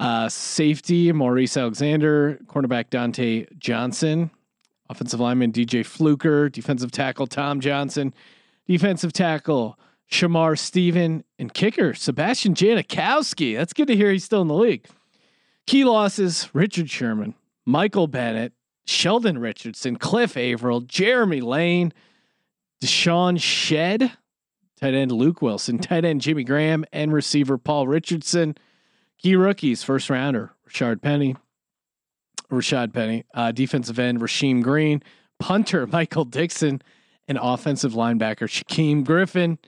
uh, 0.00 0.28
safety 0.28 1.12
Maurice 1.12 1.56
Alexander, 1.56 2.38
cornerback 2.46 2.90
Dontae 2.90 3.46
Johnson, 3.58 4.30
offensive 4.88 5.20
lineman 5.20 5.52
DJ 5.52 5.84
Fluker, 5.84 6.48
defensive 6.48 6.90
tackle 6.90 7.26
Tom 7.26 7.60
Johnson, 7.60 8.14
defensive 8.66 9.12
tackle 9.12 9.78
Shamar 10.10 10.58
Stephen, 10.58 11.24
and 11.38 11.52
kicker 11.52 11.94
Sebastian 11.94 12.54
Janikowski. 12.54 13.56
That's 13.56 13.72
good 13.72 13.88
to 13.88 13.96
hear 13.96 14.10
he's 14.10 14.24
still 14.24 14.42
in 14.42 14.48
the 14.48 14.54
league. 14.54 14.86
Key 15.66 15.84
losses: 15.84 16.48
Richard 16.52 16.90
Sherman, 16.90 17.34
Michael 17.64 18.06
Bennett, 18.06 18.52
Sheldon 18.86 19.38
Richardson, 19.38 19.96
Cliff 19.96 20.36
Avril, 20.36 20.80
Jeremy 20.80 21.40
Lane, 21.40 21.92
DeShawn 22.82 23.40
Shead, 23.40 24.12
tight 24.78 24.94
end 24.94 25.12
Luke 25.12 25.40
Wilson, 25.40 25.78
tight 25.78 26.04
end 26.04 26.20
Jimmy 26.20 26.44
Graham, 26.44 26.84
and 26.92 27.12
receiver 27.12 27.56
Paul 27.56 27.88
Richardson. 27.88 28.56
Key 29.18 29.36
rookies, 29.36 29.82
first 29.82 30.10
rounder 30.10 30.52
Rashard 30.68 31.00
Penny, 31.00 31.36
Rashaad 32.50 32.92
Penny, 32.92 33.24
uh, 33.32 33.52
defensive 33.52 33.98
end 33.98 34.20
Rasheem 34.20 34.62
Green, 34.62 35.02
punter 35.38 35.86
Michael 35.92 36.26
Dickson, 36.26 36.82
and 37.26 37.38
offensive 37.40 37.92
linebacker 37.92 38.48
Shaquem 38.48 39.04
Griffin. 39.04 39.58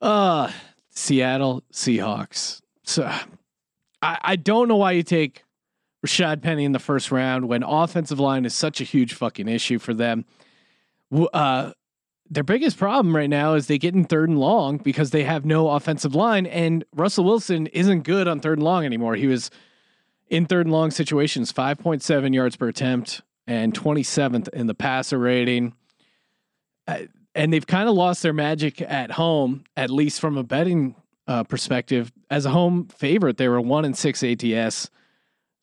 Uh, 0.00 0.50
Seattle 0.90 1.62
Seahawks. 1.72 2.60
So 2.82 3.10
I, 4.02 4.18
I 4.22 4.36
don't 4.36 4.68
know 4.68 4.76
why 4.76 4.92
you 4.92 5.02
take 5.02 5.44
Rashaad 6.04 6.42
Penny 6.42 6.64
in 6.64 6.72
the 6.72 6.78
first 6.78 7.12
round 7.12 7.48
when 7.48 7.62
offensive 7.62 8.18
line 8.18 8.44
is 8.44 8.54
such 8.54 8.80
a 8.80 8.84
huge 8.84 9.14
fucking 9.14 9.48
issue 9.48 9.78
for 9.78 9.94
them. 9.94 10.24
Uh, 11.32 11.72
their 12.28 12.42
biggest 12.42 12.78
problem 12.78 13.14
right 13.14 13.30
now 13.30 13.54
is 13.54 13.66
they 13.66 13.78
get 13.78 13.94
in 13.94 14.04
third 14.04 14.28
and 14.28 14.38
long 14.38 14.78
because 14.78 15.10
they 15.10 15.22
have 15.24 15.44
no 15.44 15.68
offensive 15.68 16.14
line, 16.14 16.46
and 16.46 16.84
Russell 16.94 17.24
Wilson 17.24 17.66
isn't 17.68 18.02
good 18.02 18.26
on 18.26 18.40
third 18.40 18.58
and 18.58 18.64
long 18.64 18.84
anymore. 18.84 19.14
He 19.14 19.26
was 19.26 19.50
in 20.28 20.46
third 20.46 20.66
and 20.66 20.72
long 20.72 20.90
situations, 20.90 21.52
five 21.52 21.78
point 21.78 22.02
seven 22.02 22.32
yards 22.32 22.56
per 22.56 22.68
attempt 22.68 23.20
and 23.46 23.74
twenty 23.74 24.02
seventh 24.02 24.48
in 24.54 24.66
the 24.66 24.74
passer 24.74 25.18
rating. 25.18 25.74
Uh, 26.88 27.00
and 27.34 27.52
they've 27.52 27.66
kind 27.66 27.88
of 27.88 27.94
lost 27.94 28.22
their 28.22 28.32
magic 28.32 28.80
at 28.80 29.12
home, 29.12 29.64
at 29.76 29.90
least 29.90 30.20
from 30.20 30.38
a 30.38 30.42
betting 30.42 30.94
uh, 31.26 31.44
perspective. 31.44 32.10
As 32.32 32.46
a 32.46 32.50
home 32.50 32.86
favorite, 32.86 33.36
they 33.36 33.48
were 33.48 33.60
one 33.60 33.84
and 33.84 33.96
six 33.96 34.22
ATS. 34.24 34.90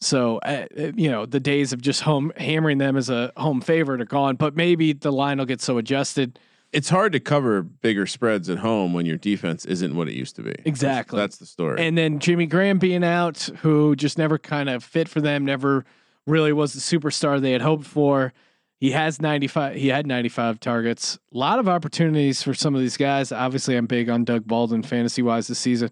So 0.01 0.37
uh, 0.37 0.65
uh, 0.77 0.91
you 0.95 1.11
know 1.11 1.25
the 1.25 1.41
days 1.41 1.73
of 1.73 1.81
just 1.81 2.01
home 2.01 2.31
hammering 2.37 2.77
them 2.77 2.95
as 2.95 3.09
a 3.09 3.33
home 3.35 3.59
favorite 3.59 3.99
are 4.01 4.05
gone. 4.05 4.37
But 4.37 4.55
maybe 4.55 4.93
the 4.93 5.11
line 5.11 5.39
will 5.39 5.45
get 5.45 5.61
so 5.61 5.77
adjusted 5.77 6.39
it's 6.71 6.89
hard 6.89 7.13
to 7.13 7.19
cover 7.19 7.63
bigger 7.63 8.05
spreads 8.05 8.49
at 8.49 8.59
home 8.59 8.93
when 8.93 9.05
your 9.05 9.17
defense 9.17 9.65
isn't 9.65 9.95
what 9.95 10.07
it 10.07 10.13
used 10.13 10.35
to 10.35 10.43
be. 10.43 10.53
Exactly. 10.65 11.17
That's, 11.17 11.37
that's, 11.37 11.39
the 11.39 11.45
story. 11.47 11.81
And 11.85 11.97
then 11.97 12.19
Jimmy 12.19 12.45
Graham 12.45 12.77
being 12.77 13.03
out, 13.03 13.49
who 13.61 13.95
just 13.95 14.17
never 14.17 14.37
kind 14.37 14.69
of 14.69 14.83
fit 14.83 15.09
for 15.09 15.21
them, 15.21 15.45
never 15.45 15.85
really 16.27 16.53
was 16.53 16.73
the 16.73 16.79
superstar 16.79 17.41
they 17.41 17.51
had 17.51 17.61
hoped 17.61 17.85
for. 17.85 18.33
He 18.79 18.91
has 18.91 19.21
95 19.21 19.75
he 19.75 19.87
had 19.87 20.07
95 20.07 20.59
targets. 20.59 21.19
A 21.33 21.37
lot 21.37 21.59
of 21.59 21.67
opportunities 21.67 22.41
for 22.41 22.53
some 22.53 22.75
of 22.75 22.81
these 22.81 22.97
guys. 22.97 23.31
Obviously, 23.31 23.75
I'm 23.75 23.87
big 23.87 24.09
on 24.09 24.23
Doug 24.23 24.45
Baldwin 24.45 24.83
fantasy 24.83 25.21
wise 25.21 25.47
this 25.47 25.59
season. 25.59 25.91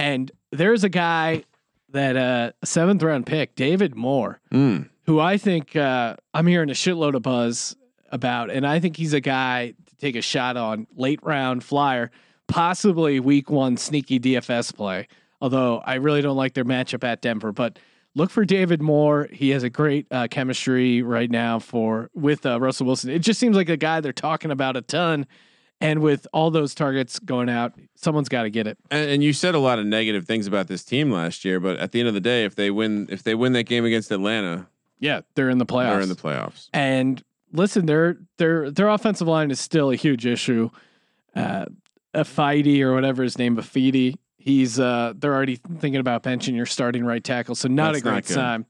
And 0.00 0.32
there's 0.50 0.82
a 0.82 0.88
guy 0.88 1.44
that 1.90 2.16
uh, 2.16 2.52
a 2.62 2.66
seventh 2.66 3.02
round 3.02 3.26
pick, 3.26 3.54
David 3.54 3.94
Moore, 3.94 4.40
mm. 4.50 4.88
who 5.04 5.20
I 5.20 5.36
think 5.36 5.76
uh, 5.76 6.16
I'm 6.32 6.46
hearing 6.46 6.70
a 6.70 6.72
shitload 6.72 7.14
of 7.14 7.20
buzz 7.22 7.76
about, 8.10 8.50
and 8.50 8.66
I 8.66 8.80
think 8.80 8.96
he's 8.96 9.12
a 9.12 9.20
guy 9.20 9.74
to 9.84 9.96
take 9.96 10.16
a 10.16 10.22
shot 10.22 10.56
on 10.56 10.86
late 10.96 11.20
round 11.22 11.62
flyer, 11.62 12.10
possibly 12.48 13.20
week 13.20 13.50
one 13.50 13.76
sneaky 13.76 14.18
DFS 14.18 14.74
play. 14.74 15.06
Although 15.42 15.80
I 15.80 15.96
really 15.96 16.22
don't 16.22 16.36
like 16.36 16.54
their 16.54 16.64
matchup 16.64 17.04
at 17.04 17.20
Denver, 17.20 17.52
but 17.52 17.78
look 18.14 18.30
for 18.30 18.46
David 18.46 18.80
Moore. 18.80 19.28
He 19.30 19.50
has 19.50 19.64
a 19.64 19.70
great 19.70 20.06
uh, 20.10 20.28
chemistry 20.30 21.02
right 21.02 21.30
now 21.30 21.58
for 21.58 22.08
with 22.14 22.46
uh, 22.46 22.58
Russell 22.58 22.86
Wilson. 22.86 23.10
It 23.10 23.18
just 23.18 23.38
seems 23.38 23.54
like 23.54 23.68
a 23.68 23.76
guy 23.76 24.00
they're 24.00 24.14
talking 24.14 24.50
about 24.50 24.78
a 24.78 24.80
ton. 24.80 25.26
And 25.80 26.00
with 26.00 26.26
all 26.32 26.50
those 26.50 26.74
targets 26.74 27.18
going 27.18 27.48
out, 27.48 27.72
someone's 27.94 28.28
got 28.28 28.42
to 28.42 28.50
get 28.50 28.66
it. 28.66 28.76
And, 28.90 29.10
and, 29.10 29.24
you 29.24 29.32
said 29.32 29.54
a 29.54 29.58
lot 29.58 29.78
of 29.78 29.86
negative 29.86 30.26
things 30.26 30.46
about 30.46 30.66
this 30.68 30.84
team 30.84 31.10
last 31.10 31.42
year, 31.42 31.58
but 31.58 31.78
at 31.78 31.92
the 31.92 32.00
end 32.00 32.08
of 32.08 32.12
the 32.12 32.20
day, 32.20 32.44
if 32.44 32.54
they 32.54 32.70
win, 32.70 33.06
if 33.10 33.22
they 33.22 33.34
win 33.34 33.54
that 33.54 33.64
game 33.64 33.86
against 33.86 34.10
Atlanta, 34.10 34.66
yeah, 34.98 35.22
they're 35.34 35.48
in 35.48 35.58
the 35.58 35.66
playoffs. 35.66 35.90
They're 35.90 36.00
in 36.00 36.08
the 36.10 36.14
playoffs. 36.14 36.68
And 36.74 37.22
listen, 37.52 37.86
their 37.86 38.18
their 38.36 38.70
their 38.70 38.88
offensive 38.88 39.26
line 39.26 39.50
is 39.50 39.58
still 39.58 39.90
a 39.90 39.96
huge 39.96 40.26
issue. 40.26 40.70
Uh, 41.34 41.64
a 42.12 42.24
Fighty 42.24 42.80
or 42.82 42.92
whatever 42.92 43.22
his 43.22 43.38
name, 43.38 43.56
Fafidi, 43.56 44.16
he's 44.36 44.80
uh, 44.80 45.12
they're 45.16 45.34
already 45.34 45.56
thinking 45.56 46.00
about 46.00 46.22
benching 46.22 46.56
your 46.56 46.66
starting 46.66 47.04
right 47.04 47.22
tackle, 47.22 47.54
so 47.54 47.68
not 47.68 47.92
That's 47.92 48.04
a 48.04 48.10
great 48.10 48.26
sign. 48.26 48.66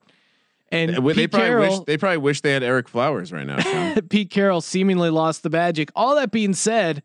And 0.72 0.90
they, 0.90 1.26
probably 1.26 1.26
Carroll, 1.28 1.78
wish 1.78 1.86
they 1.86 1.98
probably 1.98 2.18
wish 2.18 2.40
they 2.42 2.52
had 2.52 2.62
Ereck 2.62 2.88
Flowers 2.88 3.32
right 3.32 3.46
now. 3.46 3.94
Pete 4.08 4.30
Carroll 4.30 4.60
seemingly 4.60 5.10
lost 5.10 5.42
the 5.42 5.50
magic. 5.50 5.90
All 5.96 6.14
that 6.14 6.30
being 6.30 6.54
said, 6.54 7.02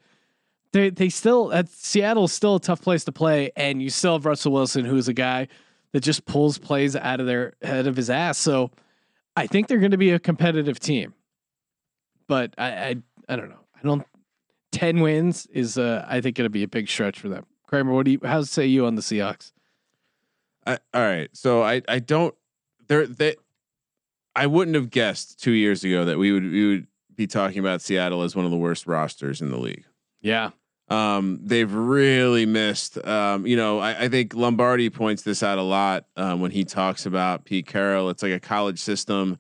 they 0.72 0.91
they 0.91 1.09
still 1.09 1.51
at 1.51 1.70
Seattle's 1.70 2.32
still 2.32 2.55
a 2.55 2.59
tough 2.59 2.82
place 2.82 3.03
to 3.05 3.11
play, 3.11 3.51
and 3.55 3.82
you 3.82 3.89
still 3.89 4.13
have 4.13 4.26
Russell 4.26 4.51
Wilson, 4.51 4.86
who's 4.86 5.07
a 5.07 5.13
guy 5.13 5.47
that 5.93 6.01
just 6.01 6.26
pulls 6.26 6.59
plays 6.59 6.95
out 6.95 7.20
of 7.20 7.26
their 7.26 7.53
head 7.63 7.88
of 7.88 7.95
his 7.95 8.09
ass. 8.09 8.38
So 8.38 8.70
I 9.36 9.47
think 9.47 9.68
they're 9.68 9.80
going 9.80 9.91
to 9.91 9.97
be 9.97 10.11
a 10.11 10.20
competitive 10.20 10.80
team, 10.80 11.16
but 12.28 12.53
I 12.59 12.68
I, 12.68 12.95
I 13.30 13.36
don't 13.36 13.49
know. 13.49 13.61
I 13.76 13.82
don't. 13.82 14.05
Ten 14.72 14.99
wins 14.99 15.47
is 15.47 15.80
uh, 15.80 16.05
I 16.07 16.22
think 16.22 16.36
going 16.36 16.45
to 16.45 16.49
be 16.51 16.63
a 16.63 16.68
big 16.68 16.88
stretch 16.88 17.18
for 17.18 17.30
them. 17.30 17.47
Kramer, 17.66 17.93
what 17.93 18.05
do 18.05 18.11
you? 18.11 18.20
How 18.24 18.43
say 18.43 18.68
you 18.68 18.86
on 18.86 18.93
the 18.93 19.01
Seahawks? 19.01 19.53
I, 20.68 20.78
all 20.93 21.01
right, 21.01 21.30
so 21.34 21.63
I 21.63 21.82
I 21.88 21.97
don't 21.97 22.36
there 22.88 23.07
they 23.07 23.36
I 24.36 24.48
wouldn't 24.48 24.76
have 24.76 24.90
guessed 24.90 25.42
two 25.42 25.52
years 25.52 25.84
ago 25.84 26.06
that 26.06 26.18
we 26.18 26.32
would 26.32 26.44
we 26.44 26.68
would 26.68 26.88
be 27.16 27.28
talking 27.28 27.60
about 27.60 27.82
Seattle 27.82 28.22
as 28.24 28.36
one 28.36 28.46
of 28.46 28.52
the 28.52 28.58
worst 28.58 28.86
rosters 28.88 29.42
in 29.42 29.50
the 29.50 29.58
league. 29.58 29.86
Yeah, 30.22 30.50
Um, 30.90 31.40
they've 31.44 31.72
really 31.72 32.46
missed. 32.46 32.98
Um, 33.06 33.46
you 33.48 33.56
know, 33.56 33.80
I, 33.80 34.04
I 34.06 34.10
think 34.10 34.34
Lombardi 34.34 34.90
points 34.90 35.22
this 35.22 35.42
out 35.44 35.58
a 35.58 35.62
lot 35.64 36.06
um, 36.18 36.42
when 36.42 36.52
he 36.52 36.64
talks 36.66 37.06
about 37.06 37.46
Pete 37.46 37.68
Carroll. 37.68 38.10
It's 38.10 38.22
like 38.24 38.34
a 38.34 38.40
college 38.40 38.80
system. 38.80 39.38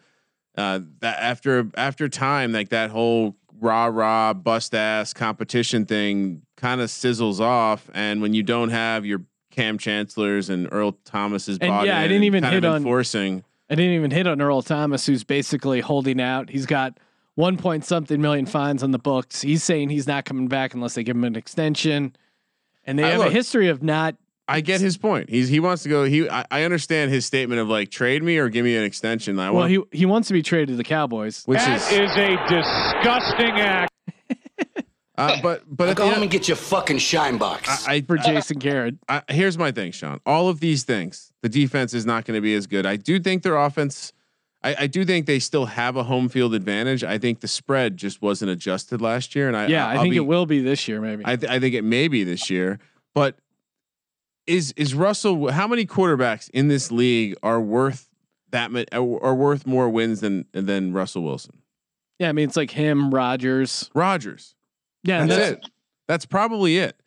Uh, 0.57 0.79
that 1.01 1.19
after 1.19 1.69
after 1.75 2.07
time, 2.07 2.53
like 2.53 2.69
that 2.69 2.89
whole 2.91 3.35
rah 3.59 3.87
rah 3.87 4.33
bust 4.33 4.73
ass 4.73 5.13
competition 5.13 5.85
thing 5.85 6.43
kind 6.55 6.79
of 6.79 6.89
sizzles 6.89 7.39
off, 7.41 7.89
and 7.93 8.21
when 8.21 8.33
you 8.33 8.43
don't 8.43 8.69
have 8.69 9.05
your 9.05 9.21
Cam 9.51 9.77
Chancellors 9.77 10.49
and 10.49 10.69
Earl 10.71 10.93
Thomas's 11.03 11.57
And 11.59 11.69
body, 11.69 11.87
yeah, 11.87 11.99
I 11.99 12.07
didn't 12.07 12.23
even 12.23 12.43
hit 12.43 12.63
on- 12.63 12.77
enforcing. 12.77 13.43
I 13.69 13.75
didn't 13.75 13.93
even 13.93 14.11
hit 14.11 14.27
on 14.27 14.41
Earl 14.41 14.61
Thomas, 14.61 15.05
who's 15.05 15.23
basically 15.23 15.81
holding 15.81 16.21
out. 16.21 16.49
He's 16.49 16.65
got 16.65 16.99
one 17.33 17.57
point 17.57 17.83
something 17.85 18.21
million 18.21 18.45
fines 18.45 18.83
on 18.83 18.91
the 18.91 18.99
books. 18.99 19.41
He's 19.41 19.63
saying 19.63 19.89
he's 19.89 20.07
not 20.07 20.25
coming 20.25 20.47
back 20.47 20.73
unless 20.73 20.93
they 20.93 21.03
give 21.03 21.15
him 21.15 21.23
an 21.23 21.35
extension. 21.35 22.15
And 22.85 22.99
they 22.99 23.03
I 23.03 23.09
have 23.11 23.21
a 23.21 23.29
history 23.31 23.67
of 23.67 23.81
not. 23.81 24.15
I 24.47 24.61
get 24.61 24.79
his 24.79 24.95
point. 24.95 25.29
He's 25.31 25.49
he 25.49 25.59
wants 25.59 25.81
to 25.83 25.89
go. 25.89 26.03
He 26.03 26.29
I, 26.29 26.45
I 26.51 26.63
understand 26.63 27.09
his 27.09 27.25
statement 27.25 27.59
of 27.59 27.67
like 27.67 27.89
trade 27.89 28.21
me 28.21 28.37
or 28.37 28.47
give 28.49 28.63
me 28.63 28.75
an 28.77 28.83
extension. 28.83 29.39
I 29.39 29.49
Well, 29.49 29.61
want, 29.61 29.71
he 29.71 29.81
he 29.91 30.05
wants 30.05 30.27
to 30.27 30.33
be 30.35 30.43
traded 30.43 30.67
to 30.69 30.75
the 30.75 30.83
Cowboys. 30.83 31.43
which 31.45 31.57
That 31.57 31.91
is, 31.91 32.11
is 32.11 32.15
a 32.15 32.37
disgusting 32.47 33.59
act. 33.59 33.91
uh, 35.17 35.37
but 35.41 35.63
but 35.67 35.89
at 35.89 35.95
the 35.95 36.01
Go 36.01 36.05
home 36.05 36.13
end, 36.15 36.23
and 36.23 36.31
get 36.31 36.47
your 36.47 36.57
fucking 36.57 36.97
shine 36.97 37.37
box. 37.37 37.87
I, 37.87 37.95
I 37.95 38.01
for 38.01 38.17
Jason 38.25 38.59
Garrett. 38.59 38.95
I, 39.09 39.21
here's 39.29 39.57
my 39.57 39.71
thing, 39.71 39.91
Sean. 39.91 40.19
All 40.25 40.49
of 40.49 40.59
these 40.59 40.83
things, 40.83 41.31
the 41.41 41.49
defense 41.49 41.93
is 41.93 42.05
not 42.05 42.25
going 42.25 42.35
to 42.37 42.41
be 42.41 42.53
as 42.55 42.67
good. 42.67 42.85
I 42.85 42.95
do 42.95 43.19
think 43.19 43.43
their 43.43 43.55
offense. 43.57 44.11
I, 44.63 44.75
I 44.79 44.87
do 44.87 45.05
think 45.05 45.27
they 45.27 45.37
still 45.39 45.67
have 45.67 45.95
a 45.95 46.03
home 46.03 46.27
field 46.27 46.55
advantage. 46.55 47.03
I 47.03 47.17
think 47.19 47.41
the 47.41 47.47
spread 47.47 47.97
just 47.97 48.21
wasn't 48.21 48.49
adjusted 48.51 48.99
last 48.99 49.35
year, 49.35 49.47
and 49.47 49.55
I 49.55 49.67
Yeah, 49.67 49.85
I 49.87 49.95
I'll 49.95 50.01
think 50.01 50.11
be- 50.13 50.17
it 50.17 50.25
will 50.25 50.45
be 50.47 50.59
this 50.61 50.87
year, 50.87 50.99
maybe. 50.99 51.23
I, 51.25 51.35
th- 51.35 51.51
I 51.51 51.59
think 51.59 51.75
it 51.75 51.83
may 51.83 52.07
be 52.07 52.23
this 52.23 52.49
year, 52.49 52.79
but 53.13 53.37
is 54.47 54.73
is 54.77 54.93
Russell? 54.93 55.51
How 55.51 55.67
many 55.67 55.85
quarterbacks 55.85 56.49
in 56.51 56.67
this 56.67 56.91
league 56.91 57.35
are 57.43 57.59
worth 57.61 58.09
that 58.51 58.71
much? 58.71 58.87
Are, 58.91 59.23
are 59.23 59.35
worth 59.35 59.65
more 59.65 59.89
wins 59.89 60.19
than 60.21 60.45
than 60.51 60.93
Russell 60.93 61.23
Wilson? 61.23 61.61
yeah, 62.19 62.29
I 62.29 62.31
mean 62.31 62.47
it's 62.47 62.55
like 62.57 62.71
him, 62.71 63.11
Rodgers. 63.13 63.89
Rodgers. 63.93 64.54
Yeah, 65.05 65.25
That's, 65.25 65.39
that's, 65.39 65.51
it. 65.65 65.71
That's 66.07 66.25
probably 66.25 66.77
it. 66.77 66.99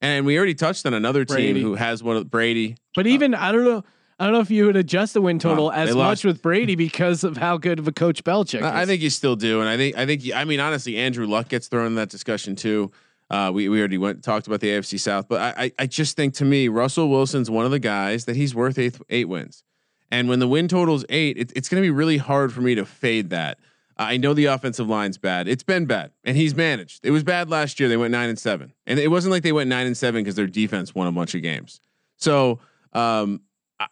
And 0.00 0.26
we 0.26 0.36
already 0.36 0.54
touched 0.54 0.84
on 0.86 0.92
another 0.92 1.24
team 1.24 1.36
Brady. 1.36 1.62
who 1.62 1.74
has 1.76 2.02
one 2.02 2.16
of 2.16 2.30
Brady. 2.30 2.76
But 2.94 3.06
even 3.06 3.34
I 3.34 3.52
don't 3.52 3.64
know. 3.64 3.84
I 4.18 4.24
don't 4.24 4.32
know 4.32 4.40
if 4.40 4.50
you 4.50 4.66
would 4.66 4.76
adjust 4.76 5.14
the 5.14 5.20
win 5.20 5.38
total 5.40 5.66
Wow, 5.66 5.72
as 5.72 5.88
much 5.88 5.96
lost. 5.96 6.24
with 6.24 6.42
Brady 6.42 6.74
because 6.76 7.24
of 7.24 7.36
how 7.36 7.56
good 7.56 7.78
of 7.78 7.88
a 7.88 7.92
coach 7.92 8.22
Belichick. 8.22 8.62
I 8.62 8.82
I 8.82 8.86
think 8.86 9.02
you 9.02 9.10
still 9.10 9.34
do, 9.34 9.60
and 9.60 9.68
I 9.68 9.76
think 9.76 9.96
I 9.96 10.06
think 10.06 10.22
I 10.34 10.44
mean 10.44 10.60
honestly, 10.60 10.96
Andrew 10.96 11.26
Luck 11.26 11.48
gets 11.48 11.68
thrown 11.68 11.86
in 11.86 11.94
that 11.96 12.10
discussion 12.10 12.54
too. 12.54 12.92
Uh, 13.30 13.50
we 13.54 13.68
we 13.68 13.78
already 13.78 13.98
went 13.98 14.22
talked 14.22 14.46
about 14.46 14.60
the 14.60 14.68
AFC 14.68 15.00
South, 15.00 15.26
but 15.28 15.40
I 15.40 15.64
I, 15.64 15.72
I 15.80 15.86
just 15.86 16.16
think 16.16 16.34
to 16.34 16.44
me 16.44 16.68
Russell 16.68 17.08
Wilson's 17.08 17.50
one 17.50 17.64
of 17.64 17.70
the 17.70 17.78
guys 17.78 18.26
that 18.26 18.36
he's 18.36 18.54
worth 18.54 18.78
eight 18.78 18.96
eight 19.08 19.28
wins, 19.28 19.64
and 20.10 20.28
when 20.28 20.38
the 20.38 20.48
win 20.48 20.68
total's 20.68 21.04
eight, 21.08 21.38
it, 21.38 21.52
it's 21.56 21.68
going 21.68 21.82
to 21.82 21.86
be 21.86 21.90
really 21.90 22.18
hard 22.18 22.52
for 22.52 22.60
me 22.60 22.74
to 22.74 22.84
fade 22.84 23.30
that. 23.30 23.58
I 23.96 24.16
know 24.16 24.34
the 24.34 24.46
offensive 24.46 24.88
line's 24.88 25.18
bad; 25.18 25.48
it's 25.48 25.62
been 25.62 25.86
bad, 25.86 26.12
and 26.24 26.36
he's 26.36 26.54
managed. 26.54 27.00
It 27.04 27.10
was 27.10 27.22
bad 27.22 27.48
last 27.50 27.78
year; 27.78 27.88
they 27.88 27.96
went 27.96 28.12
nine 28.12 28.28
and 28.28 28.38
seven, 28.38 28.72
and 28.86 28.98
it 28.98 29.08
wasn't 29.08 29.32
like 29.32 29.42
they 29.42 29.52
went 29.52 29.68
nine 29.68 29.86
and 29.86 29.96
seven 29.96 30.22
because 30.22 30.34
their 30.36 30.46
defense 30.46 30.94
won 30.94 31.06
a 31.06 31.12
bunch 31.12 31.34
of 31.34 31.42
games. 31.42 31.80
So. 32.16 32.60
Um, 32.92 33.40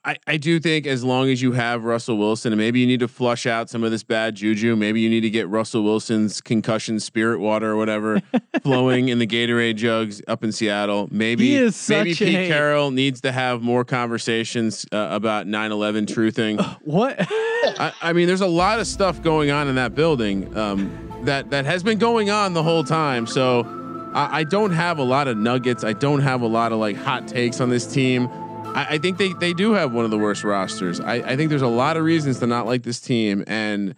I, 0.04 0.16
I 0.26 0.36
do 0.36 0.60
think 0.60 0.86
as 0.86 1.02
long 1.02 1.28
as 1.28 1.42
you 1.42 1.52
have 1.52 1.84
Russell 1.84 2.16
Wilson, 2.16 2.52
and 2.52 2.58
maybe 2.58 2.78
you 2.78 2.86
need 2.86 3.00
to 3.00 3.08
flush 3.08 3.46
out 3.46 3.68
some 3.68 3.82
of 3.82 3.90
this 3.90 4.04
bad 4.04 4.36
juju. 4.36 4.76
Maybe 4.76 5.00
you 5.00 5.10
need 5.10 5.22
to 5.22 5.30
get 5.30 5.48
Russell 5.48 5.82
Wilson's 5.82 6.40
concussion 6.40 7.00
spirit 7.00 7.40
water 7.40 7.72
or 7.72 7.76
whatever 7.76 8.20
flowing 8.62 9.08
in 9.08 9.18
the 9.18 9.26
Gatorade 9.26 9.76
jugs 9.76 10.22
up 10.28 10.44
in 10.44 10.52
Seattle. 10.52 11.08
Maybe 11.10 11.68
maybe 11.88 12.14
Pete 12.14 12.22
a- 12.22 12.48
Carroll 12.48 12.92
needs 12.92 13.22
to 13.22 13.32
have 13.32 13.60
more 13.62 13.84
conversations 13.84 14.86
uh, 14.92 15.08
about 15.10 15.46
9/11 15.46 16.06
truthing. 16.06 16.64
what? 16.82 17.18
I, 17.64 17.92
I 18.02 18.12
mean, 18.12 18.26
there's 18.26 18.40
a 18.40 18.46
lot 18.46 18.80
of 18.80 18.86
stuff 18.86 19.22
going 19.22 19.50
on 19.50 19.68
in 19.68 19.74
that 19.76 19.94
building 19.94 20.56
um, 20.56 21.22
that 21.24 21.50
that 21.50 21.64
has 21.64 21.82
been 21.82 21.98
going 21.98 22.30
on 22.30 22.54
the 22.54 22.62
whole 22.62 22.84
time. 22.84 23.26
So 23.26 24.10
I, 24.14 24.40
I 24.40 24.44
don't 24.44 24.72
have 24.72 24.98
a 24.98 25.02
lot 25.04 25.28
of 25.28 25.36
nuggets. 25.36 25.84
I 25.84 25.92
don't 25.92 26.20
have 26.20 26.42
a 26.42 26.46
lot 26.46 26.72
of 26.72 26.78
like 26.78 26.96
hot 26.96 27.28
takes 27.28 27.60
on 27.60 27.68
this 27.70 27.86
team. 27.86 28.28
I, 28.74 28.86
I 28.90 28.98
think 28.98 29.18
they 29.18 29.32
they 29.34 29.52
do 29.52 29.72
have 29.72 29.92
one 29.92 30.04
of 30.04 30.10
the 30.10 30.18
worst 30.18 30.44
rosters. 30.44 31.00
I, 31.00 31.14
I 31.16 31.36
think 31.36 31.50
there's 31.50 31.62
a 31.62 31.66
lot 31.68 31.96
of 31.96 32.04
reasons 32.04 32.38
to 32.40 32.46
not 32.46 32.66
like 32.66 32.82
this 32.82 33.00
team, 33.00 33.44
and 33.46 33.94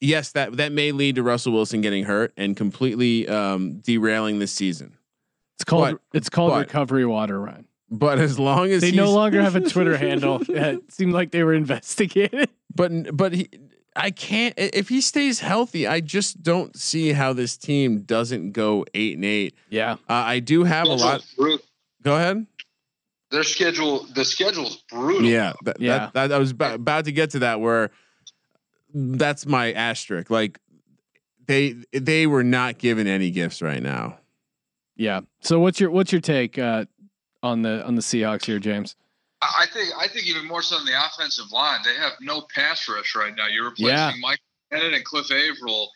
yes, 0.00 0.32
that 0.32 0.56
that 0.56 0.72
may 0.72 0.92
lead 0.92 1.16
to 1.16 1.22
Russell 1.22 1.52
Wilson 1.52 1.80
getting 1.80 2.04
hurt 2.04 2.32
and 2.36 2.56
completely 2.56 3.28
um, 3.28 3.78
derailing 3.80 4.38
this 4.38 4.52
season. 4.52 4.96
it's 5.56 5.64
called 5.64 5.82
But- 5.92 6.00
it's 6.16 6.28
called 6.30 6.52
but- 6.52 6.58
recovery 6.66 7.04
water, 7.06 7.40
Ryan. 7.40 7.66
But 7.90 8.18
as 8.18 8.38
long 8.38 8.70
as 8.70 8.80
They 8.80 8.92
no 8.92 9.12
longer 9.12 9.42
have 9.42 9.56
a 9.56 9.60
Twitter 9.68 9.96
handle. 9.96 10.40
It 10.48 10.92
seemed 10.92 11.12
like 11.12 11.30
they 11.30 11.44
were 11.44 11.54
investigated. 11.54 12.48
but 12.74 13.16
but 13.16 13.32
he 13.32 13.48
I 13.96 14.10
can't 14.10 14.54
if 14.56 14.88
he 14.88 15.00
stays 15.00 15.40
healthy. 15.40 15.86
I 15.86 16.00
just 16.00 16.42
don't 16.42 16.76
see 16.76 17.12
how 17.12 17.32
this 17.32 17.56
team 17.56 18.00
doesn't 18.00 18.52
go 18.52 18.84
eight 18.94 19.16
and 19.16 19.24
eight. 19.24 19.54
Yeah. 19.70 19.92
Uh, 20.08 20.12
I 20.12 20.40
do 20.40 20.64
have 20.64 20.86
a 20.86 20.94
lot. 20.94 21.22
Schedule's 21.22 21.60
Go 22.02 22.16
ahead. 22.16 22.46
Their 23.30 23.42
schedule, 23.42 24.06
the 24.14 24.24
schedule's 24.24 24.76
brutal. 24.88 25.24
Yeah, 25.24 25.54
that, 25.64 25.80
Yeah. 25.80 26.10
That, 26.12 26.28
that, 26.28 26.32
I 26.32 26.38
was 26.38 26.52
about, 26.52 26.74
about 26.74 27.06
to 27.06 27.12
get 27.12 27.30
to 27.30 27.40
that 27.40 27.60
where 27.60 27.90
that's 28.92 29.46
my 29.46 29.72
asterisk. 29.72 30.30
Like 30.30 30.58
they 31.46 31.74
they 31.92 32.26
were 32.26 32.44
not 32.44 32.78
given 32.78 33.06
any 33.06 33.30
gifts 33.30 33.62
right 33.62 33.82
now. 33.82 34.18
Yeah. 34.96 35.22
So 35.40 35.58
what's 35.58 35.80
your 35.80 35.90
what's 35.90 36.12
your 36.12 36.20
take 36.20 36.58
uh, 36.58 36.84
on 37.44 37.60
the 37.62 37.84
on 37.84 37.94
the 37.94 38.02
Seahawks 38.02 38.46
here, 38.46 38.58
James? 38.58 38.96
I 39.42 39.66
think 39.72 39.90
I 39.98 40.08
think 40.08 40.26
even 40.26 40.48
more 40.48 40.62
so 40.62 40.76
on 40.76 40.86
the 40.86 40.98
offensive 41.06 41.52
line, 41.52 41.80
they 41.84 41.94
have 41.94 42.12
no 42.20 42.46
pass 42.54 42.88
rush 42.88 43.14
right 43.14 43.34
now. 43.36 43.46
You're 43.46 43.66
replacing 43.66 43.94
Yeah. 43.94 44.12
Mike 44.20 44.40
Bennett 44.70 44.94
and 44.94 45.04
Cliff 45.04 45.30
Avril. 45.30 45.90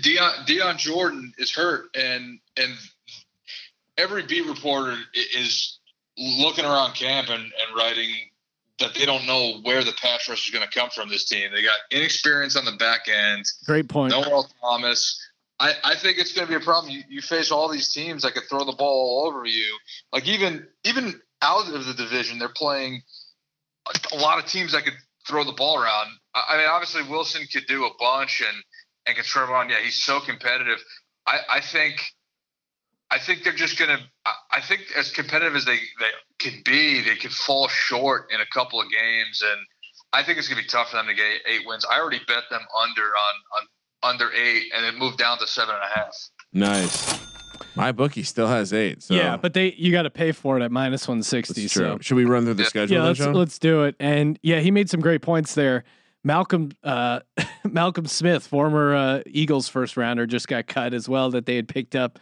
Dion 0.00 0.32
Dion 0.46 0.76
Jordan 0.76 1.32
is 1.38 1.52
hurt, 1.52 1.86
and 1.94 2.40
and 2.56 2.72
every 3.96 4.24
beat 4.24 4.46
reporter 4.46 4.96
is 5.14 5.78
looking 6.18 6.64
around 6.64 6.94
camp 6.94 7.28
and, 7.28 7.42
and 7.42 7.76
writing 7.76 8.10
that 8.80 8.94
they 8.94 9.06
don't 9.06 9.26
know 9.26 9.60
where 9.62 9.84
the 9.84 9.92
pass 9.92 10.28
rush 10.28 10.46
is 10.46 10.50
going 10.50 10.66
to 10.66 10.78
come 10.78 10.90
from. 10.90 11.08
This 11.08 11.24
team, 11.24 11.50
they 11.54 11.62
got 11.62 11.76
inexperience 11.92 12.56
on 12.56 12.64
the 12.64 12.72
back 12.72 13.02
end. 13.08 13.44
Great 13.64 13.88
point. 13.88 14.10
No 14.10 14.24
Earl 14.24 14.50
Thomas. 14.60 15.21
I, 15.62 15.74
I 15.84 15.94
think 15.94 16.18
it's 16.18 16.32
going 16.32 16.48
to 16.48 16.50
be 16.50 16.60
a 16.60 16.64
problem. 16.64 16.92
You, 16.92 17.02
you 17.08 17.22
face 17.22 17.52
all 17.52 17.68
these 17.70 17.92
teams 17.92 18.24
that 18.24 18.34
could 18.34 18.42
throw 18.50 18.64
the 18.64 18.72
ball 18.72 19.22
all 19.22 19.28
over 19.28 19.46
you. 19.46 19.78
Like 20.12 20.26
even 20.26 20.66
even 20.84 21.20
out 21.40 21.72
of 21.72 21.86
the 21.86 21.94
division, 21.94 22.40
they're 22.40 22.48
playing 22.48 23.00
a, 24.12 24.16
lot 24.16 24.42
of 24.42 24.50
teams 24.50 24.72
that 24.72 24.82
could 24.82 24.96
throw 25.28 25.44
the 25.44 25.52
ball 25.52 25.80
around. 25.80 26.08
I, 26.34 26.46
I 26.48 26.58
mean, 26.58 26.66
obviously 26.68 27.02
Wilson 27.08 27.42
could 27.52 27.66
do 27.68 27.84
a 27.84 27.90
bunch 28.00 28.42
and 28.42 28.64
and 29.06 29.50
on. 29.52 29.70
Yeah, 29.70 29.76
he's 29.84 30.02
so 30.02 30.18
competitive. 30.18 30.78
I, 31.28 31.38
I 31.48 31.60
think 31.60 31.94
I 33.12 33.20
think 33.20 33.44
they're 33.44 33.52
just 33.52 33.78
going 33.78 33.96
to. 33.96 34.02
I 34.50 34.60
think 34.60 34.80
as 34.96 35.12
competitive 35.12 35.54
as 35.54 35.64
they 35.64 35.76
they 35.76 36.10
can 36.40 36.60
be, 36.64 37.02
they 37.02 37.14
could 37.14 37.32
fall 37.32 37.68
short 37.68 38.32
in 38.32 38.40
a 38.40 38.46
couple 38.52 38.80
of 38.80 38.90
games 38.90 39.42
and. 39.42 39.60
I 40.14 40.22
think 40.22 40.36
it's 40.36 40.46
gonna 40.46 40.60
be 40.60 40.68
tough 40.68 40.90
for 40.90 40.96
them 40.96 41.06
to 41.06 41.14
get 41.14 41.24
eight 41.48 41.62
wins. 41.64 41.86
I 41.90 41.98
already 41.98 42.20
bet 42.28 42.44
them 42.50 42.60
under 42.82 43.00
on, 43.00 43.34
on 43.56 43.66
under 44.02 44.30
eight, 44.32 44.70
and 44.76 44.84
it 44.86 44.96
moved 44.98 45.18
down 45.18 45.38
to 45.38 45.46
seven 45.46 45.74
and 45.74 45.84
a 45.84 45.98
half. 45.98 46.16
Nice. 46.52 47.20
My 47.74 47.92
bookie 47.92 48.22
still 48.22 48.48
has 48.48 48.72
eight. 48.72 49.02
So 49.02 49.14
Yeah, 49.14 49.36
but 49.36 49.54
they 49.54 49.72
you 49.74 49.92
got 49.92 50.02
to 50.02 50.10
pay 50.10 50.32
for 50.32 50.58
it 50.58 50.62
at 50.62 50.70
minus 50.72 51.06
one 51.08 51.22
sixty. 51.22 51.62
that's 51.62 51.72
So 51.74 51.94
true. 51.94 51.98
Should 52.02 52.16
we 52.16 52.24
run 52.24 52.44
through 52.44 52.54
the 52.54 52.62
Yeah. 52.64 52.68
schedule? 52.68 52.96
yeah, 52.96 53.02
let's 53.04 53.18
Sean? 53.18 53.32
let's 53.34 53.58
do 53.58 53.84
it. 53.84 53.94
And 54.00 54.38
yeah, 54.42 54.60
he 54.60 54.70
made 54.70 54.90
some 54.90 55.00
great 55.00 55.22
points 55.22 55.54
there. 55.54 55.84
Malcolm 56.24 56.70
uh, 56.84 57.20
Malcolm 57.64 58.06
Smith, 58.06 58.46
former 58.46 58.94
uh, 58.94 59.22
Eagles 59.26 59.68
first 59.68 59.96
rounder, 59.96 60.26
just 60.26 60.48
got 60.48 60.66
cut 60.66 60.92
as 60.94 61.08
well. 61.08 61.30
That 61.30 61.46
they 61.46 61.56
had 61.56 61.68
picked 61.68 61.94
up 61.96 62.18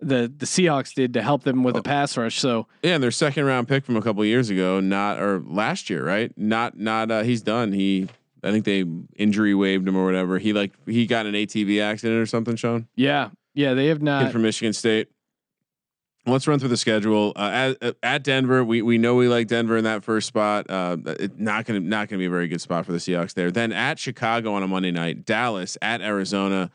the 0.00 0.32
the 0.36 0.46
Seahawks 0.46 0.94
did 0.94 1.14
to 1.14 1.22
help 1.22 1.42
them 1.44 1.60
Oh. 1.60 1.62
with 1.64 1.76
a 1.76 1.82
pass 1.82 2.16
rush. 2.16 2.38
So 2.38 2.66
Yeah, 2.82 2.94
and 2.94 3.02
their 3.02 3.10
second 3.10 3.44
round 3.46 3.66
pick 3.68 3.84
from 3.84 3.96
a 3.96 4.02
couple 4.02 4.24
years 4.24 4.48
ago, 4.50 4.80
not 4.80 5.20
or 5.20 5.42
last 5.44 5.90
year, 5.90 6.04
right? 6.06 6.30
Not 6.36 6.78
not 6.78 7.10
uh 7.10 7.22
he's 7.22 7.42
done. 7.42 7.72
He 7.72 8.08
I 8.44 8.50
think 8.50 8.64
they 8.64 8.84
injury 9.16 9.54
waived 9.54 9.88
him 9.88 9.96
or 9.96 10.04
whatever. 10.04 10.38
He 10.38 10.52
like 10.52 10.72
he 10.86 11.06
got 11.06 11.26
an 11.26 11.34
ATV 11.34 11.82
accident 11.82 12.20
or 12.20 12.26
something, 12.26 12.56
Sean. 12.56 12.86
yeah, 12.94 13.30
yeah, 13.54 13.74
they 13.74 13.86
have 13.86 13.98
Kid 13.98 14.04
not. 14.04 14.32
from 14.32 14.42
Michigan 14.42 14.72
State. 14.72 15.08
let's 16.26 16.46
run 16.46 16.58
through 16.58 16.68
the 16.68 16.76
schedule. 16.76 17.32
Uh, 17.36 17.74
at, 17.80 17.96
at 18.02 18.22
Denver, 18.22 18.62
we 18.62 18.82
we 18.82 18.98
know 18.98 19.14
we 19.14 19.28
like 19.28 19.46
Denver 19.46 19.76
in 19.78 19.84
that 19.84 20.04
first 20.04 20.28
spot. 20.28 20.68
Uh, 20.68 20.96
it, 21.06 21.38
not 21.40 21.64
gonna 21.64 21.80
not 21.80 22.08
gonna 22.08 22.18
be 22.18 22.26
a 22.26 22.30
very 22.30 22.48
good 22.48 22.60
spot 22.60 22.84
for 22.84 22.92
the 22.92 22.98
Seahawks 22.98 23.32
there. 23.34 23.50
Then 23.50 23.72
at 23.72 23.98
Chicago 23.98 24.52
on 24.52 24.62
a 24.62 24.68
Monday 24.68 24.90
night, 24.90 25.24
Dallas 25.24 25.78
at 25.80 26.02
Arizona. 26.02 26.70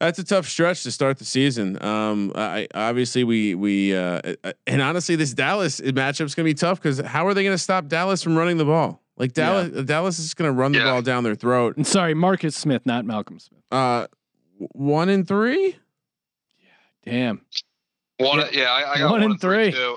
That's 0.00 0.18
a 0.20 0.24
tough 0.24 0.46
stretch 0.46 0.84
to 0.84 0.92
start 0.92 1.18
the 1.18 1.24
season. 1.24 1.82
Um, 1.82 2.30
I 2.36 2.68
obviously 2.74 3.24
we 3.24 3.54
we 3.54 3.96
uh, 3.96 4.20
and 4.66 4.82
honestly, 4.82 5.16
this 5.16 5.32
Dallas 5.34 5.80
matchup 5.80 6.26
is 6.26 6.34
gonna 6.34 6.44
be 6.44 6.54
tough 6.54 6.80
because 6.80 7.00
how 7.00 7.26
are 7.26 7.34
they 7.34 7.42
gonna 7.42 7.58
stop 7.58 7.88
Dallas 7.88 8.22
from 8.22 8.36
running 8.36 8.58
the 8.58 8.64
ball? 8.64 9.02
Like 9.18 9.32
Dallas, 9.32 9.70
yeah. 9.74 9.82
Dallas 9.82 10.18
is 10.18 10.34
gonna 10.34 10.52
run 10.52 10.72
the 10.72 10.78
yeah. 10.78 10.84
ball 10.84 11.02
down 11.02 11.24
their 11.24 11.34
throat. 11.34 11.76
And 11.76 11.86
sorry, 11.86 12.14
Marcus 12.14 12.56
Smith, 12.56 12.86
not 12.86 13.04
Malcolm 13.04 13.38
Smith. 13.38 13.62
Uh, 13.70 14.06
one 14.58 15.08
in 15.08 15.24
three. 15.24 15.76
Yeah, 16.58 16.68
damn. 17.04 17.40
One, 18.18 18.44
yeah, 18.52 18.70
I, 18.70 18.92
I 18.92 18.98
got 18.98 19.10
one, 19.10 19.20
one 19.20 19.30
and 19.32 19.40
three. 19.40 19.72
three. 19.72 19.96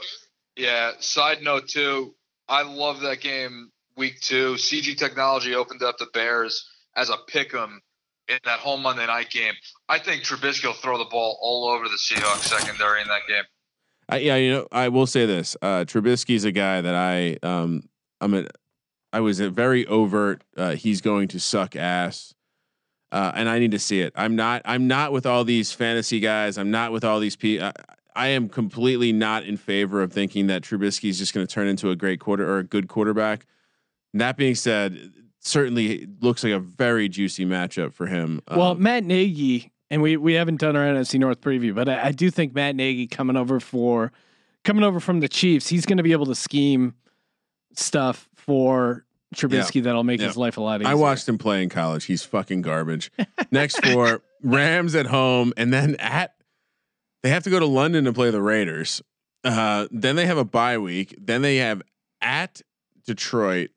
Yeah. 0.56 0.92
Side 1.00 1.42
note 1.42 1.68
too, 1.68 2.16
I 2.48 2.64
love 2.64 3.02
that 3.02 3.22
game 3.22 3.72
week 3.96 4.20
two. 4.22 4.56
CG 4.56 4.98
Technology 4.98 5.56
opened 5.56 5.84
up 5.84 5.98
the 5.98 6.08
Bears 6.14 6.68
as 6.96 7.10
a 7.10 7.18
pick 7.28 7.54
'em 7.54 7.82
in 8.28 8.40
that 8.46 8.60
home 8.60 8.82
Monday 8.82 9.06
night 9.06 9.30
game. 9.30 9.54
I 9.90 10.00
think 10.00 10.24
Trubisky 10.24 10.66
will 10.66 10.74
throw 10.74 10.98
the 10.98 11.06
ball 11.06 11.38
all 11.42 11.68
over 11.68 11.86
the 11.86 11.98
Seahawks 11.98 12.44
secondary 12.44 13.02
in 13.02 13.08
that 13.08 13.22
game. 13.28 13.44
I, 14.10 14.18
yeah, 14.18 14.36
you 14.36 14.52
know, 14.52 14.68
I 14.72 14.90
will 14.90 15.08
say 15.08 15.26
this: 15.26 15.56
uh, 15.62 15.86
Trubisky's 15.86 16.44
a 16.44 16.52
guy 16.52 16.82
that 16.82 16.96
I, 16.96 17.38
um, 17.44 17.84
I'm 18.20 18.34
a, 18.34 18.46
I 19.14 19.20
was 19.20 19.40
a 19.40 19.50
very 19.50 19.86
overt. 19.88 20.44
Uh, 20.56 20.76
he's 20.76 21.02
going 21.02 21.28
to 21.30 21.40
suck 21.40 21.76
ass 21.76 22.34
uh, 23.12 23.32
and 23.36 23.50
I 23.50 23.60
need 23.60 23.72
to 23.72 23.80
see 23.80 24.02
it. 24.02 24.14
I'm 24.16 24.36
not. 24.36 24.62
I'm 24.66 24.88
not 24.88 25.12
with 25.12 25.26
all 25.26 25.44
these 25.44 25.72
fantasy 25.72 26.20
guys. 26.20 26.58
I'm 26.58 26.72
not 26.72 26.92
with 26.92 27.04
all 27.04 27.20
these 27.20 27.36
people. 27.36 27.72
I, 28.16 28.28
am 28.28 28.48
completely 28.48 29.12
not 29.12 29.44
in 29.44 29.58
favor 29.58 30.02
of 30.02 30.14
thinking 30.14 30.48
that 30.48 30.62
Trubisky 30.62 31.10
is 31.10 31.18
just 31.18 31.34
going 31.34 31.46
to 31.46 31.54
turn 31.54 31.68
into 31.68 31.90
a 31.90 31.96
great 31.96 32.20
quarter 32.20 32.50
or 32.50 32.60
a 32.60 32.64
good 32.64 32.88
quarterback. 32.88 33.46
That 34.14 34.38
being 34.38 34.56
said, 34.56 35.12
certainly 35.40 36.08
looks 36.22 36.44
like 36.44 36.54
a 36.54 36.60
very 36.60 37.10
juicy 37.10 37.46
matchup 37.46 37.94
for 37.94 38.08
him. 38.08 38.42
Well, 38.50 38.72
um, 38.72 38.82
Matt 38.82 39.04
Nagy, 39.04 39.72
and 39.90 40.02
we 40.02 40.16
we 40.16 40.34
haven't 40.34 40.62
done 40.62 40.78
our 40.78 40.86
NFC 40.86 41.20
North 41.20 41.42
preview, 41.42 41.76
but 41.76 41.90
I, 41.90 42.08
I 42.08 42.12
do 42.14 42.32
think 42.32 42.56
Matt 42.56 42.76
Nagy 42.78 43.08
coming 43.08 43.36
over 43.36 43.60
for 43.60 44.14
coming 44.64 44.86
over 44.86 45.02
from 45.02 45.20
the 45.20 45.28
Chiefs, 45.28 45.68
he's 45.68 45.86
going 45.86 45.98
to 45.98 46.04
be 46.04 46.14
able 46.14 46.28
to 46.28 46.36
scheme 46.36 46.94
stuff 47.74 48.30
for 48.46 49.06
Trubisky 49.36 49.76
yeah. 49.76 49.82
that'll 49.84 50.04
make 50.04 50.20
yeah. 50.20 50.28
his 50.28 50.38
life 50.38 50.58
a 50.58 50.62
lot 50.62 50.82
easier. 50.82 50.92
I 50.92 50.96
watched 50.96 51.28
him 51.28 51.38
play 51.38 51.64
in 51.64 51.70
college. 51.70 52.06
He's 52.06 52.24
fucking 52.24 52.62
garbage. 52.62 53.12
Next 53.52 53.84
for 53.86 54.22
Rams 54.42 54.96
at 54.96 55.06
home, 55.06 55.54
and 55.56 55.74
then 55.74 55.96
at 55.98 56.36
they 57.24 57.30
have 57.30 57.44
to 57.44 57.50
go 57.50 57.60
to 57.60 57.66
London 57.66 58.06
to 58.06 58.14
play 58.14 58.32
the 58.32 58.42
Raiders. 58.42 59.02
Uh, 59.44 59.88
then 59.92 60.16
they 60.16 60.26
have 60.26 60.38
a 60.38 60.46
bye 60.46 60.78
week. 60.78 61.16
Then 61.20 61.42
they 61.42 61.58
have 61.58 61.82
at 62.22 62.62
Detroit, 63.06 63.70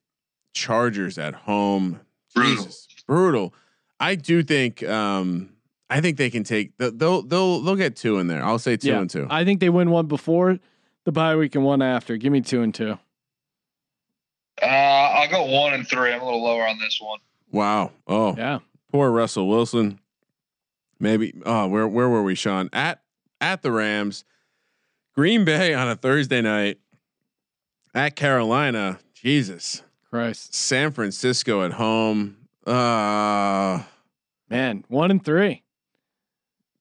Chargers 0.52 1.18
at 1.18 1.34
home. 1.34 2.00
Brutal. 2.34 2.64
Jesus, 2.64 2.88
brutal. 3.06 3.54
I 4.00 4.16
do 4.16 4.42
think. 4.42 4.82
Um, 4.82 5.50
I 5.88 6.00
think 6.00 6.16
they 6.16 6.30
can 6.30 6.42
take. 6.42 6.76
They'll 6.78 7.22
they'll 7.22 7.60
they'll 7.60 7.76
get 7.76 7.94
two 7.94 8.18
in 8.18 8.26
there. 8.26 8.44
I'll 8.44 8.58
say 8.58 8.76
two 8.76 8.88
yeah, 8.88 9.00
and 9.00 9.10
two. 9.10 9.26
I 9.30 9.44
think 9.44 9.60
they 9.60 9.70
win 9.70 9.90
one 9.90 10.06
before 10.06 10.58
the 11.04 11.12
bye 11.12 11.36
week 11.36 11.54
and 11.54 11.64
one 11.64 11.82
after. 11.82 12.16
Give 12.16 12.32
me 12.32 12.40
two 12.40 12.62
and 12.62 12.74
two. 12.74 12.98
Uh, 14.62 14.66
I'll 14.66 15.30
go 15.30 15.44
one 15.44 15.74
and 15.74 15.86
three. 15.86 16.12
I'm 16.12 16.20
a 16.20 16.24
little 16.24 16.42
lower 16.42 16.66
on 16.66 16.78
this 16.78 17.00
one. 17.00 17.18
Wow. 17.50 17.92
Oh, 18.06 18.34
yeah. 18.36 18.60
Poor 18.90 19.10
Russell 19.10 19.48
Wilson. 19.48 20.00
Maybe. 21.00 21.34
Oh, 21.44 21.66
where 21.66 21.88
where 21.88 22.08
were 22.08 22.22
we, 22.22 22.34
Sean? 22.34 22.70
At 22.72 23.02
at 23.40 23.62
the 23.62 23.72
Rams, 23.72 24.24
Green 25.14 25.44
Bay 25.44 25.74
on 25.74 25.88
a 25.88 25.96
Thursday 25.96 26.40
night. 26.40 26.78
At 27.94 28.16
Carolina, 28.16 28.98
Jesus 29.14 29.82
Christ. 30.08 30.54
San 30.54 30.92
Francisco 30.92 31.62
at 31.62 31.72
home. 31.72 32.36
Uh 32.66 33.82
man, 34.48 34.84
one 34.88 35.10
and 35.10 35.24
three. 35.24 35.62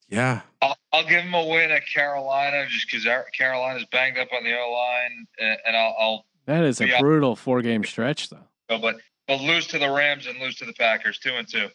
Yeah. 0.09 0.41
I'll, 0.61 0.77
I'll 0.93 1.07
give 1.07 1.23
them 1.23 1.33
a 1.33 1.45
win 1.45 1.71
at 1.71 1.87
Carolina 1.87 2.65
just 2.69 2.85
because 2.89 3.07
Carolina's 3.35 3.85
banged 3.91 4.19
up 4.19 4.27
on 4.31 4.43
the 4.43 4.55
O 4.55 4.71
line, 4.71 5.25
and, 5.39 5.57
and 5.65 5.75
I'll, 5.75 5.95
I'll 5.99 6.25
that 6.45 6.63
is 6.63 6.81
a 6.81 6.87
yeah. 6.87 6.99
brutal 6.99 7.35
four 7.35 7.61
game 7.61 7.83
stretch, 7.83 8.29
though. 8.29 8.47
No, 8.69 8.79
but 8.79 8.95
but 9.27 9.41
lose 9.41 9.67
to 9.67 9.79
the 9.79 9.89
Rams 9.89 10.27
and 10.27 10.39
lose 10.39 10.55
to 10.57 10.65
the 10.65 10.73
Packers, 10.73 11.19
two 11.19 11.33
and 11.33 11.47
two. 11.47 11.69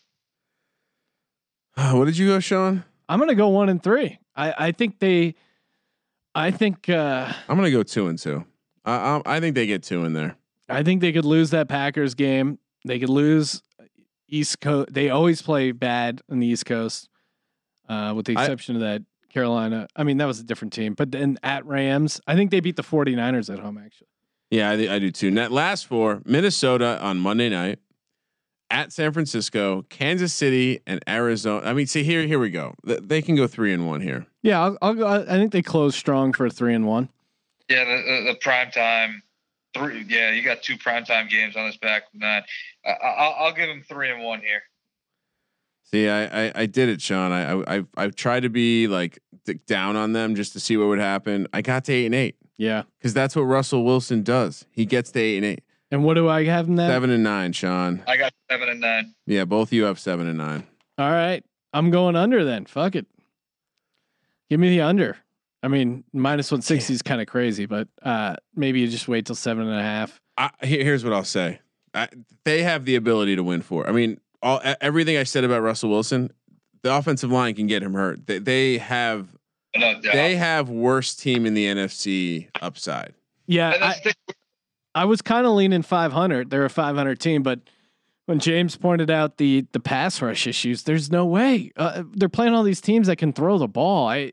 what 1.97 2.05
did 2.05 2.19
you 2.19 2.29
go, 2.29 2.41
Sean? 2.41 2.85
I'm 3.09 3.19
gonna 3.19 3.35
go 3.35 3.49
one 3.49 3.69
and 3.69 3.83
three. 3.83 4.19
I 4.37 4.55
I 4.67 4.73
think 4.73 4.99
they. 4.99 5.35
I 6.35 6.51
think 6.51 6.89
uh, 6.89 7.33
I'm 7.49 7.57
gonna 7.57 7.71
go 7.71 7.83
two 7.83 8.09
and 8.09 8.19
two. 8.19 8.45
I, 8.85 9.21
I 9.27 9.37
I 9.37 9.41
think 9.41 9.55
they 9.55 9.67
get 9.67 9.83
two 9.83 10.05
in 10.05 10.13
there. 10.13 10.37
I 10.69 10.83
think 10.83 11.01
they 11.01 11.13
could 11.13 11.25
lose 11.25 11.51
that 11.51 11.69
Packers 11.69 12.15
game. 12.15 12.59
They 12.85 12.99
could 12.99 13.09
lose 13.09 13.63
East 14.29 14.61
Coast. 14.61 14.93
They 14.93 15.11
always 15.11 15.41
play 15.41 15.73
bad 15.73 16.21
on 16.31 16.41
the 16.41 16.47
East 16.47 16.67
Coast, 16.67 17.09
uh, 17.89 18.13
with 18.15 18.27
the 18.27 18.33
exception 18.33 18.77
I, 18.77 18.79
of 18.79 18.83
that 18.83 19.03
Carolina. 19.31 19.89
I 19.97 20.05
mean, 20.05 20.19
that 20.19 20.27
was 20.27 20.41
a 20.41 20.45
different 20.45 20.73
team. 20.73 20.95
But 20.95 21.13
then 21.13 21.39
at 21.43 21.65
Rams, 21.65 22.21
I 22.27 22.35
think 22.35 22.51
they 22.51 22.61
beat 22.61 22.77
the 22.77 22.83
49ers 22.83 23.53
at 23.53 23.59
home, 23.59 23.79
actually. 23.79 24.09
Yeah, 24.51 24.71
I, 24.71 24.95
I 24.95 24.99
do 24.99 25.11
too. 25.11 25.31
Net 25.31 25.53
last 25.53 25.87
four: 25.87 26.23
Minnesota 26.25 26.99
on 27.01 27.19
Monday 27.19 27.49
night, 27.49 27.79
at 28.71 28.93
San 28.93 29.13
Francisco, 29.13 29.83
Kansas 29.89 30.33
City, 30.33 30.81
and 30.87 31.03
Arizona. 31.09 31.67
I 31.67 31.73
mean, 31.73 31.87
see 31.87 32.03
here, 32.03 32.23
here 32.27 32.39
we 32.39 32.51
go. 32.51 32.75
They 32.85 33.23
can 33.23 33.35
go 33.35 33.47
three 33.47 33.73
and 33.73 33.87
one 33.87 34.01
here. 34.01 34.27
Yeah, 34.43 34.63
I'll, 34.63 34.79
I'll 34.83 34.95
go. 34.95 35.07
I 35.07 35.25
think 35.25 35.53
they 35.53 35.63
close 35.63 35.97
strong 35.97 36.33
for 36.33 36.47
a 36.47 36.51
three 36.51 36.75
and 36.75 36.87
one. 36.87 37.09
Yeah, 37.69 37.85
the, 37.85 37.91
the, 37.91 38.33
the 38.33 38.39
prime 38.41 38.71
time. 38.71 39.23
Three, 39.75 40.07
yeah, 40.09 40.33
you 40.33 40.43
got 40.43 40.63
two 40.63 40.79
prime 40.79 41.05
time 41.05 41.29
games 41.29 41.55
on 41.55 41.67
this 41.67 41.77
back 41.77 42.05
nine. 42.15 42.43
I, 42.87 42.91
I'll, 42.91 43.47
I'll 43.47 43.55
give 43.55 43.69
them 43.69 43.83
three 43.87 44.11
and 44.11 44.23
one 44.23 44.41
here. 44.41 44.63
See, 45.85 46.09
I, 46.09 46.47
I, 46.47 46.53
I 46.55 46.67
did 46.67 46.89
it, 46.89 47.01
Sean. 47.01 47.33
I 47.33 47.79
I 47.79 47.85
I 47.97 48.09
tried 48.09 48.41
to 48.41 48.51
be 48.51 48.89
like 48.89 49.19
down 49.67 49.97
on 49.97 50.13
them 50.13 50.35
just 50.35 50.53
to 50.55 50.61
see 50.61 50.77
what 50.77 50.89
would 50.89 50.99
happen. 50.99 51.49
I 51.53 51.63
got 51.63 51.85
to 51.85 51.93
eight 51.93 52.07
and 52.07 52.15
eight. 52.15 52.37
Yeah, 52.59 52.83
because 52.99 53.15
that's 53.15 53.35
what 53.35 53.43
Russell 53.43 53.85
Wilson 53.85 54.23
does. 54.23 54.67
He 54.71 54.85
gets 54.85 55.11
to 55.13 55.21
eight 55.21 55.37
and 55.37 55.47
eight. 55.47 55.63
And 55.91 56.05
what 56.05 56.15
do 56.15 56.29
I 56.29 56.45
have 56.45 56.69
in 56.69 56.75
that? 56.75 56.89
Seven 56.89 57.09
and 57.09 57.23
nine, 57.23 57.53
Sean. 57.53 58.03
I 58.07 58.17
got 58.19 58.35
seven 58.51 58.69
and 58.69 58.81
nine. 58.81 59.15
Yeah, 59.27 59.47
both 59.47 59.73
you 59.73 59.85
have 59.85 59.99
seven 59.99 60.27
and 60.29 60.37
nine. 60.37 60.67
All 60.99 61.11
right, 61.11 61.43
I'm 61.73 61.91
going 61.91 62.17
under 62.17 62.45
then. 62.45 62.67
Fuck 62.67 62.97
it. 62.97 63.07
Give 64.51 64.61
me 64.61 64.69
the 64.71 64.83
under. 64.83 65.17
I 65.63 65.69
mean, 65.69 66.05
minus 66.13 66.51
one 66.51 66.63
sixty 66.63 66.93
is 66.93 67.03
kind 67.03 67.21
of 67.21 67.27
crazy, 67.27 67.67
but 67.67 67.89
uh, 68.03 68.37
maybe 68.55 68.81
you 68.81 68.89
just 68.89 69.09
wait 69.09 69.27
till 69.27 69.35
seven 69.35 69.67
and 69.67 69.79
a 69.79 69.83
half. 69.83 70.21
I, 70.37 70.51
here's 70.61 71.05
what 71.05 71.13
I'll 71.13 71.25
say: 71.25 71.61
I, 71.95 72.09
they 72.45 72.63
have 72.65 72.85
the 72.85 72.97
ability 72.97 73.37
to 73.37 73.43
win 73.45 73.63
four. 73.63 73.89
I 73.89 73.93
mean, 73.93 74.21
all 74.43 74.61
everything 74.81 75.17
I 75.17 75.23
said 75.23 75.45
about 75.45 75.63
Russell 75.63 75.91
Wilson, 75.91 76.33
the 76.83 76.95
offensive 76.95 77.31
line 77.31 77.55
can 77.55 77.67
get 77.67 77.83
him 77.83 77.95
hurt. 77.95 78.27
They, 78.27 78.39
they 78.39 78.79
have 78.79 79.38
no 79.79 80.01
they 80.01 80.37
have 80.37 80.69
worst 80.69 81.21
team 81.21 81.47
in 81.47 81.55
the 81.55 81.67
NFC 81.67 82.49
upside. 82.61 83.15
Yeah, 83.47 83.75
I, 83.81 84.13
I 84.95 85.05
was 85.07 85.23
kind 85.23 85.47
of 85.47 85.53
leaning 85.53 85.83
500. 85.83 86.51
They're 86.51 86.65
a 86.65 86.71
500 86.71 87.19
team, 87.19 87.43
but 87.43 87.61
when 88.27 88.41
James 88.41 88.77
pointed 88.77 89.11
out 89.11 89.39
the 89.39 89.67
the 89.73 89.81
pass 89.81 90.21
rush 90.21 90.47
issues, 90.47 90.83
there's 90.83 91.11
no 91.11 91.25
way 91.25 91.73
uh, 91.77 92.03
they're 92.13 92.29
playing 92.29 92.53
all 92.55 92.63
these 92.63 92.81
teams 92.81 93.07
that 93.07 93.17
can 93.17 93.33
throw 93.33 93.57
the 93.57 93.69
ball. 93.69 94.07
I 94.07 94.33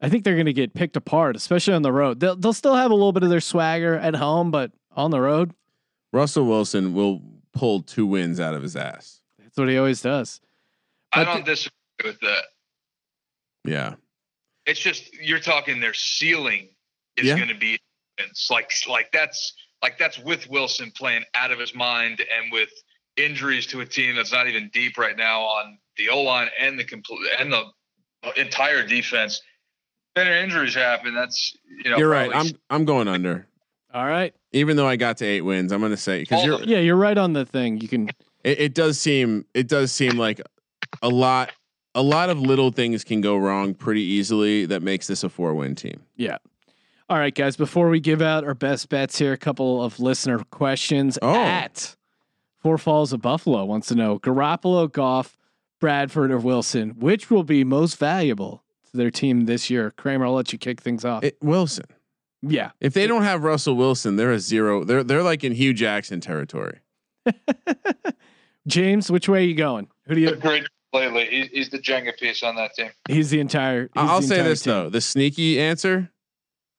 I 0.00 0.08
think 0.08 0.24
they're 0.24 0.34
going 0.34 0.46
to 0.46 0.52
get 0.52 0.72
picked 0.74 0.96
apart, 0.96 1.36
especially 1.36 1.74
on 1.74 1.82
the 1.82 1.92
road. 1.92 2.20
They'll 2.20 2.36
they'll 2.36 2.52
still 2.54 2.74
have 2.74 2.90
a 2.90 2.94
little 2.94 3.12
bit 3.12 3.22
of 3.22 3.28
their 3.28 3.40
swagger 3.40 3.96
at 3.96 4.16
home, 4.16 4.50
but 4.50 4.72
on 4.96 5.10
the 5.10 5.20
road, 5.20 5.52
Russell 6.12 6.46
Wilson 6.46 6.94
will 6.94 7.22
pull 7.52 7.82
two 7.82 8.06
wins 8.06 8.40
out 8.40 8.54
of 8.54 8.62
his 8.62 8.76
ass. 8.76 9.20
That's 9.38 9.56
what 9.58 9.68
he 9.68 9.76
always 9.76 10.00
does. 10.00 10.40
But 11.12 11.28
I 11.28 11.34
don't 11.34 11.44
disagree 11.44 11.72
with 12.04 12.20
that. 12.20 12.44
Yeah. 13.64 13.94
It's 14.66 14.80
just 14.80 15.12
you're 15.14 15.40
talking 15.40 15.80
their 15.80 15.94
ceiling 15.94 16.68
is 17.16 17.26
yeah. 17.26 17.36
going 17.36 17.48
to 17.48 17.58
be 17.58 17.78
it's 18.18 18.50
like 18.50 18.70
like 18.88 19.10
that's 19.12 19.54
like 19.82 19.98
that's 19.98 20.18
with 20.18 20.48
Wilson 20.48 20.92
playing 20.96 21.24
out 21.34 21.50
of 21.50 21.58
his 21.58 21.74
mind 21.74 22.20
and 22.20 22.52
with 22.52 22.70
injuries 23.16 23.66
to 23.66 23.80
a 23.80 23.86
team 23.86 24.16
that's 24.16 24.32
not 24.32 24.48
even 24.48 24.70
deep 24.72 24.96
right 24.96 25.16
now 25.16 25.42
on 25.42 25.78
the 25.96 26.08
O 26.08 26.22
line 26.22 26.48
and 26.58 26.78
the 26.78 26.84
complete 26.84 27.20
and 27.38 27.52
the 27.52 27.64
uh, 28.24 28.30
entire 28.36 28.86
defense. 28.86 29.40
Then 30.14 30.26
injuries 30.26 30.74
happen. 30.74 31.14
That's 31.14 31.56
you 31.84 31.90
know. 31.90 31.96
You're 31.98 32.10
right. 32.10 32.30
I'm 32.34 32.48
I'm 32.70 32.84
going 32.84 33.08
under. 33.08 33.46
All 33.94 34.06
right. 34.06 34.34
Even 34.52 34.76
though 34.76 34.86
I 34.86 34.96
got 34.96 35.18
to 35.18 35.26
eight 35.26 35.42
wins, 35.42 35.72
I'm 35.72 35.80
going 35.80 35.90
to 35.90 35.96
say 35.96 36.20
because 36.20 36.44
you're 36.44 36.62
yeah 36.62 36.78
you're 36.78 36.96
right 36.96 37.16
on 37.16 37.32
the 37.32 37.44
thing. 37.44 37.80
You 37.80 37.88
can. 37.88 38.08
It, 38.44 38.60
it 38.60 38.74
does 38.74 38.98
seem 38.98 39.46
it 39.54 39.68
does 39.68 39.92
seem 39.92 40.18
like 40.18 40.40
a 41.00 41.08
lot 41.08 41.52
a 41.94 42.02
lot 42.02 42.30
of 42.30 42.40
little 42.40 42.70
things 42.70 43.04
can 43.04 43.20
go 43.20 43.36
wrong 43.36 43.74
pretty 43.74 44.02
easily 44.02 44.66
that 44.66 44.82
makes 44.82 45.06
this 45.06 45.22
a 45.24 45.28
four 45.28 45.54
win 45.54 45.74
team. 45.74 46.02
Yeah. 46.16 46.38
All 47.08 47.18
right, 47.18 47.34
guys. 47.34 47.56
Before 47.56 47.88
we 47.88 48.00
give 48.00 48.22
out 48.22 48.44
our 48.44 48.54
best 48.54 48.88
bets 48.88 49.18
here, 49.18 49.32
a 49.32 49.38
couple 49.38 49.82
of 49.82 50.00
listener 50.00 50.38
questions. 50.50 51.18
Oh. 51.20 51.34
At 51.34 51.96
Four 52.58 52.78
Falls 52.78 53.12
of 53.12 53.20
Buffalo 53.20 53.64
wants 53.64 53.88
to 53.88 53.94
know 53.94 54.18
Garoppolo, 54.18 54.90
Goff, 54.90 55.36
Bradford, 55.80 56.30
or 56.30 56.38
Wilson, 56.38 56.90
which 56.98 57.30
will 57.30 57.42
be 57.42 57.64
most 57.64 57.98
valuable 57.98 58.62
to 58.90 58.96
their 58.96 59.10
team 59.10 59.46
this 59.46 59.68
year? 59.68 59.90
Kramer, 59.90 60.26
I'll 60.26 60.32
let 60.32 60.52
you 60.52 60.58
kick 60.58 60.80
things 60.80 61.04
off. 61.04 61.24
It, 61.24 61.36
Wilson. 61.42 61.86
yeah. 62.40 62.70
If 62.80 62.94
they 62.94 63.06
don't 63.06 63.24
have 63.24 63.42
Russell 63.42 63.74
Wilson, 63.74 64.16
they're 64.16 64.32
a 64.32 64.38
zero. 64.38 64.84
They're 64.84 65.04
they're 65.04 65.22
like 65.22 65.44
in 65.44 65.52
Hue 65.52 65.74
Jackson 65.74 66.20
territory. 66.20 66.78
James, 68.66 69.10
which 69.10 69.28
way 69.28 69.40
are 69.40 69.46
you 69.46 69.54
going? 69.54 69.88
Who 70.06 70.14
do 70.14 70.20
you? 70.20 70.36
Great 70.36 70.66
lately. 70.92 71.26
He's, 71.30 71.48
he's 71.48 71.68
the 71.70 71.78
Jenga 71.78 72.16
piece 72.18 72.42
on 72.42 72.56
that 72.56 72.74
team. 72.74 72.90
He's 73.08 73.30
the 73.30 73.40
entire. 73.40 73.82
he's 73.82 73.90
I'll 73.96 74.20
the 74.20 74.26
say 74.26 74.34
entire 74.36 74.48
this 74.50 74.62
team. 74.62 74.72
though: 74.72 74.88
the 74.90 75.00
sneaky 75.00 75.60
answer, 75.60 76.10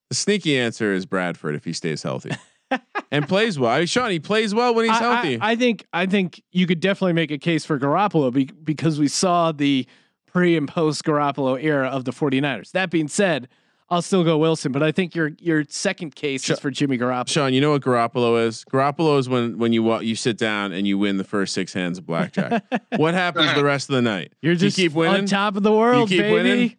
the 0.09 0.15
sneaky 0.15 0.57
answer 0.57 0.93
is 0.93 1.05
Bradford 1.05 1.55
if 1.55 1.65
he 1.65 1.73
stays 1.73 2.03
healthy 2.03 2.31
and 3.11 3.27
plays 3.27 3.57
well. 3.59 3.71
I 3.71 3.79
mean, 3.79 3.87
Sean, 3.87 4.11
he 4.11 4.19
plays 4.19 4.53
well 4.53 4.73
when 4.73 4.85
he's 4.85 4.93
I- 4.95 4.97
I- 4.97 5.13
healthy. 5.15 5.37
I, 5.41 5.55
think 5.55 5.85
I 5.93 6.05
think 6.05 6.41
you 6.51 6.65
could 6.67 6.79
definitely 6.79 7.13
make 7.13 7.31
a 7.31 7.37
case 7.37 7.65
for 7.65 7.79
Garoppolo 7.79 8.31
be, 8.33 8.45
because 8.45 8.99
we 8.99 9.07
saw 9.07 9.51
the 9.51 9.87
pre 10.25 10.55
and 10.57 10.67
post 10.67 11.03
Garoppolo 11.03 11.61
era 11.61 11.87
of 11.87 12.05
the 12.05 12.11
49ers. 12.11 12.71
That 12.71 12.89
being 12.89 13.07
said, 13.07 13.47
I'll 13.89 14.01
still 14.01 14.23
go 14.23 14.37
Wilson, 14.37 14.71
but 14.71 14.81
I 14.81 14.91
think 14.91 15.13
your 15.13 15.31
your 15.39 15.65
second 15.69 16.15
case 16.15 16.49
is 16.49 16.59
for 16.59 16.71
Jimmy 16.71 16.97
Garoppolo. 16.97 17.29
Sean, 17.29 17.53
you 17.53 17.61
know 17.61 17.71
what 17.71 17.81
Garoppolo 17.81 18.45
is? 18.45 18.65
Garoppolo 18.65 19.19
is 19.19 19.29
when 19.29 19.57
when 19.57 19.73
you 19.73 19.99
you 20.01 20.15
sit 20.15 20.37
down 20.37 20.71
and 20.71 20.87
you 20.87 20.97
win 20.97 21.17
the 21.17 21.23
first 21.23 21.53
six 21.53 21.73
hands 21.73 21.97
of 21.97 22.05
blackjack. 22.05 22.63
what 22.95 23.13
happens 23.13 23.53
the 23.53 23.63
rest 23.63 23.89
of 23.89 23.95
the 23.95 24.01
night? 24.01 24.33
You're 24.41 24.55
just 24.55 24.77
you 24.77 24.89
keep 24.89 24.95
winning. 24.95 25.21
on 25.21 25.25
top 25.25 25.55
of 25.55 25.63
the 25.63 25.71
world, 25.71 26.09
keep 26.09 26.21
baby. 26.21 26.33
winning? 26.33 26.77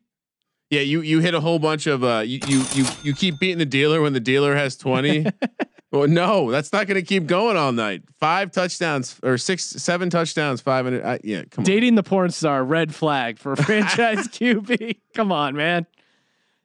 Yeah, 0.71 0.81
you 0.81 1.03
you 1.03 1.21
hit 1.21 1.35
a 1.35 1.41
whole 1.41 1.59
bunch 1.59 1.87
of 1.87 2.03
uh 2.03 2.23
you 2.27 2.41
you 2.49 2.65
you, 2.73 2.85
you 3.03 3.15
keep 3.15 3.39
beating 3.39 3.59
the 3.59 3.67
dealer 3.67 4.01
when 4.01 4.13
the 4.13 4.21
dealer 4.21 4.57
has 4.57 4.77
20. 4.77 5.27
well, 5.93 6.09
no, 6.09 6.51
that's 6.51 6.73
not 6.73 6.87
going 6.87 7.01
to 7.01 7.07
keep 7.07 7.27
going 7.27 7.57
all 7.57 7.71
night. 7.71 8.03
Five 8.19 8.51
touchdowns 8.51 9.21
or 9.23 9.39
six 9.39 9.63
seven 9.65 10.11
touchdowns, 10.11 10.61
500 10.61 11.05
uh, 11.05 11.19
yeah, 11.23 11.43
come 11.51 11.63
on. 11.63 11.65
Dating 11.65 11.95
the 11.95 12.03
porn 12.03 12.31
star, 12.31 12.65
red 12.65 12.95
flag 12.95 13.39
for 13.39 13.53
a 13.53 13.57
franchise 13.63 14.27
QB. 14.29 14.99
Come 15.15 15.31
on, 15.31 15.55
man. 15.55 15.87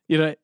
You 0.10 0.18
know, 0.18 0.36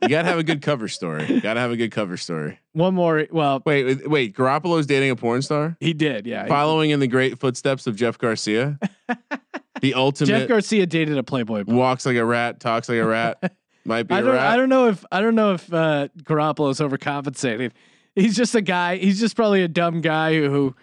You 0.00 0.08
got 0.08 0.22
to 0.22 0.28
have 0.28 0.38
a 0.38 0.44
good 0.44 0.62
cover 0.62 0.86
story. 0.86 1.40
Got 1.40 1.54
to 1.54 1.60
have 1.60 1.72
a 1.72 1.76
good 1.76 1.90
cover 1.90 2.16
story. 2.16 2.60
one 2.72 2.94
more. 2.94 3.26
Well, 3.32 3.60
Wait, 3.66 4.08
wait, 4.08 4.36
Garoppolo's 4.36 4.86
dating 4.86 5.10
a 5.10 5.16
porn 5.16 5.42
star? 5.42 5.76
he 5.80 5.92
did. 5.92 6.24
Yeah. 6.24 6.46
Following 6.46 6.90
in 6.90 7.00
the 7.00 7.08
great 7.08 7.40
footsteps 7.40 7.88
of 7.88 7.96
Jeff 7.96 8.16
Garcia. 8.16 8.78
the 9.80 9.94
ultimate 9.94 10.28
Jeff 10.28 10.48
Garcia 10.48 10.86
dated 10.86 11.18
a 11.18 11.24
Playboy. 11.24 11.58
model. 11.64 11.74
walks 11.74 12.06
like 12.06 12.16
a 12.16 12.24
rat, 12.24 12.60
talks 12.60 12.88
like 12.88 12.98
a 12.98 13.04
rat. 13.04 13.56
Might 13.84 14.04
be 14.04 14.14
I 14.14 14.18
a 14.20 14.22
don't. 14.22 14.34
rat. 14.34 14.46
I 14.52 14.56
don't 14.56 14.68
know 14.68 14.86
if 14.88 15.04
I 15.10 15.20
don't 15.20 15.34
know 15.34 15.54
if 15.54 15.72
uh, 15.72 16.06
Garoppolo's 16.22 16.78
overcompensating. 16.78 17.72
He's 18.14 18.36
just 18.36 18.54
a 18.54 18.60
guy. 18.60 18.98
He's 18.98 19.18
just 19.18 19.34
probably 19.34 19.62
a 19.62 19.68
dumb 19.68 20.00
guy 20.00 20.34
who, 20.34 20.48
who 20.50 20.76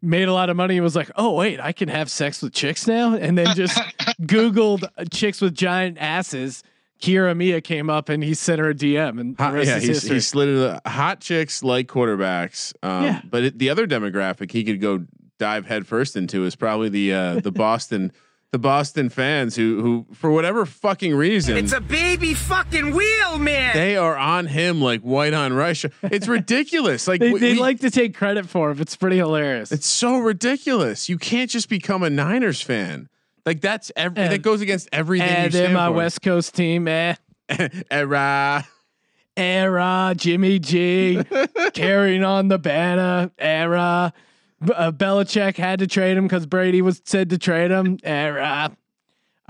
made 0.00 0.28
a 0.28 0.32
lot 0.32 0.48
of 0.50 0.56
money 0.56 0.76
and 0.76 0.84
was 0.84 0.94
like, 0.96 1.10
"Oh 1.16 1.32
wait, 1.34 1.58
I 1.60 1.72
can 1.72 1.88
have 1.88 2.10
sex 2.10 2.40
with 2.40 2.52
chicks 2.54 2.86
now," 2.86 3.14
and 3.14 3.36
then 3.36 3.54
just 3.56 3.76
Googled 4.22 4.84
chicks 5.12 5.40
with 5.40 5.54
giant 5.54 5.98
asses. 5.98 6.62
Kiara 7.04 7.36
Mia 7.36 7.60
came 7.60 7.90
up 7.90 8.08
and 8.08 8.22
he 8.24 8.34
sent 8.34 8.60
her 8.60 8.70
a 8.70 8.74
DM, 8.74 9.20
and 9.20 9.38
Hot, 9.38 9.52
yeah, 9.54 9.60
is 9.76 9.82
he's, 9.82 9.88
history. 10.02 10.14
he 10.16 10.20
slid 10.20 10.48
into 10.48 10.60
the 10.60 10.80
hot 10.90 11.20
chicks 11.20 11.62
like 11.62 11.86
quarterbacks. 11.86 12.72
Um, 12.82 13.04
Yeah. 13.04 13.20
But 13.28 13.44
it, 13.44 13.58
the 13.58 13.70
other 13.70 13.86
demographic 13.86 14.50
he 14.52 14.64
could 14.64 14.80
go 14.80 15.04
dive 15.38 15.66
headfirst 15.66 16.16
into 16.16 16.44
is 16.44 16.56
probably 16.56 16.88
the 16.88 17.12
uh, 17.12 17.40
the 17.40 17.52
Boston 17.64 18.12
the 18.52 18.58
Boston 18.58 19.08
fans 19.08 19.56
who 19.56 19.82
who 19.82 20.06
for 20.14 20.30
whatever 20.30 20.64
fucking 20.64 21.12
reason 21.14 21.56
It's 21.56 21.72
a 21.72 21.80
baby 21.80 22.34
fucking 22.34 22.94
wheel, 22.94 23.36
man. 23.38 23.74
they 23.74 23.96
are 23.96 24.16
on 24.16 24.46
him 24.46 24.80
like 24.80 25.00
white 25.00 25.34
on 25.34 25.52
Russia. 25.52 25.90
It's 26.04 26.28
ridiculous. 26.28 27.08
Like 27.08 27.18
they, 27.20 27.32
we- 27.32 27.40
they 27.40 27.52
we- 27.54 27.58
like 27.58 27.80
to 27.80 27.90
take 27.90 28.14
credit 28.16 28.48
for 28.48 28.70
it. 28.70 28.78
It's 28.80 28.94
pretty 28.96 29.16
hilarious. 29.16 29.72
it's 29.72 29.88
so 29.88 30.18
ridiculous. 30.18 31.08
You 31.08 31.18
can't 31.18 31.50
just 31.50 31.68
become 31.68 32.02
a 32.04 32.10
Niners 32.10 32.60
fan. 32.62 33.08
Like 33.46 33.60
that's 33.60 33.92
every 33.96 34.22
And- 34.22 34.32
that 34.32 34.42
goes 34.42 34.60
against 34.60 34.88
everything. 34.92 35.28
and 35.28 35.52
stand 35.52 35.74
my 35.74 35.88
for. 35.88 35.92
West 35.94 36.22
Coast 36.22 36.54
team, 36.54 36.88
eh? 36.88 37.14
Era. 37.90 38.64
Era, 39.36 40.14
Jimmy 40.16 40.58
G, 40.60 41.20
carrying 41.74 42.22
on 42.22 42.48
the 42.48 42.58
banner. 42.58 43.32
Era, 43.36 44.12
uh, 44.72 44.92
Belichick 44.92 45.56
had 45.56 45.80
to 45.80 45.86
trade 45.88 46.16
him 46.16 46.24
because 46.24 46.46
Brady 46.46 46.80
was 46.82 47.02
said 47.04 47.30
to 47.30 47.38
trade 47.38 47.72
him. 47.72 47.98
Era. 48.04 48.76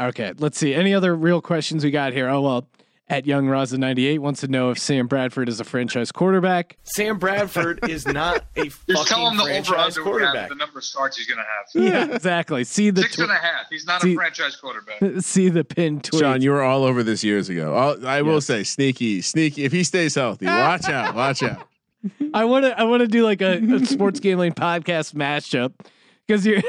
Okay, 0.00 0.32
let's 0.38 0.56
see. 0.58 0.74
Any 0.74 0.94
other 0.94 1.14
real 1.14 1.40
questions 1.42 1.84
we 1.84 1.90
got 1.90 2.14
here? 2.14 2.28
Oh 2.30 2.40
well, 2.40 2.68
at 3.08 3.26
Young 3.26 3.46
Raza 3.46 3.76
ninety 3.76 4.06
eight 4.06 4.18
wants 4.20 4.40
to 4.40 4.48
know 4.48 4.70
if 4.70 4.78
Sam 4.78 5.06
Bradford 5.06 5.48
is 5.48 5.60
a 5.60 5.64
franchise 5.64 6.10
quarterback. 6.10 6.76
Sam 6.84 7.18
Bradford 7.18 7.80
is 7.88 8.06
not 8.08 8.44
a 8.56 8.64
Just 8.68 8.86
tell 8.86 9.04
fucking 9.04 9.26
him 9.32 9.36
the 9.36 9.42
franchise 9.44 9.96
under 9.98 10.02
quarterback. 10.10 10.48
the 10.48 10.54
number 10.54 10.78
of 10.78 10.84
starts 10.84 11.18
he's 11.18 11.26
going 11.26 11.38
to 11.38 11.90
have. 11.92 12.08
Yeah, 12.10 12.14
exactly. 12.16 12.64
See 12.64 12.88
the 12.90 13.02
Six 13.02 13.16
tw- 13.16 13.20
and 13.20 13.30
a 13.30 13.34
half. 13.34 13.66
He's 13.70 13.86
not 13.86 14.00
See- 14.00 14.12
a 14.12 14.16
franchise 14.16 14.56
quarterback. 14.56 15.02
see 15.20 15.50
the 15.50 15.64
pin 15.64 16.00
tweet. 16.00 16.20
Sean, 16.20 16.40
you 16.40 16.50
were 16.50 16.62
all 16.62 16.82
over 16.84 17.02
this 17.02 17.22
years 17.22 17.48
ago. 17.50 17.74
I'll, 17.74 18.06
I 18.06 18.22
will 18.22 18.34
Yes. 18.34 18.46
say, 18.46 18.64
sneaky, 18.64 19.20
sneaky. 19.20 19.64
If 19.64 19.72
he 19.72 19.84
stays 19.84 20.14
healthy, 20.14 20.46
watch 20.46 20.88
out, 20.88 21.14
watch 21.14 21.42
out. 21.42 21.66
I 22.34 22.44
want 22.46 22.64
to. 22.64 22.78
I 22.78 22.84
want 22.84 23.00
to 23.00 23.06
do 23.06 23.22
like 23.24 23.40
a, 23.42 23.58
a 23.58 23.84
sports 23.86 24.20
gambling 24.20 24.52
podcast 24.52 25.14
mashup 25.14 25.72
because 26.26 26.44
you're. 26.46 26.62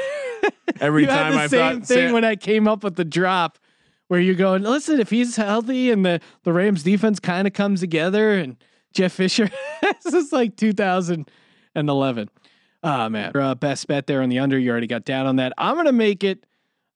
Every 0.80 1.02
you 1.02 1.08
time 1.08 1.32
had 1.32 1.34
the 1.34 1.38
I 1.40 1.46
same 1.48 1.80
thought, 1.80 1.86
thing 1.88 1.96
Sam- 2.08 2.12
when 2.12 2.24
I 2.24 2.36
came 2.36 2.68
up 2.68 2.84
with 2.84 2.96
the 2.96 3.04
drop, 3.04 3.58
where 4.08 4.20
you're 4.20 4.34
going. 4.34 4.62
Listen, 4.62 5.00
if 5.00 5.10
he's 5.10 5.36
healthy 5.36 5.90
and 5.90 6.04
the 6.04 6.20
the 6.44 6.52
Rams 6.52 6.82
defense 6.82 7.20
kind 7.20 7.46
of 7.46 7.52
comes 7.52 7.80
together, 7.80 8.34
and 8.34 8.56
Jeff 8.92 9.12
Fisher, 9.12 9.50
this 9.82 10.14
is 10.14 10.32
like 10.32 10.56
2011. 10.56 12.30
Ah 12.82 13.08
man, 13.08 13.32
uh, 13.34 13.54
best 13.54 13.86
bet 13.86 14.06
there 14.06 14.22
on 14.22 14.28
the 14.28 14.38
under. 14.38 14.58
You 14.58 14.70
already 14.70 14.86
got 14.86 15.04
down 15.04 15.26
on 15.26 15.36
that. 15.36 15.52
I'm 15.58 15.76
gonna 15.76 15.92
make 15.92 16.22
it. 16.24 16.44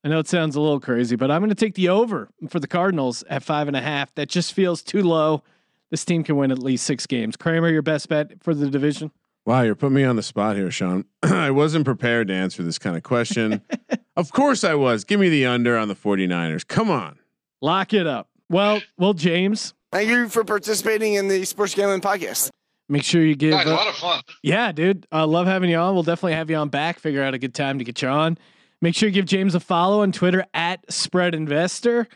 I 0.02 0.08
know 0.08 0.18
it 0.18 0.28
sounds 0.28 0.56
a 0.56 0.60
little 0.60 0.80
crazy, 0.80 1.16
but 1.16 1.30
I'm 1.30 1.42
gonna 1.42 1.54
take 1.54 1.74
the 1.74 1.88
over 1.88 2.28
for 2.48 2.60
the 2.60 2.68
Cardinals 2.68 3.22
at 3.28 3.42
five 3.42 3.68
and 3.68 3.76
a 3.76 3.80
half. 3.80 4.14
That 4.14 4.28
just 4.28 4.52
feels 4.52 4.82
too 4.82 5.02
low. 5.02 5.42
This 5.90 6.04
team 6.04 6.22
can 6.22 6.36
win 6.36 6.52
at 6.52 6.58
least 6.58 6.84
six 6.86 7.06
games. 7.06 7.36
Kramer, 7.36 7.68
your 7.68 7.82
best 7.82 8.08
bet 8.08 8.42
for 8.42 8.54
the 8.54 8.70
division. 8.70 9.10
Wow, 9.50 9.62
you're 9.62 9.74
putting 9.74 9.96
me 9.96 10.04
on 10.04 10.14
the 10.14 10.22
spot 10.22 10.54
here, 10.54 10.70
Sean. 10.70 11.04
I 11.24 11.50
wasn't 11.50 11.84
prepared 11.84 12.28
to 12.28 12.34
answer 12.34 12.62
this 12.62 12.78
kind 12.78 12.96
of 12.96 13.02
question. 13.02 13.60
of 14.16 14.30
course 14.30 14.62
I 14.62 14.74
was. 14.74 15.02
Give 15.02 15.18
me 15.18 15.28
the 15.28 15.44
under 15.46 15.76
on 15.76 15.88
the 15.88 15.96
49ers. 15.96 16.64
Come 16.64 16.88
on. 16.88 17.18
Lock 17.60 17.92
it 17.92 18.06
up. 18.06 18.28
Well, 18.48 18.80
well, 18.96 19.12
James, 19.12 19.74
Thank 19.90 20.08
you 20.08 20.28
for 20.28 20.44
participating 20.44 21.14
in 21.14 21.26
the 21.26 21.44
Sports 21.44 21.74
Gambling 21.74 22.00
Podcast. 22.00 22.50
make 22.88 23.02
sure 23.02 23.24
you 23.24 23.34
give. 23.34 23.50
Guys, 23.50 23.66
a 23.66 23.70
uh, 23.70 23.74
lot 23.74 23.88
of 23.88 23.96
fun. 23.96 24.22
Yeah, 24.44 24.70
dude. 24.70 25.04
I 25.10 25.24
love 25.24 25.48
having 25.48 25.68
you 25.68 25.76
on. 25.78 25.94
We'll 25.94 26.04
definitely 26.04 26.34
have 26.34 26.48
you 26.48 26.54
on 26.54 26.68
back. 26.68 27.00
Figure 27.00 27.22
out 27.24 27.34
a 27.34 27.38
good 27.38 27.54
time 27.54 27.78
to 27.78 27.84
get 27.84 28.00
you 28.02 28.08
on. 28.08 28.38
Make 28.80 28.94
sure 28.94 29.08
you 29.08 29.12
give 29.12 29.26
James 29.26 29.56
a 29.56 29.60
follow 29.60 30.02
on 30.02 30.12
Twitter 30.12 30.46
at 30.54 30.90
Spread 30.92 31.34
Investor. 31.34 32.06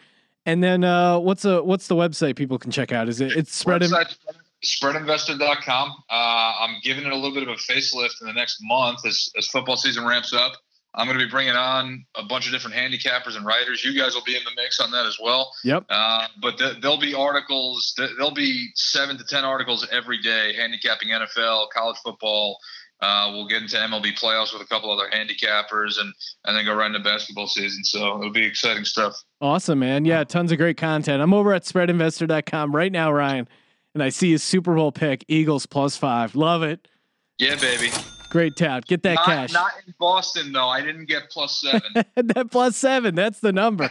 And 0.47 0.63
then 0.63 0.85
uh, 0.85 1.19
what's 1.19 1.45
a 1.45 1.65
what's 1.65 1.89
the 1.89 1.97
website 1.97 2.37
people 2.37 2.59
can 2.59 2.71
check 2.71 2.93
out? 2.93 3.09
Is 3.09 3.21
it 3.21 3.33
it's 3.33 3.53
Spread? 3.53 3.83
In- 3.83 3.91
Spreadinvestor.com. 4.65 5.91
Uh, 6.11 6.53
I'm 6.61 6.77
giving 6.83 7.05
it 7.05 7.13
a 7.13 7.17
little 7.17 7.35
bit 7.35 7.43
of 7.43 7.49
a 7.49 7.57
facelift 7.57 8.21
in 8.21 8.27
the 8.27 8.33
next 8.33 8.59
month 8.63 9.07
as, 9.07 9.31
as 9.37 9.47
football 9.49 9.77
season 9.77 10.05
ramps 10.05 10.33
up. 10.33 10.53
I'm 10.97 11.07
going 11.07 11.19
to 11.19 11.25
be 11.25 11.31
bringing 11.31 11.57
on 11.57 12.05
a 12.15 12.23
bunch 12.25 12.47
of 12.47 12.53
different 12.53 12.77
handicappers 12.77 13.37
and 13.37 13.45
writers. 13.45 13.85
You 13.85 13.99
guys 14.01 14.15
will 14.15 14.23
be 14.23 14.37
in 14.37 14.45
the 14.45 14.53
mix 14.57 14.79
on 14.79 14.93
that 14.93 15.07
as 15.07 15.19
well. 15.21 15.53
Yep. 15.65 15.87
Uh, 15.91 16.29
but 16.41 16.57
th- 16.57 16.81
there'll 16.81 17.01
be 17.01 17.15
articles. 17.15 17.95
Th- 17.97 18.11
there'll 18.17 18.35
be 18.35 18.69
seven 18.77 19.19
to 19.19 19.25
ten 19.25 19.45
articles 19.45 19.87
every 19.91 20.19
day 20.23 20.55
handicapping 20.55 21.09
NFL, 21.09 21.71
college 21.71 21.97
football. 22.05 22.59
Uh, 23.01 23.31
we'll 23.33 23.49
get 23.49 23.61
into 23.61 23.77
MLB 23.77 24.19
playoffs 24.19 24.53
with 24.53 24.63
a 24.63 24.67
couple 24.67 24.91
other 24.91 25.11
handicappers, 25.13 26.01
and 26.01 26.15
and 26.45 26.57
then 26.57 26.65
go 26.65 26.75
right 26.75 26.87
into 26.87 27.01
basketball 27.01 27.49
season. 27.49 27.83
So 27.83 28.19
it'll 28.21 28.31
be 28.31 28.45
exciting 28.45 28.85
stuff. 28.85 29.21
Awesome, 29.41 29.81
man. 29.81 30.05
Yeah, 30.05 30.23
tons 30.23 30.53
of 30.53 30.59
great 30.59 30.77
content. 30.77 31.21
I'm 31.21 31.35
over 31.35 31.53
at 31.53 31.65
spreadinvestor.com 31.65 32.75
right 32.75 32.93
now, 32.93 33.13
Ryan, 33.13 33.49
and 33.95 34.03
I 34.03 34.09
see 34.09 34.33
his 34.33 34.43
Super 34.43 34.75
Bowl 34.75 34.93
pick, 34.93 35.25
Eagles 35.29 35.67
plus 35.67 35.97
five. 35.97 36.35
Love 36.35 36.63
it. 36.63 36.89
Yeah, 37.39 37.57
baby. 37.57 37.91
Great 38.31 38.57
tout. 38.57 38.85
Get 38.87 39.03
that 39.05 39.15
Not, 39.15 39.25
cash. 39.25 39.53
not 39.53 39.71
in 39.87 39.95
Boston 39.99 40.53
though. 40.53 40.69
I 40.69 40.81
didn't 40.81 41.07
get 41.07 41.31
plus 41.31 41.61
seven. 41.61 42.05
that 42.17 42.51
plus 42.51 42.77
seven. 42.77 43.15
That's 43.15 43.41
the 43.41 43.53
number. 43.53 43.91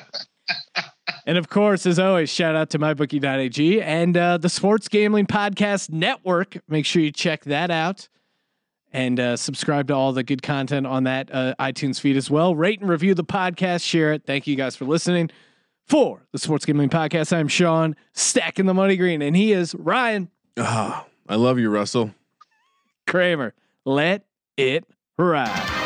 and 1.26 1.38
of 1.38 1.50
course, 1.50 1.86
as 1.86 1.98
always, 2.00 2.30
shout 2.30 2.56
out 2.56 2.70
to 2.72 2.80
mybookie.ag 2.80 3.82
and 3.82 4.18
uh, 4.18 4.38
the 4.38 4.50
Sports 4.50 4.90
Gambling 4.90 5.28
Podcast 5.28 5.90
Network. 5.92 6.58
Make 6.68 6.86
sure 6.86 7.02
you 7.02 7.12
check 7.12 7.46
that 7.46 7.72
out 7.72 8.10
and 8.92 9.20
uh, 9.20 9.38
subscribe 9.38 9.88
to 9.88 9.96
all 9.96 10.12
the 10.14 10.24
good 10.24 10.42
content 10.42 10.86
on 10.86 11.06
that 11.06 11.34
uh, 11.34 11.56
iTunes 11.60 12.00
feed 12.00 12.18
as 12.18 12.30
well. 12.30 12.56
Rate 12.56 12.82
and 12.82 12.90
review 12.90 13.14
the 13.16 13.24
podcast. 13.24 13.84
Share 13.84 14.14
it. 14.14 14.24
Thank 14.26 14.46
you 14.46 14.56
guys 14.56 14.76
for 14.76 14.86
listening. 14.86 15.32
For 15.88 16.26
the 16.32 16.40
Sports 16.40 16.66
Gambling 16.66 16.90
Podcast, 16.90 17.36
I'm 17.36 17.48
Sean, 17.48 17.96
stacking 18.14 18.66
the 18.66 18.74
money 18.74 18.96
green, 18.96 19.22
and 19.22 19.36
he 19.36 19.52
is 19.52 19.76
Ryan 19.76 20.30
Ah, 20.58 21.06
I 21.28 21.36
love 21.36 21.60
you, 21.60 21.70
Russell. 21.70 22.14
Kramer. 23.08 23.54
Let 23.86 24.24
it 24.56 24.86
ride. 25.18 25.83